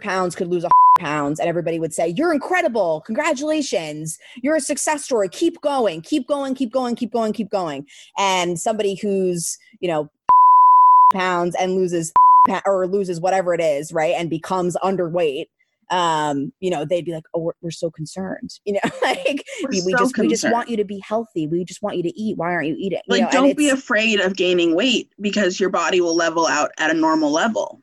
pounds 0.02 0.34
could 0.34 0.48
lose 0.48 0.64
a 0.64 0.68
pounds. 0.96 1.38
And 1.38 1.48
everybody 1.48 1.78
would 1.78 1.94
say 1.94 2.08
you're 2.08 2.32
incredible. 2.32 3.02
Congratulations. 3.06 4.18
You're 4.42 4.56
a 4.56 4.60
success 4.60 5.04
story. 5.04 5.28
Keep 5.28 5.60
going. 5.60 6.02
Keep 6.02 6.26
going. 6.26 6.54
Keep 6.54 6.72
going. 6.72 6.96
Keep 6.96 7.12
going. 7.12 7.32
Keep 7.32 7.50
going. 7.50 7.86
And 8.18 8.58
somebody 8.58 8.94
who's 8.94 9.58
you 9.80 9.88
know 9.88 10.10
pounds 11.12 11.54
and 11.58 11.74
loses 11.74 12.12
or 12.66 12.86
loses 12.86 13.20
whatever 13.20 13.54
it 13.54 13.60
is 13.60 13.92
right 13.92 14.14
and 14.16 14.30
becomes 14.30 14.76
underweight 14.76 15.46
um 15.92 16.52
you 16.58 16.68
know 16.68 16.84
they'd 16.84 17.04
be 17.04 17.12
like 17.12 17.22
oh 17.32 17.40
we're, 17.40 17.52
we're 17.62 17.70
so 17.70 17.90
concerned. 17.90 18.50
You 18.66 18.74
know 18.74 18.90
like 19.02 19.44
we, 19.68 19.80
so 19.80 19.90
just 19.98 20.18
we 20.18 20.28
just 20.28 20.50
want 20.50 20.68
you 20.68 20.76
to 20.76 20.84
be 20.84 20.98
healthy. 21.06 21.46
We 21.46 21.64
just 21.64 21.82
want 21.82 21.96
you 21.96 22.02
to 22.02 22.20
eat. 22.20 22.36
Why 22.36 22.52
aren't 22.52 22.68
you 22.68 22.76
eating? 22.78 23.00
You 23.06 23.20
like 23.20 23.22
know, 23.22 23.30
don't 23.30 23.56
be 23.56 23.70
afraid 23.70 24.20
of 24.20 24.36
gaining 24.36 24.74
weight 24.74 25.08
because 25.20 25.60
your 25.60 25.70
body 25.70 26.00
will 26.00 26.16
level 26.16 26.46
out 26.46 26.72
at 26.78 26.90
a 26.90 26.94
normal 26.94 27.30
level. 27.30 27.80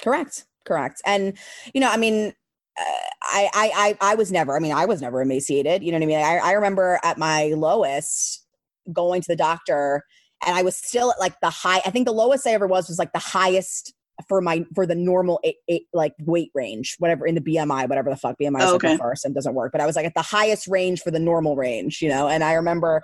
Correct. 0.00 0.44
Correct. 0.64 1.00
And 1.06 1.36
you 1.74 1.80
know, 1.80 1.90
I 1.90 1.96
mean, 1.96 2.32
uh, 2.78 2.84
I, 3.22 3.50
I 3.54 3.96
I 4.00 4.12
I 4.12 4.14
was 4.14 4.32
never. 4.32 4.56
I 4.56 4.60
mean, 4.60 4.72
I 4.72 4.86
was 4.86 5.00
never 5.02 5.20
emaciated. 5.22 5.82
You 5.82 5.92
know 5.92 5.98
what 5.98 6.04
I 6.04 6.06
mean? 6.06 6.18
I, 6.18 6.36
I 6.38 6.52
remember 6.52 6.98
at 7.02 7.18
my 7.18 7.52
lowest 7.56 8.44
going 8.92 9.20
to 9.22 9.28
the 9.28 9.36
doctor, 9.36 10.04
and 10.46 10.56
I 10.56 10.62
was 10.62 10.76
still 10.76 11.10
at 11.10 11.20
like 11.20 11.38
the 11.40 11.50
high. 11.50 11.80
I 11.84 11.90
think 11.90 12.06
the 12.06 12.12
lowest 12.12 12.46
I 12.46 12.52
ever 12.52 12.66
was 12.66 12.88
was 12.88 12.98
like 12.98 13.12
the 13.12 13.18
highest 13.18 13.92
for 14.28 14.40
my 14.40 14.64
for 14.74 14.86
the 14.86 14.94
normal 14.94 15.40
eight, 15.44 15.56
eight, 15.68 15.86
like 15.92 16.14
weight 16.20 16.50
range, 16.54 16.96
whatever 16.98 17.26
in 17.26 17.34
the 17.34 17.40
BMI, 17.40 17.88
whatever 17.88 18.10
the 18.10 18.16
fuck 18.16 18.36
BMI 18.40 18.58
is 18.58 18.64
Oh, 18.64 18.72
like 18.72 18.84
okay. 18.84 18.92
the 18.92 18.98
first 18.98 19.24
and 19.24 19.34
doesn't 19.34 19.54
work. 19.54 19.72
But 19.72 19.80
I 19.80 19.86
was 19.86 19.96
like 19.96 20.06
at 20.06 20.14
the 20.14 20.22
highest 20.22 20.68
range 20.68 21.00
for 21.00 21.10
the 21.10 21.18
normal 21.18 21.56
range, 21.56 22.00
you 22.00 22.08
know. 22.08 22.28
And 22.28 22.44
I 22.44 22.54
remember 22.54 23.02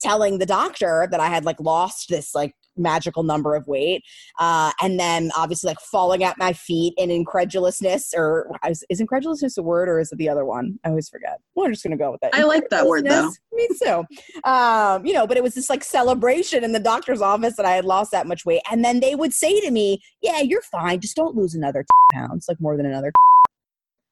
telling 0.00 0.38
the 0.38 0.46
doctor 0.46 1.08
that 1.10 1.20
I 1.20 1.26
had 1.26 1.44
like 1.44 1.60
lost 1.60 2.08
this 2.08 2.34
like 2.34 2.54
magical 2.76 3.22
number 3.22 3.54
of 3.54 3.66
weight 3.66 4.02
uh, 4.38 4.72
and 4.80 4.98
then 4.98 5.30
obviously 5.36 5.68
like 5.68 5.80
falling 5.80 6.24
at 6.24 6.38
my 6.38 6.52
feet 6.52 6.94
in 6.96 7.10
incredulousness 7.10 8.12
or 8.16 8.50
is, 8.68 8.84
is 8.88 9.00
incredulousness 9.00 9.58
a 9.58 9.62
word 9.62 9.88
or 9.88 9.98
is 9.98 10.12
it 10.12 10.16
the 10.16 10.28
other 10.28 10.44
one? 10.44 10.78
I 10.84 10.88
always 10.88 11.08
forget. 11.08 11.40
We're 11.54 11.70
just 11.70 11.82
gonna 11.82 11.96
go 11.96 12.12
with 12.12 12.22
it 12.22 12.30
I 12.32 12.44
like 12.44 12.68
that 12.70 12.86
word, 12.86 13.04
though. 13.06 13.30
Me 13.52 13.68
too. 13.82 14.04
Um, 14.44 15.04
you 15.04 15.12
know 15.12 15.26
but 15.26 15.36
it 15.36 15.42
was 15.42 15.54
this 15.54 15.68
like 15.68 15.82
celebration 15.82 16.64
in 16.64 16.72
the 16.72 16.80
doctor's 16.80 17.20
office 17.20 17.56
that 17.56 17.66
i 17.66 17.72
had 17.72 17.84
lost 17.84 18.10
that 18.12 18.26
much 18.26 18.44
weight 18.44 18.62
and 18.70 18.84
then 18.84 19.00
they 19.00 19.14
would 19.14 19.32
say 19.32 19.60
to 19.60 19.70
me 19.70 20.00
yeah 20.22 20.40
you're 20.40 20.62
fine 20.62 21.00
just 21.00 21.16
don't 21.16 21.36
lose 21.36 21.54
another 21.54 21.84
pounds 22.12 22.46
like 22.48 22.60
more 22.60 22.76
than 22.76 22.86
another 22.86 23.12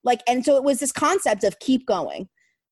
like 0.04 0.20
and 0.28 0.44
so 0.44 0.56
it 0.56 0.64
was 0.64 0.80
this 0.80 0.92
concept 0.92 1.44
of 1.44 1.58
keep 1.60 1.86
going 1.86 2.28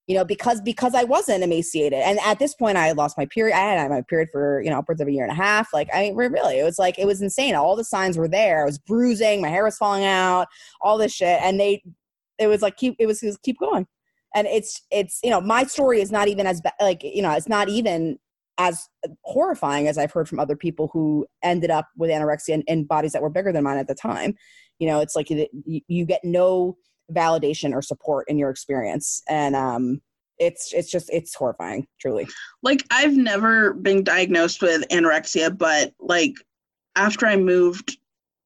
you 0.07 0.15
know 0.15 0.25
because 0.25 0.61
because 0.61 0.95
i 0.95 1.05
wasn't 1.05 1.43
emaciated. 1.43 2.01
And 2.01 2.19
at 2.25 2.39
this 2.39 2.55
point 2.55 2.77
i 2.77 2.87
had 2.87 2.97
lost 2.97 3.19
my 3.19 3.27
period 3.27 3.57
i 3.57 3.61
had 3.61 3.79
had 3.79 3.91
my 3.91 4.03
period 4.03 4.29
for 4.33 4.63
you 4.63 4.71
know 4.71 4.79
upwards 4.79 5.01
of 5.01 5.09
a 5.09 5.13
year 5.13 5.25
and 5.25 5.33
a 5.33 5.37
half. 5.37 5.73
Like 5.73 5.89
i 5.93 6.03
mean, 6.03 6.17
really 6.17 6.59
it 6.59 6.65
was 6.65 6.79
like 6.79 6.99
it 6.99 7.07
was 7.07 7.23
insane. 7.23 7.55
All 7.55 7.77
the 7.77 7.85
signs 7.85 8.17
were 8.17 8.29
there. 8.29 8.63
I 8.63 8.65
was 8.65 8.79
bruising 8.79 9.41
my 9.41 9.49
hair 9.49 9.65
was 9.65 9.77
falling 9.77 10.05
out 10.05 10.47
all 10.81 10.99
this 10.99 11.13
shit. 11.13 11.41
And 11.43 11.59
they 11.59 11.83
it 12.39 12.47
was 12.47 12.63
like 12.63 12.77
keep 12.77 12.97
it 12.99 13.07
was, 13.07 13.23
it 13.23 13.27
was 13.27 13.39
keep 13.39 13.59
going. 13.59 13.87
And 14.35 14.47
it's 14.47 14.83
it's 14.91 15.21
you 15.25 15.31
know 15.31 15.41
my 15.41 15.65
story 15.65 16.01
is 16.01 16.13
not 16.13 16.29
even 16.29 16.47
as 16.47 16.61
ba- 16.61 16.73
like 16.81 17.03
you 17.03 17.23
know 17.23 17.33
it's 17.33 17.49
not 17.49 17.69
even 17.69 18.19
as 18.59 18.89
horrifying 19.23 19.87
as 19.87 19.99
i've 19.99 20.13
heard 20.13 20.27
from 20.27 20.41
other 20.41 20.57
people 20.57 20.89
who 20.93 21.27
ended 21.43 21.71
up 21.71 21.89
with 21.99 22.11
anorexia 22.11 22.55
and, 22.55 22.65
and 22.69 22.89
bodies 22.89 23.13
that 23.13 23.21
were 23.21 23.29
bigger 23.29 23.53
than 23.53 23.65
mine 23.65 23.79
at 23.79 23.89
the 23.89 23.95
time. 23.95 24.35
You 24.79 24.89
know 24.89 25.01
it's 25.01 25.17
like 25.17 25.31
you, 25.31 25.47
you 25.89 26.05
get 26.05 26.21
no 26.23 26.77
validation 27.13 27.73
or 27.73 27.83
support 27.83 28.29
in 28.29 28.39
your 28.39 28.51
experience 28.51 29.23
and 29.29 29.55
um 29.55 30.01
it's 30.39 30.73
it's 30.73 30.91
just 30.91 31.09
it's 31.11 31.35
horrifying 31.35 31.87
truly 32.01 32.27
like 32.63 32.85
I've 32.91 33.17
never 33.17 33.75
been 33.75 34.03
diagnosed 34.03 34.61
with 34.61 34.89
anorexia, 34.89 35.57
but 35.57 35.95
like 36.01 36.35
after 36.97 37.27
I 37.27 37.37
moved 37.37 37.97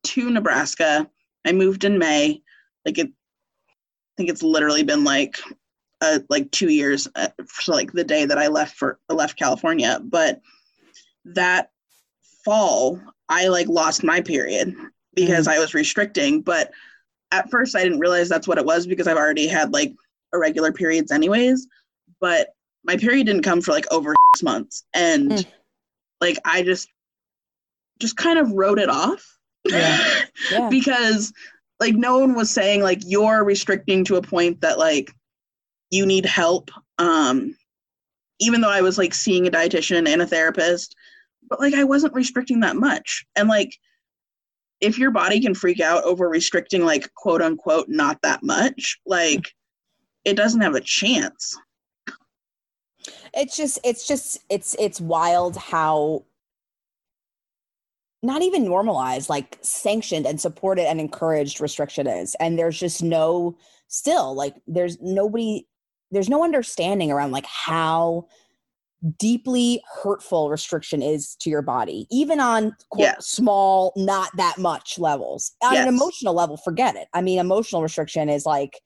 to 0.04 0.30
Nebraska, 0.30 1.08
I 1.46 1.52
moved 1.52 1.84
in 1.84 1.98
May. 1.98 2.42
Like 2.84 2.98
it, 2.98 3.06
I 3.06 4.12
think 4.16 4.28
it's 4.28 4.42
literally 4.42 4.82
been 4.82 5.04
like 5.04 5.38
uh, 6.02 6.18
like 6.28 6.50
two 6.50 6.68
years 6.68 7.08
uh, 7.14 7.28
for 7.46 7.72
like 7.72 7.92
the 7.92 8.04
day 8.04 8.26
that 8.26 8.38
I 8.38 8.48
left 8.48 8.76
for 8.76 8.98
left 9.08 9.38
California. 9.38 10.00
But 10.02 10.42
that 11.24 11.70
fall, 12.44 13.00
I 13.28 13.48
like 13.48 13.68
lost 13.68 14.04
my 14.04 14.20
period 14.20 14.74
because 15.14 15.48
I 15.48 15.58
was 15.58 15.74
restricting. 15.74 16.42
But 16.42 16.72
at 17.32 17.50
first, 17.50 17.76
I 17.76 17.82
didn't 17.82 18.00
realize 18.00 18.28
that's 18.28 18.48
what 18.48 18.58
it 18.58 18.64
was 18.64 18.86
because 18.86 19.06
I've 19.06 19.16
already 19.16 19.46
had 19.46 19.72
like 19.72 19.94
irregular 20.32 20.72
periods 20.72 21.12
anyways. 21.12 21.66
But 22.20 22.48
my 22.84 22.96
period 22.96 23.26
didn't 23.26 23.42
come 23.42 23.60
for 23.60 23.72
like 23.72 23.90
over 23.92 24.14
six 24.34 24.42
months 24.42 24.84
and 24.94 25.30
Mm. 25.32 25.46
like 26.22 26.38
i 26.46 26.62
just 26.62 26.88
just 28.00 28.16
kind 28.16 28.38
of 28.38 28.50
wrote 28.52 28.78
it 28.78 28.88
off 28.88 29.36
Yeah. 29.66 30.22
yeah 30.50 30.68
because 30.70 31.30
like 31.78 31.94
no 31.94 32.18
one 32.18 32.34
was 32.34 32.50
saying 32.50 32.82
like 32.82 33.00
you're 33.04 33.44
restricting 33.44 34.02
to 34.06 34.16
a 34.16 34.22
point 34.22 34.62
that 34.62 34.78
like 34.78 35.12
you 35.90 36.06
need 36.06 36.24
help 36.24 36.70
um 36.98 37.54
even 38.38 38.62
though 38.62 38.70
i 38.70 38.80
was 38.80 38.96
like 38.96 39.12
seeing 39.12 39.46
a 39.46 39.50
dietitian 39.50 40.08
and 40.08 40.22
a 40.22 40.26
therapist 40.26 40.96
but 41.50 41.60
like 41.60 41.74
i 41.74 41.84
wasn't 41.84 42.14
restricting 42.14 42.60
that 42.60 42.76
much 42.76 43.26
and 43.36 43.46
like 43.46 43.76
if 44.80 44.98
your 44.98 45.10
body 45.10 45.40
can 45.40 45.54
freak 45.54 45.80
out 45.80 46.04
over 46.04 46.28
restricting 46.28 46.84
like 46.84 47.12
quote 47.14 47.42
unquote 47.42 47.88
not 47.88 48.20
that 48.22 48.42
much 48.42 48.98
like 49.06 49.52
it 50.24 50.34
doesn't 50.36 50.60
have 50.60 50.74
a 50.74 50.80
chance. 50.80 51.56
It's 53.32 53.56
just 53.56 53.78
it's 53.84 54.06
just 54.06 54.40
it's 54.48 54.76
it's 54.78 55.00
wild 55.00 55.56
how 55.56 56.24
not 58.22 58.42
even 58.42 58.64
normalized 58.64 59.30
like 59.30 59.58
sanctioned 59.62 60.26
and 60.26 60.40
supported 60.40 60.86
and 60.88 61.00
encouraged 61.00 61.60
restriction 61.60 62.06
is. 62.06 62.34
And 62.38 62.58
there's 62.58 62.78
just 62.78 63.02
no 63.02 63.56
still 63.88 64.34
like 64.34 64.54
there's 64.66 65.00
nobody 65.00 65.66
there's 66.10 66.28
no 66.28 66.44
understanding 66.44 67.10
around 67.10 67.30
like 67.30 67.46
how 67.46 68.26
deeply 69.18 69.82
hurtful 70.02 70.50
restriction 70.50 71.00
is 71.00 71.34
to 71.36 71.48
your 71.48 71.62
body 71.62 72.06
even 72.10 72.38
on 72.38 72.76
quote, 72.90 73.06
Yes. 73.06 73.26
small 73.26 73.92
not 73.96 74.30
that 74.36 74.58
much 74.58 74.98
levels 74.98 75.52
on 75.62 75.72
Yes. 75.72 75.82
an 75.82 75.94
emotional 75.94 76.34
level 76.34 76.58
forget 76.58 76.96
it 76.96 77.08
i 77.14 77.22
mean 77.22 77.38
emotional 77.38 77.82
restriction 77.82 78.28
is 78.28 78.44
like 78.44 78.78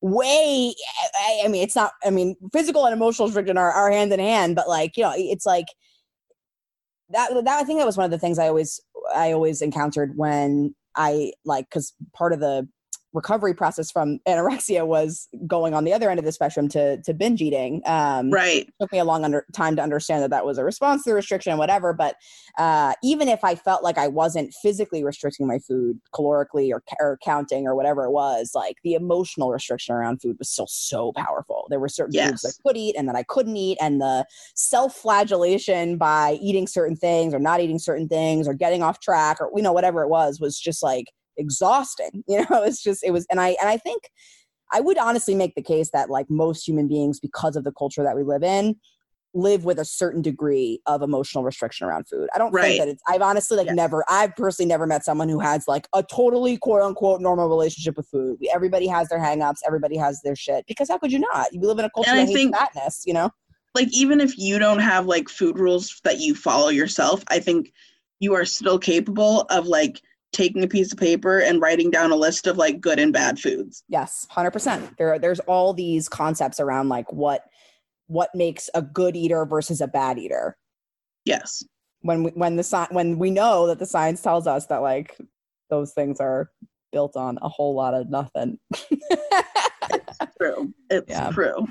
way 0.00 0.74
I, 1.16 1.42
I 1.44 1.48
mean 1.48 1.62
it's 1.62 1.76
not 1.76 1.92
i 2.02 2.08
mean 2.08 2.34
physical 2.50 2.86
and 2.86 2.94
emotional 2.94 3.28
restriction 3.28 3.58
are, 3.58 3.70
are 3.70 3.90
hand 3.90 4.10
in 4.12 4.20
hand 4.20 4.56
but 4.56 4.68
like 4.68 4.96
you 4.96 5.02
know 5.02 5.12
it's 5.14 5.44
like 5.44 5.66
that 7.10 7.30
that 7.32 7.58
i 7.60 7.64
think 7.64 7.78
that 7.78 7.86
was 7.86 7.96
one 7.98 8.06
of 8.06 8.10
the 8.10 8.18
things 8.18 8.38
i 8.38 8.48
always 8.48 8.80
i 9.14 9.32
always 9.32 9.60
encountered 9.60 10.16
when 10.16 10.74
i 10.96 11.32
like 11.44 11.66
because 11.68 11.92
part 12.14 12.32
of 12.32 12.40
the 12.40 12.66
recovery 13.20 13.54
process 13.54 13.90
from 13.90 14.18
anorexia 14.28 14.86
was 14.86 15.28
going 15.46 15.74
on 15.74 15.82
the 15.84 15.92
other 15.92 16.08
end 16.10 16.18
of 16.18 16.24
the 16.24 16.32
spectrum 16.32 16.68
to 16.68 16.82
to 17.02 17.12
binge 17.12 17.40
eating. 17.42 17.82
Um 17.86 18.30
right. 18.30 18.64
took 18.80 18.92
me 18.92 18.98
a 18.98 19.04
long 19.04 19.24
under, 19.24 19.44
time 19.52 19.74
to 19.76 19.82
understand 19.82 20.22
that 20.22 20.30
that 20.30 20.46
was 20.46 20.56
a 20.58 20.64
response 20.64 21.02
to 21.02 21.10
the 21.10 21.14
restriction 21.14 21.50
and 21.50 21.58
whatever 21.58 21.92
but 21.92 22.14
uh, 22.58 22.92
even 23.02 23.26
if 23.28 23.42
i 23.44 23.54
felt 23.54 23.82
like 23.82 23.98
i 23.98 24.08
wasn't 24.08 24.52
physically 24.62 25.02
restricting 25.04 25.46
my 25.46 25.58
food 25.58 25.98
calorically 26.14 26.70
or, 26.72 26.82
or 27.00 27.18
counting 27.24 27.66
or 27.66 27.74
whatever 27.74 28.04
it 28.04 28.10
was 28.12 28.52
like 28.54 28.76
the 28.84 28.94
emotional 28.94 29.50
restriction 29.50 29.94
around 29.94 30.20
food 30.22 30.36
was 30.38 30.48
still 30.48 30.66
so 30.68 31.12
powerful. 31.16 31.66
There 31.70 31.80
were 31.80 31.88
certain 31.88 32.12
foods 32.12 32.42
Yes. 32.44 32.58
i 32.58 32.68
could 32.68 32.76
eat 32.76 32.94
and 32.98 33.08
that 33.08 33.16
i 33.16 33.24
couldn't 33.24 33.56
eat 33.56 33.78
and 33.80 34.00
the 34.00 34.24
self-flagellation 34.54 35.98
by 35.98 36.38
eating 36.40 36.66
certain 36.66 36.96
things 36.96 37.34
or 37.34 37.38
not 37.38 37.60
eating 37.60 37.78
certain 37.78 38.08
things 38.08 38.46
or 38.48 38.54
getting 38.54 38.82
off 38.82 39.00
track 39.00 39.38
or 39.40 39.50
you 39.56 39.62
know 39.62 39.72
whatever 39.72 40.02
it 40.02 40.08
was 40.08 40.40
was 40.40 40.58
just 40.58 40.82
like 40.82 41.06
exhausting 41.38 42.22
you 42.28 42.38
know 42.38 42.62
it's 42.62 42.82
just 42.82 43.02
it 43.04 43.10
was 43.12 43.26
and 43.30 43.40
i 43.40 43.48
and 43.60 43.68
i 43.68 43.76
think 43.76 44.02
I 44.70 44.80
would 44.82 44.98
honestly 44.98 45.34
make 45.34 45.54
the 45.54 45.62
case 45.62 45.88
that 45.94 46.10
like 46.10 46.26
most 46.28 46.68
human 46.68 46.88
beings, 46.88 47.18
because 47.20 47.56
of 47.56 47.64
the 47.64 47.72
culture 47.72 48.02
that 48.02 48.14
we 48.14 48.22
live 48.22 48.42
in, 48.42 48.76
live 49.32 49.64
with 49.64 49.78
a 49.78 49.84
certain 49.86 50.20
degree 50.20 50.82
of 50.84 51.00
emotional 51.00 51.42
restriction 51.42 51.86
around 51.86 52.06
food. 52.06 52.28
I 52.34 52.38
don't 52.38 52.52
Right. 52.52 52.64
think 52.72 52.80
that 52.80 52.88
it's 52.88 53.02
I've 53.08 53.22
honestly 53.22 53.56
like 53.56 53.72
never 53.74 54.04
I've 54.10 54.36
personally 54.36 54.68
never 54.68 54.86
met 54.86 55.06
someone 55.06 55.30
who 55.30 55.40
has 55.40 55.66
like 55.66 55.88
a 55.94 56.02
totally 56.02 56.58
quote 56.58 56.82
unquote 56.82 57.22
normal 57.22 57.48
relationship 57.48 57.96
with 57.96 58.08
food. 58.08 58.36
We, 58.42 58.50
everybody 58.54 58.86
has 58.88 59.08
their 59.08 59.18
hangups, 59.18 59.60
everybody 59.66 59.96
has 59.96 60.20
their 60.22 60.36
shit. 60.36 60.66
Because 60.68 60.90
how 60.90 60.98
could 60.98 61.12
you 61.12 61.20
not? 61.20 61.46
You 61.54 61.60
live 61.62 61.78
in 61.78 61.86
a 61.86 61.90
culture 61.90 62.10
And 62.10 62.18
that 62.18 62.22
I 62.24 62.26
hates 62.26 62.38
think- 62.38 62.54
fatness, 62.54 63.04
you 63.06 63.14
know? 63.14 63.30
like 63.74 63.88
even 63.90 64.20
if 64.20 64.36
you 64.36 64.58
don't 64.58 64.80
have 64.80 65.06
like 65.06 65.30
food 65.30 65.58
rules 65.58 65.98
that 66.04 66.18
you 66.20 66.34
follow 66.34 66.68
yourself 66.68 67.22
i 67.28 67.38
think 67.38 67.72
you 68.20 68.34
are 68.34 68.44
still 68.44 68.78
capable 68.78 69.42
of 69.50 69.66
like 69.66 70.02
taking 70.32 70.62
a 70.62 70.68
piece 70.68 70.92
of 70.92 70.98
paper 70.98 71.38
and 71.40 71.60
writing 71.60 71.90
down 71.90 72.10
a 72.12 72.16
list 72.16 72.46
of 72.46 72.56
like 72.58 72.80
good 72.80 72.98
and 72.98 73.12
bad 73.12 73.38
foods 73.38 73.82
Yes, 73.88 74.26
hundred 74.30 74.50
percent. 74.52 74.96
There, 74.98 75.12
are- 75.14 75.18
there's 75.18 75.40
all 75.40 75.72
these 75.72 76.08
concepts 76.08 76.60
around 76.60 76.88
like 76.88 77.10
what 77.12 77.42
what 78.06 78.30
makes 78.34 78.70
a 78.74 78.80
good 78.82 79.16
eater 79.16 79.44
versus 79.46 79.80
a 79.80 79.86
bad 79.88 80.18
eater. 80.18 80.56
yes 81.24 81.62
when 82.02 82.22
we, 82.24 82.30
when 82.32 82.56
the 82.56 82.62
sci- 82.62 82.86
when 82.92 83.18
we 83.18 83.30
know 83.30 83.66
that 83.66 83.78
the 83.78 83.86
science 83.86 84.22
tells 84.22 84.46
us 84.46 84.66
that 84.66 84.82
like 84.82 85.16
those 85.70 85.92
things 85.92 86.20
are 86.20 86.50
built 86.92 87.16
on 87.16 87.38
a 87.42 87.48
whole 87.48 87.74
lot 87.74 87.92
of 87.94 88.08
nothing. 88.08 88.58
true 90.40 90.72
it's 90.90 91.10
Yeah. 91.10 91.30
true 91.30 91.66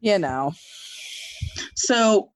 you 0.00 0.18
know. 0.18 0.52
So 1.76 2.32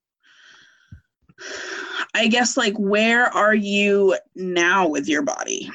I 2.14 2.28
guess 2.28 2.56
like 2.56 2.74
where 2.76 3.24
are 3.26 3.54
you 3.54 4.16
now 4.34 4.88
with 4.88 5.08
your 5.08 5.22
body? 5.22 5.70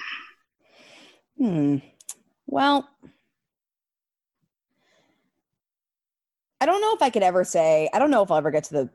Hmm. 1.37 1.77
Well, 2.47 2.89
I 6.61 6.65
don't 6.65 6.81
know 6.81 6.93
if 6.93 7.01
I 7.01 7.09
could 7.09 7.23
ever 7.23 7.43
say, 7.43 7.89
I 7.93 7.99
don't 7.99 8.11
know 8.11 8.23
if 8.23 8.31
I'll 8.31 8.37
ever 8.37 8.51
get 8.51 8.65
to 8.65 8.73
the 8.73 8.89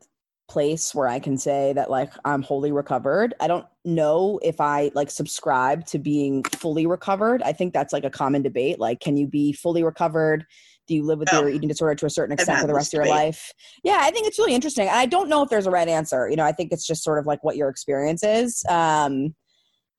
place 0.46 0.94
where 0.94 1.08
I 1.08 1.18
can 1.18 1.38
say 1.38 1.72
that 1.72 1.90
like 1.90 2.12
I'm 2.24 2.42
wholly 2.42 2.72
recovered. 2.72 3.34
I 3.40 3.46
don't 3.46 3.66
know 3.84 4.38
if 4.42 4.60
I 4.60 4.90
like 4.94 5.10
subscribe 5.10 5.86
to 5.86 5.98
being 5.98 6.42
fully 6.44 6.86
recovered. 6.86 7.42
I 7.42 7.52
think 7.52 7.72
that's 7.72 7.92
like 7.92 8.04
a 8.04 8.10
common 8.10 8.42
debate. 8.42 8.78
Like, 8.78 9.00
can 9.00 9.16
you 9.16 9.26
be 9.26 9.52
fully 9.52 9.82
recovered? 9.82 10.44
Do 10.86 10.94
you 10.94 11.04
live 11.04 11.18
with 11.18 11.32
oh, 11.32 11.40
your 11.40 11.48
eating 11.48 11.68
disorder 11.68 11.94
to 11.94 12.06
a 12.06 12.10
certain 12.10 12.34
extent 12.34 12.60
for 12.60 12.66
the 12.66 12.74
rest 12.74 12.92
of 12.92 12.98
your 12.98 13.06
life? 13.06 13.52
Yeah, 13.82 13.98
I 14.00 14.10
think 14.10 14.26
it's 14.26 14.38
really 14.38 14.54
interesting. 14.54 14.88
I 14.88 15.06
don't 15.06 15.28
know 15.28 15.42
if 15.42 15.48
there's 15.48 15.66
a 15.66 15.70
right 15.70 15.88
answer. 15.88 16.28
You 16.28 16.36
know, 16.36 16.44
I 16.44 16.52
think 16.52 16.72
it's 16.72 16.86
just 16.86 17.02
sort 17.02 17.18
of 17.18 17.26
like 17.26 17.42
what 17.42 17.56
your 17.56 17.68
experience 17.68 18.22
is. 18.22 18.64
Um, 18.68 19.34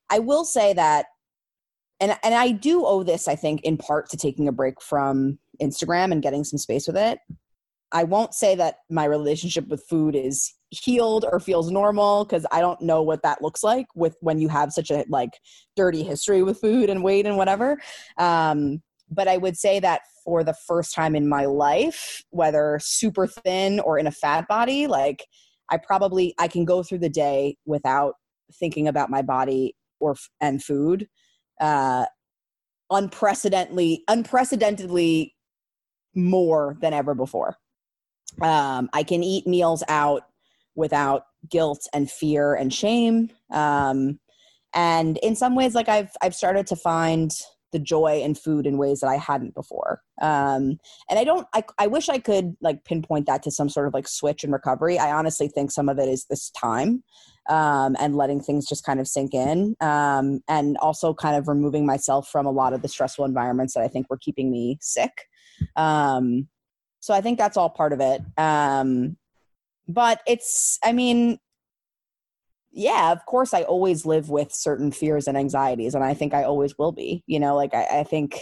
I 0.09 0.19
will 0.19 0.45
say 0.45 0.73
that, 0.73 1.07
and 1.99 2.15
and 2.23 2.36
I 2.36 2.51
do 2.51 2.86
owe 2.86 3.03
this, 3.03 3.27
I 3.27 3.36
think, 3.36 3.61
in 3.63 3.77
part 3.77 4.09
to 4.09 4.17
taking 4.17 4.47
a 4.47 4.51
break 4.51 4.81
from 4.81 5.39
Instagram 5.61 6.11
and 6.11 6.21
getting 6.21 6.43
some 6.43 6.59
space 6.59 6.88
with 6.88 6.97
it. 6.97 7.19
I 7.91 8.03
won't 8.03 8.33
say 8.33 8.55
that 8.55 8.79
my 8.89 9.05
relationship 9.05 9.67
with 9.67 9.86
food 9.88 10.15
is 10.15 10.53
healed 10.69 11.25
or 11.31 11.39
feels 11.39 11.71
normal 11.71 12.25
because 12.25 12.45
I 12.51 12.59
don't 12.59 12.81
know 12.81 13.01
what 13.01 13.23
that 13.23 13.41
looks 13.41 13.63
like 13.63 13.86
with 13.95 14.17
when 14.21 14.39
you 14.39 14.49
have 14.49 14.73
such 14.73 14.91
a 14.91 15.05
like 15.07 15.39
dirty 15.75 16.03
history 16.03 16.43
with 16.43 16.59
food 16.59 16.89
and 16.89 17.03
weight 17.03 17.25
and 17.25 17.38
whatever. 17.38 17.77
Um, 18.17 18.81
but 19.09 19.27
I 19.27 19.38
would 19.38 19.57
say 19.57 19.79
that 19.79 20.01
for 20.26 20.43
the 20.43 20.55
first 20.67 20.93
time 20.93 21.15
in 21.15 21.30
my 21.30 21.45
life, 21.45 22.23
whether 22.32 22.80
super 22.82 23.28
thin 23.28 23.80
or 23.80 23.97
in 23.97 24.07
a 24.07 24.11
fat 24.11 24.47
body, 24.47 24.88
like 24.88 25.26
I 25.71 25.78
probably 25.78 26.34
I 26.39 26.47
can 26.47 26.65
go 26.65 26.84
through 26.84 26.99
the 26.99 27.09
day 27.09 27.57
without 27.65 28.15
thinking 28.59 28.88
about 28.88 29.09
my 29.09 29.21
body 29.21 29.76
or 29.99 30.15
and 30.41 30.63
food 30.63 31.07
uh 31.61 32.05
unprecedentedly 32.91 34.03
unprecedentedly 34.07 35.34
more 36.13 36.78
than 36.82 36.93
ever 36.93 37.15
before 37.15 37.57
um, 38.41 38.89
I 38.93 39.03
can 39.03 39.23
eat 39.23 39.47
meals 39.47 39.84
out 39.88 40.23
without 40.76 41.23
guilt 41.49 41.88
and 41.93 42.09
fear 42.09 42.55
and 42.55 42.73
shame. 42.73 43.30
Um, 43.51 44.19
and 44.73 45.17
in 45.17 45.36
some 45.36 45.55
ways, 45.55 45.73
like 45.73 45.88
I've 45.88 46.11
I've 46.21 46.36
started 46.36 46.67
to 46.67 46.76
find 46.76 47.32
the 47.76 47.80
joy 47.80 48.21
in 48.21 48.34
food 48.36 48.65
in 48.65 48.78
ways 48.78 49.01
that 49.01 49.09
I 49.09 49.17
hadn't 49.17 49.53
before. 49.53 50.01
Um, 50.21 50.80
and 51.09 51.19
I 51.19 51.26
don't. 51.26 51.45
I 51.53 51.63
I 51.78 51.88
wish 51.88 52.07
I 52.07 52.19
could 52.19 52.55
like 52.61 52.86
pinpoint 52.86 53.26
that 53.28 53.43
to 53.43 53.51
some 53.51 53.67
sort 53.67 53.88
of 53.88 53.93
like 53.93 54.07
switch 54.07 54.45
in 54.45 54.51
recovery. 54.51 54.97
I 54.97 55.11
honestly 55.11 55.49
think 55.49 55.71
some 55.71 55.89
of 55.89 55.99
it 55.99 56.07
is 56.07 56.26
this 56.30 56.49
time. 56.51 57.03
Um, 57.47 57.95
and 57.99 58.15
letting 58.15 58.41
things 58.41 58.67
just 58.67 58.84
kind 58.84 58.99
of 58.99 59.07
sink 59.07 59.36
in, 59.36 59.76
um, 59.80 60.41
and 60.47 60.78
also 60.78 61.13
kind 61.13 61.36
of 61.36 61.47
removing 61.47 61.86
myself 61.86 62.28
from 62.28 62.47
a 62.47 62.51
lot 62.51 62.73
of 62.73 62.82
the 62.82 62.88
stressful 62.88 63.23
environments 63.23 63.76
that 63.76 63.84
I 63.84 63.88
think 63.88 64.09
were 64.09 64.17
keeping 64.17 64.49
me 64.49 64.80
sick. 64.82 65.11
Um, 65.76 66.47
so 67.01 67.13
I 67.13 67.21
think 67.21 67.38
that's 67.38 67.55
all 67.55 67.69
part 67.69 67.93
of 67.93 67.99
it. 68.01 68.21
Um, 68.36 69.17
but 69.88 70.21
it's, 70.26 70.80
I 70.84 70.91
mean, 70.91 71.38
yeah, 72.76 73.13
of 73.13 73.26
course, 73.26 73.53
I 73.53 73.63
always 73.63 74.05
live 74.05 74.30
with 74.30 74.53
certain 74.53 74.91
fears 74.91 75.28
and 75.28 75.38
anxieties, 75.38 75.95
and 75.95 76.03
I 76.03 76.13
think 76.13 76.34
I 76.34 76.43
always 76.43 76.78
will 76.78 76.91
be. 76.91 77.23
You 77.26 77.39
know, 77.39 77.55
like 77.55 77.73
I, 77.73 77.99
I 77.99 78.03
think 78.03 78.41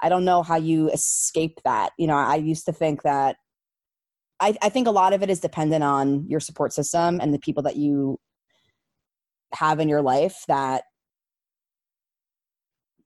I 0.00 0.10
don't 0.10 0.26
know 0.26 0.42
how 0.42 0.56
you 0.56 0.90
escape 0.90 1.58
that. 1.64 1.92
You 1.98 2.06
know, 2.06 2.16
I 2.16 2.36
used 2.36 2.66
to 2.66 2.72
think 2.72 3.02
that 3.02 3.36
I, 4.40 4.54
I 4.60 4.68
think 4.68 4.88
a 4.88 4.92
lot 4.92 5.14
of 5.14 5.22
it 5.22 5.30
is 5.30 5.40
dependent 5.40 5.82
on 5.82 6.28
your 6.28 6.40
support 6.40 6.74
system 6.74 7.18
and 7.20 7.32
the 7.32 7.38
people 7.38 7.62
that 7.62 7.76
you 7.76 8.18
have 9.54 9.80
in 9.80 9.88
your 9.88 10.02
life 10.02 10.44
that 10.48 10.84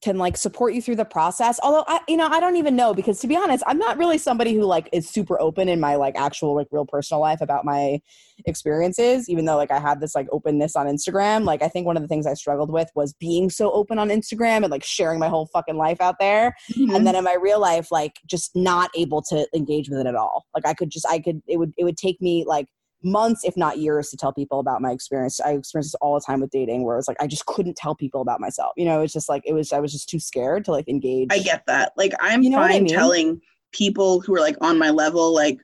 can 0.02 0.18
like 0.18 0.36
support 0.36 0.74
you 0.74 0.82
through 0.82 0.96
the 0.96 1.04
process 1.04 1.58
although 1.62 1.84
i 1.88 2.00
you 2.08 2.16
know 2.16 2.26
i 2.26 2.38
don't 2.38 2.56
even 2.56 2.76
know 2.76 2.92
because 2.92 3.18
to 3.18 3.26
be 3.26 3.36
honest 3.36 3.64
i'm 3.66 3.78
not 3.78 3.96
really 3.96 4.18
somebody 4.18 4.54
who 4.54 4.62
like 4.62 4.88
is 4.92 5.08
super 5.08 5.40
open 5.40 5.68
in 5.68 5.80
my 5.80 5.94
like 5.94 6.14
actual 6.16 6.54
like 6.54 6.66
real 6.70 6.84
personal 6.86 7.20
life 7.20 7.40
about 7.40 7.64
my 7.64 8.00
experiences 8.44 9.28
even 9.28 9.44
though 9.44 9.56
like 9.56 9.70
i 9.70 9.78
had 9.78 10.00
this 10.00 10.14
like 10.14 10.26
openness 10.32 10.76
on 10.76 10.86
instagram. 10.86 11.44
Like 11.44 11.62
i 11.62 11.68
think 11.68 11.86
one 11.86 11.96
of 11.96 12.02
the 12.02 12.08
things 12.08 12.26
i 12.26 12.34
struggled 12.34 12.70
with 12.70 12.90
was 12.94 13.14
being 13.14 13.50
so 13.50 13.70
open 13.72 13.98
on 13.98 14.08
instagram 14.08 14.62
and 14.62 14.70
like 14.70 14.84
sharing 14.84 15.18
my 15.18 15.28
whole 15.28 15.46
fucking 15.46 15.76
life 15.76 16.00
out 16.00 16.16
there. 16.18 16.54
Mm-hmm. 16.72 16.94
and 16.94 17.06
then 17.06 17.14
in 17.14 17.24
my 17.24 17.36
real 17.40 17.60
life 17.60 17.90
like 17.90 18.20
just 18.26 18.54
not 18.54 18.90
able 18.94 19.22
to 19.22 19.48
engage 19.54 19.88
with 19.88 20.00
it 20.00 20.06
at 20.06 20.14
all. 20.14 20.46
Like 20.54 20.66
i 20.66 20.74
could 20.74 20.90
just 20.90 21.06
i 21.08 21.18
could 21.18 21.40
it 21.46 21.58
would 21.58 21.72
it 21.76 21.84
would 21.84 21.96
take 21.96 22.20
me 22.20 22.44
like 22.46 22.66
months, 23.02 23.44
if 23.44 23.56
not 23.56 23.78
years, 23.78 24.10
to 24.10 24.16
tell 24.16 24.32
people 24.32 24.60
about 24.60 24.80
my 24.80 24.90
experience. 24.90 25.40
I 25.40 25.52
experience 25.52 25.88
this 25.88 25.94
all 25.96 26.14
the 26.14 26.20
time 26.20 26.40
with 26.40 26.50
dating, 26.50 26.84
where 26.84 26.98
it's 26.98 27.08
like 27.08 27.16
I 27.20 27.26
just 27.26 27.46
couldn't 27.46 27.76
tell 27.76 27.94
people 27.94 28.20
about 28.20 28.40
myself. 28.40 28.72
You 28.76 28.84
know, 28.84 29.02
it's 29.02 29.12
just 29.12 29.28
like 29.28 29.42
it 29.46 29.52
was. 29.52 29.72
I 29.72 29.80
was 29.80 29.92
just 29.92 30.08
too 30.08 30.20
scared 30.20 30.64
to 30.66 30.72
like 30.72 30.88
engage. 30.88 31.28
I 31.30 31.38
get 31.38 31.64
that. 31.66 31.92
Like 31.96 32.12
I'm 32.20 32.42
you 32.42 32.50
know 32.50 32.58
fine 32.58 32.70
I 32.70 32.80
mean? 32.80 32.88
telling 32.88 33.40
people 33.72 34.20
who 34.20 34.34
are 34.34 34.40
like 34.40 34.56
on 34.60 34.78
my 34.78 34.90
level, 34.90 35.34
like 35.34 35.58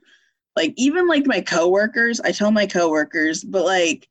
like 0.55 0.73
even 0.77 1.07
like 1.07 1.25
my 1.25 1.41
coworkers. 1.41 2.19
I 2.21 2.31
tell 2.31 2.51
my 2.51 2.65
coworkers, 2.65 3.43
but 3.43 3.65
like, 3.65 4.07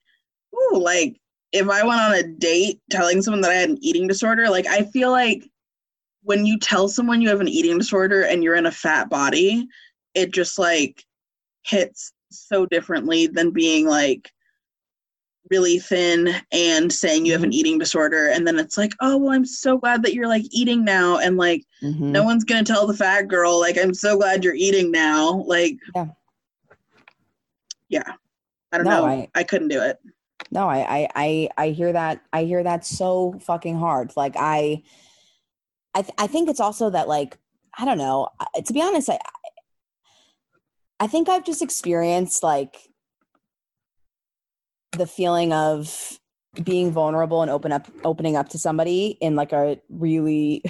ooh, 0.55 0.79
like 0.79 1.21
if 1.53 1.69
I 1.69 1.85
went 1.85 2.01
on 2.01 2.15
a 2.15 2.23
date 2.23 2.81
telling 2.91 3.23
someone 3.23 3.43
that 3.43 3.51
I 3.51 3.55
had 3.55 3.71
an 3.71 3.79
eating 3.81 4.09
disorder, 4.09 4.49
like 4.49 4.67
I 4.67 4.85
feel 4.85 5.11
like 5.11 5.45
when 6.23 6.47
you 6.47 6.59
tell 6.59 6.89
someone 6.89 7.21
you 7.21 7.29
have 7.29 7.41
an 7.41 7.49
eating 7.49 7.79
disorder 7.79 8.23
and 8.23 8.43
you're 8.43 8.55
in 8.55 8.67
a 8.67 8.73
fat 8.73 9.11
body, 9.11 9.67
it 10.15 10.33
just 10.33 10.59
like 10.59 11.05
hits 11.65 12.13
so 12.33 12.67
differently 12.67 13.27
than 13.27 13.51
being 13.51 13.87
like 13.87 14.31
really 15.51 15.79
thin 15.79 16.35
and 16.53 16.93
saying 16.93 17.27
you 17.27 17.33
have 17.33 17.43
an 17.43 17.51
mm-hmm. 17.51 17.59
eating 17.59 17.79
disorder 17.79 18.29
and 18.29 18.47
then 18.47 18.59
it's 18.59 18.79
like 18.79 18.93
oh 19.01 19.17
well 19.17 19.33
i'm 19.33 19.45
so 19.45 19.77
glad 19.77 20.03
that 20.03 20.15
you're 20.15 20.29
like 20.29 20.45
eating 20.51 20.85
now 20.85 21.19
and 21.19 21.37
like 21.37 21.65
mm-hmm. 21.83 22.13
no 22.13 22.23
one's 22.23 22.45
gonna 22.45 22.63
tell 22.63 22.87
the 22.87 22.97
fat 22.97 23.23
girl 23.23 23.61
like 23.61 23.77
i'm 23.77 23.93
so 23.93 24.17
glad 24.17 24.45
you're 24.45 24.55
eating 24.55 24.91
now 24.91 25.43
like 25.47 25.77
yeah. 25.95 26.07
Yeah. 27.93 28.15
I 28.73 28.79
don't 28.79 28.87
no, 28.87 29.07
know. 29.07 29.07
I, 29.07 29.29
I 29.35 29.45
couldn't 29.45 29.69
do 29.69 29.81
it. 29.83 29.99
No 30.51 30.69
I, 30.69 31.09
I 31.15 31.49
i 31.57 31.69
hear 31.69 31.93
that 31.93 32.23
i 32.33 32.45
hear 32.45 32.63
that 32.63 32.85
so 32.85 33.39
fucking 33.41 33.79
hard. 33.79 34.13
Like 34.17 34.35
i 34.37 34.83
i, 35.95 36.03
th- 36.03 36.15
I 36.19 36.27
think 36.27 36.49
it's 36.49 36.61
also 36.61 36.91
that 36.91 37.07
like 37.07 37.39
i 37.79 37.85
don't 37.85 37.99
know. 37.99 38.29
To 38.65 38.73
be 38.73 38.83
honest 38.83 39.11
i 39.11 39.19
I 41.03 41.09
think 41.09 41.29
I've 41.29 41.45
just 41.45 41.63
experienced 41.63 42.45
like 42.45 42.77
the 44.93 45.07
feeling 45.07 45.53
of 45.53 46.19
being 46.63 46.93
vulnerable 46.93 47.43
and 47.43 47.51
open 47.51 47.73
up 47.73 47.89
opening 48.05 48.37
up 48.37 48.51
to 48.51 48.59
somebody 48.59 49.19
in 49.21 49.35
like 49.35 49.53
a 49.53 49.81
really 49.89 50.63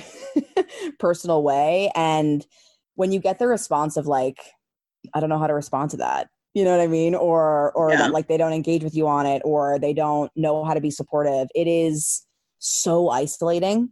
personal 0.99 1.43
way. 1.43 1.93
And 1.95 2.47
when 2.95 3.12
you 3.12 3.20
get 3.20 3.39
the 3.39 3.47
response 3.47 3.99
of 3.99 4.07
like 4.07 4.39
I 5.12 5.20
don't 5.20 5.28
know 5.28 5.39
how 5.39 5.49
to 5.49 5.55
respond 5.55 5.91
to 5.91 5.99
that 5.99 6.28
you 6.55 6.64
know 6.64 6.70
what 6.70 6.83
I 6.83 6.87
mean? 6.87 7.14
Or 7.14 7.72
or 7.72 7.91
yeah. 7.91 7.99
that 7.99 8.12
like 8.12 8.28
they 8.28 8.39
don't 8.39 8.55
engage 8.55 8.83
with 8.83 8.95
you 8.95 9.09
on 9.09 9.26
it 9.26 9.43
or 9.45 9.78
they 9.78 9.93
don't 9.93 10.30
know 10.35 10.64
how 10.64 10.72
to 10.72 10.80
be 10.80 10.91
supportive. 10.91 11.49
It 11.55 11.66
is 11.66 12.26
so 12.59 13.11
isolating. 13.11 13.91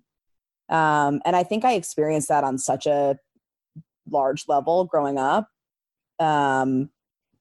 Um 0.70 1.20
and 1.26 1.36
I 1.36 1.42
think 1.42 1.66
I 1.66 1.74
experienced 1.74 2.28
that 2.28 2.44
on 2.44 2.56
such 2.56 2.86
a 2.86 3.16
large 4.10 4.44
level 4.48 4.86
growing 4.86 5.18
up 5.18 5.48
um, 6.20 6.90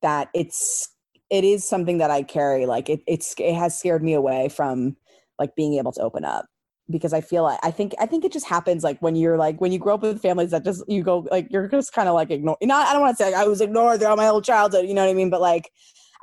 that 0.02 0.30
it's 0.34 0.90
it 1.30 1.44
is 1.44 1.68
something 1.68 2.00
that 2.00 2.10
I 2.10 2.24
carry. 2.24 2.66
Like 2.66 2.90
it, 2.90 3.02
it's 3.08 3.36
it 3.38 3.54
has 3.54 3.78
scared 3.78 4.04
me 4.04 4.14
away 4.14 4.50
from 4.50 4.98
like 5.38 5.56
being 5.56 5.76
able 5.76 5.92
to 5.94 6.02
open 6.02 6.26
up 6.26 6.46
because 6.90 7.14
I 7.14 7.22
feel 7.22 7.44
like 7.44 7.60
I 7.62 7.72
think 7.72 7.94
I 8.00 8.06
think 8.06 8.26
it 8.26 8.32
just 8.32 8.48
happens 8.48 8.84
like 8.84 9.00
when 9.00 9.16
you're 9.16 9.38
like 9.38 9.62
when 9.62 9.72
you 9.72 9.80
grow 9.80 9.96
up 9.96 10.02
with 10.02 10.22
families 10.22 10.52
that 10.52 10.64
just 10.64 10.84
you 10.88 11.04
go 11.04 11.28
like 11.30 11.48
you're 11.52 11.68
just 11.68 11.94
kind 11.94 12.10
of 12.10 12.16
like 12.16 12.32
ignore. 12.32 12.58
Not 12.62 12.88
I 12.88 12.94
don't 12.94 13.02
want 13.02 13.18
to 13.18 13.24
say 13.24 13.32
like, 13.32 13.42
I 13.42 13.48
was 13.48 13.62
ignored 13.62 14.00
throughout 14.00 14.18
my 14.18 14.26
whole 14.26 14.42
childhood. 14.42 14.88
You 14.88 14.94
know 14.94 15.06
what 15.06 15.12
I 15.12 15.14
mean? 15.14 15.30
But 15.30 15.42
like 15.42 15.70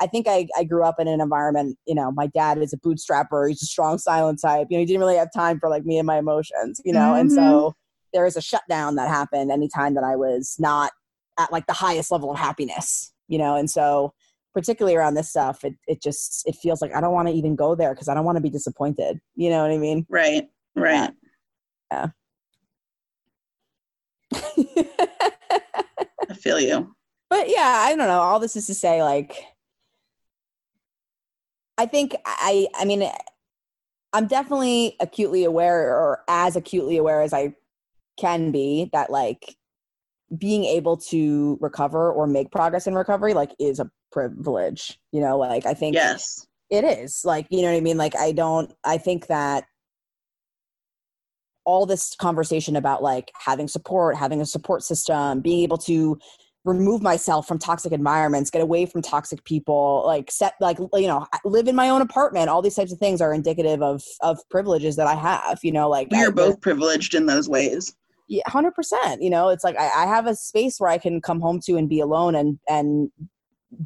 I 0.00 0.06
think 0.06 0.26
I, 0.28 0.46
I 0.56 0.64
grew 0.64 0.82
up 0.82 0.96
in 0.98 1.08
an 1.08 1.22
environment, 1.22 1.78
you 1.86 1.94
know, 1.94 2.12
my 2.12 2.26
dad 2.26 2.58
is 2.58 2.74
a 2.74 2.76
bootstrapper. 2.76 3.48
He's 3.48 3.62
a 3.62 3.66
strong 3.66 3.96
silent 3.96 4.40
type. 4.42 4.66
You 4.68 4.76
know, 4.76 4.80
he 4.80 4.86
didn't 4.86 5.00
really 5.00 5.16
have 5.16 5.32
time 5.34 5.58
for 5.58 5.70
like 5.70 5.86
me 5.86 5.96
and 5.98 6.06
my 6.06 6.18
emotions, 6.18 6.80
you 6.84 6.92
know, 6.92 7.12
mm-hmm. 7.12 7.20
and 7.20 7.32
so 7.32 7.74
there 8.12 8.24
was 8.24 8.36
a 8.36 8.42
shutdown 8.42 8.96
that 8.96 9.08
happened 9.08 9.50
anytime 9.50 9.94
that 9.94 10.04
I 10.04 10.16
was 10.16 10.56
not 10.58 10.92
at 11.38 11.52
like 11.52 11.66
the 11.66 11.72
highest 11.72 12.10
level 12.10 12.30
of 12.30 12.38
happiness, 12.38 13.12
you 13.28 13.38
know? 13.38 13.56
And 13.56 13.70
so 13.70 14.12
particularly 14.54 14.96
around 14.96 15.14
this 15.14 15.28
stuff, 15.28 15.64
it, 15.64 15.74
it 15.86 16.02
just, 16.02 16.46
it 16.46 16.54
feels 16.56 16.80
like 16.80 16.94
I 16.94 17.00
don't 17.00 17.12
want 17.12 17.28
to 17.28 17.34
even 17.34 17.56
go 17.56 17.74
there 17.74 17.94
because 17.94 18.08
I 18.08 18.14
don't 18.14 18.24
want 18.24 18.36
to 18.36 18.42
be 18.42 18.50
disappointed. 18.50 19.20
You 19.34 19.50
know 19.50 19.62
what 19.62 19.70
I 19.70 19.78
mean? 19.78 20.06
Right. 20.08 20.48
Right. 20.74 21.10
Yeah. 21.90 22.06
yeah. 24.56 24.82
I 26.30 26.34
feel 26.34 26.60
you. 26.60 26.94
But 27.28 27.48
yeah, 27.48 27.82
I 27.84 27.90
don't 27.90 28.06
know. 28.06 28.20
All 28.20 28.40
this 28.40 28.56
is 28.56 28.66
to 28.66 28.74
say, 28.74 29.02
like, 29.02 29.36
I 31.78 31.86
think 31.86 32.14
I, 32.24 32.68
I 32.74 32.84
mean, 32.84 33.08
I'm 34.12 34.26
definitely 34.26 34.96
acutely 35.00 35.44
aware 35.44 35.94
or 35.94 36.22
as 36.28 36.56
acutely 36.56 36.96
aware 36.96 37.20
as 37.20 37.32
I 37.32 37.54
can 38.16 38.50
be 38.50 38.88
that 38.92 39.10
like 39.10 39.56
being 40.36 40.64
able 40.64 40.96
to 40.96 41.58
recover 41.60 42.10
or 42.10 42.26
make 42.26 42.50
progress 42.50 42.86
in 42.86 42.94
recovery 42.94 43.32
like 43.32 43.54
is 43.60 43.78
a 43.78 43.90
privilege 44.10 44.98
you 45.12 45.20
know 45.20 45.38
like 45.38 45.66
i 45.66 45.74
think 45.74 45.94
yes. 45.94 46.46
it 46.70 46.84
is 46.84 47.22
like 47.24 47.46
you 47.50 47.62
know 47.62 47.70
what 47.70 47.76
i 47.76 47.80
mean? 47.80 47.96
Like 47.96 48.16
i 48.16 48.32
don't 48.32 48.72
i 48.84 48.98
think 48.98 49.28
that 49.28 49.64
all 51.64 51.86
this 51.86 52.14
conversation 52.16 52.76
about 52.76 53.02
like 53.02 53.30
having 53.34 53.68
support 53.68 54.16
having 54.16 54.40
a 54.40 54.46
support 54.46 54.82
system 54.82 55.40
being 55.40 55.62
able 55.62 55.78
to 55.78 56.18
remove 56.64 57.00
myself 57.00 57.46
from 57.46 57.58
toxic 57.58 57.92
environments 57.92 58.50
get 58.50 58.60
away 58.60 58.86
from 58.86 59.00
toxic 59.00 59.44
people 59.44 60.02
like 60.04 60.30
set 60.30 60.54
like 60.60 60.78
you 60.78 61.06
know 61.06 61.24
live 61.44 61.68
in 61.68 61.76
my 61.76 61.88
own 61.88 62.02
apartment 62.02 62.48
all 62.48 62.60
these 62.60 62.74
types 62.74 62.92
of 62.92 62.98
things 62.98 63.20
are 63.20 63.32
indicative 63.32 63.82
of 63.82 64.02
of 64.20 64.38
privileges 64.50 64.96
that 64.96 65.06
i 65.06 65.14
have 65.14 65.60
you 65.62 65.70
know 65.70 65.88
like 65.88 66.08
we 66.10 66.18
are 66.18 66.28
I, 66.28 66.30
both 66.30 66.60
privileged 66.60 67.14
in 67.14 67.26
those 67.26 67.48
ways 67.48 67.94
hundred 68.46 68.72
percent. 68.72 69.22
You 69.22 69.30
know, 69.30 69.48
it's 69.48 69.64
like 69.64 69.76
I, 69.78 70.04
I 70.04 70.06
have 70.06 70.26
a 70.26 70.34
space 70.34 70.78
where 70.78 70.90
I 70.90 70.98
can 70.98 71.20
come 71.20 71.40
home 71.40 71.60
to 71.66 71.76
and 71.76 71.88
be 71.88 72.00
alone 72.00 72.34
and 72.34 72.58
and 72.68 73.10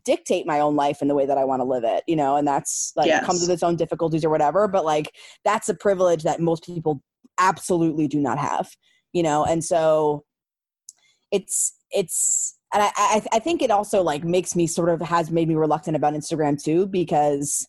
dictate 0.04 0.46
my 0.46 0.60
own 0.60 0.76
life 0.76 1.00
in 1.02 1.08
the 1.08 1.14
way 1.14 1.26
that 1.26 1.38
I 1.38 1.44
want 1.44 1.60
to 1.60 1.64
live 1.64 1.84
it. 1.84 2.04
You 2.06 2.16
know, 2.16 2.36
and 2.36 2.46
that's 2.46 2.92
like 2.96 3.06
Yes. 3.08 3.24
comes 3.26 3.40
with 3.40 3.50
its 3.50 3.62
own 3.62 3.76
difficulties 3.76 4.24
or 4.24 4.30
whatever. 4.30 4.68
But 4.68 4.84
like 4.84 5.14
that's 5.44 5.68
a 5.68 5.74
privilege 5.74 6.22
that 6.22 6.40
most 6.40 6.64
people 6.64 7.02
absolutely 7.38 8.08
do 8.08 8.20
not 8.20 8.38
have. 8.38 8.70
You 9.12 9.22
know, 9.22 9.44
and 9.44 9.64
so 9.64 10.24
it's 11.30 11.74
it's 11.90 12.56
and 12.72 12.82
I, 12.82 12.90
I 12.96 13.22
I 13.34 13.38
think 13.38 13.62
it 13.62 13.70
also 13.70 14.02
like 14.02 14.24
makes 14.24 14.54
me 14.54 14.66
sort 14.66 14.88
of 14.88 15.00
has 15.00 15.30
made 15.30 15.48
me 15.48 15.54
reluctant 15.54 15.96
about 15.96 16.14
Instagram 16.14 16.62
too 16.62 16.86
because 16.86 17.66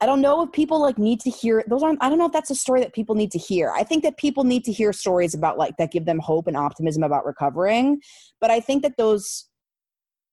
I 0.00 0.06
don't 0.06 0.20
know 0.20 0.42
if 0.42 0.52
people 0.52 0.80
like 0.80 0.98
need 0.98 1.20
to 1.20 1.30
hear 1.30 1.64
those 1.68 1.82
aren't 1.82 2.02
I 2.02 2.08
don't 2.08 2.18
know 2.18 2.26
if 2.26 2.32
that's 2.32 2.50
a 2.50 2.54
story 2.54 2.80
that 2.80 2.92
people 2.92 3.14
need 3.14 3.30
to 3.32 3.38
hear. 3.38 3.70
I 3.70 3.84
think 3.84 4.02
that 4.02 4.16
people 4.16 4.44
need 4.44 4.64
to 4.64 4.72
hear 4.72 4.92
stories 4.92 5.34
about 5.34 5.56
like 5.56 5.76
that 5.78 5.92
give 5.92 6.04
them 6.04 6.18
hope 6.18 6.46
and 6.46 6.56
optimism 6.56 7.02
about 7.02 7.24
recovering. 7.24 8.00
But 8.40 8.50
I 8.50 8.60
think 8.60 8.82
that 8.82 8.96
those 8.98 9.48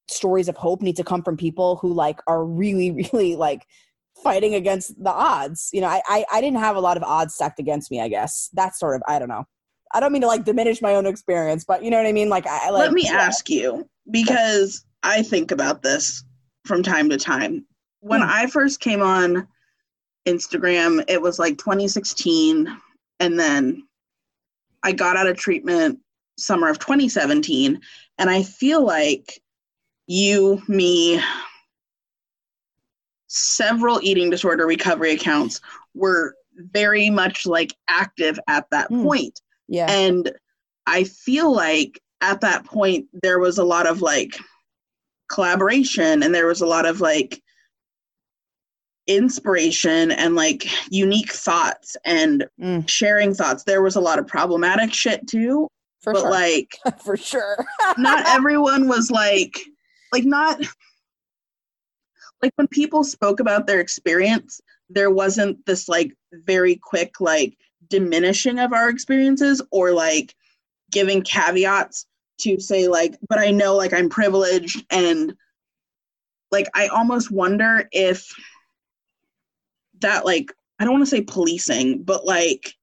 stories 0.09 0.49
of 0.49 0.57
hope 0.57 0.82
need 0.82 0.97
to 0.97 1.03
come 1.03 1.24
from 1.24 1.38
people 1.38 1.78
who 1.78 1.93
like 1.93 2.20
are 2.28 2.43
really, 2.43 2.91
really 3.14 3.36
like 3.36 3.66
fighting 4.24 4.55
against 4.55 5.01
the 5.01 5.12
odds. 5.12 5.70
You 5.72 5.82
know, 5.82 5.88
I 5.88 6.01
I, 6.07 6.26
I 6.32 6.41
didn't 6.41 6.59
have 6.59 6.76
a 6.76 6.82
lot 6.82 6.97
of 6.97 7.03
odds 7.03 7.36
stacked 7.36 7.59
against 7.59 7.91
me, 7.91 8.01
I 8.01 8.07
guess. 8.07 8.49
That's 8.53 8.80
sort 8.80 8.95
of 8.95 9.03
I 9.07 9.20
don't 9.20 9.30
know. 9.30 9.45
I 9.93 9.99
don't 9.99 10.12
mean 10.12 10.22
to 10.22 10.28
like 10.28 10.45
diminish 10.45 10.82
my 10.82 10.95
own 10.95 11.05
experience, 11.05 11.66
but 11.66 11.84
you 11.84 11.91
know 11.91 11.97
what 11.97 12.07
I 12.07 12.14
mean? 12.14 12.30
Like 12.30 12.47
I 12.47 12.70
like 12.72 12.82
let 12.82 12.93
me 12.93 13.03
yeah. 13.05 13.14
ask 13.14 13.49
you 13.49 13.88
because 14.09 14.86
i 15.03 15.22
think 15.22 15.51
about 15.51 15.82
this 15.82 16.24
from 16.66 16.84
time 16.84 17.09
to 17.09 17.18
time 17.18 17.66
when 18.02 18.22
Hmm. 18.22 18.28
i 18.30 18.47
first 18.47 18.80
came 18.80 19.02
on 19.02 19.47
instagram 20.28 21.04
it 21.08 21.22
was 21.22 21.39
like 21.39 21.58
2016 21.58 22.68
and 23.20 23.39
then 23.39 23.84
i 24.84 24.91
got 24.91 25.16
out 25.18 25.28
of 25.28 25.38
treatment 25.38 25.99
summer 26.38 26.70
of 26.70 26.78
2017 26.80 27.80
and 28.20 28.30
i 28.30 28.43
feel 28.43 28.84
like 28.86 29.39
you 30.08 30.62
me 30.68 31.22
several 33.28 33.99
eating 34.04 34.30
disorder 34.30 34.66
recovery 34.68 35.14
accounts 35.14 35.62
were 35.95 36.36
very 36.56 37.10
much 37.10 37.45
like 37.45 37.74
active 37.88 38.38
at 38.47 38.66
that 38.72 38.88
Hmm. 38.89 39.04
point 39.04 39.39
Yeah. 39.68 39.89
and 39.89 40.32
i 40.86 41.04
feel 41.06 41.52
like 41.54 41.99
at 42.22 42.41
that 42.41 42.66
point 42.66 43.08
there 43.24 43.39
was 43.39 43.58
a 43.58 43.64
lot 43.64 43.88
of 43.88 44.02
like 44.02 44.38
collaboration 45.30 46.24
and 46.24 46.36
there 46.36 46.45
was 46.47 46.62
a 46.62 46.66
lot 46.68 46.86
of 46.86 46.99
like 47.02 47.41
inspiration 49.18 50.12
and 50.12 50.36
like 50.36 50.68
unique 50.91 51.32
thoughts 51.32 51.97
and 52.05 52.45
Mm. 52.59 52.88
sharing 52.88 53.34
thoughts 53.34 53.64
there 53.64 53.82
was 53.82 53.95
a 53.95 54.01
lot 54.01 54.20
of 54.20 54.28
problematic 54.28 54.93
shit 54.93 55.28
too 55.28 55.68
for 56.01 56.14
but 56.14 56.22
sure. 56.22 56.30
like 56.32 56.78
for 57.03 57.18
sure. 57.18 57.66
not 57.97 58.26
everyone 58.28 58.88
was 58.88 59.12
like 59.12 59.59
like 60.14 60.24
not 60.26 60.59
like 62.41 62.51
when 62.55 62.68
people 62.68 63.03
spoke 63.03 63.39
about 63.39 63.68
their 63.68 63.80
experience 63.80 64.59
there 64.89 65.12
wasn't 65.12 65.64
this 65.66 65.88
like 65.88 66.14
very 66.45 66.76
quick 66.76 67.20
like 67.22 67.57
diminishing 67.89 68.59
of 68.59 68.74
our 68.74 68.89
experiences 68.89 69.62
or 69.72 69.91
like 69.91 70.34
giving 70.91 71.22
caveats 71.22 72.05
to 72.39 72.59
say 72.59 72.88
like 72.88 73.18
but 73.30 73.39
i 73.39 73.51
know 73.51 73.76
like 73.76 73.93
i'm 73.93 74.09
privileged 74.09 74.84
and 74.91 75.34
like 76.51 76.68
i 76.74 76.88
almost 76.88 77.32
wonder 77.32 77.88
if 77.91 78.26
that 80.02 80.26
like 80.26 80.52
i 80.80 80.84
don't 80.84 80.93
want 80.93 81.04
to 81.04 81.10
say 81.10 81.22
policing 81.22 82.04
but 82.04 82.26
like 82.26 82.74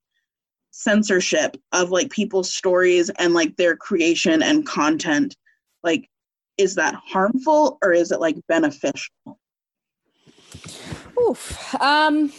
censorship 0.70 1.56
of 1.72 1.90
like 1.90 2.10
people's 2.10 2.52
stories 2.52 3.10
and 3.18 3.34
like 3.34 3.56
their 3.56 3.76
creation 3.76 4.42
and 4.42 4.66
content 4.66 5.36
like 5.82 6.08
is 6.56 6.74
that 6.74 6.94
harmful 6.94 7.78
or 7.82 7.92
is 7.92 8.12
it 8.12 8.20
like 8.20 8.36
beneficial 8.48 9.38
Oof. 11.20 11.74
Um 11.80 12.32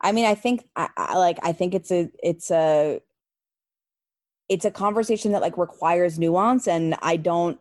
I 0.00 0.12
mean 0.12 0.24
I 0.24 0.34
think 0.34 0.64
I, 0.76 0.88
I 0.96 1.18
like 1.18 1.38
I 1.42 1.52
think 1.52 1.74
it's 1.74 1.90
a 1.90 2.10
it's 2.22 2.50
a 2.50 3.00
it's 4.48 4.64
a 4.64 4.70
conversation 4.70 5.32
that 5.32 5.42
like 5.42 5.56
requires 5.56 6.18
nuance 6.18 6.66
and 6.66 6.96
I 7.02 7.16
don't 7.16 7.60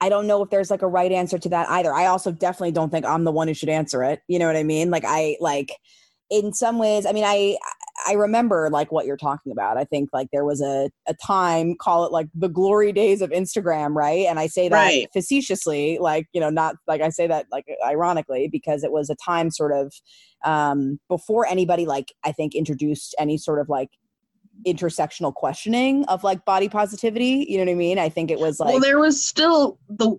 I 0.00 0.08
don't 0.08 0.26
know 0.26 0.42
if 0.42 0.50
there's 0.50 0.70
like 0.70 0.82
a 0.82 0.88
right 0.88 1.10
answer 1.10 1.38
to 1.38 1.48
that 1.50 1.68
either. 1.70 1.92
I 1.92 2.06
also 2.06 2.30
definitely 2.30 2.72
don't 2.72 2.90
think 2.90 3.06
I'm 3.06 3.24
the 3.24 3.32
one 3.32 3.48
who 3.48 3.54
should 3.54 3.68
answer 3.70 4.02
it. 4.02 4.20
You 4.28 4.38
know 4.38 4.46
what 4.46 4.56
I 4.56 4.62
mean? 4.62 4.90
Like 4.90 5.04
I 5.06 5.36
like 5.40 5.72
in 6.30 6.52
some 6.52 6.78
ways, 6.78 7.06
I 7.06 7.12
mean 7.12 7.24
I 7.26 7.56
I 8.06 8.12
remember 8.12 8.68
like 8.70 8.92
what 8.92 9.06
you're 9.06 9.16
talking 9.16 9.52
about. 9.52 9.78
I 9.78 9.84
think 9.84 10.10
like 10.12 10.28
there 10.32 10.44
was 10.44 10.60
a 10.60 10.90
a 11.08 11.14
time 11.14 11.76
call 11.76 12.04
it 12.04 12.12
like 12.12 12.28
the 12.34 12.48
glory 12.48 12.92
days 12.92 13.22
of 13.22 13.30
Instagram, 13.30 13.94
right? 13.94 14.26
And 14.26 14.38
I 14.38 14.48
say 14.48 14.68
that 14.68 14.96
Right. 14.96 15.08
facetiously, 15.14 15.98
like, 15.98 16.26
you 16.32 16.40
know, 16.40 16.50
not 16.50 16.76
like 16.86 17.00
I 17.00 17.08
say 17.08 17.26
that 17.28 17.46
like 17.50 17.64
ironically 17.84 18.48
because 18.52 18.84
it 18.84 18.92
was 18.92 19.08
a 19.10 19.16
time 19.16 19.50
sort 19.50 19.72
of 19.72 19.92
um 20.44 20.98
before 21.08 21.46
anybody 21.46 21.86
like 21.86 22.12
I 22.24 22.32
think 22.32 22.54
introduced 22.54 23.14
any 23.18 23.38
sort 23.38 23.60
of 23.60 23.68
like 23.68 23.90
intersectional 24.66 25.34
questioning 25.34 26.04
of 26.06 26.22
like 26.24 26.44
body 26.44 26.68
positivity. 26.68 27.46
You 27.48 27.58
know 27.58 27.64
what 27.64 27.72
I 27.72 27.74
mean? 27.74 27.98
I 27.98 28.08
think 28.08 28.30
it 28.30 28.38
was 28.38 28.60
like 28.60 28.70
well 28.70 28.80
there 28.80 28.98
was 28.98 29.24
still 29.24 29.78
the 29.88 30.16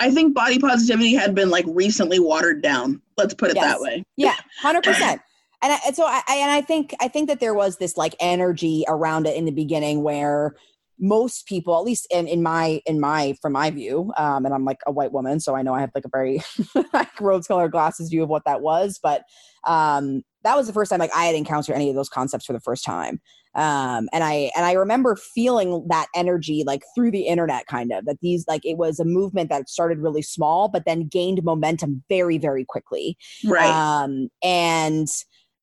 i 0.00 0.10
think 0.10 0.34
body 0.34 0.58
positivity 0.58 1.14
had 1.14 1.34
been 1.34 1.50
like 1.50 1.64
recently 1.68 2.18
watered 2.18 2.62
down 2.62 3.00
let's 3.16 3.34
put 3.34 3.50
it 3.50 3.56
Yes. 3.56 3.64
that 3.64 3.80
way 3.80 4.04
yeah, 4.16 4.36
hundred 4.60 4.84
percent. 4.84 5.20
And 5.64 5.72
I, 5.72 5.78
and 5.86 5.94
so 5.94 6.04
I 6.04 6.22
I- 6.26 6.36
and 6.38 6.50
I 6.50 6.60
think 6.60 6.92
I 7.00 7.06
think 7.08 7.28
that 7.28 7.38
there 7.40 7.54
was 7.54 7.76
this 7.78 7.96
like 7.96 8.14
energy 8.18 8.84
around 8.88 9.26
it 9.26 9.36
in 9.36 9.44
the 9.44 9.52
beginning 9.52 10.02
where 10.02 10.56
most 10.98 11.46
people, 11.46 11.76
at 11.76 11.84
least 11.84 12.06
in, 12.12 12.26
in 12.28 12.42
my 12.42 12.80
in 12.86 13.00
my 13.00 13.34
from 13.40 13.52
my 13.52 13.70
view, 13.70 14.12
um, 14.16 14.44
and 14.44 14.54
I'm 14.54 14.64
like 14.64 14.78
a 14.86 14.92
white 14.92 15.12
woman, 15.12 15.38
so 15.40 15.54
I 15.56 15.62
know 15.62 15.74
I 15.74 15.80
have 15.80 15.90
like 15.94 16.04
a 16.04 16.08
very 16.12 16.40
like 16.92 17.20
rose 17.20 17.46
colored 17.46 17.70
glasses 17.72 18.08
view 18.08 18.22
of 18.24 18.28
what 18.28 18.44
that 18.44 18.60
was, 18.60 18.98
but 19.02 19.22
um, 19.66 20.22
that 20.44 20.56
was 20.56 20.66
the 20.66 20.72
first 20.72 20.90
time 20.90 20.98
like 21.00 21.14
I 21.14 21.24
had 21.26 21.34
encountered 21.36 21.74
any 21.74 21.90
of 21.90 21.94
those 21.96 22.08
concepts 22.08 22.44
for 22.46 22.52
the 22.52 22.60
first 22.60 22.84
time. 22.84 23.20
Um, 23.54 24.08
and 24.12 24.24
I 24.24 24.50
and 24.56 24.64
I 24.64 24.72
remember 24.72 25.16
feeling 25.16 25.86
that 25.88 26.06
energy 26.14 26.64
like 26.66 26.82
through 26.94 27.10
the 27.10 27.26
internet, 27.26 27.66
kind 27.66 27.92
of 27.92 28.06
that 28.06 28.18
these 28.22 28.44
like 28.48 28.64
it 28.64 28.78
was 28.78 28.98
a 28.98 29.04
movement 29.04 29.50
that 29.50 29.68
started 29.68 29.98
really 29.98 30.22
small, 30.22 30.68
but 30.68 30.84
then 30.86 31.06
gained 31.06 31.42
momentum 31.42 32.02
very 32.08 32.38
very 32.38 32.64
quickly. 32.64 33.16
right 33.44 33.68
Um, 33.68 34.28
and 34.42 35.08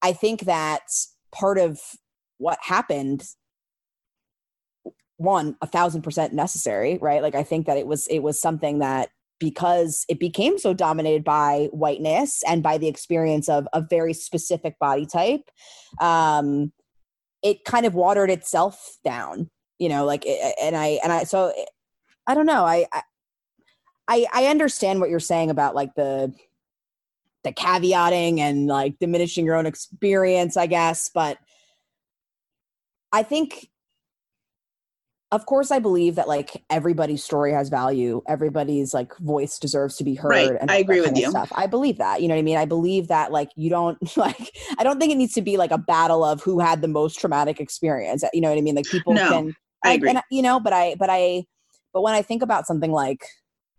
I 0.02 0.14
think 0.14 0.42
that 0.42 0.84
part 1.32 1.58
of 1.58 1.80
what 2.38 2.60
happened, 2.62 3.24
one, 5.18 5.56
a 5.62 5.68
thousand 5.68 6.04
percent 6.04 6.34
necessary, 6.34 6.98
right? 7.02 7.22
Like 7.22 7.36
I 7.36 7.44
think 7.44 7.66
that 7.66 7.78
it 7.78 7.88
was 7.88 8.08
it 8.08 8.20
was 8.20 8.40
something 8.40 8.80
that 8.80 9.10
because 9.40 10.06
it 10.10 10.20
became 10.20 10.58
so 10.58 10.74
dominated 10.74 11.24
by 11.24 11.70
whiteness 11.72 12.44
and 12.48 12.62
by 12.62 12.78
the 12.78 12.88
experience 12.88 13.48
of 13.50 13.68
a 13.74 13.82
very 13.82 14.14
specific 14.14 14.78
body 14.80 15.06
type, 15.06 15.50
um, 16.02 16.72
it 17.44 17.64
kind 17.66 17.86
of 17.86 17.94
watered 17.94 18.30
itself 18.30 18.98
down, 19.04 19.50
you 19.78 19.90
know, 19.90 20.06
like 20.06 20.26
and 20.26 20.76
I 20.76 21.00
and 21.04 21.12
I 21.12 21.24
so 21.24 21.54
I 22.28 22.36
don't 22.36 22.46
know. 22.46 22.66
I- 22.66 22.88
I 24.12 24.26
I 24.34 24.48
understand 24.48 25.00
what 25.00 25.10
you're 25.12 25.20
saying 25.20 25.52
about 25.52 25.76
like 25.76 25.94
the 25.96 26.34
the 27.44 27.54
caveating 27.54 28.40
and 28.40 28.68
like 28.68 28.98
diminishing 29.00 29.46
your 29.46 29.56
own 29.56 29.66
experience, 29.66 30.58
I 30.58 30.68
guess. 30.68 31.10
But 31.14 31.38
I 33.12 33.24
think, 33.24 33.70
of 35.32 35.46
course, 35.46 35.70
I 35.70 35.78
believe 35.78 36.16
that 36.16 36.28
like 36.28 36.64
everybody's 36.72 37.24
story 37.24 37.54
has 37.54 37.70
value. 37.70 38.24
Everybody's 38.28 38.94
like 38.94 39.16
voice 39.18 39.60
deserves 39.60 39.96
to 39.98 40.04
be 40.04 40.16
heard. 40.16 40.30
Right. 40.30 40.58
And 40.60 40.72
I 40.72 40.78
agree 40.78 41.02
with 41.02 41.16
you. 41.16 41.30
Stuff. 41.30 41.52
I 41.56 41.68
believe 41.68 42.00
that. 42.00 42.22
You 42.22 42.28
know 42.28 42.34
what 42.34 42.40
I 42.40 42.44
mean? 42.44 42.58
I 42.58 42.66
believe 42.66 43.10
that 43.10 43.32
like 43.32 43.52
you 43.56 43.70
don't 43.70 43.98
like. 44.18 44.58
I 44.80 44.84
don't 44.84 45.00
think 45.00 45.12
it 45.12 45.18
needs 45.18 45.34
to 45.34 45.44
be 45.44 45.58
like 45.58 45.72
a 45.72 45.78
battle 45.78 46.24
of 46.24 46.42
who 46.42 46.60
had 46.60 46.82
the 46.82 46.88
most 46.88 47.20
traumatic 47.20 47.60
experience. 47.60 48.24
You 48.34 48.42
know 48.42 48.50
what 48.50 48.58
I 48.58 48.62
mean? 48.62 48.76
Like 48.76 48.88
people 48.88 49.14
No, 49.14 49.30
can. 49.30 49.56
I 49.84 49.94
agree. 49.94 50.10
And, 50.10 50.22
you 50.32 50.42
know, 50.42 50.60
but 50.60 50.74
I, 50.74 50.96
but 50.98 51.10
I, 51.12 51.46
but 51.94 52.02
when 52.02 52.16
I 52.16 52.24
think 52.24 52.42
about 52.42 52.66
something 52.66 52.92
like 52.92 53.24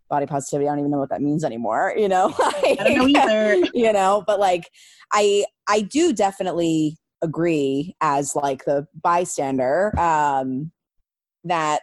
body 0.08 0.26
positivity, 0.26 0.68
I 0.68 0.72
don't 0.72 0.80
even 0.80 0.90
know 0.92 0.98
what 0.98 1.10
that 1.10 1.20
means 1.20 1.42
anymore. 1.42 1.94
You 1.96 2.08
know, 2.08 2.32
i 2.38 2.76
don't 2.78 2.96
know 2.96 3.08
either 3.08 3.68
you 3.74 3.92
know 3.92 4.22
but 4.26 4.38
like 4.38 4.70
i 5.12 5.44
i 5.68 5.80
do 5.80 6.12
definitely 6.12 6.96
agree 7.22 7.94
as 8.00 8.34
like 8.34 8.64
the 8.64 8.86
bystander 9.02 9.98
um 9.98 10.70
that 11.44 11.82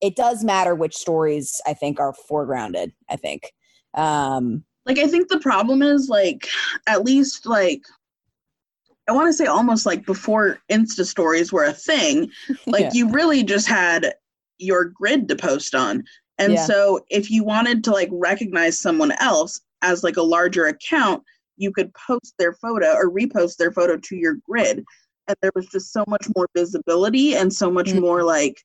it 0.00 0.16
does 0.16 0.44
matter 0.44 0.74
which 0.74 0.94
stories 0.96 1.60
I 1.66 1.74
think 1.74 1.98
are 2.00 2.14
foregrounded. 2.30 2.92
I 3.08 3.16
think. 3.16 3.52
Um, 3.94 4.64
like 4.86 4.98
I 4.98 5.06
think 5.06 5.28
the 5.28 5.40
problem 5.40 5.82
is 5.82 6.08
like 6.08 6.48
at 6.86 7.04
least 7.04 7.46
like 7.46 7.82
I 9.08 9.12
want 9.12 9.28
to 9.28 9.32
say 9.32 9.46
almost 9.46 9.86
like 9.86 10.06
before 10.06 10.58
Insta 10.70 11.04
stories 11.04 11.52
were 11.52 11.64
a 11.64 11.72
thing, 11.72 12.30
like 12.66 12.82
Yeah. 12.82 12.90
you 12.92 13.10
really 13.10 13.42
just 13.42 13.68
had 13.68 14.14
your 14.58 14.84
grid 14.86 15.28
to 15.28 15.36
post 15.36 15.74
on. 15.74 16.04
And 16.38 16.54
Yeah. 16.54 16.64
so 16.64 17.04
if 17.10 17.30
you 17.30 17.44
wanted 17.44 17.84
to 17.84 17.92
like 17.92 18.08
recognize 18.12 18.80
someone 18.80 19.12
else 19.20 19.60
as 19.82 20.02
like 20.02 20.16
a 20.16 20.22
larger 20.22 20.66
account, 20.66 21.22
you 21.56 21.70
could 21.70 21.92
post 21.94 22.34
their 22.38 22.54
photo 22.54 22.92
or 22.94 23.10
repost 23.10 23.56
their 23.56 23.70
photo 23.72 23.96
to 23.96 24.16
your 24.16 24.36
grid. 24.48 24.84
And 25.28 25.36
there 25.40 25.52
was 25.54 25.66
just 25.66 25.92
so 25.92 26.04
much 26.08 26.26
more 26.34 26.48
visibility 26.56 27.36
and 27.36 27.52
so 27.52 27.70
much 27.70 27.88
Mhm. 27.88 28.00
more 28.00 28.24
like 28.24 28.60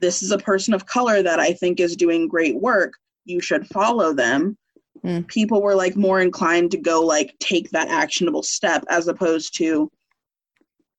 this 0.00 0.22
is 0.22 0.30
a 0.30 0.38
person 0.38 0.74
of 0.74 0.86
color 0.86 1.22
that 1.22 1.40
I 1.40 1.52
think 1.52 1.80
is 1.80 1.96
doing 1.96 2.28
great 2.28 2.60
work. 2.60 2.94
You 3.24 3.40
should 3.40 3.66
follow 3.68 4.12
them 4.12 4.56
Mm. 5.04 5.28
people 5.28 5.60
were 5.60 5.74
like 5.74 5.94
more 5.94 6.22
inclined 6.22 6.70
to 6.70 6.78
go 6.78 7.02
like 7.02 7.34
take 7.38 7.68
that 7.70 7.88
actionable 7.88 8.42
step 8.42 8.82
as 8.88 9.08
opposed 9.08 9.54
to 9.56 9.90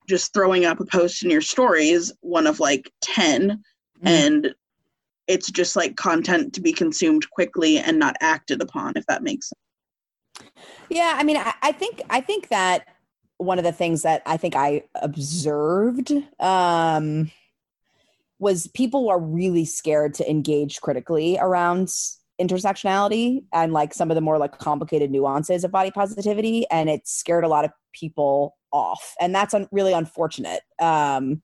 just 0.07 0.33
throwing 0.33 0.65
up 0.65 0.79
a 0.79 0.85
post 0.85 1.23
in 1.23 1.31
your 1.31 1.41
stories 1.41 2.13
one 2.21 2.45
of 2.45 2.59
like 2.59 2.91
10 3.01 3.61
Mm. 4.03 4.07
and 4.07 4.55
it's 5.25 5.49
just 5.49 5.75
like 5.75 5.95
content 5.95 6.53
to 6.53 6.61
be 6.61 6.71
consumed 6.71 7.27
quickly 7.31 7.79
and 7.79 7.97
not 7.97 8.15
acted 8.21 8.61
upon 8.61 8.93
if 8.95 9.05
that 9.07 9.23
makes 9.23 9.49
sense 9.49 10.55
Yeah, 10.89 11.15
I 11.17 11.23
mean, 11.23 11.37
I, 11.37 11.53
I 11.63 11.71
think 11.71 12.01
I 12.11 12.21
think 12.21 12.49
that 12.49 12.85
one 13.37 13.57
of 13.57 13.63
the 13.63 13.71
things 13.71 14.03
that 14.03 14.21
I 14.27 14.37
think 14.37 14.55
I 14.55 14.83
observed 14.95 16.11
um, 16.39 17.31
was 18.39 18.67
people 18.67 19.09
are 19.09 19.19
really 19.19 19.65
scared 19.65 20.13
to 20.15 20.29
engage 20.29 20.81
critically 20.81 21.37
around 21.39 21.87
intersectionality 22.39 23.43
and 23.51 23.73
like 23.73 23.93
some 23.93 24.11
of 24.11 24.15
the 24.15 24.21
more 24.21 24.37
like 24.37 24.59
complicated 24.59 25.09
nuances 25.09 25.63
of 25.63 25.71
body 25.71 25.91
positivity, 25.91 26.65
and 26.69 26.89
it 26.89 27.07
scared 27.07 27.43
a 27.43 27.47
lot 27.47 27.65
of 27.65 27.71
people 27.93 28.55
off, 28.71 29.15
and 29.19 29.33
that's 29.33 29.53
un- 29.53 29.67
really 29.71 29.93
unfortunate. 29.93 30.61
Um, 30.79 31.41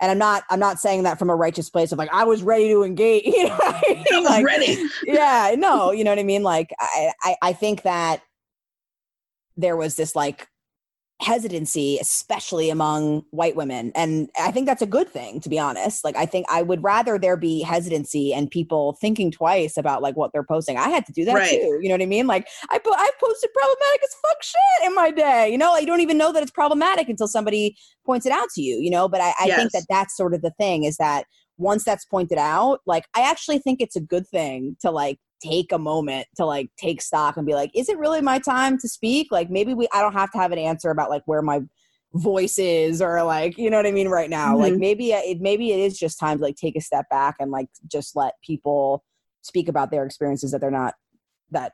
and 0.00 0.10
I'm 0.10 0.18
not 0.18 0.44
I'm 0.50 0.60
not 0.60 0.78
saying 0.78 1.04
that 1.04 1.18
from 1.18 1.30
a 1.30 1.36
righteous 1.36 1.70
place 1.70 1.92
of 1.92 1.98
like 1.98 2.12
I 2.12 2.24
was 2.24 2.42
ready 2.42 2.68
to 2.68 2.84
engage. 2.84 3.24
You 3.34 3.48
know, 3.48 3.58
I 3.60 4.04
mean? 4.10 4.24
Like, 4.24 4.44
ready 4.44 4.84
yeah 5.04 5.54
no 5.58 5.92
you 5.92 6.04
know 6.04 6.10
what 6.10 6.18
i 6.18 6.22
mean 6.22 6.42
like 6.42 6.70
I, 6.78 7.12
I 7.22 7.36
i 7.42 7.52
think 7.52 7.82
that 7.82 8.22
there 9.56 9.76
was 9.76 9.96
this 9.96 10.14
like 10.14 10.46
hesitancy 11.20 11.98
especially 12.00 12.70
among 12.70 13.24
white 13.30 13.56
women. 13.56 13.90
And 13.94 14.30
i 14.40 14.50
think 14.52 14.66
that's 14.66 14.82
a 14.82 14.86
good 14.86 15.08
thing 15.08 15.40
to 15.40 15.48
be 15.48 15.58
honest. 15.58 16.04
Like 16.04 16.16
i 16.16 16.26
think 16.26 16.46
i 16.48 16.62
would 16.62 16.82
rather 16.82 17.18
there 17.18 17.36
be 17.36 17.60
hesitancy 17.62 18.32
and 18.32 18.50
people 18.50 18.96
thinking 19.00 19.30
twice 19.30 19.76
about 19.76 20.00
like 20.02 20.16
what 20.16 20.32
they're 20.32 20.44
posting. 20.44 20.76
I 20.76 20.88
had 20.88 21.06
to 21.06 21.12
do 21.12 21.24
that 21.24 21.34
Right. 21.34 21.50
too. 21.50 21.78
You 21.82 21.88
know 21.88 21.94
what 21.94 22.02
i 22.02 22.06
mean? 22.06 22.26
Like 22.26 22.48
i 22.70 22.78
po- 22.78 22.94
i've 22.96 23.18
posted 23.18 23.50
problematic 23.52 24.02
as 24.04 24.14
fuck 24.22 24.42
shit 24.42 24.86
in 24.86 24.94
my 24.94 25.10
day. 25.10 25.50
You 25.50 25.58
know 25.58 25.72
like, 25.72 25.80
you 25.82 25.86
don't 25.86 26.00
even 26.00 26.18
know 26.18 26.32
that 26.32 26.42
it's 26.42 26.52
problematic 26.52 27.08
until 27.08 27.28
somebody 27.28 27.76
points 28.06 28.24
it 28.24 28.32
out 28.32 28.48
to 28.54 28.62
you 28.62 28.78
you 28.80 28.90
know? 28.90 29.08
But 29.08 29.20
i, 29.20 29.34
I 29.40 29.50
think 29.56 29.72
that 29.72 29.86
that's 29.88 30.16
sort 30.16 30.34
of 30.34 30.42
the 30.42 30.52
thing 30.52 30.84
is 30.84 30.96
that 30.98 31.24
once 31.58 31.82
that's 31.84 32.04
pointed 32.04 32.38
out, 32.38 32.78
like 32.86 33.06
I 33.16 33.22
actually 33.22 33.58
think 33.58 33.80
it's 33.80 33.96
a 33.96 34.00
good 34.00 34.26
thing 34.28 34.76
to 34.80 34.90
like 34.92 35.18
take 35.40 35.72
a 35.72 35.78
moment 35.78 36.26
to 36.36 36.44
like 36.44 36.70
take 36.76 37.00
stock 37.02 37.36
and 37.36 37.46
be 37.46 37.54
like, 37.54 37.70
is 37.74 37.88
it 37.88 37.98
really 37.98 38.20
my 38.20 38.38
time 38.38 38.78
to 38.78 38.88
speak? 38.88 39.28
Like 39.30 39.50
maybe 39.50 39.74
we 39.74 39.88
I 39.92 40.00
don't 40.00 40.14
have 40.14 40.30
to 40.32 40.38
have 40.38 40.52
an 40.52 40.58
answer 40.58 40.90
about 40.90 41.10
like 41.10 41.22
where 41.26 41.42
my 41.42 41.60
voice 42.14 42.58
is 42.58 43.02
or 43.02 43.22
like 43.22 43.58
you 43.58 43.68
know 43.70 43.76
what 43.76 43.86
I 43.86 43.92
mean 43.92 44.08
right 44.08 44.30
now. 44.30 44.56
Like 44.56 44.74
Mhm. 44.74 44.80
maybe 44.80 45.12
it 45.12 45.40
maybe 45.40 45.72
it 45.72 45.80
is 45.80 45.98
just 45.98 46.18
time 46.18 46.38
to 46.38 46.44
like 46.44 46.56
take 46.56 46.76
a 46.76 46.80
step 46.80 47.08
back 47.10 47.36
and 47.38 47.50
like 47.50 47.68
just 47.86 48.16
let 48.16 48.34
people 48.42 49.04
speak 49.42 49.68
about 49.68 49.90
their 49.90 50.04
experiences 50.04 50.52
that 50.52 50.60
they're 50.60 50.70
not 50.70 50.94
that 51.50 51.72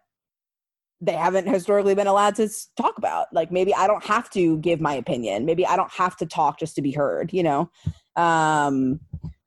they 1.01 1.13
haven't 1.13 1.47
historically 1.47 1.95
been 1.95 2.07
allowed 2.07 2.35
to 2.37 2.49
talk 2.77 2.97
about. 2.97 3.27
Like 3.33 3.53
maybe 3.53 3.75
I 3.75 3.87
don't 3.87 4.05
have 4.05 4.31
to 4.31 4.59
give 4.59 4.81
my 4.81 4.95
opinion. 4.95 5.45
Maybe 5.45 5.67
I 5.67 5.77
don't 5.77 5.93
have 5.93 6.17
to 6.19 6.27
talk 6.27 6.59
just 6.59 6.77
to 6.77 6.83
be 6.83 6.93
heard, 6.93 7.33
you 7.33 7.43
know? 7.43 7.71
Um, 8.17 9.01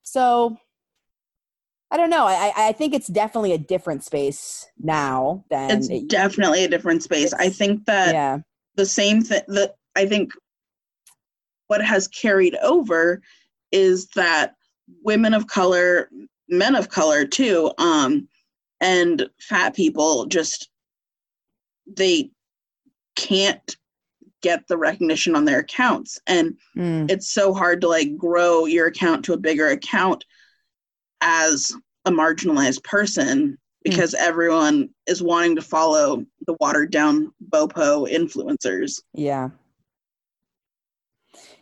so 0.04 0.58
I 1.90 1.98
don't 1.98 2.10
know. 2.10 2.26
I, 2.26 2.52
I- 2.56 2.72
think 2.74 2.94
it's 2.94 3.08
definitely 3.08 3.54
a 3.54 3.58
different 3.58 4.04
space 4.04 4.68
now 4.80 5.46
than 5.50 5.72
it's 5.72 5.90
it- 5.90 6.08
definitely 6.10 6.64
a 6.64 6.68
different 6.68 7.02
space 7.02 7.34
i 7.34 7.50
think 7.50 7.86
that 7.86 8.14
yeah. 8.14 8.40
the 8.76 8.86
same 8.86 9.22
thing 9.22 9.42
that 9.48 9.76
I 9.96 10.06
think 10.06 10.32
what 11.68 11.84
has 11.84 12.08
carried 12.08 12.56
over 12.62 13.22
is 13.72 14.08
that 14.16 14.54
women 15.04 15.34
of 15.34 15.48
color, 15.48 16.10
men 16.48 16.76
of 16.76 16.88
color 16.90 17.26
too, 17.26 17.72
um, 17.80 18.28
and 18.80 19.28
fat 19.42 19.76
people 19.76 20.28
just 20.28 20.70
they 21.88 22.30
can't 23.16 23.76
get 24.44 24.68
the 24.68 24.78
recognition 24.78 25.36
on 25.36 25.46
their 25.46 25.60
accounts. 25.60 26.20
And 26.28 26.58
Mm, 26.78 27.10
it's 27.10 27.32
so 27.34 27.54
hard 27.56 27.82
to 27.82 27.88
like 27.88 28.16
grow 28.16 28.66
your 28.66 28.86
account 28.86 29.26
to 29.26 29.34
a 29.34 29.38
bigger 29.38 29.70
account 29.70 30.24
as 31.22 31.76
a 32.06 32.12
marginalized 32.12 32.84
person 32.84 33.58
because 33.84 34.14
everyone 34.16 34.90
is 35.08 35.22
wanting 35.22 35.56
to 35.56 35.62
follow 35.62 36.26
the 36.46 36.56
watered 36.60 36.92
down 36.92 37.32
bopo 37.52 38.10
influencers 38.12 39.02
yeah. 39.14 39.50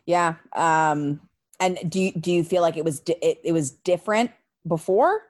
Yeah. 0.06 0.36
Um, 0.56 1.20
and 1.60 1.80
do 1.90 2.00
you, 2.00 2.12
do 2.12 2.32
you 2.32 2.44
feel 2.44 2.62
like 2.62 2.78
it 2.78 2.86
was 2.86 3.00
di- 3.00 3.18
it, 3.22 3.40
it 3.44 3.52
was 3.52 3.72
different 3.72 4.32
before? 4.68 5.22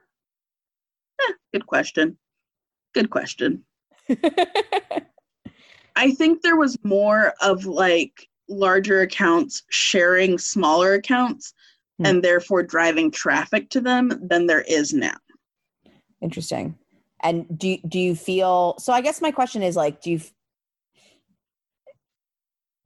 good 1.52 1.66
question 1.66 2.18
good 2.92 3.08
question 3.08 3.64
i 5.96 6.10
think 6.12 6.42
there 6.42 6.56
was 6.56 6.76
more 6.82 7.32
of 7.40 7.64
like 7.64 8.28
larger 8.50 9.00
accounts 9.00 9.62
sharing 9.70 10.36
smaller 10.36 10.92
accounts 10.92 11.54
Hmm. 11.98 12.06
and 12.06 12.22
therefore 12.22 12.62
driving 12.62 13.10
traffic 13.10 13.70
to 13.70 13.80
them 13.80 14.12
than 14.22 14.46
there 14.46 14.62
is 14.62 14.92
now 14.92 15.16
Interesting. 16.22 16.76
And 17.22 17.46
do 17.58 17.68
you- 17.68 17.80
do 17.88 17.98
you 17.98 18.14
feel 18.14 18.76
so 18.78 18.92
I 18.92 19.00
guess 19.00 19.20
my 19.20 19.30
question 19.30 19.62
is 19.62 19.76
like 19.76 20.00
do 20.02 20.10
you 20.12 20.20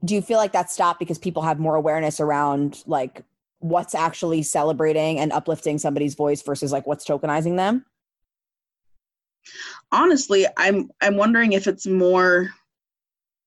do 0.04 0.14
you 0.14 0.22
feel 0.22 0.38
like 0.38 0.52
that 0.52 0.70
stopped 0.70 0.98
because 0.98 1.18
people 1.18 1.42
have 1.42 1.58
more 1.58 1.74
awareness 1.76 2.20
around 2.20 2.82
like 2.86 3.22
what's 3.58 3.94
actually 3.94 4.42
celebrating 4.42 5.18
and 5.18 5.30
uplifting 5.32 5.78
somebody's 5.78 6.14
voice 6.14 6.40
versus 6.42 6.72
like 6.72 6.86
what's 6.86 7.04
tokenizing 7.06 7.56
them? 7.56 7.84
honestly 9.90 10.46
i'm 10.58 10.90
i'm 11.00 11.16
wondering 11.16 11.52
if 11.52 11.66
it's 11.66 11.86
more 11.86 12.50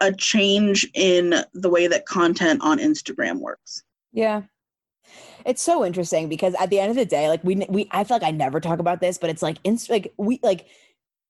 a 0.01 0.11
change 0.11 0.89
in 0.95 1.35
the 1.53 1.69
way 1.69 1.85
that 1.87 2.05
content 2.07 2.59
on 2.63 2.79
instagram 2.79 3.39
works 3.39 3.83
Yeah. 4.11 4.41
It's 5.45 5.61
so 5.61 5.85
interesting 5.85 6.29
because 6.29 6.53
at 6.55 6.69
the 6.69 6.79
end 6.79 6.89
of 6.89 6.95
the 6.95 7.05
day, 7.05 7.29
like 7.29 7.43
we 7.43 7.65
we 7.69 7.87
I 7.91 8.03
feel 8.03 8.15
like 8.15 8.23
I 8.23 8.31
never 8.31 8.59
talk 8.59 8.79
about 8.79 9.01
this, 9.01 9.17
but 9.17 9.29
it's 9.29 9.41
like 9.41 9.57
inst- 9.63 9.89
like 9.89 10.13
we 10.17 10.39
like 10.43 10.67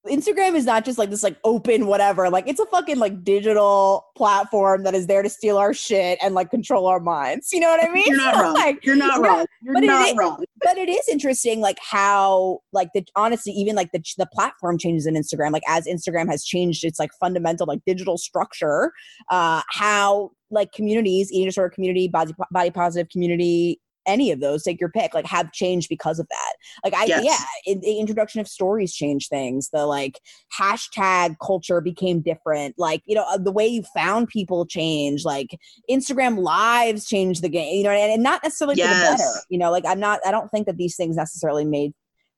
Instagram 0.06 0.54
is 0.54 0.66
not 0.66 0.84
just 0.84 0.98
like 0.98 1.08
this 1.08 1.22
like 1.22 1.38
open 1.44 1.86
whatever. 1.86 2.28
Like 2.28 2.46
it's 2.46 2.60
a 2.60 2.66
fucking 2.66 2.98
like 2.98 3.24
digital 3.24 4.06
platform 4.16 4.82
that 4.84 4.94
is 4.94 5.06
there 5.06 5.22
to 5.22 5.30
steal 5.30 5.56
our 5.56 5.72
shit 5.72 6.18
and 6.22 6.34
like 6.34 6.50
control 6.50 6.86
our 6.86 7.00
minds. 7.00 7.52
You 7.52 7.60
know 7.60 7.70
what 7.70 7.82
I 7.82 7.90
mean? 7.90 8.04
you're 8.06 8.16
not 8.18 8.36
wrong 8.36 8.54
like, 8.54 8.84
you're 8.84 8.96
not 8.96 9.20
wrong 9.22 9.46
you're 9.62 9.74
but 9.74 9.82
not 9.84 10.08
is- 10.08 10.16
wrong 10.16 10.44
but 10.62 10.76
it 10.76 10.88
is 10.88 11.08
interesting 11.08 11.60
like 11.60 11.78
how 11.80 12.60
like 12.72 12.90
the 12.94 13.04
honestly 13.16 13.52
even 13.52 13.74
like 13.74 13.92
the 13.92 14.02
the 14.18 14.26
platform 14.26 14.76
changes 14.78 15.06
in 15.06 15.14
Instagram 15.14 15.52
like 15.52 15.62
as 15.68 15.86
Instagram 15.86 16.28
has 16.28 16.44
changed 16.44 16.84
its 16.84 16.98
like 16.98 17.10
fundamental 17.18 17.66
like 17.66 17.80
digital 17.86 18.18
structure 18.18 18.92
uh 19.30 19.62
how 19.68 20.30
like 20.50 20.72
communities 20.72 21.32
eating 21.32 21.46
disorder 21.46 21.70
community 21.70 22.08
body 22.08 22.34
body 22.50 22.70
positive 22.70 23.08
community 23.08 23.80
any 24.06 24.30
of 24.30 24.40
those 24.40 24.62
take 24.62 24.80
your 24.80 24.90
pick 24.90 25.14
like 25.14 25.26
have 25.26 25.52
changed 25.52 25.88
because 25.88 26.18
of 26.18 26.28
that. 26.28 26.52
Like 26.82 26.94
i 26.94 27.04
Yes. 27.04 27.24
yeah 27.24 27.72
in, 27.72 27.80
the 27.80 27.98
introduction 27.98 28.40
of 28.40 28.48
stories 28.48 28.94
changed 28.94 29.28
things. 29.28 29.70
The 29.72 29.86
like 29.86 30.20
hashtag 30.58 31.36
culture 31.44 31.80
became 31.80 32.20
different. 32.20 32.74
Like 32.78 33.02
you 33.06 33.14
know 33.14 33.24
uh, 33.28 33.38
the 33.38 33.52
way 33.52 33.66
you 33.66 33.82
found 33.94 34.28
people 34.28 34.66
changed 34.66 35.24
like 35.24 35.58
instagram 35.90 36.38
lives 36.38 37.06
changed 37.06 37.42
the 37.42 37.48
game 37.48 37.76
you 37.76 37.84
know 37.84 37.90
and, 37.90 38.12
and 38.12 38.22
not 38.22 38.42
necessarily 38.42 38.76
for 38.76 38.88
the 38.88 38.94
better 38.94 39.30
you 39.48 39.58
know 39.58 39.70
like 39.70 39.84
i'm 39.86 40.00
not 40.00 40.20
i 40.26 40.30
don't 40.30 40.48
think 40.50 40.66
that 40.66 40.76
these 40.76 40.96
things 40.96 41.16
necessarily 41.16 41.64
made 41.64 41.92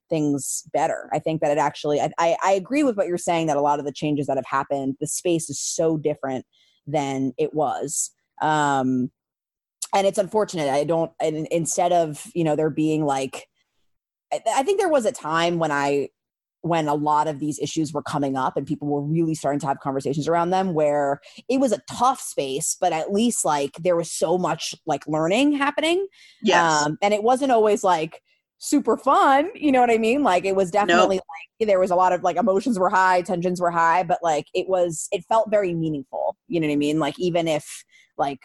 things 0.08 0.62
better. 0.72 1.08
I 1.12 1.18
think 1.18 1.40
that 1.40 1.50
it 1.50 1.58
actually 1.58 2.00
I, 2.00 2.10
I 2.18 2.36
i 2.42 2.52
agree 2.52 2.82
with 2.82 2.96
what 2.96 3.08
you're 3.08 3.18
saying 3.18 3.48
that 3.48 3.56
a 3.56 3.60
lot 3.60 3.78
of 3.78 3.84
the 3.84 3.92
changes 3.92 4.26
that 4.26 4.36
have 4.36 4.46
happened 4.46 4.96
the 5.00 5.06
space 5.06 5.50
is 5.50 5.60
so 5.60 5.96
different 5.96 6.44
than 6.86 7.32
it 7.38 7.54
was. 7.54 8.12
Um 8.40 9.10
and 9.94 10.06
it's 10.06 10.18
unfortunate 10.18 10.68
i 10.68 10.84
don't 10.84 11.12
and 11.20 11.46
instead 11.50 11.92
of 11.92 12.30
you 12.34 12.44
know 12.44 12.56
there 12.56 12.70
being 12.70 13.04
like 13.04 13.46
I, 14.32 14.40
I 14.56 14.62
think 14.62 14.78
there 14.78 14.88
was 14.88 15.06
a 15.06 15.12
time 15.12 15.58
when 15.58 15.70
i 15.70 16.08
when 16.62 16.88
a 16.88 16.94
lot 16.94 17.28
of 17.28 17.38
these 17.38 17.60
issues 17.60 17.92
were 17.92 18.02
coming 18.02 18.36
up 18.36 18.56
and 18.56 18.66
people 18.66 18.88
were 18.88 19.02
really 19.02 19.34
starting 19.34 19.60
to 19.60 19.66
have 19.66 19.78
conversations 19.78 20.26
around 20.26 20.50
them 20.50 20.74
where 20.74 21.20
it 21.48 21.60
was 21.60 21.72
a 21.72 21.80
tough 21.90 22.20
space 22.20 22.76
but 22.80 22.92
at 22.92 23.12
least 23.12 23.44
like 23.44 23.72
there 23.80 23.96
was 23.96 24.10
so 24.10 24.36
much 24.36 24.74
like 24.86 25.06
learning 25.06 25.52
happening 25.52 26.06
yes 26.42 26.82
um, 26.82 26.98
and 27.02 27.14
it 27.14 27.22
wasn't 27.22 27.52
always 27.52 27.84
like 27.84 28.20
super 28.58 28.96
fun. 28.96 29.50
You 29.54 29.72
know 29.72 29.80
what 29.80 29.90
I 29.90 29.98
mean? 29.98 30.22
Like 30.22 30.44
it 30.44 30.56
was 30.56 30.70
definitely 30.70 31.16
nope. 31.16 31.24
like 31.60 31.68
there 31.68 31.80
was 31.80 31.90
a 31.90 31.96
lot 31.96 32.12
of 32.12 32.22
like 32.22 32.36
emotions 32.36 32.78
were 32.78 32.88
high, 32.88 33.22
tensions 33.22 33.60
were 33.60 33.70
high, 33.70 34.02
but 34.02 34.18
like 34.22 34.46
it 34.54 34.68
was 34.68 35.08
it 35.12 35.24
felt 35.28 35.50
very 35.50 35.74
meaningful. 35.74 36.36
You 36.48 36.60
know 36.60 36.66
what 36.66 36.74
I 36.74 36.76
mean? 36.76 36.98
Like 36.98 37.18
even 37.18 37.48
if 37.48 37.84
like 38.16 38.40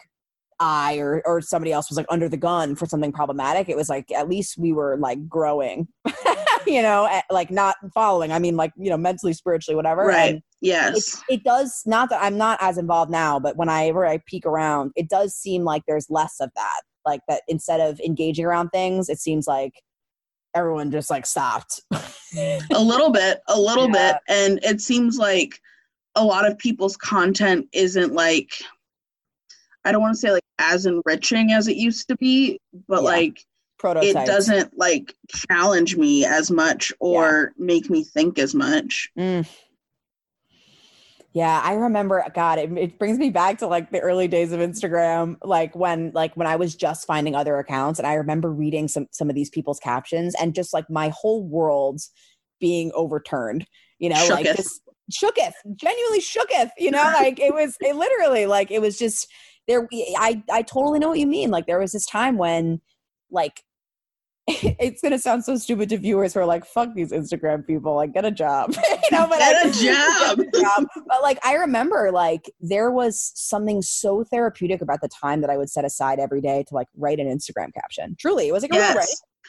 I 0.62 0.98
or 0.98 1.22
or 1.26 1.40
somebody 1.40 1.72
else 1.72 1.90
was 1.90 1.96
like 1.96 2.06
under 2.08 2.28
the 2.28 2.36
gun 2.36 2.76
for 2.76 2.86
something 2.86 3.10
problematic, 3.10 3.68
it 3.68 3.76
was 3.76 3.88
like 3.88 4.12
at 4.12 4.28
least 4.28 4.56
we 4.56 4.72
were 4.72 4.96
like 4.96 5.28
growing. 5.28 5.88
you 6.66 6.80
know, 6.80 7.20
like 7.30 7.50
not 7.50 7.74
following. 7.92 8.30
I 8.30 8.38
mean, 8.38 8.56
like 8.56 8.72
you 8.76 8.88
know, 8.88 8.96
mentally, 8.96 9.32
spiritually, 9.32 9.74
whatever. 9.74 10.06
Right. 10.06 10.34
And 10.34 10.42
yes. 10.60 11.20
It, 11.28 11.34
it, 11.34 11.44
does. 11.44 11.82
Not 11.84 12.10
that 12.10 12.22
I'm 12.22 12.38
not 12.38 12.58
as 12.60 12.78
involved 12.78 13.10
now, 13.10 13.40
but 13.40 13.56
whenever 13.56 14.06
I 14.06 14.20
peek 14.24 14.46
around, 14.46 14.92
it 14.94 15.08
does 15.08 15.34
seem 15.34 15.64
like 15.64 15.82
there's 15.88 16.08
less 16.08 16.36
of 16.40 16.50
that. 16.54 16.82
Like 17.04 17.20
that 17.28 17.42
instead 17.48 17.80
of 17.80 17.98
engaging 17.98 18.44
around 18.44 18.68
things, 18.68 19.08
it 19.08 19.18
seems 19.18 19.48
like 19.48 19.72
everyone 20.54 20.92
just 20.92 21.10
like 21.10 21.26
stopped. 21.26 21.80
a 21.92 22.80
little 22.80 23.10
bit, 23.10 23.40
a 23.48 23.58
little 23.60 23.90
yeah. 23.92 24.12
bit, 24.12 24.16
and 24.28 24.60
it 24.62 24.80
seems 24.80 25.18
like 25.18 25.58
a 26.14 26.24
lot 26.24 26.46
of 26.48 26.56
people's 26.58 26.96
content 26.96 27.66
isn't 27.72 28.12
like 28.12 28.52
I 29.84 29.92
don't 29.92 30.00
want 30.00 30.14
to 30.14 30.20
say 30.20 30.30
like 30.30 30.41
as 30.58 30.86
enriching 30.86 31.52
as 31.52 31.68
it 31.68 31.76
used 31.76 32.08
to 32.08 32.16
be, 32.16 32.60
but 32.88 33.02
yeah. 33.02 33.08
like 33.08 33.44
it 33.84 34.26
doesn't 34.26 34.78
like 34.78 35.14
challenge 35.28 35.96
me 35.96 36.24
as 36.24 36.50
much 36.50 36.92
or 37.00 37.52
yeah. 37.56 37.64
make 37.64 37.90
me 37.90 38.04
think 38.04 38.38
as 38.38 38.54
much. 38.54 39.10
Mm. 39.18 39.48
Yeah, 41.34 41.60
I 41.64 41.74
remember. 41.74 42.24
God, 42.34 42.58
it, 42.58 42.70
it 42.76 42.98
brings 42.98 43.18
me 43.18 43.30
back 43.30 43.58
to 43.58 43.66
like 43.66 43.90
the 43.90 44.00
early 44.00 44.28
days 44.28 44.52
of 44.52 44.60
Instagram, 44.60 45.36
like 45.42 45.74
when 45.74 46.12
like 46.14 46.36
when 46.36 46.46
I 46.46 46.56
was 46.56 46.74
just 46.74 47.06
finding 47.06 47.34
other 47.34 47.58
accounts, 47.58 47.98
and 47.98 48.06
I 48.06 48.14
remember 48.14 48.52
reading 48.52 48.86
some 48.86 49.06
some 49.12 49.30
of 49.30 49.34
these 49.34 49.48
people's 49.48 49.80
captions, 49.80 50.34
and 50.38 50.54
just 50.54 50.74
like 50.74 50.90
my 50.90 51.08
whole 51.08 51.42
world 51.42 52.02
being 52.60 52.92
overturned. 52.94 53.66
You 53.98 54.10
know, 54.10 54.16
shooketh. 54.16 54.30
like 54.30 54.44
this 54.44 54.80
shooketh, 55.10 55.54
genuinely 55.74 56.20
shooketh. 56.20 56.70
You 56.76 56.90
know, 56.90 57.10
like 57.14 57.40
it 57.40 57.54
was 57.54 57.76
it 57.80 57.96
literally 57.96 58.44
like 58.44 58.70
it 58.70 58.82
was 58.82 58.98
just 58.98 59.26
there. 59.68 59.88
I 60.18 60.42
I 60.50 60.62
totally 60.62 60.98
know 60.98 61.08
what 61.08 61.18
you 61.18 61.26
mean. 61.26 61.50
Like 61.50 61.66
there 61.66 61.78
was 61.78 61.92
this 61.92 62.06
time 62.06 62.36
when 62.38 62.80
like 63.30 63.62
it's 64.48 65.00
gonna 65.00 65.20
sound 65.20 65.44
so 65.44 65.56
stupid 65.56 65.88
to 65.88 65.98
viewers 65.98 66.34
who 66.34 66.40
are 66.40 66.46
like, 66.46 66.64
"Fuck 66.64 66.94
these 66.94 67.12
Instagram 67.12 67.64
people! 67.64 67.94
Like, 67.94 68.12
get 68.12 68.24
a 68.24 68.30
job." 68.30 68.74
you 68.90 69.16
know, 69.16 69.28
but 69.28 69.38
get, 69.38 69.64
I, 69.64 69.68
a 69.68 69.72
job. 69.72 70.36
get 70.38 70.48
a 70.48 70.60
job. 70.60 70.86
But 71.06 71.22
like, 71.22 71.38
I 71.46 71.54
remember 71.54 72.10
like 72.12 72.50
there 72.60 72.90
was 72.90 73.30
something 73.36 73.82
so 73.82 74.24
therapeutic 74.24 74.82
about 74.82 75.00
the 75.00 75.08
time 75.08 75.42
that 75.42 75.50
I 75.50 75.56
would 75.56 75.70
set 75.70 75.84
aside 75.84 76.18
every 76.18 76.40
day 76.40 76.64
to 76.66 76.74
like 76.74 76.88
write 76.96 77.20
an 77.20 77.28
Instagram 77.28 77.72
caption. 77.72 78.16
Truly, 78.18 78.48
it 78.48 78.52
was 78.52 78.62
like 78.62 78.72
a 78.72 78.76
yes. 78.76 78.96
real 78.96 79.04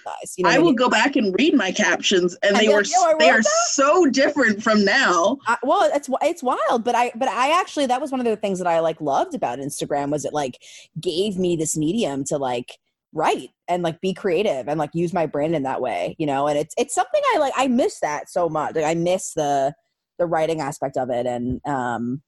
Nice. 0.05 0.35
You 0.37 0.43
know 0.43 0.49
I 0.49 0.59
will 0.59 0.73
go 0.73 0.89
back 0.89 1.15
and 1.15 1.35
read 1.37 1.53
my 1.53 1.71
captions, 1.71 2.35
and, 2.43 2.55
and 2.55 2.57
they 2.57 2.73
were 2.73 2.83
they 3.19 3.29
are 3.29 3.37
that? 3.37 3.67
so 3.67 4.05
different 4.07 4.61
from 4.61 4.83
now. 4.83 5.37
Uh, 5.47 5.55
well, 5.63 5.89
it's 5.93 6.09
it's 6.21 6.43
wild, 6.43 6.83
but 6.83 6.95
I 6.95 7.11
but 7.15 7.29
I 7.29 7.59
actually 7.59 7.85
that 7.87 8.01
was 8.01 8.11
one 8.11 8.19
of 8.19 8.25
the 8.25 8.35
things 8.35 8.59
that 8.59 8.67
I 8.67 8.79
like 8.79 8.99
loved 9.01 9.33
about 9.33 9.59
Instagram 9.59 10.11
was 10.11 10.25
it 10.25 10.33
like 10.33 10.59
gave 10.99 11.37
me 11.37 11.55
this 11.55 11.77
medium 11.77 12.23
to 12.25 12.37
like 12.37 12.77
write 13.13 13.49
and 13.67 13.83
like 13.83 14.01
be 14.01 14.13
creative 14.13 14.67
and 14.67 14.79
like 14.79 14.89
use 14.93 15.13
my 15.13 15.25
brain 15.25 15.53
in 15.53 15.63
that 15.63 15.81
way 15.81 16.15
you 16.17 16.25
know 16.25 16.47
and 16.47 16.57
it's 16.57 16.73
it's 16.77 16.95
something 16.95 17.21
i 17.35 17.37
like 17.37 17.53
i 17.55 17.67
miss 17.67 17.99
that 17.99 18.27
so 18.27 18.49
much 18.49 18.75
like 18.75 18.83
i 18.83 18.95
miss 18.95 19.33
the 19.33 19.73
the 20.17 20.25
writing 20.25 20.61
aspect 20.61 20.97
of 20.97 21.09
it 21.09 21.25
and 21.25 21.61
um 21.67 22.21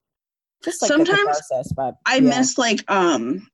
just 0.62 0.80
like 0.80 0.88
sometimes 0.88 1.20
process 1.24 1.72
but 1.72 1.96
i 2.06 2.16
yeah. 2.16 2.38
miss 2.38 2.56
like 2.56 2.88
um 2.88 3.46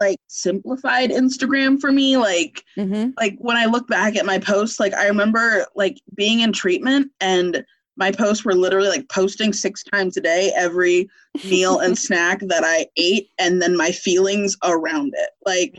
like 0.00 0.18
simplified 0.28 1.10
instagram 1.10 1.80
for 1.80 1.90
me 1.90 2.16
like 2.16 2.64
mm-hmm. 2.76 3.10
like 3.18 3.36
when 3.38 3.56
i 3.56 3.64
look 3.64 3.86
back 3.88 4.16
at 4.16 4.26
my 4.26 4.38
posts 4.38 4.78
like 4.78 4.94
i 4.94 5.06
remember 5.06 5.66
like 5.74 6.00
being 6.14 6.40
in 6.40 6.52
treatment 6.52 7.10
and 7.20 7.64
my 7.96 8.12
posts 8.12 8.44
were 8.44 8.54
literally 8.54 8.88
like 8.88 9.08
posting 9.08 9.52
six 9.52 9.82
times 9.82 10.16
a 10.16 10.20
day 10.20 10.52
every 10.54 11.08
meal 11.44 11.80
and 11.80 11.98
snack 12.06 12.38
that 12.42 12.62
i 12.64 12.86
ate 12.96 13.28
and 13.38 13.60
then 13.60 13.76
my 13.76 13.90
feelings 13.90 14.56
around 14.64 15.12
it 15.16 15.30
like 15.44 15.78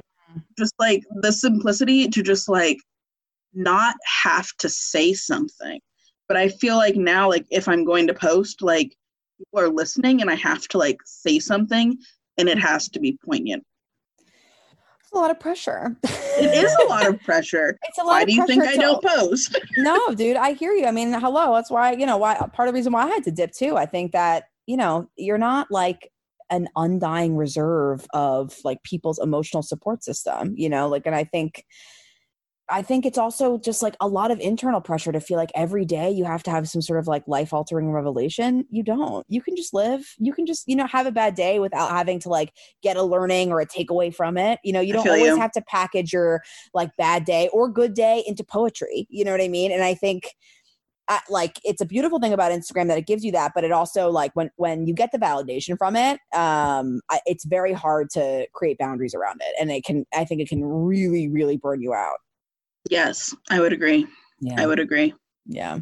just 0.57 0.73
like 0.79 1.03
the 1.21 1.31
simplicity 1.31 2.07
to 2.09 2.21
just 2.21 2.49
like 2.49 2.77
not 3.53 3.95
have 4.23 4.49
to 4.59 4.69
say 4.69 5.13
something. 5.13 5.79
But 6.27 6.37
I 6.37 6.49
feel 6.49 6.75
like 6.75 6.95
now, 6.95 7.29
like 7.29 7.45
if 7.49 7.67
I'm 7.67 7.85
going 7.85 8.07
to 8.07 8.13
post, 8.13 8.61
like 8.61 8.95
people 9.37 9.59
are 9.59 9.69
listening 9.69 10.21
and 10.21 10.29
I 10.29 10.35
have 10.35 10.67
to 10.69 10.77
like 10.77 10.97
say 11.05 11.39
something 11.39 11.97
and 12.37 12.47
it 12.47 12.59
has 12.59 12.89
to 12.89 12.99
be 12.99 13.17
poignant. 13.25 13.63
A 15.13 15.17
lot 15.17 15.31
of 15.31 15.39
pressure. 15.39 15.95
it 16.03 16.63
is 16.63 16.75
a 16.85 16.87
lot 16.87 17.07
of 17.07 17.19
pressure. 17.25 17.77
It's 17.83 17.97
a 17.97 18.03
lot 18.03 18.07
why 18.07 18.25
do 18.25 18.33
you 18.33 18.45
think 18.45 18.63
I 18.63 18.75
don't 18.75 19.03
post? 19.03 19.57
no, 19.77 20.13
dude, 20.13 20.37
I 20.37 20.53
hear 20.53 20.73
you. 20.73 20.85
I 20.85 20.91
mean, 20.91 21.11
hello. 21.13 21.55
That's 21.55 21.71
why, 21.71 21.93
you 21.93 22.05
know, 22.05 22.17
why 22.17 22.35
part 22.53 22.67
of 22.67 22.73
the 22.73 22.77
reason 22.77 22.93
why 22.93 23.03
I 23.03 23.07
had 23.07 23.23
to 23.23 23.31
dip 23.31 23.51
too. 23.51 23.75
I 23.75 23.85
think 23.85 24.11
that, 24.11 24.45
you 24.67 24.77
know, 24.77 25.09
you're 25.17 25.37
not 25.37 25.71
like 25.71 26.11
an 26.51 26.67
undying 26.75 27.35
reserve 27.35 28.05
of 28.13 28.55
like 28.63 28.81
people's 28.83 29.19
emotional 29.19 29.61
support 29.61 30.03
system 30.03 30.53
you 30.57 30.67
know 30.67 30.87
like 30.87 31.05
and 31.05 31.15
i 31.15 31.23
think 31.23 31.63
I 32.71 32.81
think 32.81 33.05
it's 33.05 33.17
also 33.17 33.57
just 33.57 33.81
like 33.81 33.95
a 33.99 34.07
lot 34.07 34.31
of 34.31 34.39
internal 34.39 34.81
pressure 34.81 35.11
to 35.11 35.19
feel 35.19 35.37
like 35.37 35.51
every 35.55 35.85
day 35.85 36.11
you 36.11 36.23
have 36.25 36.43
to 36.43 36.51
have 36.51 36.69
some 36.69 36.81
sort 36.81 36.99
of 36.99 37.07
like 37.07 37.27
life 37.27 37.53
altering 37.53 37.91
revelation. 37.91 38.65
You 38.69 38.83
don't. 38.83 39.25
You 39.27 39.41
can 39.41 39.55
just 39.55 39.73
live. 39.73 40.05
You 40.19 40.33
can 40.33 40.45
just, 40.45 40.67
you 40.67 40.75
know, 40.75 40.87
have 40.87 41.07
a 41.07 41.11
bad 41.11 41.35
day 41.35 41.59
without 41.59 41.89
having 41.89 42.19
to 42.19 42.29
like 42.29 42.53
get 42.83 42.97
a 42.97 43.03
learning 43.03 43.51
or 43.51 43.59
a 43.59 43.67
takeaway 43.67 44.13
from 44.13 44.37
it. 44.37 44.59
You 44.63 44.73
know, 44.73 44.81
you 44.81 44.93
don't 44.93 45.07
always 45.07 45.25
you. 45.25 45.37
have 45.37 45.51
to 45.53 45.61
package 45.61 46.13
your 46.13 46.41
like 46.73 46.95
bad 46.97 47.25
day 47.25 47.49
or 47.51 47.69
good 47.69 47.93
day 47.93 48.23
into 48.27 48.43
poetry. 48.43 49.07
You 49.09 49.25
know 49.25 49.31
what 49.31 49.41
I 49.41 49.47
mean? 49.47 49.71
And 49.71 49.83
I 49.83 49.95
think 49.95 50.35
like 51.29 51.59
it's 51.63 51.81
a 51.81 51.85
beautiful 51.85 52.19
thing 52.19 52.33
about 52.33 52.51
Instagram 52.51 52.87
that 52.87 52.97
it 52.97 53.07
gives 53.07 53.23
you 53.23 53.31
that, 53.31 53.53
but 53.55 53.63
it 53.63 53.71
also 53.71 54.09
like 54.09 54.31
when 54.35 54.51
when 54.57 54.85
you 54.85 54.93
get 54.93 55.11
the 55.11 55.17
validation 55.17 55.77
from 55.77 55.95
it, 55.95 56.19
um, 56.35 57.01
I, 57.09 57.19
it's 57.25 57.45
very 57.45 57.73
hard 57.73 58.09
to 58.11 58.47
create 58.53 58.77
boundaries 58.77 59.15
around 59.15 59.41
it, 59.41 59.55
and 59.59 59.71
it 59.71 59.83
can 59.83 60.05
I 60.13 60.25
think 60.25 60.41
it 60.41 60.49
can 60.49 60.63
really 60.63 61.27
really 61.27 61.57
burn 61.57 61.81
you 61.81 61.93
out. 61.93 62.17
Yes, 62.89 63.35
I 63.49 63.59
would 63.59 63.73
agree. 63.73 64.07
Yeah. 64.39 64.55
I 64.57 64.67
would 64.67 64.79
agree. 64.79 65.13
Yeah. 65.45 65.79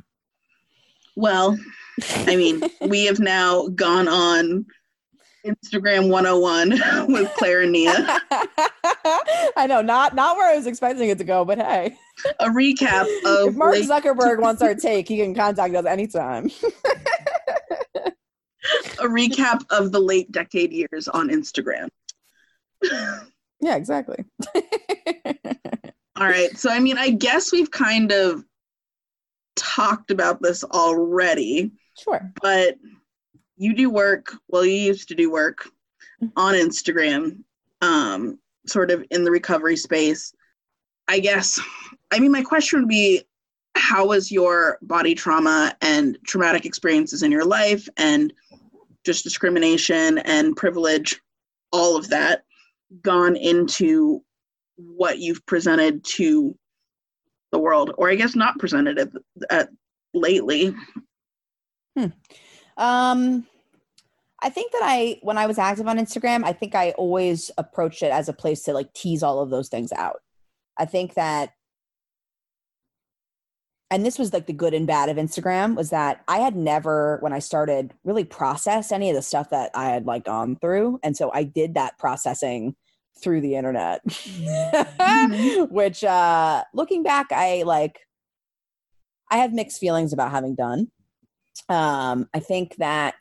Well, 1.15 1.57
I 2.25 2.35
mean, 2.35 2.61
we 2.81 3.05
have 3.05 3.19
now 3.19 3.67
gone 3.67 4.07
on 4.07 4.65
Instagram 5.45 6.09
101 6.09 7.07
with 7.13 7.31
Claire 7.37 7.61
and 7.61 7.71
Nia. 7.71 7.93
I 9.55 9.65
know, 9.67 9.81
not 9.81 10.15
not 10.15 10.35
where 10.35 10.51
I 10.51 10.55
was 10.55 10.67
expecting 10.67 11.09
it 11.09 11.17
to 11.19 11.23
go, 11.23 11.45
but 11.45 11.57
hey. 11.57 11.95
A 12.39 12.49
recap 12.49 13.03
of 13.25 13.49
if 13.49 13.55
Mark 13.55 13.73
late- 13.73 13.87
Zuckerberg 13.87 14.39
wants 14.41 14.61
our 14.61 14.75
take, 14.75 15.07
he 15.07 15.17
can 15.17 15.35
contact 15.35 15.75
us 15.75 15.85
anytime. 15.85 16.49
a 18.99 19.05
recap 19.05 19.63
of 19.69 19.91
the 19.91 19.99
late 19.99 20.31
decade 20.31 20.71
years 20.73 21.07
on 21.07 21.29
Instagram. 21.29 21.89
yeah, 23.61 23.75
exactly. 23.75 24.25
All 26.17 26.27
right. 26.27 26.57
So 26.57 26.69
I 26.69 26.79
mean, 26.79 26.97
I 26.97 27.11
guess 27.11 27.51
we've 27.51 27.71
kind 27.71 28.11
of 28.11 28.43
talked 29.55 30.11
about 30.11 30.41
this 30.41 30.63
already. 30.63 31.71
Sure. 31.97 32.31
But 32.41 32.75
you 33.57 33.75
do 33.75 33.89
work, 33.89 34.33
well, 34.47 34.65
you 34.65 34.73
used 34.73 35.07
to 35.09 35.15
do 35.15 35.31
work 35.31 35.69
mm-hmm. 36.21 36.27
on 36.35 36.53
Instagram, 36.53 37.43
um, 37.81 38.39
sort 38.67 38.91
of 38.91 39.03
in 39.11 39.23
the 39.23 39.31
recovery 39.31 39.75
space. 39.75 40.33
I 41.07 41.19
guess, 41.19 41.59
I 42.11 42.19
mean, 42.19 42.31
my 42.31 42.43
question 42.43 42.79
would 42.81 42.89
be 42.89 43.23
how 43.75 44.07
was 44.07 44.31
your 44.31 44.77
body 44.81 45.15
trauma 45.15 45.75
and 45.81 46.17
traumatic 46.25 46.65
experiences 46.65 47.23
in 47.23 47.31
your 47.31 47.45
life 47.45 47.87
and 47.97 48.33
just 49.05 49.23
discrimination 49.23 50.17
and 50.19 50.55
privilege, 50.55 51.21
all 51.71 51.95
of 51.95 52.09
that, 52.09 52.43
gone 53.01 53.35
into 53.35 54.21
what 54.77 55.19
you've 55.19 55.45
presented 55.45 56.03
to 56.03 56.57
the 57.51 57.59
world, 57.59 57.93
or 57.97 58.09
I 58.09 58.15
guess 58.15 58.35
not 58.35 58.59
presented 58.59 58.99
at, 58.99 59.09
at 59.49 59.69
lately? 60.13 60.75
Hmm. 61.97 62.07
Um, 62.77 63.47
I 64.41 64.49
think 64.49 64.71
that 64.71 64.81
I, 64.83 65.19
when 65.23 65.37
I 65.37 65.47
was 65.47 65.57
active 65.57 65.87
on 65.87 65.97
Instagram, 65.97 66.43
I 66.43 66.53
think 66.53 66.75
I 66.75 66.91
always 66.91 67.49
approached 67.57 68.03
it 68.03 68.11
as 68.11 68.29
a 68.29 68.33
place 68.33 68.63
to 68.63 68.73
like 68.73 68.93
tease 68.93 69.23
all 69.23 69.41
of 69.41 69.49
those 69.49 69.67
things 69.67 69.91
out. 69.91 70.21
I 70.77 70.85
think 70.85 71.15
that, 71.15 71.53
and 73.89 74.05
this 74.05 74.19
was 74.19 74.33
like 74.33 74.45
the 74.45 74.53
good 74.53 74.73
and 74.73 74.85
bad 74.85 75.09
of 75.09 75.17
Instagram 75.17 75.75
was 75.75 75.89
that 75.89 76.21
I 76.27 76.39
had 76.39 76.55
never, 76.55 77.17
when 77.21 77.33
I 77.33 77.39
started, 77.39 77.93
really 78.03 78.25
processed 78.25 78.91
any 78.91 79.09
of 79.09 79.15
the 79.15 79.21
stuff 79.21 79.49
that 79.49 79.71
I 79.73 79.85
had 79.85 80.05
like 80.05 80.25
gone 80.25 80.57
through. 80.57 80.99
And 81.01 81.17
so 81.17 81.31
I 81.33 81.43
did 81.43 81.73
that 81.75 81.97
processing 81.97 82.75
through 83.21 83.41
the 83.41 83.55
internet, 83.55 84.05
mm-hmm. 84.05 85.63
which, 85.73 86.03
uh, 86.03 86.63
looking 86.73 87.03
back, 87.03 87.27
I 87.31 87.63
like, 87.63 87.99
I 89.29 89.37
have 89.37 89.53
mixed 89.53 89.79
feelings 89.79 90.13
about 90.13 90.31
having 90.31 90.55
done. 90.55 90.87
Um, 91.69 92.29
I 92.33 92.39
think 92.39 92.75
that 92.77 93.15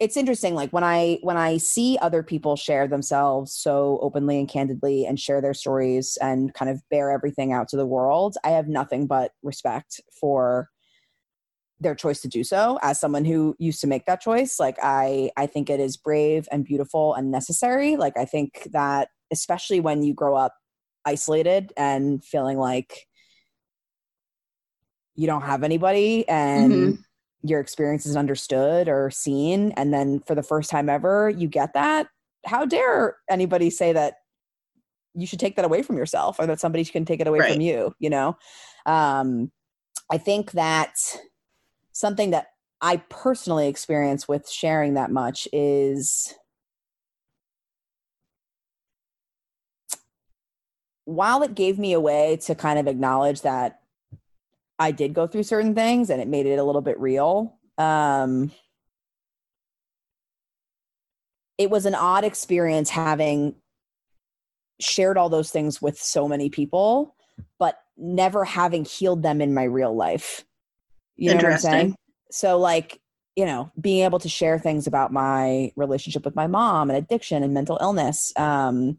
it's 0.00 0.16
interesting 0.16 0.54
like 0.54 0.70
when 0.72 0.84
i 0.84 1.18
when 1.22 1.36
i 1.36 1.56
see 1.56 1.98
other 2.00 2.22
people 2.22 2.54
share 2.56 2.86
themselves 2.86 3.52
so 3.52 3.98
openly 4.00 4.38
and 4.38 4.48
candidly 4.48 5.04
and 5.04 5.18
share 5.18 5.40
their 5.40 5.54
stories 5.54 6.16
and 6.20 6.54
kind 6.54 6.70
of 6.70 6.80
bear 6.90 7.10
everything 7.10 7.52
out 7.52 7.68
to 7.68 7.76
the 7.76 7.86
world 7.86 8.36
i 8.44 8.50
have 8.50 8.68
nothing 8.68 9.06
but 9.06 9.32
respect 9.42 10.00
for 10.20 10.68
their 11.80 11.94
choice 11.94 12.20
to 12.22 12.28
do 12.28 12.42
so. 12.44 12.78
As 12.82 13.00
someone 13.00 13.24
who 13.24 13.54
used 13.58 13.80
to 13.82 13.86
make 13.86 14.06
that 14.06 14.20
choice 14.20 14.58
like 14.58 14.76
i 14.82 15.30
i 15.36 15.46
think 15.46 15.70
it 15.70 15.80
is 15.80 15.96
brave 15.96 16.48
and 16.50 16.64
beautiful 16.64 17.14
and 17.14 17.30
necessary. 17.30 17.96
Like 17.96 18.16
i 18.16 18.24
think 18.24 18.68
that 18.72 19.08
especially 19.30 19.80
when 19.80 20.02
you 20.02 20.14
grow 20.14 20.36
up 20.36 20.54
isolated 21.04 21.72
and 21.76 22.24
feeling 22.24 22.58
like 22.58 23.06
you 25.14 25.26
don't 25.26 25.42
have 25.42 25.62
anybody 25.62 26.28
and 26.28 26.72
mm-hmm 26.72 27.02
your 27.42 27.60
experience 27.60 28.04
is 28.06 28.16
understood 28.16 28.88
or 28.88 29.10
seen 29.10 29.72
and 29.72 29.92
then 29.92 30.20
for 30.20 30.34
the 30.34 30.42
first 30.42 30.70
time 30.70 30.88
ever 30.88 31.30
you 31.30 31.46
get 31.46 31.72
that 31.74 32.08
how 32.44 32.64
dare 32.64 33.16
anybody 33.30 33.70
say 33.70 33.92
that 33.92 34.14
you 35.14 35.26
should 35.26 35.40
take 35.40 35.56
that 35.56 35.64
away 35.64 35.82
from 35.82 35.96
yourself 35.96 36.36
or 36.38 36.46
that 36.46 36.60
somebody 36.60 36.84
can 36.84 37.04
take 37.04 37.20
it 37.20 37.26
away 37.26 37.38
right. 37.38 37.52
from 37.52 37.60
you 37.60 37.94
you 37.98 38.10
know? 38.10 38.36
Um 38.86 39.52
i 40.10 40.18
think 40.18 40.52
that 40.52 40.94
something 41.98 42.30
that 42.30 42.48
i 42.80 42.96
personally 43.08 43.68
experience 43.68 44.28
with 44.28 44.48
sharing 44.48 44.94
that 44.94 45.10
much 45.10 45.48
is 45.52 46.34
while 51.04 51.42
it 51.42 51.54
gave 51.54 51.78
me 51.78 51.94
a 51.94 52.00
way 52.00 52.36
to 52.36 52.54
kind 52.54 52.78
of 52.78 52.86
acknowledge 52.86 53.40
that 53.40 53.80
I 54.78 54.90
did 54.90 55.14
go 55.14 55.26
through 55.26 55.42
certain 55.44 55.74
things 55.74 56.10
and 56.10 56.20
it 56.20 56.28
made 56.28 56.46
it 56.46 56.58
a 56.58 56.64
little 56.64 56.82
bit 56.82 57.00
real. 57.00 57.58
Um, 57.78 58.52
it 61.56 61.70
was 61.70 61.86
an 61.86 61.94
odd 61.94 62.24
experience 62.24 62.90
having 62.90 63.56
shared 64.80 65.18
all 65.18 65.28
those 65.28 65.50
things 65.50 65.82
with 65.82 65.98
so 65.98 66.28
many 66.28 66.50
people, 66.50 67.16
but 67.58 67.78
never 67.96 68.44
having 68.44 68.84
healed 68.84 69.22
them 69.22 69.40
in 69.40 69.54
my 69.54 69.64
real 69.64 69.94
life. 69.94 70.44
You 71.18 71.30
know 71.30 71.36
what 71.36 71.52
I'm 71.52 71.58
saying? 71.58 71.96
So, 72.30 72.58
like, 72.58 73.00
you 73.36 73.44
know, 73.44 73.70
being 73.80 74.04
able 74.04 74.18
to 74.20 74.28
share 74.28 74.58
things 74.58 74.86
about 74.86 75.12
my 75.12 75.72
relationship 75.76 76.24
with 76.24 76.34
my 76.34 76.46
mom 76.46 76.90
and 76.90 76.98
addiction 76.98 77.42
and 77.42 77.52
mental 77.52 77.78
illness 77.80 78.32
um, 78.36 78.98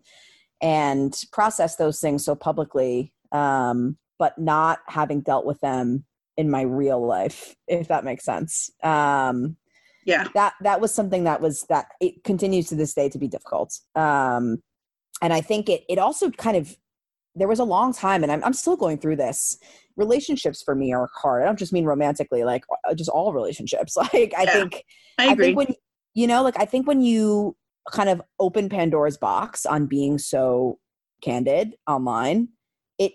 and 0.61 1.15
process 1.31 1.75
those 1.75 1.99
things 1.99 2.23
so 2.23 2.35
publicly 2.35 3.13
um, 3.31 3.97
but 4.17 4.37
not 4.37 4.79
having 4.87 5.21
dealt 5.21 5.45
with 5.45 5.59
them 5.61 6.05
in 6.37 6.49
my 6.49 6.61
real 6.61 7.05
life, 7.05 7.55
if 7.67 7.87
that 7.87 8.03
makes 8.03 8.23
sense. 8.23 8.69
Um, 8.83 9.57
yeah, 10.05 10.27
that 10.33 10.53
that 10.61 10.81
was 10.81 10.93
something 10.93 11.25
that 11.25 11.41
was 11.41 11.63
that 11.63 11.87
it 11.99 12.23
continues 12.23 12.67
to 12.69 12.75
this 12.75 12.93
day 12.93 13.09
to 13.09 13.17
be 13.17 13.27
difficult. 13.27 13.77
Um, 13.95 14.63
and 15.21 15.33
I 15.33 15.41
think 15.41 15.69
it 15.69 15.83
it 15.89 15.99
also 15.99 16.31
kind 16.31 16.57
of 16.57 16.75
there 17.39 17.47
was 17.47 17.59
a 17.59 17.63
long 17.63 17.93
time, 17.93 18.23
and 18.23 18.31
I'm 18.31 18.43
I'm 18.43 18.53
still 18.53 18.75
going 18.75 18.97
through 18.97 19.15
this. 19.17 19.57
Relationships 19.95 20.61
for 20.63 20.75
me 20.75 20.93
are 20.93 21.09
hard. 21.15 21.43
I 21.43 21.45
don't 21.45 21.59
just 21.59 21.73
mean 21.73 21.85
romantically, 21.85 22.43
like 22.43 22.63
uh, 22.87 22.93
just 22.93 23.09
all 23.09 23.33
relationships. 23.33 23.97
Like 24.13 24.33
I 24.37 24.43
yeah, 24.43 24.51
think 24.51 24.83
I, 25.17 25.31
agree. 25.31 25.45
I 25.45 25.47
think 25.47 25.57
when 25.57 25.75
you 26.13 26.27
know, 26.27 26.43
like 26.43 26.59
I 26.59 26.65
think 26.65 26.87
when 26.87 27.01
you 27.01 27.55
kind 27.91 28.09
of 28.09 28.21
open 28.39 28.69
Pandora's 28.69 29.17
box 29.17 29.65
on 29.65 29.87
being 29.87 30.17
so 30.17 30.79
candid 31.23 31.75
online, 31.87 32.49
it 32.97 33.13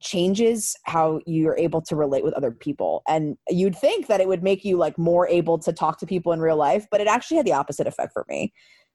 changes 0.00 0.76
how 0.84 1.20
you're 1.26 1.56
able 1.56 1.82
to 1.82 1.96
relate 1.96 2.24
with 2.24 2.34
other 2.34 2.50
people. 2.50 3.02
And 3.08 3.36
you'd 3.48 3.76
think 3.76 4.06
that 4.06 4.20
it 4.20 4.28
would 4.28 4.42
make 4.42 4.64
you 4.64 4.76
like 4.76 4.98
more 4.98 5.28
able 5.28 5.58
to 5.58 5.72
talk 5.72 5.98
to 5.98 6.06
people 6.06 6.32
in 6.32 6.40
real 6.40 6.56
life, 6.56 6.86
but 6.90 7.00
it 7.00 7.06
actually 7.06 7.38
had 7.38 7.46
the 7.46 7.52
opposite 7.52 7.86
effect 7.86 8.12
for 8.12 8.24
me. 8.28 8.52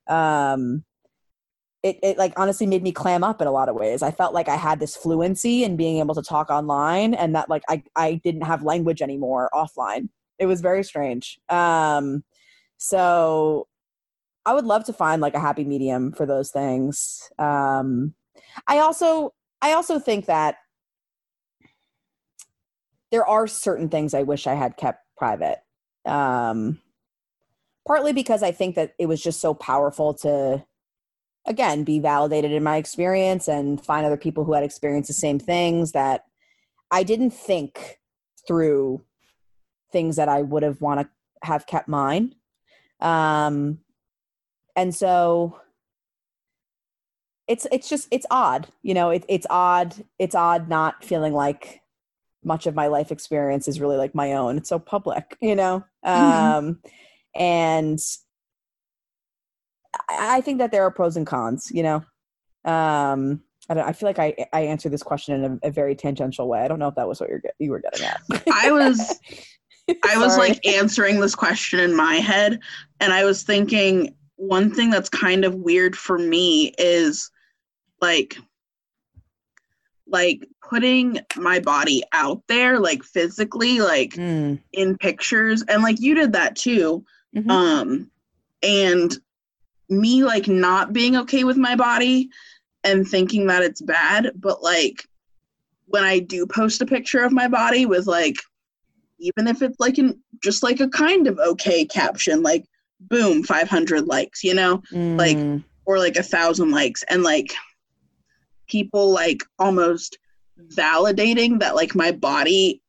Um, 0.10 0.84
it, 1.84 1.98
it 2.04 2.18
like 2.18 2.34
honestly 2.38 2.68
made 2.68 2.84
me 2.84 2.92
clam 2.92 3.24
up 3.24 3.42
in 3.42 3.48
a 3.48 3.52
lot 3.52 3.70
of 3.70 3.76
ways. 3.76 4.02
I 4.02 4.12
felt 4.12 4.34
like 4.34 4.50
I 4.50 4.56
had 4.56 4.80
this 4.80 4.96
fluency 4.96 5.64
in 5.64 5.78
being 5.78 6.00
able 6.00 6.16
to 6.16 6.22
talk 6.22 6.50
online 6.50 7.14
and 7.14 7.36
that 7.36 7.50
like 7.50 7.64
I, 7.70 7.84
I 7.96 8.16
didn't 8.16 8.42
have 8.42 8.64
language 8.64 9.02
anymore 9.02 9.50
offline. 9.54 10.10
It 10.38 10.46
was 10.46 10.62
very 10.62 10.84
strange. 10.84 11.40
Um, 11.50 12.24
so 12.78 13.68
I 14.46 14.54
would 14.54 14.66
love 14.66 14.84
to 14.86 14.94
find 14.94 15.22
like 15.22 15.36
a 15.36 15.40
happy 15.40 15.64
medium 15.64 16.12
for 16.12 16.26
those 16.26 16.52
things. 16.52 17.30
Um, 17.38 18.14
I 18.68 18.80
also 18.80 19.34
I 19.62 19.74
also 19.74 20.00
think 20.00 20.26
that 20.26 20.58
there 23.12 23.26
are 23.26 23.48
certain 23.48 23.90
things 23.90 24.14
I 24.14 24.24
wish 24.24 24.48
I 24.48 24.54
had 24.54 24.78
kept 24.78 25.04
private. 25.18 25.60
Um, 26.06 26.80
partly 27.88 28.14
because 28.14 28.44
I 28.44 28.52
think 28.52 28.76
that 28.76 28.94
it 29.00 29.08
was 29.08 29.22
just 29.22 29.40
so 29.40 29.54
powerful 29.54 30.14
to, 30.16 30.64
again, 31.46 31.84
be 31.84 32.00
validated 32.00 32.52
in 32.52 32.64
my 32.64 32.78
experience 32.78 33.48
and 33.48 33.84
find 33.84 34.06
other 34.06 34.18
people 34.18 34.44
who 34.44 34.54
had 34.54 34.64
experienced 34.64 35.08
the 35.08 35.14
same 35.14 35.40
things 35.40 35.94
that 35.94 36.26
I 36.92 37.04
didn't 37.04 37.32
think 37.32 38.00
through 38.48 39.04
things 39.92 40.16
that 40.18 40.30
I 40.30 40.42
would 40.42 40.64
have 40.64 40.82
want 40.82 41.02
to 41.02 41.10
have 41.44 41.66
kept 41.66 41.88
mine. 41.88 42.36
Um, 43.00 43.80
and 44.76 44.94
so 44.94 45.60
it's 47.48 47.66
it's 47.72 47.90
just 47.90 48.08
it's 48.12 48.26
odd, 48.30 48.68
you 48.84 48.94
know. 48.94 49.10
It, 49.10 49.26
it's 49.28 49.48
odd. 49.50 49.96
It's 50.20 50.36
odd 50.36 50.70
not 50.70 51.04
feeling 51.04 51.34
like 51.34 51.82
much 52.44 52.68
of 52.68 52.76
my 52.76 52.88
life 52.88 53.12
experience 53.12 53.68
is 53.68 53.82
really 53.82 53.98
like 53.98 54.16
my 54.16 54.34
own. 54.34 54.58
It's 54.58 54.70
so 54.70 54.80
public, 54.80 55.38
you 55.42 55.56
know? 55.56 55.84
Mm-hmm. 56.06 56.58
Um, 56.58 56.80
and 57.36 58.00
I 60.10 60.42
think 60.42 60.60
that 60.60 60.72
there 60.72 60.84
are 60.84 60.92
pros 60.92 61.18
and 61.18 61.26
cons, 61.26 61.72
you 61.74 61.84
know? 61.84 61.96
Um, 62.66 63.42
I 63.70 63.74
don't, 63.74 63.88
I 63.88 63.94
feel 63.94 64.10
like 64.10 64.20
I, 64.20 64.36
I 64.52 64.62
answered 64.62 64.92
this 64.92 65.04
question 65.04 65.36
in 65.36 65.60
a, 65.64 65.68
a, 65.68 65.72
very 65.72 65.96
tangential 65.96 66.48
way. 66.48 66.60
I 66.60 66.68
don't 66.68 66.80
know 66.80 66.88
if 66.88 66.96
that 66.96 67.08
was 67.08 67.20
what 67.20 67.30
you're, 67.30 67.42
you 67.60 67.72
were 67.72 67.80
getting 67.80 68.06
at. 68.06 68.22
I 68.52 68.72
was, 68.72 69.20
I 70.04 70.18
was 70.18 70.38
like 70.38 70.66
answering 70.66 71.20
this 71.20 71.36
question 71.36 71.80
in 71.80 71.96
my 71.96 72.16
head 72.16 72.60
and 73.00 73.14
I 73.14 73.24
was 73.24 73.44
thinking 73.44 74.16
one 74.36 74.74
thing 74.74 74.90
that's 74.90 75.10
kind 75.10 75.46
of 75.46 75.56
weird 75.56 75.98
for 75.98 76.18
me 76.18 76.74
is 76.78 77.30
like 78.02 78.38
like 80.08 80.48
putting 80.68 81.20
my 81.36 81.60
body 81.60 82.04
out 82.14 82.42
there 82.48 82.80
like 82.80 83.04
physically 83.04 83.80
like 83.80 84.12
mm. 84.12 84.60
in 84.74 84.98
pictures 84.98 85.64
and 85.68 85.84
like 85.84 86.00
you 86.00 86.16
did 86.16 86.34
that 86.34 86.56
too 86.56 87.04
mm-hmm. 87.36 87.50
um 87.52 88.10
and 88.64 89.18
me 89.90 90.24
like 90.24 90.48
not 90.48 90.94
being 90.94 91.16
okay 91.16 91.44
with 91.44 91.58
my 91.58 91.76
body 91.76 92.30
and 92.84 93.08
thinking 93.08 93.48
that 93.48 93.64
it's 93.64 93.82
bad 93.82 94.32
but 94.36 94.62
like 94.62 95.04
when 95.86 96.04
i 96.04 96.20
do 96.20 96.46
post 96.46 96.82
a 96.82 96.86
picture 96.86 97.24
of 97.24 97.32
my 97.32 97.48
body 97.48 97.86
with 97.86 98.06
like 98.08 98.36
even 99.20 99.48
if 99.48 99.62
it's 99.62 99.80
like 99.80 99.98
in 99.98 100.18
just 100.42 100.64
like 100.64 100.80
a 100.80 100.90
kind 100.90 101.28
of 101.28 101.38
okay 101.40 101.86
caption 101.86 102.42
like 102.42 102.66
boom 103.02 103.44
500 103.44 104.06
likes 104.06 104.44
you 104.44 104.54
know 104.54 104.82
mm. 104.92 105.18
like 105.18 105.64
or 105.86 105.98
like 105.98 106.18
a 106.18 106.24
thousand 106.24 106.72
likes 106.72 107.04
and 107.10 107.24
like 107.24 107.54
people 108.68 109.12
like 109.12 109.44
almost 109.58 110.18
validating 110.74 111.60
that 111.60 111.76
like 111.76 111.96
my 111.96 112.12
body 112.12 112.82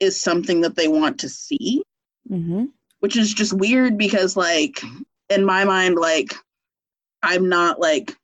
is 0.00 0.20
something 0.20 0.60
that 0.60 0.76
they 0.76 0.88
want 0.88 1.18
to 1.20 1.28
see 1.28 1.82
mm-hmm. 2.30 2.66
which 3.00 3.16
is 3.16 3.32
just 3.32 3.52
weird 3.52 3.96
because 3.96 4.36
like 4.36 4.82
in 5.30 5.44
my 5.44 5.64
mind 5.64 5.96
like 5.96 6.34
i'm 7.22 7.48
not 7.48 7.80
like 7.80 8.16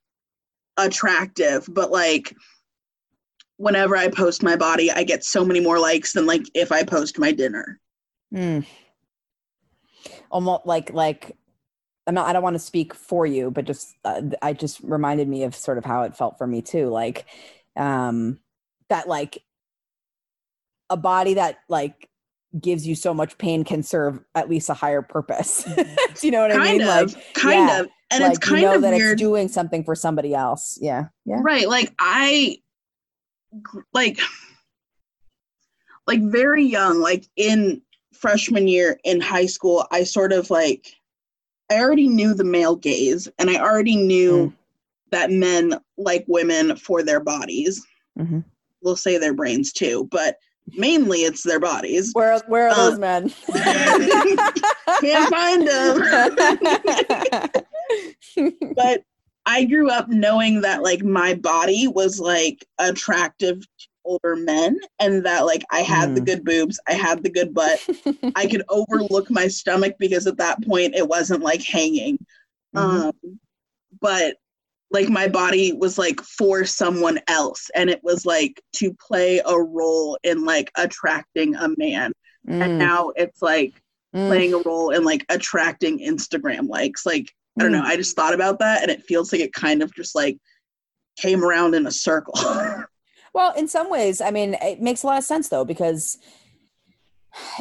attractive 0.77 1.69
but 1.69 1.91
like 1.91 2.35
whenever 3.57 3.97
i 3.97 4.09
post 4.09 4.43
my 4.43 4.57
body 4.57 4.91
i 4.91 5.05
get 5.05 5.25
so 5.25 5.45
many 5.45 5.61
more 5.61 5.79
likes 5.79 6.13
than 6.13 6.27
like 6.27 6.43
if 6.55 6.73
i 6.73 6.83
post 6.83 7.19
my 7.19 7.31
dinner 7.31 7.79
mm. 8.33 8.65
almost 10.31 10.67
like 10.67 10.93
like 10.93 11.37
I'm 12.07 12.15
not, 12.15 12.27
I 12.27 12.35
don't 12.35 12.43
want 12.43 12.53
to 12.53 12.61
speak 12.61 12.93
for 12.93 13.25
you, 13.25 13.51
but 13.51 13.65
just, 13.65 13.97
uh, 14.05 14.21
I 14.43 14.53
just 14.53 14.81
reminded 14.81 15.27
me 15.27 15.45
of 15.45 15.55
sort 15.55 15.79
of 15.79 15.87
how 15.87 16.03
it 16.03 16.15
felt 16.15 16.37
for 16.37 16.47
me 16.47 16.61
too. 16.61 16.91
Like, 16.91 17.25
um, 17.77 18.41
that 18.91 19.09
like 19.09 19.43
a 20.91 20.97
body 20.97 21.35
that 21.35 21.59
like 21.69 22.09
gives 22.61 22.87
you 22.87 22.95
so 22.95 23.13
much 23.13 23.37
pain 23.39 23.65
can 23.65 23.83
serve 23.83 24.21
at 24.35 24.49
least 24.49 24.69
a 24.69 24.75
higher 24.75 25.03
purpose. 25.03 25.65
Do 25.75 26.27
you 26.27 26.31
know 26.31 26.43
what 26.43 26.53
kind 26.53 26.63
I 26.63 26.73
mean? 26.73 26.83
Of, 26.83 27.15
like, 27.15 27.35
kind 27.35 27.69
yeah, 27.69 27.81
of. 27.81 27.89
And 28.11 28.23
like, 28.23 28.31
it's 28.33 28.39
kind 28.39 28.63
you 28.63 28.69
know 28.69 28.75
of 28.77 28.83
that 28.83 28.95
weird. 28.95 29.13
it's 29.13 29.21
doing 29.21 29.49
something 29.49 29.83
for 29.85 29.95
somebody 29.95 30.35
else. 30.35 30.79
Yeah. 30.81 31.07
Yeah. 31.25 31.41
Right. 31.41 31.69
Like 31.69 31.93
I, 31.99 32.59
like, 33.93 34.19
like 36.07 36.23
very 36.23 36.65
young, 36.65 37.01
like 37.01 37.27
in 37.37 37.81
freshman 38.13 38.69
year 38.69 38.99
in 39.05 39.21
high 39.21 39.47
school, 39.47 39.87
I 39.91 40.05
sort 40.05 40.33
of 40.33 40.51
like 40.51 40.95
I 41.71 41.81
already 41.81 42.09
knew 42.09 42.35
the 42.35 42.45
male 42.45 42.77
gaze 42.77 43.29
and 43.39 43.51
I 43.51 43.57
already 43.57 43.97
knew 43.97 44.49
mm. 44.49 44.53
that 45.11 45.31
men 45.31 45.75
like 45.97 46.25
women 46.29 46.77
for 46.77 47.03
their 47.03 47.21
bodies. 47.21 47.85
Mm-hmm. 48.19 48.41
We'll 48.83 48.97
say 48.97 49.19
their 49.19 49.35
brains 49.35 49.73
too, 49.73 50.09
but 50.11 50.37
mainly 50.73 51.19
it's 51.21 51.43
their 51.43 51.61
bodies. 51.61 52.11
Where 52.15 52.39
where 52.49 52.69
are 52.69 52.71
Uh, 52.71 52.91
those 52.91 52.99
men? 52.99 53.29
Can't 55.01 55.31
find 55.31 55.67
them. 55.67 57.51
but 58.77 59.03
I 59.47 59.65
grew 59.65 59.91
up 59.91 60.09
knowing 60.09 60.63
that 60.63 60.83
like 60.83 61.03
my 61.03 61.35
body 61.35 61.87
was 61.89 62.19
like 62.19 62.65
attractive 62.79 63.61
to 63.61 63.89
older 64.07 64.37
men 64.37 64.79
and 65.01 65.25
that 65.25 65.47
like 65.47 65.63
I 65.71 65.81
had 65.81 66.15
the 66.15 66.21
Mm. 66.21 66.27
good 66.27 66.45
boobs, 66.45 66.79
I 66.89 66.93
had 66.95 67.23
the 67.23 67.31
good 67.31 67.55
butt. 67.55 67.79
I 68.35 68.47
could 68.47 68.63
overlook 68.69 69.31
my 69.31 69.49
stomach 69.49 69.95
because 69.99 70.27
at 70.27 70.37
that 70.39 70.63
point 70.65 70.95
it 70.95 71.07
wasn't 71.09 71.43
like 71.43 71.63
hanging. 71.63 72.19
Mhm. 72.75 72.81
Um 72.81 73.39
but 74.01 74.37
like 74.95 75.11
my 75.11 75.29
body 75.29 75.73
was 75.73 75.99
like 75.99 76.21
for 76.23 76.65
someone 76.65 77.21
else 77.29 77.71
and 77.75 77.91
it 77.91 78.01
was 78.03 78.25
like 78.25 78.63
to 78.77 78.95
play 78.95 79.43
a 79.45 79.61
role 79.61 80.19
in 80.23 80.45
like 80.47 80.71
attracting 80.77 81.55
a 81.57 81.69
man. 81.77 82.13
And 82.47 82.63
Mm, 82.63 82.79
now 82.79 83.11
it's 83.17 83.43
like 83.43 83.73
mm, 84.15 84.27
playing 84.29 84.55
a 84.55 84.59
role 84.59 84.91
in 84.91 85.05
like 85.05 85.25
attracting 85.29 85.99
Instagram 85.99 86.69
likes. 86.69 87.05
Like, 87.05 87.33
I 87.59 87.65
don't 87.65 87.73
mm. 87.73 87.81
know. 87.81 87.85
I 87.85 87.97
just 87.97 88.17
thought 88.17 88.35
about 88.35 88.59
that 88.61 88.83
and 88.83 88.91
it 88.91 89.05
feels 89.05 89.33
like 89.33 89.41
it 89.41 89.53
kind 89.53 89.83
of 89.83 89.95
just 89.95 90.15
like 90.15 90.39
came 91.17 91.45
around 91.45 91.75
in 91.75 91.87
a 91.87 91.93
circle. 91.93 92.35
Well, 93.35 93.53
in 93.57 93.67
some 93.67 93.91
ways, 93.91 94.21
I 94.21 94.31
mean, 94.31 94.55
it 94.63 94.81
makes 94.81 95.03
a 95.03 95.09
lot 95.09 95.19
of 95.19 95.25
sense 95.25 95.49
though, 95.49 95.65
because 95.65 96.19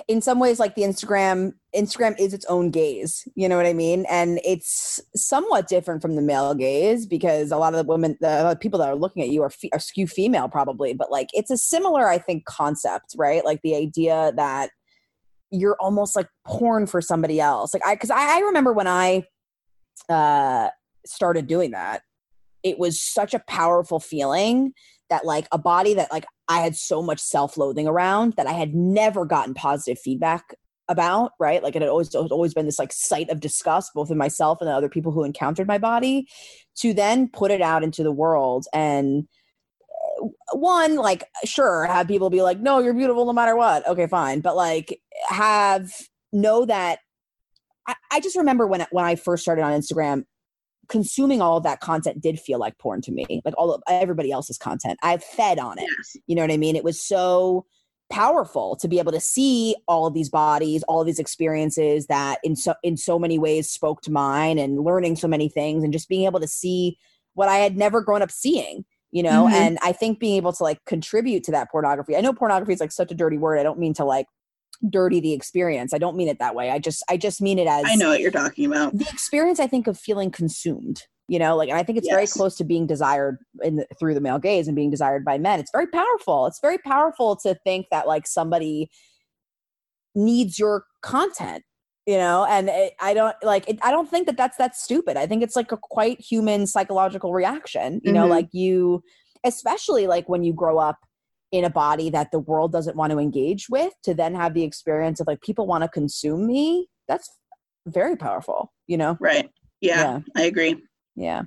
in 0.08 0.22
some 0.22 0.40
ways, 0.40 0.60
like 0.60 0.76
the 0.76 0.84
Instagram, 0.84 1.54
Instagram 1.76 2.20
is 2.20 2.34
its 2.34 2.46
own 2.46 2.72
gaze. 2.72 3.28
You 3.36 3.50
know 3.50 3.58
what 3.58 3.66
I 3.66 3.74
mean? 3.74 4.06
And 4.10 4.40
it's 4.44 5.00
somewhat 5.16 5.68
different 5.68 6.02
from 6.02 6.16
the 6.16 6.22
male 6.22 6.54
gaze 6.54 7.06
because 7.06 7.52
a 7.52 7.58
lot 7.58 7.74
of 7.74 7.80
the 7.80 7.92
women, 7.92 8.18
the 8.22 8.58
people 8.60 8.80
that 8.80 8.90
are 8.90 8.96
looking 8.96 9.24
at 9.24 9.30
you 9.30 9.42
are, 9.44 9.50
fe- 9.50 9.70
are 9.74 9.80
skew 9.80 10.08
female 10.08 10.48
probably, 10.50 10.94
but 10.94 11.12
like 11.12 11.30
it's 11.34 11.52
a 11.52 11.58
similar, 11.58 12.08
I 12.08 12.18
think, 12.18 12.46
concept, 12.46 13.16
right? 13.18 13.44
Like 13.44 13.62
the 13.64 13.76
idea 13.76 14.34
that 14.36 14.70
you're 15.52 15.78
almost 15.80 16.16
like 16.16 16.28
porn 16.46 16.88
for 16.88 17.02
somebody 17.02 17.40
else. 17.40 17.74
Like 17.74 17.86
I, 17.86 17.96
because 17.96 18.10
I, 18.10 18.38
I 18.38 18.40
remember 18.40 18.74
when 18.74 18.88
I 18.88 19.24
uh, 20.10 20.70
started 21.06 21.48
doing 21.48 21.72
that, 21.72 22.02
it 22.64 22.80
was 22.80 23.00
such 23.02 23.34
a 23.34 23.44
powerful 23.48 24.00
feeling 24.00 24.74
that 25.10 25.26
like 25.26 25.48
a 25.52 25.58
body 25.58 25.94
that 25.94 26.12
like 26.12 26.26
I 26.48 26.60
had 26.60 26.76
so 26.76 27.02
much 27.02 27.20
self-loathing 27.20 27.88
around 27.88 28.34
that 28.34 28.48
I 28.48 28.54
had 28.54 28.76
never 28.76 29.26
gotten 29.26 29.54
positive 29.54 30.00
feedback 30.00 30.56
about, 30.90 31.32
right? 31.40 31.64
Like 31.64 31.76
it 31.76 31.82
had 31.82 31.90
always 31.90 32.14
it 32.14 32.22
had 32.22 32.32
always 32.32 32.54
been 32.54 32.66
this 32.66 32.80
like 32.80 32.92
sight 32.92 33.30
of 33.30 33.40
disgust 33.40 33.92
both 33.94 34.12
in 34.12 34.18
myself 34.18 34.60
and 34.62 34.68
the 34.68 34.74
other 34.74 34.90
people 34.90 35.12
who 35.12 35.24
encountered 35.24 35.68
my 35.68 35.78
body 35.78 36.28
to 36.78 36.94
then 36.94 37.30
put 37.30 37.52
it 37.52 37.62
out 37.62 37.84
into 37.84 38.04
the 38.04 38.12
world 38.12 38.66
and 38.74 39.28
uh, 40.22 40.28
one 40.54 40.96
like 40.96 41.24
sure 41.46 41.86
have 41.86 42.08
people 42.08 42.30
be 42.30 42.42
like 42.42 42.60
no 42.60 42.80
you're 42.80 42.94
beautiful 42.94 43.26
no 43.26 43.34
matter 43.34 43.56
what 43.56 43.88
okay 43.88 44.08
fine 44.08 44.42
but 44.42 44.56
like 44.56 45.00
have 45.30 45.90
know 46.34 46.66
that 46.66 47.00
I, 47.88 47.96
I 48.12 48.20
just 48.20 48.36
remember 48.36 48.68
when 48.68 48.86
when 48.92 49.06
I 49.06 49.16
first 49.16 49.44
started 49.44 49.62
on 49.62 49.80
Instagram 49.80 50.26
consuming 50.90 51.42
all 51.42 51.58
of 51.58 51.64
that 51.64 51.80
content 51.80 52.22
did 52.22 52.40
feel 52.40 52.60
like 52.60 52.78
porn 52.78 53.02
to 53.02 53.12
me 53.12 53.42
like 53.46 53.54
all 53.58 53.74
of 53.74 53.82
everybody 53.88 54.32
else's 54.32 54.58
content. 54.58 55.00
I 55.02 55.18
fed 55.18 55.60
on 55.60 55.80
it. 55.80 55.88
Yes. 55.98 56.18
you 56.28 56.36
know 56.36 56.42
what 56.44 56.52
i 56.52 56.58
mean? 56.58 56.76
It 56.76 56.84
was 56.84 57.02
so 57.02 57.66
powerful 58.10 58.76
to 58.76 58.88
be 58.88 59.00
able 59.00 59.12
to 59.12 59.20
see 59.20 59.76
all 59.88 60.06
of 60.06 60.14
these 60.14 60.30
bodies 60.30 60.84
all 60.84 61.00
of 61.02 61.08
these 61.08 61.18
experiences 61.20 62.06
that 62.08 62.38
in 62.44 62.56
so 62.56 62.76
in 62.84 62.96
so 62.98 63.18
many 63.18 63.40
ways 63.40 63.70
spoke 63.70 64.02
to 64.02 64.12
mine 64.12 64.60
and 64.60 64.84
learning 64.84 65.16
so 65.16 65.28
many 65.28 65.50
things 65.50 65.84
and 65.84 65.94
just 65.94 66.10
being 66.10 66.26
able 66.26 66.40
to 66.40 66.48
see 66.48 66.98
what 67.34 67.50
i 67.50 67.56
had 67.56 67.76
never 67.76 68.02
grown 68.02 68.22
up 68.22 68.30
seeing 68.30 68.84
you 69.10 69.24
know? 69.24 69.48
Mhm. 69.48 69.54
and 69.54 69.78
i 69.82 69.92
think 69.92 70.20
being 70.20 70.36
able 70.36 70.54
to 70.54 70.62
like 70.64 70.84
contribute 70.86 71.44
to 71.46 71.52
that 71.52 71.72
pornography 71.72 72.16
i 72.16 72.22
know 72.22 72.34
pornography 72.34 72.74
is 72.74 72.80
like 72.82 72.92
such 72.92 73.10
a 73.12 73.16
dirty 73.16 73.38
word. 73.38 73.58
I 73.58 73.64
don't 73.64 73.80
mean 73.80 73.94
to 73.96 74.06
like 74.06 74.28
dirty 74.90 75.20
the 75.20 75.34
experience. 75.34 75.94
I 75.94 75.98
don't 75.98 76.16
mean 76.18 76.28
it 76.28 76.40
that 76.40 76.56
way. 76.56 76.70
I 76.70 76.80
just 76.80 77.04
i 77.10 77.18
just 77.18 77.42
mean 77.42 77.58
it 77.60 77.68
as 77.68 77.86
I 77.88 77.96
know 77.96 78.10
what 78.10 78.20
you're 78.22 78.32
talking 78.32 78.66
about. 78.66 78.98
the 78.98 79.08
experience 79.12 79.60
i 79.60 79.68
think 79.68 79.88
of 79.88 79.98
feeling 79.98 80.30
consumed 80.30 81.04
you 81.30 81.40
know 81.40 81.56
like 81.56 81.70
and 81.70 81.78
i 81.78 81.84
think 81.84 81.98
it's 81.98 82.08
very 82.10 82.28
close 82.28 82.56
to 82.58 82.66
being 82.66 82.86
desired 82.86 83.38
in 83.62 83.78
the, 83.78 83.88
through 83.98 84.14
the 84.14 84.20
male 84.22 84.40
gaze 84.40 84.68
and 84.68 84.76
being 84.76 84.90
desired 84.92 85.24
by 85.24 85.38
men. 85.38 85.60
It's 85.60 85.72
very 85.72 85.88
powerful. 85.88 86.48
It's 86.48 86.60
very 86.62 86.78
powerful 86.78 87.38
to 87.38 87.56
think 87.64 87.88
that 87.92 88.08
like 88.08 88.28
somebody 88.28 88.90
needs 90.16 90.60
your 90.60 90.86
content 91.02 91.64
you 92.06 92.18
know 92.18 92.46
and 92.50 92.70
it, 92.70 92.94
i 93.00 93.14
don't 93.14 93.36
like 93.42 93.68
it, 93.70 93.80
i 93.82 93.90
don't 93.90 94.10
think 94.10 94.26
that 94.28 94.38
that's 94.38 94.58
that's 94.58 94.82
stupid. 94.84 95.18
I 95.18 95.26
think 95.26 95.42
it's 95.42 95.56
like 95.56 95.72
a 95.72 95.78
quite 95.78 96.20
human 96.22 96.68
psychological 96.68 97.34
reaction 97.34 98.02
you 98.04 98.12
know 98.12 98.26
Mhm. 98.26 98.30
like 98.30 98.50
you 98.52 99.02
especially 99.46 100.08
like 100.08 100.30
when 100.30 100.44
you 100.44 100.54
grow 100.54 100.78
up 100.78 100.98
in 101.54 101.64
a 101.64 101.70
body 101.70 102.10
that 102.10 102.32
the 102.32 102.40
world 102.40 102.72
doesn't 102.74 102.98
want 102.98 103.12
to 103.12 103.20
engage 103.20 103.70
with 103.70 103.94
to 104.04 104.14
then 104.14 104.34
have 104.36 104.54
the 104.54 104.64
experience 104.64 105.20
of 105.22 105.28
like 105.28 105.40
people 105.42 105.66
want 105.68 105.84
to 105.84 105.88
consume 105.88 106.46
me 106.48 106.88
that's 107.08 107.30
very 107.86 108.16
powerful 108.18 108.74
you 108.88 108.98
know 108.98 109.16
Right. 109.22 109.50
Yeah, 109.80 110.02
Yeah. 110.02 110.20
I 110.36 110.42
agree. 110.44 110.76
yeah 111.16 111.44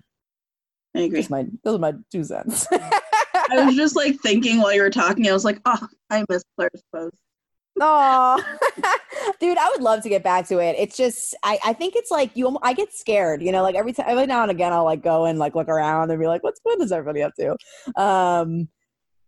I 0.94 1.00
agree. 1.00 1.20
those 1.20 1.26
are 1.30 1.30
my 1.36 1.46
those 1.64 1.76
are 1.76 1.78
my 1.80 1.92
two 2.10 2.24
cents 2.24 2.66
I 3.50 3.64
was 3.66 3.76
just 3.76 3.94
like 3.96 4.16
thinking 4.20 4.58
while 4.60 4.72
you 4.72 4.82
were 4.82 4.90
talking, 4.90 5.28
I 5.28 5.32
was 5.32 5.44
like, 5.44 5.60
oh, 5.66 5.86
I 6.10 6.24
miss 6.28 6.42
Claire's 6.56 6.82
post. 6.92 7.16
Oh, 7.80 8.42
dude, 9.40 9.56
I 9.58 9.68
would 9.72 9.82
love 9.82 10.02
to 10.02 10.08
get 10.08 10.24
back 10.24 10.48
to 10.48 10.58
it. 10.58 10.74
It's 10.78 10.96
just, 10.96 11.36
I, 11.44 11.58
I 11.64 11.72
think 11.74 11.94
it's 11.94 12.10
like 12.10 12.32
you. 12.34 12.58
I 12.62 12.72
get 12.72 12.92
scared, 12.92 13.42
you 13.42 13.52
know. 13.52 13.62
Like 13.62 13.76
every 13.76 13.92
time, 13.92 14.06
every 14.08 14.26
now 14.26 14.42
and 14.42 14.50
again, 14.50 14.72
I'll 14.72 14.84
like 14.84 15.02
go 15.02 15.26
and 15.26 15.38
like 15.38 15.54
look 15.54 15.68
around 15.68 16.10
and 16.10 16.18
be 16.18 16.26
like, 16.26 16.42
"What's 16.42 16.58
what 16.64 16.80
is 16.80 16.90
everybody 16.90 17.22
up 17.22 17.34
to?" 17.38 17.56
Um, 18.02 18.68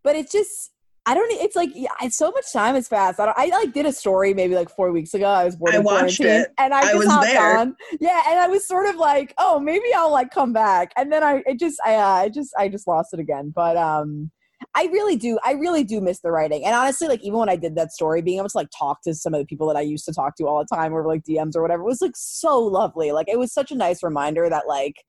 but 0.02 0.16
it's 0.16 0.32
just, 0.32 0.70
I 1.06 1.14
don't. 1.14 1.30
It's 1.30 1.56
like 1.56 1.70
yeah, 1.74 1.88
it's 2.02 2.18
so 2.18 2.30
much 2.30 2.52
time 2.52 2.74
has 2.74 2.86
passed. 2.86 3.18
I, 3.18 3.24
don't, 3.24 3.38
I 3.38 3.46
like 3.46 3.72
did 3.72 3.86
a 3.86 3.92
story 3.92 4.34
maybe 4.34 4.54
like 4.54 4.68
four 4.68 4.92
weeks 4.92 5.14
ago. 5.14 5.24
I 5.24 5.44
was 5.44 5.56
bored. 5.56 5.74
I 5.74 5.78
watched 5.78 6.20
it. 6.20 6.52
and 6.58 6.74
I 6.74 6.80
I 6.80 6.82
just 6.82 6.98
was 6.98 7.06
hopped 7.06 7.24
there. 7.24 7.56
on. 7.56 7.74
Yeah, 7.98 8.22
and 8.28 8.38
I 8.38 8.46
was 8.46 8.68
sort 8.68 8.86
of 8.86 8.96
like, 8.96 9.32
oh, 9.38 9.58
maybe 9.58 9.86
I'll 9.96 10.12
like 10.12 10.30
come 10.30 10.52
back, 10.52 10.92
and 10.98 11.10
then 11.10 11.22
I, 11.24 11.42
it 11.46 11.58
just, 11.58 11.80
I, 11.82 11.94
uh, 11.94 12.06
I 12.06 12.28
just, 12.28 12.52
I 12.58 12.68
just 12.68 12.86
lost 12.86 13.14
it 13.14 13.20
again. 13.20 13.52
But 13.54 13.76
um. 13.76 14.30
I 14.74 14.86
really 14.86 15.14
do. 15.14 15.38
I 15.44 15.52
really 15.52 15.84
do 15.84 16.00
miss 16.00 16.20
the 16.20 16.32
writing. 16.32 16.64
And 16.64 16.74
honestly, 16.74 17.06
like 17.06 17.22
even 17.22 17.38
when 17.38 17.48
I 17.48 17.54
did 17.54 17.76
that 17.76 17.92
story, 17.92 18.22
being 18.22 18.38
able 18.38 18.48
to 18.48 18.56
like 18.56 18.68
talk 18.76 19.02
to 19.02 19.14
some 19.14 19.32
of 19.32 19.38
the 19.38 19.46
people 19.46 19.68
that 19.68 19.76
I 19.76 19.82
used 19.82 20.04
to 20.06 20.12
talk 20.12 20.34
to 20.36 20.46
all 20.48 20.58
the 20.58 20.76
time 20.76 20.92
over 20.92 21.06
like 21.06 21.22
DMs 21.22 21.54
or 21.54 21.62
whatever 21.62 21.84
was 21.84 22.00
like 22.02 22.16
so 22.16 22.58
lovely. 22.58 23.12
Like 23.12 23.28
it 23.28 23.38
was 23.38 23.52
such 23.52 23.70
a 23.70 23.76
nice 23.76 24.02
reminder 24.02 24.50
that 24.50 24.66
like 24.66 24.96
it, 24.96 25.04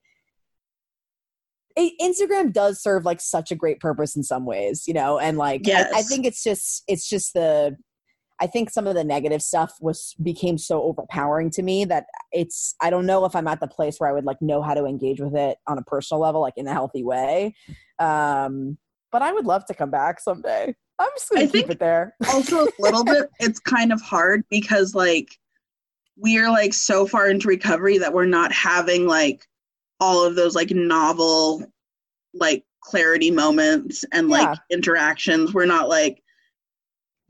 Instagram 2.02 2.52
does 2.52 2.82
serve 2.82 3.06
like 3.06 3.22
such 3.22 3.52
a 3.52 3.56
great 3.56 3.80
purpose 3.80 4.16
in 4.16 4.24
some 4.24 4.46
ways, 4.46 4.84
you 4.88 4.94
know, 4.94 5.20
and 5.20 5.38
like 5.38 5.62
I, 5.68 6.00
I 6.00 6.02
think 6.02 6.26
it's 6.26 6.44
just 6.44 6.84
it's 6.88 7.08
just 7.08 7.34
the 7.34 7.78
I 8.42 8.48
think 8.48 8.70
some 8.70 8.88
of 8.88 8.96
the 8.96 9.04
negative 9.04 9.42
stuff 9.42 9.74
was 9.82 10.16
became 10.24 10.58
so 10.58 10.82
overpowering 10.84 11.50
to 11.52 11.62
me 11.62 11.86
that 11.86 12.06
it's 12.32 12.76
I 12.82 12.90
don't 12.90 13.06
know 13.06 13.26
if 13.26 13.36
I'm 13.36 13.48
at 13.48 13.60
the 13.60 13.68
place 13.68 14.00
where 14.00 14.10
I 14.10 14.14
would 14.14 14.26
like 14.26 14.42
know 14.42 14.62
how 14.62 14.74
to 14.74 14.86
engage 14.86 15.20
with 15.20 15.36
it 15.36 15.58
on 15.68 15.78
a 15.78 15.84
personal 15.84 16.22
level, 16.22 16.42
like 16.42 16.58
in 16.58 16.68
a 16.68 16.74
healthy 16.74 17.04
way. 17.04 17.56
Um, 18.00 18.78
but 19.12 19.22
I 19.22 19.34
would 19.34 19.46
love 19.46 19.66
to 19.66 19.74
come 19.74 19.92
back 19.92 20.20
someday. 20.20 20.74
I'm 21.00 21.10
just 21.16 21.30
gonna 21.30 21.46
I 21.46 21.48
keep 21.48 21.70
it 21.70 21.80
there. 21.80 22.16
also 22.30 22.66
a 22.66 22.70
little 22.80 23.04
bit 23.04 23.30
it's 23.40 23.60
kind 23.60 23.92
of 23.92 24.02
hard 24.02 24.44
because 24.50 24.96
like 24.96 25.38
we're 26.16 26.50
like 26.50 26.74
so 26.74 27.06
far 27.06 27.30
into 27.30 27.48
recovery 27.48 27.98
that 27.98 28.14
we're 28.14 28.26
not 28.26 28.52
having 28.52 29.08
like 29.08 29.48
all 30.00 30.24
of 30.26 30.36
those 30.36 30.56
like 30.56 30.72
novel 30.72 31.64
like 32.34 32.64
clarity 32.82 33.32
moments 33.32 34.06
and 34.14 34.30
like 34.30 34.48
Yeah. 34.48 34.56
interactions 34.76 35.54
we're 35.54 35.66
not 35.66 35.90
like 35.90 36.22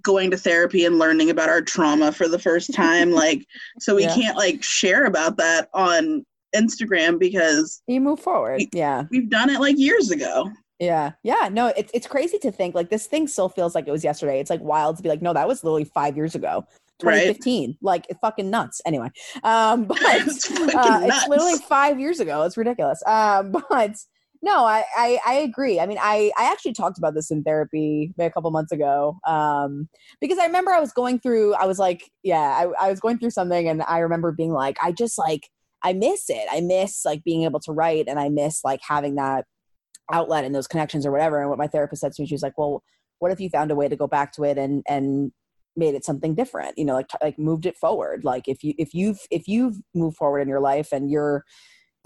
going 0.04 0.32
to 0.32 0.38
therapy 0.38 0.86
and 0.86 0.98
learning 1.00 1.30
about 1.30 1.50
our 1.50 1.62
trauma 1.62 2.12
for 2.12 2.28
the 2.28 2.40
first 2.40 2.74
time 2.74 3.12
like 3.24 3.46
so 3.80 3.96
we 3.96 4.04
Yeah. 4.04 4.16
can't 4.16 4.38
like 4.38 4.64
share 4.64 5.06
about 5.06 5.38
that 5.38 5.70
on 5.74 6.26
instagram 6.56 7.20
because 7.20 7.82
You 7.88 8.02
move 8.02 8.20
forward. 8.20 8.58
We- 8.60 8.70
Yeah. 8.74 9.04
we've 9.12 9.30
done 9.30 9.50
it 9.50 9.60
like 9.60 9.78
years 9.78 10.12
ago 10.12 10.50
Yeah. 10.80 11.11
Yeah. 11.23 11.49
No, 11.51 11.68
it's 11.68 11.91
it's 11.93 12.07
crazy 12.07 12.39
to 12.39 12.51
think 12.51 12.73
like 12.73 12.89
this 12.89 13.06
thing 13.06 13.27
still 13.27 13.49
feels 13.49 13.76
like 13.76 13.88
it 13.88 13.91
was 13.91 14.03
yesterday. 14.03 14.39
It's 14.39 14.49
like 14.49 14.61
wild 14.61 14.97
to 14.97 15.03
be 15.03 15.10
like, 15.10 15.22
no, 15.22 15.34
that 15.34 15.47
was 15.47 15.64
literally 15.64 15.84
five 15.84 16.15
years 16.15 16.35
ago. 16.35 16.65
Right. 17.03 17.27
2015. 17.27 17.77
Like 17.81 18.07
fucking 18.22 18.49
nuts. 18.49 18.81
Anyway. 18.85 19.10
Um 19.43 19.84
but 19.85 19.97
it's 20.01 20.49
uh, 20.49 21.01
it's 21.03 21.27
literally 21.27 21.57
five 21.57 21.99
years 21.99 22.19
ago. 22.19 22.43
It's 22.43 22.57
ridiculous. 22.57 23.03
Um, 23.06 23.51
but 23.69 23.95
no, 24.41 24.65
I, 24.65 24.85
I 24.95 25.19
I 25.26 25.34
agree. 25.34 25.81
I 25.81 25.85
mean, 25.85 25.97
I 25.99 26.31
I 26.38 26.49
actually 26.49 26.72
talked 26.72 26.97
about 26.97 27.14
this 27.14 27.30
in 27.30 27.43
therapy 27.43 28.14
a 28.18 28.30
couple 28.30 28.49
months 28.51 28.72
ago. 28.72 29.19
Um, 29.27 29.89
because 30.22 30.38
I 30.38 30.45
remember 30.45 30.72
I 30.72 30.80
was 30.80 30.93
going 30.93 31.19
through. 31.19 31.56
I 31.56 31.65
was 31.65 31.77
like, 31.77 32.10
yeah, 32.23 32.38
I, 32.38 32.85
I 32.85 32.89
was 32.89 33.01
going 33.01 33.18
through 33.18 33.31
something, 33.31 33.68
and 33.68 33.84
I 33.84 33.99
remember 33.99 34.31
being 34.31 34.53
like, 34.53 34.77
I 34.81 34.93
just 34.93 35.18
like 35.18 35.49
I 35.84 35.91
miss 35.91 36.30
it. 36.30 36.47
I 36.49 36.61
miss 36.61 37.03
like 37.03 37.26
being 37.26 37.43
able 37.43 37.60
to 37.61 37.73
write, 37.73 38.07
and 38.07 38.18
I 38.18 38.30
miss 38.30 38.64
like 38.64 38.80
having 38.81 39.15
that 39.15 39.45
outlet 40.11 40.45
and 40.45 40.53
those 40.53 40.68
connections 40.68 41.06
or 41.06 41.11
whatever. 41.11 41.40
And 41.40 41.49
what 41.49 41.60
my 41.60 41.68
therapist 41.68 42.02
said 42.02 42.14
to 42.14 42.22
me, 42.22 42.27
she 42.27 42.34
was 42.34 42.44
like, 42.44 42.57
well, 42.57 42.84
what 43.19 43.31
if 43.31 43.40
you 43.40 43.49
found 43.49 43.72
a 43.72 43.76
way 43.76 43.88
to 43.88 43.95
go 43.95 44.07
back 44.07 44.31
to 44.34 44.44
it 44.44 44.57
and 44.57 44.84
and 44.88 45.31
made 45.76 45.95
it 45.95 46.06
something 46.06 46.36
different? 46.36 46.77
You 46.77 46.86
know 46.86 46.94
like 46.94 47.10
like 47.22 47.38
moved 47.38 47.65
it 47.65 47.77
forward. 47.77 48.23
Like 48.23 48.48
if 48.48 48.64
you 48.64 48.73
if 48.77 48.94
you've 48.94 49.19
if 49.30 49.48
you've 49.48 49.77
moved 49.94 50.18
forward 50.18 50.40
in 50.40 50.48
your 50.48 50.61
life 50.61 50.91
and 50.91 51.10
you're 51.10 51.44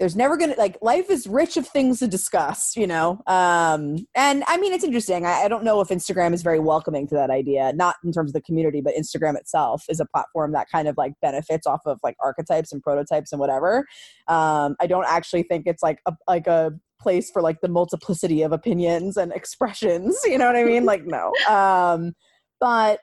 there's 0.00 0.16
never 0.16 0.36
gonna 0.36 0.56
like 0.58 0.76
life 0.82 1.08
is 1.08 1.26
rich 1.28 1.56
of 1.56 1.68
things 1.68 2.00
to 2.00 2.08
discuss 2.08 2.76
you 2.76 2.86
know? 2.86 3.22
Um 3.26 4.06
and 4.16 4.42
i 4.48 4.56
mean 4.56 4.72
it's 4.72 4.84
interesting. 4.84 5.24
I, 5.24 5.44
I, 5.44 5.48
don't 5.48 5.62
know 5.62 5.80
if 5.80 5.88
instagram 5.88 6.34
is 6.34 6.42
very 6.42 6.58
welcoming 6.58 7.06
to 7.08 7.14
that 7.14 7.30
idea 7.30 7.72
not 7.74 7.96
in 8.04 8.10
terms 8.12 8.30
of 8.30 8.34
the 8.34 8.42
community 8.42 8.80
but 8.80 8.94
instagram 8.94 9.36
itself 9.36 9.84
is 9.88 10.00
a 10.00 10.06
platform 10.06 10.52
that 10.52 10.66
kind 10.70 10.88
of 10.88 10.96
like 10.96 11.12
benefits 11.22 11.66
off 11.66 11.80
of 11.86 12.00
like 12.02 12.16
archetypes 12.22 12.72
and 12.72 12.82
prototypes 12.82 13.30
and 13.32 13.38
whatever. 13.38 13.86
Um 14.26 14.74
i 14.80 14.86
don't 14.88 15.06
actually 15.06 15.44
think 15.44 15.64
it's 15.66 15.82
like 15.82 16.00
a 16.06 16.12
like 16.26 16.48
a 16.48 16.72
place 17.04 17.30
for 17.30 17.40
like 17.40 17.60
the 17.60 17.68
multiplicity 17.68 18.42
of 18.42 18.50
opinions 18.50 19.16
and 19.16 19.32
expressions 19.32 20.18
you 20.24 20.36
know 20.36 20.46
what 20.46 20.56
i 20.56 20.64
mean 20.64 20.84
like 20.84 21.04
no 21.04 21.32
um 21.48 22.12
but 22.60 22.98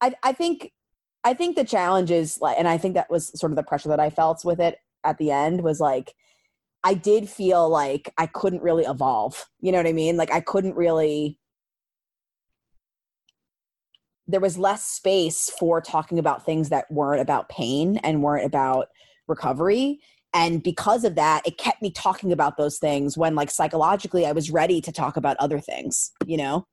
i 0.00 0.14
i 0.22 0.32
think 0.32 0.70
I 1.24 1.32
think 1.32 1.56
the 1.56 1.64
challenge 1.64 2.10
is 2.10 2.38
like, 2.40 2.58
and 2.58 2.68
I 2.68 2.76
think 2.76 2.94
that 2.94 3.10
was 3.10 3.28
sort 3.38 3.50
of 3.50 3.56
the 3.56 3.62
pressure 3.62 3.88
that 3.88 3.98
I 3.98 4.10
felt 4.10 4.44
with 4.44 4.60
it 4.60 4.76
at 5.04 5.18
the 5.18 5.30
end 5.30 5.62
was 5.62 5.80
like 5.80 6.14
I 6.86 6.92
did 6.92 7.30
feel 7.30 7.68
like 7.70 8.12
I 8.18 8.26
couldn't 8.26 8.62
really 8.62 8.84
evolve. 8.84 9.46
You 9.60 9.72
know 9.72 9.78
what 9.78 9.86
I 9.86 9.94
mean? 9.94 10.18
Like 10.18 10.32
I 10.32 10.40
couldn't 10.40 10.76
really 10.76 11.38
there 14.26 14.40
was 14.40 14.56
less 14.56 14.84
space 14.84 15.50
for 15.58 15.80
talking 15.82 16.18
about 16.18 16.46
things 16.46 16.70
that 16.70 16.90
weren't 16.90 17.20
about 17.20 17.48
pain 17.50 17.98
and 17.98 18.22
weren't 18.22 18.46
about 18.46 18.88
recovery 19.28 20.00
and 20.34 20.62
because 20.62 21.04
of 21.04 21.14
that 21.14 21.46
it 21.46 21.56
kept 21.56 21.80
me 21.80 21.90
talking 21.90 22.32
about 22.32 22.56
those 22.56 22.78
things 22.78 23.16
when 23.16 23.34
like 23.34 23.50
psychologically 23.50 24.26
i 24.26 24.32
was 24.32 24.50
ready 24.50 24.80
to 24.80 24.92
talk 24.92 25.16
about 25.16 25.36
other 25.38 25.60
things 25.60 26.12
you 26.26 26.36
know 26.36 26.66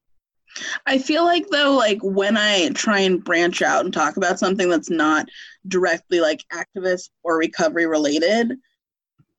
I 0.86 0.98
feel 0.98 1.24
like 1.24 1.48
though, 1.50 1.76
like 1.76 2.00
when 2.02 2.38
I 2.38 2.70
try 2.70 3.00
and 3.00 3.24
branch 3.24 3.62
out 3.62 3.86
and 3.86 3.94
talk 3.94 4.18
about 4.18 4.40
something 4.40 4.70
that's 4.70 4.90
not 4.90 5.30
directly 5.68 6.20
like 6.20 6.44
activist 6.52 7.10
or 7.24 7.38
recovery 7.38 7.86
related, 7.86 8.58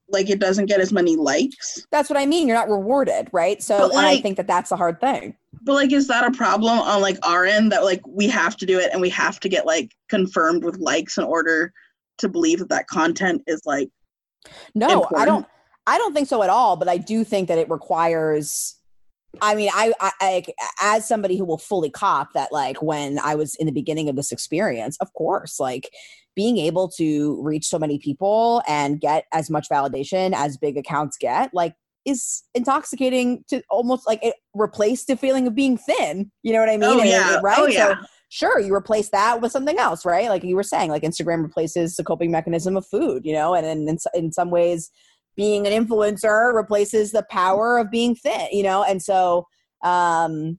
like 0.09 0.31
it 0.31 0.39
doesn't 0.39 0.67
get 0.67 0.81
as 0.81 0.93
many 0.93 1.17
likes. 1.17 1.87
That's 1.91 2.09
what 2.09 2.19
I 2.19 2.27
mean. 2.27 2.47
You're 2.47 2.57
not 2.57 2.69
rewarded, 2.69 3.29
right? 3.33 3.63
So, 3.63 3.87
like, 3.89 4.19
I 4.19 4.21
think 4.21 4.37
that 4.37 4.47
that's 4.47 4.71
a 4.71 4.77
hard 4.77 5.01
thing. 5.01 5.37
But 5.63 5.75
like, 5.75 5.93
is 5.93 6.09
that 6.09 6.27
a 6.27 6.37
problem 6.37 6.79
on 6.79 7.01
like 7.01 7.19
our 7.23 7.45
end 7.45 7.73
that 7.73 7.85
like 7.85 8.07
we 8.07 8.29
have 8.29 8.57
to 8.59 8.67
do 8.67 8.79
it 8.79 8.91
and 8.93 9.01
we 9.01 9.11
have 9.11 9.41
to 9.41 9.49
get 9.49 9.67
like 9.67 9.93
confirmed 10.09 10.65
with 10.65 10.79
likes 10.79 11.19
in 11.19 11.25
order 11.25 11.73
to 12.19 12.29
believe 12.29 12.59
that 12.59 12.69
that 12.69 12.89
content 12.89 13.43
is 13.47 13.63
like? 13.65 13.91
No, 14.75 15.03
important? 15.03 15.21
I 15.21 15.25
don't. 15.25 15.47
I 15.85 15.99
don't 15.99 16.15
think 16.15 16.29
so 16.29 16.43
at 16.43 16.51
all. 16.51 16.77
But 16.77 16.89
I 16.89 16.97
do 16.97 17.25
think 17.25 17.49
that 17.49 17.59
it 17.59 17.69
requires 17.69 18.77
I 19.41 19.55
mean, 19.55 19.71
I, 19.73 19.93
I, 20.01 20.13
I, 20.21 20.45
as 20.83 21.09
somebody 21.09 21.39
who 21.39 21.45
will 21.45 21.59
fully 21.59 21.91
cop 21.91 22.35
that, 22.35 22.53
like 22.53 22.83
when 22.83 23.19
I 23.19 23.35
was 23.35 23.55
in 23.55 23.67
the 23.67 23.73
beginning 23.73 24.09
of 24.09 24.17
this 24.17 24.33
experience, 24.33 24.97
of 25.01 25.13
course, 25.15 25.59
like 25.59 25.89
being 26.35 26.59
able 26.59 26.89
to 26.89 27.41
reach 27.43 27.67
so 27.67 27.79
many 27.79 27.99
people 27.99 28.63
and 28.69 29.01
get 29.01 29.25
as 29.33 29.49
much 29.51 29.69
validation 29.71 30.35
as 30.35 30.57
big 30.59 30.77
accounts 30.77 31.17
get, 31.17 31.53
like 31.55 31.75
is 32.05 32.43
intoxicating 32.55 33.45
to 33.49 33.63
almost 33.71 34.07
like 34.07 34.23
it 34.23 34.35
replaced 34.55 35.07
the 35.07 35.17
feeling 35.17 35.47
of 35.47 35.55
being 35.55 35.79
thin. 35.79 36.31
You 36.43 36.53
know 36.53 36.61
what 36.61 36.69
I 36.69 36.77
mean? 36.77 37.01
Oh, 37.01 37.03
yeah. 37.03 37.37
Oh, 37.39 37.41
right. 37.41 37.59
Oh, 37.59 37.67
yeah. 37.67 37.95
So 37.95 38.07
sure, 38.33 38.59
you 38.59 38.73
replace 38.75 39.11
that 39.11 39.43
with 39.43 39.53
something 39.53 39.79
else, 39.79 40.07
right? 40.07 40.31
Like 40.31 40.43
you 40.43 40.57
were 40.57 40.63
saying, 40.63 40.89
like 40.89 41.03
Instagram 41.03 41.43
replaces 41.43 41.97
the 41.97 42.05
coping 42.05 42.31
mechanism 42.31 42.79
of 42.79 42.87
food, 42.87 43.27
you 43.27 43.35
know, 43.35 43.53
and, 43.55 43.67
in, 43.67 43.99
in 44.15 44.33
some 44.33 44.51
ways, 44.51 44.91
being 45.37 45.67
an 45.67 45.87
influencer 45.87 46.55
replaces 46.55 47.13
the 47.13 47.27
power 47.31 47.77
of 47.77 47.91
being 47.91 48.15
thin, 48.15 48.49
you 48.51 48.63
know? 48.63 48.85
And 48.85 49.03
so, 49.03 49.47
um, 49.85 50.59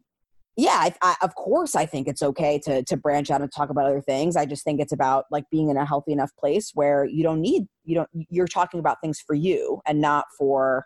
yeah, 0.56 0.78
I, 0.78 0.94
I, 1.02 1.16
of 1.24 1.34
course, 1.34 1.76
I 1.76 1.88
think 1.88 2.08
it's 2.08 2.22
okay 2.22 2.60
to 2.66 2.84
to 2.84 2.96
branch 2.96 3.32
out 3.32 3.42
and 3.42 3.52
talk 3.52 3.72
about 3.72 3.88
other 3.88 4.02
things. 4.02 4.36
I 4.36 4.46
just 4.46 4.64
think 4.64 4.80
it's 4.80 4.94
about 4.94 5.26
like 5.32 5.46
being 5.50 5.70
in 5.70 5.78
a 5.78 5.86
healthy 5.86 6.12
enough 6.12 6.30
place 6.40 6.74
where 6.76 7.06
you 7.06 7.24
don't 7.24 7.42
need 7.42 7.64
you 7.86 7.96
don't 7.96 8.10
you're 8.30 8.46
talking 8.46 8.80
about 8.80 9.02
things 9.02 9.20
for 9.20 9.34
you 9.34 9.82
and 9.88 10.00
not 10.00 10.26
for 10.38 10.86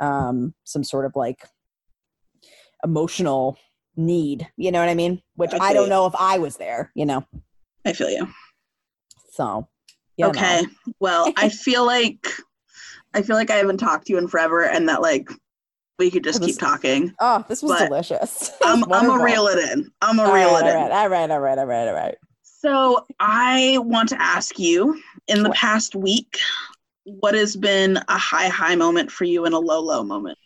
um, 0.00 0.52
some 0.64 0.82
sort 0.82 1.06
of 1.06 1.12
like 1.14 1.46
emotional 2.82 3.56
need. 3.96 4.48
You 4.56 4.72
know 4.72 4.80
what 4.80 4.88
I 4.88 4.94
mean? 4.94 5.22
Which 5.36 5.52
I, 5.52 5.58
I 5.58 5.72
don't 5.72 5.88
know 5.88 6.06
if 6.06 6.14
I 6.18 6.38
was 6.38 6.56
there. 6.56 6.90
You 6.94 7.06
know. 7.06 7.24
I 7.84 7.92
feel 7.92 8.10
you. 8.10 8.28
So. 9.32 9.68
okay. 10.20 10.62
Know. 10.62 10.92
Well, 11.00 11.32
I 11.36 11.48
feel 11.50 11.84
like 11.84 12.26
I 13.14 13.22
feel 13.22 13.36
like 13.36 13.50
I 13.50 13.56
haven't 13.56 13.78
talked 13.78 14.06
to 14.06 14.12
you 14.12 14.18
in 14.18 14.28
forever, 14.28 14.64
and 14.64 14.88
that 14.88 15.02
like 15.02 15.28
we 15.98 16.10
could 16.10 16.24
just 16.24 16.42
keep 16.42 16.58
talking. 16.58 17.14
Oh, 17.20 17.44
this 17.48 17.62
was 17.62 17.78
delicious. 17.80 18.50
I'm 18.64 18.90
I'm 18.92 19.10
a 19.10 19.22
reel 19.22 19.46
it 19.46 19.70
in. 19.72 19.90
I'm 20.02 20.18
a 20.18 20.32
reel 20.32 20.56
it 20.56 20.66
in. 20.66 20.76
All 20.76 21.08
right, 21.08 21.30
all 21.30 21.40
right, 21.40 21.58
all 21.58 21.66
right, 21.66 21.88
all 21.88 21.94
right. 21.94 22.16
So 22.42 23.06
I 23.20 23.78
want 23.82 24.08
to 24.10 24.20
ask 24.20 24.58
you 24.58 25.00
in 25.28 25.42
the 25.42 25.50
past 25.50 25.94
week, 25.94 26.38
what 27.04 27.34
has 27.34 27.56
been 27.56 27.98
a 28.08 28.18
high 28.18 28.48
high 28.48 28.74
moment 28.74 29.10
for 29.10 29.24
you 29.24 29.44
and 29.44 29.54
a 29.54 29.58
low 29.58 29.80
low 29.80 30.02
moment? 30.02 30.38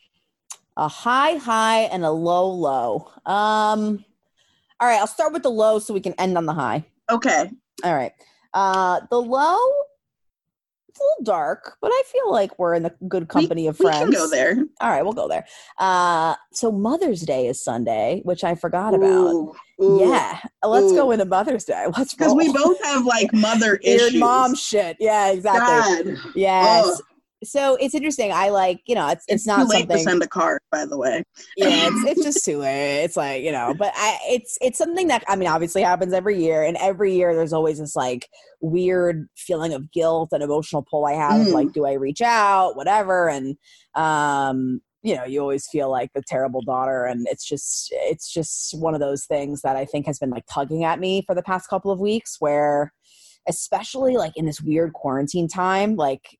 A 0.78 0.86
high 0.86 1.34
high 1.34 1.80
and 1.80 2.04
a 2.04 2.10
low 2.10 2.48
low. 2.48 3.10
Um 3.26 4.04
all 4.80 4.86
right, 4.86 5.00
I'll 5.00 5.08
start 5.08 5.32
with 5.32 5.42
the 5.42 5.50
low 5.50 5.80
so 5.80 5.92
we 5.92 6.00
can 6.00 6.14
end 6.14 6.38
on 6.38 6.46
the 6.46 6.54
high. 6.54 6.86
Okay. 7.10 7.50
All 7.82 7.94
right. 7.94 8.12
Uh 8.54 9.00
the 9.10 9.20
low 9.20 9.58
It's 10.88 11.00
a 11.00 11.02
little 11.02 11.24
dark, 11.24 11.76
but 11.82 11.90
I 11.92 12.02
feel 12.06 12.30
like 12.30 12.60
we're 12.60 12.74
in 12.74 12.84
the 12.84 12.94
good 13.08 13.28
company 13.28 13.62
we, 13.62 13.68
of 13.68 13.76
friends. 13.76 14.08
We 14.08 14.14
can 14.14 14.22
go 14.22 14.30
there. 14.30 14.56
All 14.80 14.90
right, 14.90 15.02
we'll 15.02 15.14
go 15.14 15.26
there. 15.26 15.46
Uh, 15.78 16.36
so 16.52 16.70
Mother's 16.70 17.22
Day 17.22 17.48
is 17.48 17.62
Sunday, 17.62 18.20
which 18.24 18.44
I 18.44 18.54
forgot 18.54 18.94
about. 18.94 19.32
Ooh, 19.32 19.54
ooh, 19.82 20.00
yeah, 20.00 20.38
let's 20.64 20.92
ooh. 20.92 20.96
go 20.96 21.10
into 21.10 21.24
Mother's 21.24 21.64
Day. 21.64 21.86
Let's 21.96 22.14
because 22.14 22.34
we 22.34 22.52
both 22.52 22.82
have 22.84 23.04
like 23.04 23.32
mother 23.32 23.76
issues. 23.82 24.18
mom 24.18 24.54
shit. 24.54 24.96
Yeah, 25.00 25.32
exactly. 25.32 26.14
God. 26.14 26.34
Yes. 26.36 26.86
Ugh 26.86 27.00
so 27.44 27.76
it's 27.76 27.94
interesting. 27.94 28.32
I 28.32 28.48
like, 28.48 28.80
you 28.86 28.94
know, 28.94 29.08
it's 29.08 29.24
it's, 29.28 29.42
it's 29.42 29.46
not 29.46 29.58
too 29.58 29.68
late 29.68 29.80
something. 29.80 29.96
to 29.96 30.02
send 30.02 30.22
a 30.22 30.28
card, 30.28 30.60
by 30.72 30.84
the 30.86 30.98
way. 30.98 31.22
yeah, 31.56 31.88
it's 31.88 32.04
it's 32.04 32.22
just 32.24 32.44
too 32.44 32.58
late. 32.58 33.04
It's 33.04 33.16
like 33.16 33.42
you 33.42 33.52
know, 33.52 33.74
but 33.78 33.92
I 33.96 34.18
it's 34.28 34.58
it's 34.60 34.78
something 34.78 35.08
that 35.08 35.24
I 35.28 35.36
mean, 35.36 35.48
obviously 35.48 35.82
happens 35.82 36.12
every 36.12 36.42
year, 36.42 36.64
and 36.64 36.76
every 36.78 37.14
year 37.14 37.34
there's 37.34 37.52
always 37.52 37.78
this 37.78 37.94
like 37.94 38.28
weird 38.60 39.28
feeling 39.36 39.72
of 39.72 39.90
guilt 39.92 40.30
and 40.32 40.42
emotional 40.42 40.84
pull 40.90 41.06
I 41.06 41.12
have. 41.12 41.46
Mm. 41.46 41.52
like, 41.52 41.72
do 41.72 41.86
I 41.86 41.92
reach 41.92 42.22
out, 42.22 42.76
whatever, 42.76 43.28
and 43.28 43.56
um, 43.94 44.80
you 45.02 45.14
know, 45.14 45.24
you 45.24 45.40
always 45.40 45.68
feel 45.68 45.90
like 45.90 46.10
the 46.14 46.22
terrible 46.26 46.62
daughter, 46.62 47.04
and 47.04 47.26
it's 47.30 47.46
just 47.46 47.88
it's 47.92 48.32
just 48.32 48.78
one 48.78 48.94
of 48.94 49.00
those 49.00 49.24
things 49.26 49.62
that 49.62 49.76
I 49.76 49.84
think 49.84 50.06
has 50.06 50.18
been 50.18 50.30
like 50.30 50.44
tugging 50.50 50.84
at 50.84 50.98
me 50.98 51.22
for 51.26 51.34
the 51.34 51.42
past 51.42 51.70
couple 51.70 51.90
of 51.90 52.00
weeks, 52.00 52.36
where 52.40 52.92
especially 53.48 54.16
like 54.16 54.32
in 54.36 54.44
this 54.44 54.60
weird 54.60 54.92
quarantine 54.92 55.48
time, 55.48 55.96
like 55.96 56.37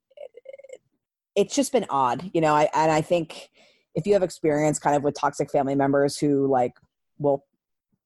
it's 1.39 1.55
just 1.55 1.70
been 1.70 1.86
odd, 1.89 2.31
you 2.35 2.40
know. 2.40 2.52
I 2.52 2.69
and 2.74 2.90
I 2.90 3.01
think 3.01 3.48
if 3.94 4.06
you 4.06 4.12
have 4.15 4.23
experience 4.24 4.78
kind 4.78 4.97
of 4.97 5.05
with 5.05 5.15
toxic 5.15 5.51
family 5.51 5.77
members 5.77 6.19
who 6.19 6.48
like 6.48 6.73
will 7.19 7.44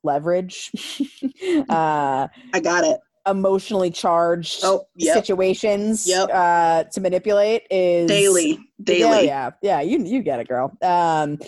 leverage 0.04 0.70
uh 1.68 2.28
I 2.52 2.60
got 2.60 2.84
it 2.84 3.00
emotionally 3.26 3.90
charged 3.90 4.60
oh, 4.64 4.84
yep. 4.96 5.14
situations 5.14 6.08
yep. 6.08 6.28
uh 6.32 6.82
to 6.84 7.00
manipulate 7.00 7.62
is 7.70 8.08
daily 8.08 8.58
daily 8.82 9.26
yeah, 9.26 9.50
yeah 9.62 9.78
yeah 9.78 9.80
you 9.80 10.04
you 10.04 10.22
get 10.22 10.40
it 10.40 10.48
girl 10.48 10.76
um 10.82 11.38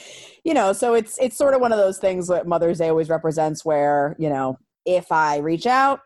you 0.45 0.55
know 0.55 0.73
so 0.73 0.95
it's 0.95 1.19
it's 1.19 1.37
sort 1.37 1.53
of 1.53 1.61
one 1.61 1.73
of 1.73 1.79
those 1.79 1.99
things 1.99 2.29
that 2.29 2.47
mother's 2.47 2.79
day 2.79 2.91
always 2.91 3.09
represents 3.09 3.65
where 3.65 4.15
you 4.21 4.29
know 4.29 4.57
if 4.87 5.11
i 5.11 5.39
reach 5.39 5.67
out 5.67 5.99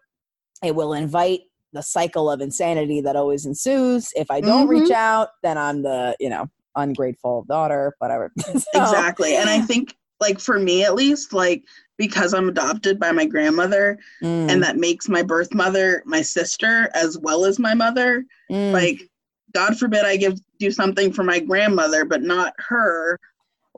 it 0.65 0.75
will 0.75 0.95
invite 0.95 1.41
the 1.73 1.83
cycle 1.83 2.31
of 2.31 2.41
insanity 2.41 3.01
that 3.03 3.17
always 3.17 3.47
ensues. 3.47 4.11
If 4.15 4.31
I 4.31 4.41
don't 4.41 4.67
mm-hmm. 4.67 4.83
reach 4.83 4.91
out, 4.91 5.31
then 5.43 5.59
I'm 5.59 5.83
the, 5.83 6.17
you 6.19 6.31
know, 6.31 6.49
ungrateful 6.77 7.45
daughter, 7.49 7.95
whatever. 7.99 8.33
so. 8.39 8.61
Exactly. 8.75 9.37
And 9.37 9.51
I 9.51 9.61
think 9.67 9.95
like 10.21 10.41
for 10.41 10.59
me 10.59 10.85
at 10.85 10.95
least, 10.95 11.33
like 11.33 11.65
because 11.97 12.33
I'm 12.33 12.49
adopted 12.49 12.99
by 12.99 13.13
my 13.13 13.27
grandmother 13.27 13.99
mm. 14.23 14.51
and 14.51 14.63
that 14.63 14.77
makes 14.77 15.09
my 15.09 15.23
birth 15.23 15.53
mother 15.53 16.03
my 16.07 16.23
sister 16.23 16.89
as 16.95 17.19
well 17.19 17.45
as 17.45 17.59
my 17.59 17.75
mother, 17.75 18.25
mm. 18.51 18.73
like 18.73 19.09
God 19.55 19.79
forbid 19.79 20.05
I 20.05 20.17
give 20.17 20.39
do 20.59 20.71
something 20.71 21.13
for 21.13 21.25
my 21.25 21.39
grandmother 21.39 22.05
but 22.05 22.23
not 22.23 22.55
her. 22.59 23.19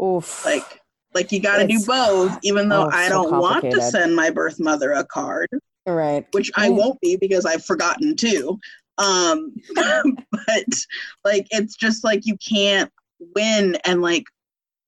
Oof. 0.03 0.45
Like 0.45 0.81
like 1.12 1.33
you 1.33 1.41
got 1.41 1.59
to 1.59 1.67
do 1.67 1.85
both 1.85 2.39
even 2.43 2.69
though 2.69 2.87
oh, 2.87 2.91
I 2.91 3.09
don't 3.09 3.39
want 3.39 3.65
to 3.65 3.83
send 3.83 4.15
my 4.15 4.31
birth 4.31 4.61
mother 4.61 4.93
a 4.93 5.05
card 5.05 5.49
right. 5.95 6.27
Which 6.33 6.51
i 6.57 6.69
won't 6.69 7.01
be 7.01 7.17
because 7.17 7.47
i've 7.47 7.65
forgotten 7.65 8.17
too. 8.17 8.59
Um 8.99 9.55
but 9.75 10.65
like 11.25 11.47
it's 11.51 11.77
just 11.77 12.05
like 12.05 12.27
you 12.27 12.37
can't 12.37 12.91
win 13.35 13.77
and 13.85 14.03
like 14.03 14.25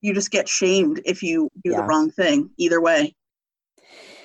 you 0.01 0.15
just 0.15 0.31
get 0.31 0.49
shamed 0.49 1.01
if 1.05 1.23
you 1.23 1.49
do 1.65 1.71
yeah. 1.71 1.79
the 1.79 1.83
wrong 1.85 2.11
thing 2.11 2.51
either 2.59 2.81
way. 2.81 3.15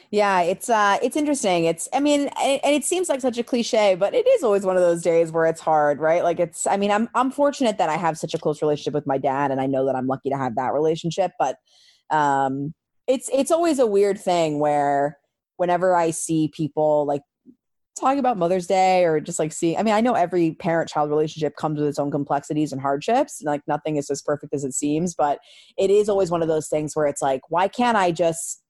Yeah 0.10 0.42
it's 0.42 0.70
uh 0.70 0.98
it's 1.02 1.16
interesting. 1.16 1.66
It's 1.66 1.88
i 1.94 2.00
mean 2.00 2.30
and 2.42 2.62
it 2.76 2.84
seems 2.84 3.10
like 3.10 3.22
such 3.22 3.38
a 3.38 3.44
cliche 3.44 3.96
but 3.96 4.14
it 4.14 4.28
is 4.28 4.44
always 4.44 4.66
one 4.66 4.76
of 4.76 4.82
those 4.82 5.02
days 5.02 5.32
where 5.32 5.46
it's 5.46 5.62
hard 5.62 6.00
right? 6.00 6.24
Like 6.24 6.40
it's 6.40 6.68
i 6.68 6.78
mean 6.78 6.92
i'm 6.92 7.10
i'm 7.16 7.32
fortunate 7.32 7.78
that 7.78 7.90
i 7.90 7.98
have 7.98 8.18
such 8.18 8.34
a 8.34 8.38
close 8.38 8.62
relationship 8.62 8.94
with 8.94 9.08
my 9.08 9.18
dad 9.18 9.52
and 9.52 9.62
i 9.62 9.66
know 9.66 9.86
that 9.86 9.96
i'm 9.96 10.08
lucky 10.08 10.30
to 10.30 10.38
have 10.38 10.56
that 10.56 10.74
relationship 10.74 11.32
but 11.40 11.58
um 12.10 12.74
it's 13.08 13.30
it's 13.34 13.52
always 13.52 13.80
a 13.80 13.88
weird 13.88 14.20
thing 14.20 14.60
where 14.60 15.18
whenever 15.58 15.96
I 15.96 16.12
see 16.12 16.50
people 16.54 17.06
like 17.06 17.22
talking 18.00 18.20
about 18.20 18.38
Mother's 18.38 18.68
Day 18.68 19.06
or 19.06 19.20
just 19.20 19.40
like 19.40 19.52
seeing, 19.52 19.78
I 19.78 19.84
mean, 19.84 19.94
I 19.94 20.02
know 20.02 20.14
every 20.14 20.52
parent 20.52 20.90
child 20.90 21.10
relationship 21.10 21.56
comes 21.56 21.80
with 21.80 21.90
its 21.90 22.00
own 22.00 22.12
complexities 22.12 22.72
and 22.72 22.82
hardships. 22.82 23.42
And 23.42 23.48
like 23.48 23.62
nothing 23.68 23.98
is 23.98 24.10
as 24.10 24.22
perfect 24.22 24.54
as 24.54 24.64
it 24.64 24.74
seems, 24.74 25.16
but 25.16 25.40
it 25.78 25.90
is 25.90 26.08
always 26.08 26.32
one 26.32 26.42
of 26.42 26.48
those 26.48 26.70
things 26.70 26.96
where 26.96 27.08
it's 27.08 27.22
like, 27.22 27.42
why 27.50 27.68
can't 27.68 27.98
I 27.98 28.12
just 28.12 28.62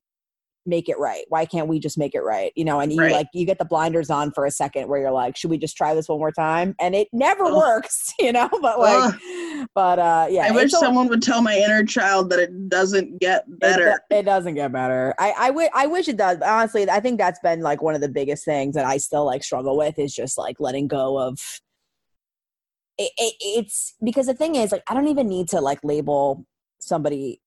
make 0.67 0.89
it 0.89 0.99
right? 0.99 1.23
Why 1.29 1.45
can't 1.45 1.67
we 1.67 1.79
just 1.79 1.97
make 1.97 2.13
it 2.13 2.21
right? 2.21 2.51
You 2.55 2.65
know, 2.65 2.79
and 2.79 2.91
you 2.91 2.99
Right. 3.01 3.11
like, 3.11 3.27
you 3.33 3.45
get 3.45 3.57
the 3.57 3.65
blinders 3.65 4.09
on 4.09 4.31
for 4.31 4.45
a 4.45 4.51
second 4.51 4.87
where 4.87 4.99
you're 4.99 5.11
like, 5.11 5.37
should 5.37 5.49
we 5.49 5.57
just 5.57 5.77
try 5.77 5.93
this 5.95 6.07
one 6.09 6.19
more 6.19 6.31
time? 6.31 6.75
And 6.79 6.93
it 6.93 7.07
never 7.13 7.45
Ugh. 7.45 7.55
works, 7.55 8.13
you 8.19 8.31
know, 8.31 8.49
but 8.61 8.79
like, 8.79 9.13
but 9.73 9.99
uh, 9.99 10.27
yeah. 10.29 10.47
I 10.47 10.51
wish 10.51 10.73
al- 10.73 10.79
someone 10.81 11.07
would 11.07 11.21
tell 11.23 11.41
my 11.41 11.57
inner 11.57 11.83
child 11.83 12.29
that 12.31 12.39
it 12.39 12.69
doesn't 12.69 13.19
get 13.19 13.45
better. 13.59 13.99
do- 14.09 14.17
it 14.17 14.23
doesn't 14.23 14.55
get 14.55 14.71
better. 14.71 15.13
I 15.19 15.49
I 15.73 15.87
wish 15.87 16.07
it 16.07 16.17
does. 16.17 16.37
But 16.37 16.47
honestly, 16.49 16.89
I 16.89 16.99
think 16.99 17.17
that's 17.17 17.39
been 17.39 17.61
like 17.61 17.81
one 17.81 17.95
of 17.95 18.01
the 18.01 18.09
biggest 18.09 18.43
things 18.45 18.75
that 18.75 18.85
I 18.85 18.97
still 18.97 19.25
like 19.25 19.43
struggle 19.43 19.77
with 19.77 19.97
is 19.97 20.13
just 20.13 20.37
like 20.37 20.57
letting 20.59 20.87
go 20.87 21.17
of. 21.17 21.39
It, 22.99 23.11
it, 23.17 23.35
it's 23.39 23.93
because 24.03 24.25
the 24.25 24.33
thing 24.33 24.55
is 24.55 24.71
like 24.71 24.83
I 24.87 24.93
don't 24.95 25.07
even 25.07 25.27
need 25.29 25.49
to 25.49 25.61
like 25.61 25.79
label 25.83 26.45
somebody 26.79 27.41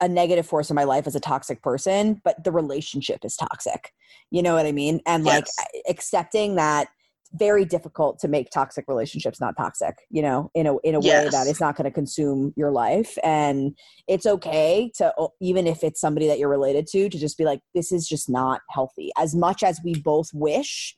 a 0.00 0.08
negative 0.08 0.46
force 0.46 0.70
in 0.70 0.76
my 0.76 0.84
life 0.84 1.06
as 1.06 1.14
a 1.14 1.20
toxic 1.20 1.62
person, 1.62 2.20
but 2.24 2.42
the 2.42 2.52
relationship 2.52 3.24
is 3.24 3.36
toxic. 3.36 3.92
You 4.30 4.42
know 4.42 4.54
what 4.54 4.66
I 4.66 4.72
mean? 4.72 5.00
And 5.06 5.24
like 5.24 5.44
Yes. 5.44 5.56
accepting 5.88 6.56
that 6.56 6.88
very 7.32 7.64
difficult 7.64 8.18
to 8.18 8.26
make 8.26 8.50
toxic 8.50 8.86
relationships 8.88 9.40
not 9.40 9.56
toxic, 9.56 9.94
you 10.10 10.20
know, 10.20 10.50
in 10.54 10.66
a 10.66 10.76
in 10.78 10.94
a 10.96 11.00
way 11.00 11.06
Yes. 11.06 11.32
that 11.32 11.46
is 11.46 11.60
not 11.60 11.76
going 11.76 11.84
to 11.84 11.90
consume 11.90 12.52
your 12.56 12.72
life 12.72 13.16
and 13.22 13.76
it's 14.08 14.26
okay 14.26 14.90
to 14.96 15.12
even 15.40 15.66
if 15.66 15.84
it's 15.84 16.00
somebody 16.00 16.26
that 16.26 16.38
you're 16.40 16.48
related 16.48 16.86
to 16.88 17.08
to 17.08 17.18
just 17.18 17.38
be 17.38 17.44
like 17.44 17.60
this 17.74 17.92
is 17.92 18.08
just 18.08 18.28
not 18.28 18.62
healthy. 18.70 19.10
As 19.16 19.34
much 19.34 19.62
as 19.62 19.80
we 19.84 19.94
both 19.94 20.30
wish 20.34 20.96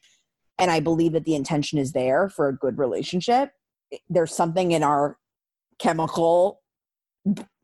and 0.58 0.70
I 0.70 0.80
believe 0.80 1.12
that 1.12 1.24
the 1.24 1.34
intention 1.34 1.78
is 1.78 1.92
there 1.92 2.30
for 2.30 2.48
a 2.48 2.56
good 2.56 2.78
relationship, 2.78 3.50
there's 4.08 4.34
something 4.34 4.72
in 4.72 4.82
our 4.82 5.18
chemical 5.78 6.62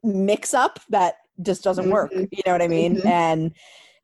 mix 0.02 0.52
up 0.52 0.81
that 0.90 1.16
just 1.43 1.62
doesn't 1.62 1.90
work. 1.90 2.12
Mhm. 2.12 2.28
You 2.31 2.43
know 2.47 2.52
what 2.52 2.62
I 2.62 2.69
mean? 2.69 2.97
Mhm. 2.97 3.06
And 3.06 3.55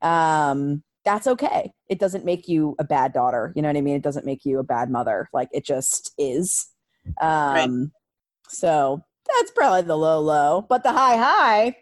um 0.01 0.83
that's 1.03 1.27
okay. 1.27 1.71
It 1.87 1.99
doesn't 1.99 2.25
make 2.25 2.47
you 2.47 2.75
a 2.79 2.83
bad 2.83 3.13
daughter. 3.13 3.53
You 3.55 3.61
know 3.61 3.69
what 3.69 3.77
I 3.77 3.81
mean? 3.81 3.95
It 3.95 4.01
doesn't 4.03 4.25
make 4.25 4.43
you 4.43 4.59
a 4.59 4.63
bad 4.63 4.89
mother. 4.89 5.27
Like 5.33 5.49
it 5.51 5.65
just 5.65 6.13
is. 6.17 6.67
Um 7.21 7.91
so 8.47 9.01
that's 9.37 9.51
probably 9.51 9.81
the 9.83 9.97
low 9.97 10.19
low. 10.19 10.65
But 10.67 10.83
the 10.83 10.91
high 10.91 11.17
high 11.17 11.75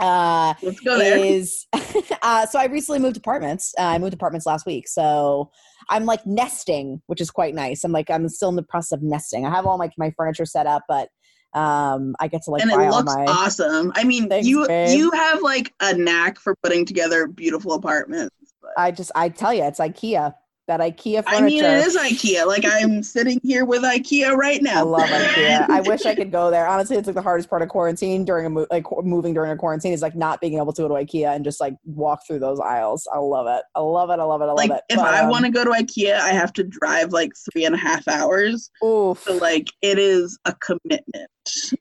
uh 0.00 0.52
Let's 0.62 0.80
go 0.80 0.98
there. 0.98 1.16
is 1.16 1.66
uh, 2.22 2.44
so 2.46 2.58
I 2.58 2.66
recently 2.66 2.98
moved 2.98 3.16
apartments. 3.16 3.74
Uh, 3.78 3.84
I 3.84 3.98
moved 3.98 4.12
apartments 4.12 4.44
last 4.44 4.66
week, 4.66 4.86
so 4.86 5.50
I'm 5.88 6.04
like 6.04 6.26
nesting, 6.26 7.00
which 7.06 7.22
is 7.22 7.30
quite 7.30 7.54
nice. 7.54 7.84
I'm 7.84 7.92
like 7.92 8.10
I'm 8.10 8.28
still 8.28 8.50
in 8.50 8.56
the 8.56 8.62
process 8.62 8.92
of 8.92 9.02
nesting. 9.02 9.46
I 9.46 9.50
have 9.50 9.64
all 9.64 9.78
my 9.78 9.90
my 9.96 10.10
furniture 10.10 10.44
set 10.44 10.66
up, 10.66 10.82
but 10.88 11.08
um, 11.54 12.14
I 12.20 12.28
get 12.28 12.42
to 12.44 12.50
like 12.50 12.62
and 12.62 12.70
it 12.70 12.76
looks 12.76 13.14
my. 13.14 13.24
awesome. 13.26 13.92
I 13.96 14.04
mean, 14.04 14.28
Thanks, 14.28 14.46
you 14.46 14.66
babe. 14.66 14.96
you 14.98 15.10
have 15.12 15.42
like 15.42 15.72
a 15.80 15.94
knack 15.96 16.38
for 16.38 16.54
putting 16.62 16.84
together 16.84 17.26
beautiful 17.26 17.72
apartments. 17.72 18.34
but- 18.62 18.72
I 18.76 18.90
just 18.90 19.10
I 19.14 19.28
tell 19.30 19.52
you, 19.54 19.64
it's 19.64 19.80
IKEA. 19.80 20.34
That 20.66 20.80
IKEA 20.80 21.24
furniture. 21.24 21.34
I 21.34 21.40
mean, 21.40 21.64
it 21.64 21.86
is 21.86 21.96
IKEA. 21.96 22.46
Like 22.46 22.62
I'm 22.66 23.02
sitting 23.02 23.40
here 23.42 23.64
with 23.64 23.80
IKEA 23.84 24.36
right 24.36 24.62
now. 24.62 24.80
I 24.80 24.82
love 24.82 25.08
IKEA. 25.08 25.66
I 25.70 25.80
wish 25.80 26.04
I 26.04 26.14
could 26.14 26.30
go 26.30 26.50
there. 26.50 26.66
Honestly, 26.68 26.94
it's 26.98 27.06
like 27.06 27.16
the 27.16 27.22
hardest 27.22 27.48
part 27.48 27.62
of 27.62 27.70
quarantine 27.70 28.26
during 28.26 28.44
a 28.44 28.50
mo- 28.50 28.66
like 28.70 28.84
moving 29.02 29.32
during 29.32 29.50
a 29.50 29.56
quarantine 29.56 29.94
is 29.94 30.02
like 30.02 30.14
not 30.14 30.42
being 30.42 30.58
able 30.58 30.74
to 30.74 30.82
go 30.82 30.88
to 30.88 30.92
IKEA 30.92 31.34
and 31.34 31.42
just 31.42 31.58
like 31.58 31.72
walk 31.86 32.20
through 32.26 32.40
those 32.40 32.60
aisles. 32.60 33.08
I 33.10 33.16
love 33.18 33.46
it. 33.46 33.62
I 33.74 33.80
love 33.80 34.10
it. 34.10 34.18
I 34.20 34.24
love 34.24 34.42
it. 34.42 34.44
I 34.44 34.48
love 34.48 34.56
like 34.58 34.70
it. 34.70 34.82
if 34.90 34.96
But, 34.98 35.06
I 35.14 35.20
um, 35.20 35.30
want 35.30 35.46
to 35.46 35.50
go 35.50 35.64
to 35.64 35.70
IKEA, 35.70 36.18
I 36.20 36.32
have 36.32 36.52
to 36.52 36.64
drive 36.64 37.14
like 37.14 37.32
three 37.50 37.64
and 37.64 37.74
a 37.74 37.78
half 37.78 38.06
hours. 38.06 38.70
oof. 38.84 39.22
So 39.22 39.38
like 39.38 39.68
it 39.80 39.98
is 39.98 40.38
a 40.44 40.52
commitment. 40.56 41.30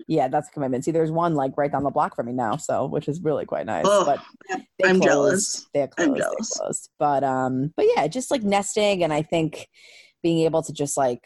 Yeah, 0.07 0.27
that's 0.27 0.49
a 0.49 0.51
commitment. 0.51 0.85
See, 0.85 0.91
there's 0.91 1.11
one 1.11 1.35
like 1.35 1.53
right 1.57 1.71
down 1.71 1.83
the 1.83 1.89
block 1.89 2.15
from 2.15 2.27
me 2.27 2.33
now, 2.33 2.57
so 2.57 2.85
which 2.85 3.07
is 3.07 3.21
really 3.21 3.45
quite 3.45 3.65
nice. 3.65 3.85
Oh, 3.87 4.05
but 4.05 4.21
they 4.79 4.89
I'm 4.89 4.99
closed. 4.99 5.03
jealous. 5.03 5.69
They 5.73 5.87
closed. 5.87 6.09
I'm 6.09 6.15
jealous. 6.15 6.49
closed. 6.57 6.89
But 6.99 7.23
um, 7.23 7.73
but 7.75 7.85
yeah, 7.95 8.07
just 8.07 8.31
like 8.31 8.43
nesting, 8.43 9.03
and 9.03 9.13
I 9.13 9.21
think 9.21 9.67
being 10.23 10.39
able 10.45 10.63
to 10.63 10.73
just 10.73 10.97
like 10.97 11.21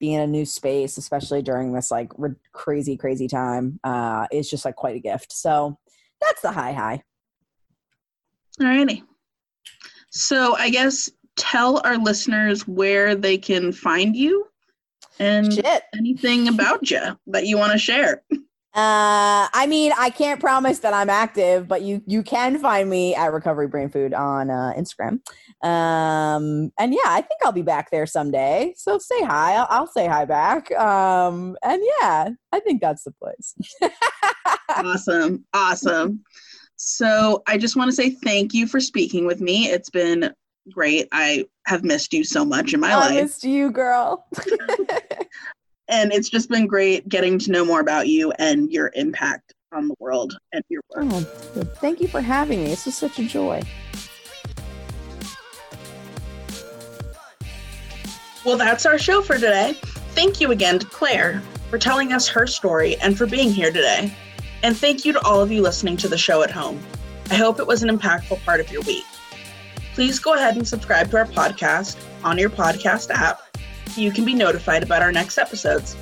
be 0.00 0.14
in 0.14 0.20
a 0.20 0.26
new 0.26 0.44
space, 0.44 0.96
especially 0.96 1.42
during 1.42 1.72
this 1.72 1.90
like 1.90 2.12
r- 2.20 2.36
crazy, 2.52 2.96
crazy 2.96 3.28
time, 3.28 3.80
uh, 3.84 4.26
is 4.30 4.48
just 4.48 4.64
like 4.64 4.76
quite 4.76 4.96
a 4.96 5.00
gift. 5.00 5.32
So 5.32 5.78
that's 6.20 6.40
the 6.42 6.52
high 6.52 6.72
high. 6.72 7.02
Alrighty. 8.60 9.02
So 10.10 10.56
I 10.56 10.70
guess 10.70 11.10
tell 11.36 11.80
our 11.84 11.96
listeners 11.96 12.66
where 12.66 13.14
they 13.14 13.38
can 13.38 13.72
find 13.72 14.16
you 14.16 14.46
and 15.18 15.52
Shit. 15.52 15.82
anything 15.96 16.48
about 16.48 16.90
you 16.90 17.18
that 17.28 17.46
you 17.46 17.58
want 17.58 17.72
to 17.72 17.78
share. 17.78 18.22
Uh, 18.74 19.48
I 19.52 19.66
mean, 19.68 19.92
I 19.98 20.10
can't 20.10 20.38
promise 20.38 20.78
that 20.80 20.94
I'm 20.94 21.10
active, 21.10 21.66
but 21.66 21.82
you 21.82 22.00
you 22.06 22.22
can 22.22 22.58
find 22.58 22.88
me 22.88 23.14
at 23.14 23.32
Recovery 23.32 23.66
Brain 23.66 23.88
Food 23.88 24.14
on 24.14 24.50
uh, 24.50 24.72
Instagram. 24.78 25.20
Um, 25.64 26.70
and 26.78 26.92
yeah, 26.92 27.06
I 27.06 27.22
think 27.22 27.40
I'll 27.44 27.50
be 27.50 27.62
back 27.62 27.90
there 27.90 28.06
someday. 28.06 28.74
So 28.76 28.98
say 28.98 29.22
hi. 29.22 29.54
I'll, 29.54 29.66
I'll 29.68 29.86
say 29.88 30.06
hi 30.06 30.26
back. 30.26 30.70
Um, 30.72 31.56
and 31.64 31.82
yeah, 32.00 32.28
I 32.52 32.60
think 32.60 32.80
that's 32.80 33.02
the 33.02 33.12
place. 33.12 33.56
awesome. 34.68 35.44
Awesome. 35.52 36.20
So 36.76 37.42
I 37.48 37.58
just 37.58 37.74
want 37.74 37.88
to 37.88 37.96
say 37.96 38.10
thank 38.10 38.54
you 38.54 38.68
for 38.68 38.78
speaking 38.78 39.26
with 39.26 39.40
me. 39.40 39.66
It's 39.66 39.90
been 39.90 40.32
great. 40.70 41.08
I 41.10 41.46
have 41.66 41.82
missed 41.82 42.12
you 42.12 42.22
so 42.22 42.44
much 42.44 42.74
in 42.74 42.80
my 42.80 42.92
I 42.92 42.96
life. 42.96 43.14
missed 43.14 43.42
you, 43.44 43.72
girl. 43.72 44.26
and 45.88 46.12
it's 46.12 46.28
just 46.28 46.48
been 46.48 46.66
great 46.66 47.08
getting 47.08 47.38
to 47.38 47.50
know 47.50 47.64
more 47.64 47.80
about 47.80 48.08
you 48.08 48.32
and 48.32 48.70
your 48.70 48.90
impact 48.94 49.54
on 49.72 49.88
the 49.88 49.94
world 49.98 50.38
and 50.52 50.62
your 50.68 50.82
work. 50.94 51.04
oh, 51.10 51.20
thank 51.76 52.00
you 52.00 52.08
for 52.08 52.20
having 52.20 52.62
me. 52.62 52.70
This 52.70 52.86
was 52.86 52.96
such 52.96 53.18
a 53.18 53.24
joy. 53.24 53.62
Well, 58.44 58.56
that's 58.56 58.86
our 58.86 58.98
show 58.98 59.20
for 59.20 59.34
today. 59.34 59.74
Thank 60.12 60.40
you 60.40 60.52
again 60.52 60.78
to 60.78 60.86
Claire 60.86 61.42
for 61.70 61.78
telling 61.78 62.12
us 62.12 62.28
her 62.28 62.46
story 62.46 62.96
and 62.96 63.16
for 63.16 63.26
being 63.26 63.50
here 63.50 63.70
today. 63.70 64.14
And 64.62 64.76
thank 64.76 65.04
you 65.04 65.12
to 65.12 65.20
all 65.24 65.40
of 65.40 65.52
you 65.52 65.60
listening 65.62 65.96
to 65.98 66.08
the 66.08 66.18
show 66.18 66.42
at 66.42 66.50
home. 66.50 66.80
I 67.30 67.34
hope 67.34 67.60
it 67.60 67.66
was 67.66 67.82
an 67.82 67.90
impactful 67.90 68.42
part 68.44 68.60
of 68.60 68.72
your 68.72 68.82
week. 68.82 69.04
Please 69.94 70.18
go 70.18 70.34
ahead 70.34 70.56
and 70.56 70.66
subscribe 70.66 71.10
to 71.10 71.18
our 71.18 71.26
podcast 71.26 72.02
on 72.24 72.38
your 72.38 72.50
podcast 72.50 73.10
app 73.10 73.47
you 73.98 74.12
can 74.12 74.24
be 74.24 74.34
notified 74.34 74.82
about 74.82 75.02
our 75.02 75.12
next 75.12 75.38
episodes. 75.38 75.96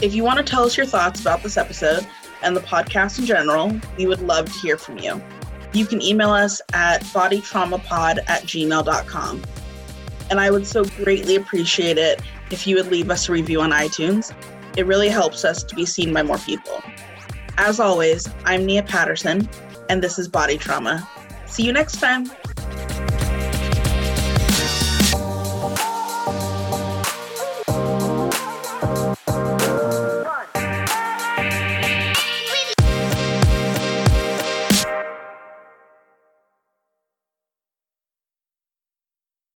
If 0.00 0.14
you 0.14 0.24
want 0.24 0.38
to 0.38 0.44
tell 0.44 0.64
us 0.64 0.76
your 0.76 0.86
thoughts 0.86 1.20
about 1.20 1.42
this 1.42 1.56
episode 1.56 2.06
and 2.42 2.56
the 2.56 2.60
podcast 2.60 3.18
in 3.18 3.26
general, 3.26 3.72
we 3.96 4.06
would 4.06 4.20
love 4.20 4.52
to 4.52 4.58
hear 4.58 4.76
from 4.76 4.98
you. 4.98 5.22
You 5.72 5.86
can 5.86 6.02
email 6.02 6.30
us 6.30 6.60
at 6.72 7.02
bodytraumapod 7.04 8.18
at 8.28 8.42
gmail.com 8.42 9.42
and 10.32 10.40
I 10.40 10.50
would 10.50 10.66
so 10.66 10.84
greatly 10.84 11.36
appreciate 11.36 11.98
it 11.98 12.22
if 12.50 12.66
you 12.66 12.76
would 12.76 12.90
leave 12.90 13.10
us 13.10 13.28
a 13.28 13.32
review 13.32 13.60
on 13.60 13.70
iTunes. 13.70 14.34
It 14.78 14.86
really 14.86 15.10
helps 15.10 15.44
us 15.44 15.62
to 15.64 15.74
be 15.74 15.84
seen 15.84 16.12
by 16.12 16.22
more 16.22 16.38
people. 16.38 16.82
As 17.58 17.78
always, 17.78 18.26
I'm 18.46 18.64
Nia 18.64 18.82
Patterson, 18.82 19.46
and 19.90 20.02
this 20.02 20.18
is 20.18 20.28
Body 20.28 20.56
Trauma. 20.56 21.06
See 21.44 21.64
you 21.64 21.72
next 21.74 22.00
time. 22.00 22.30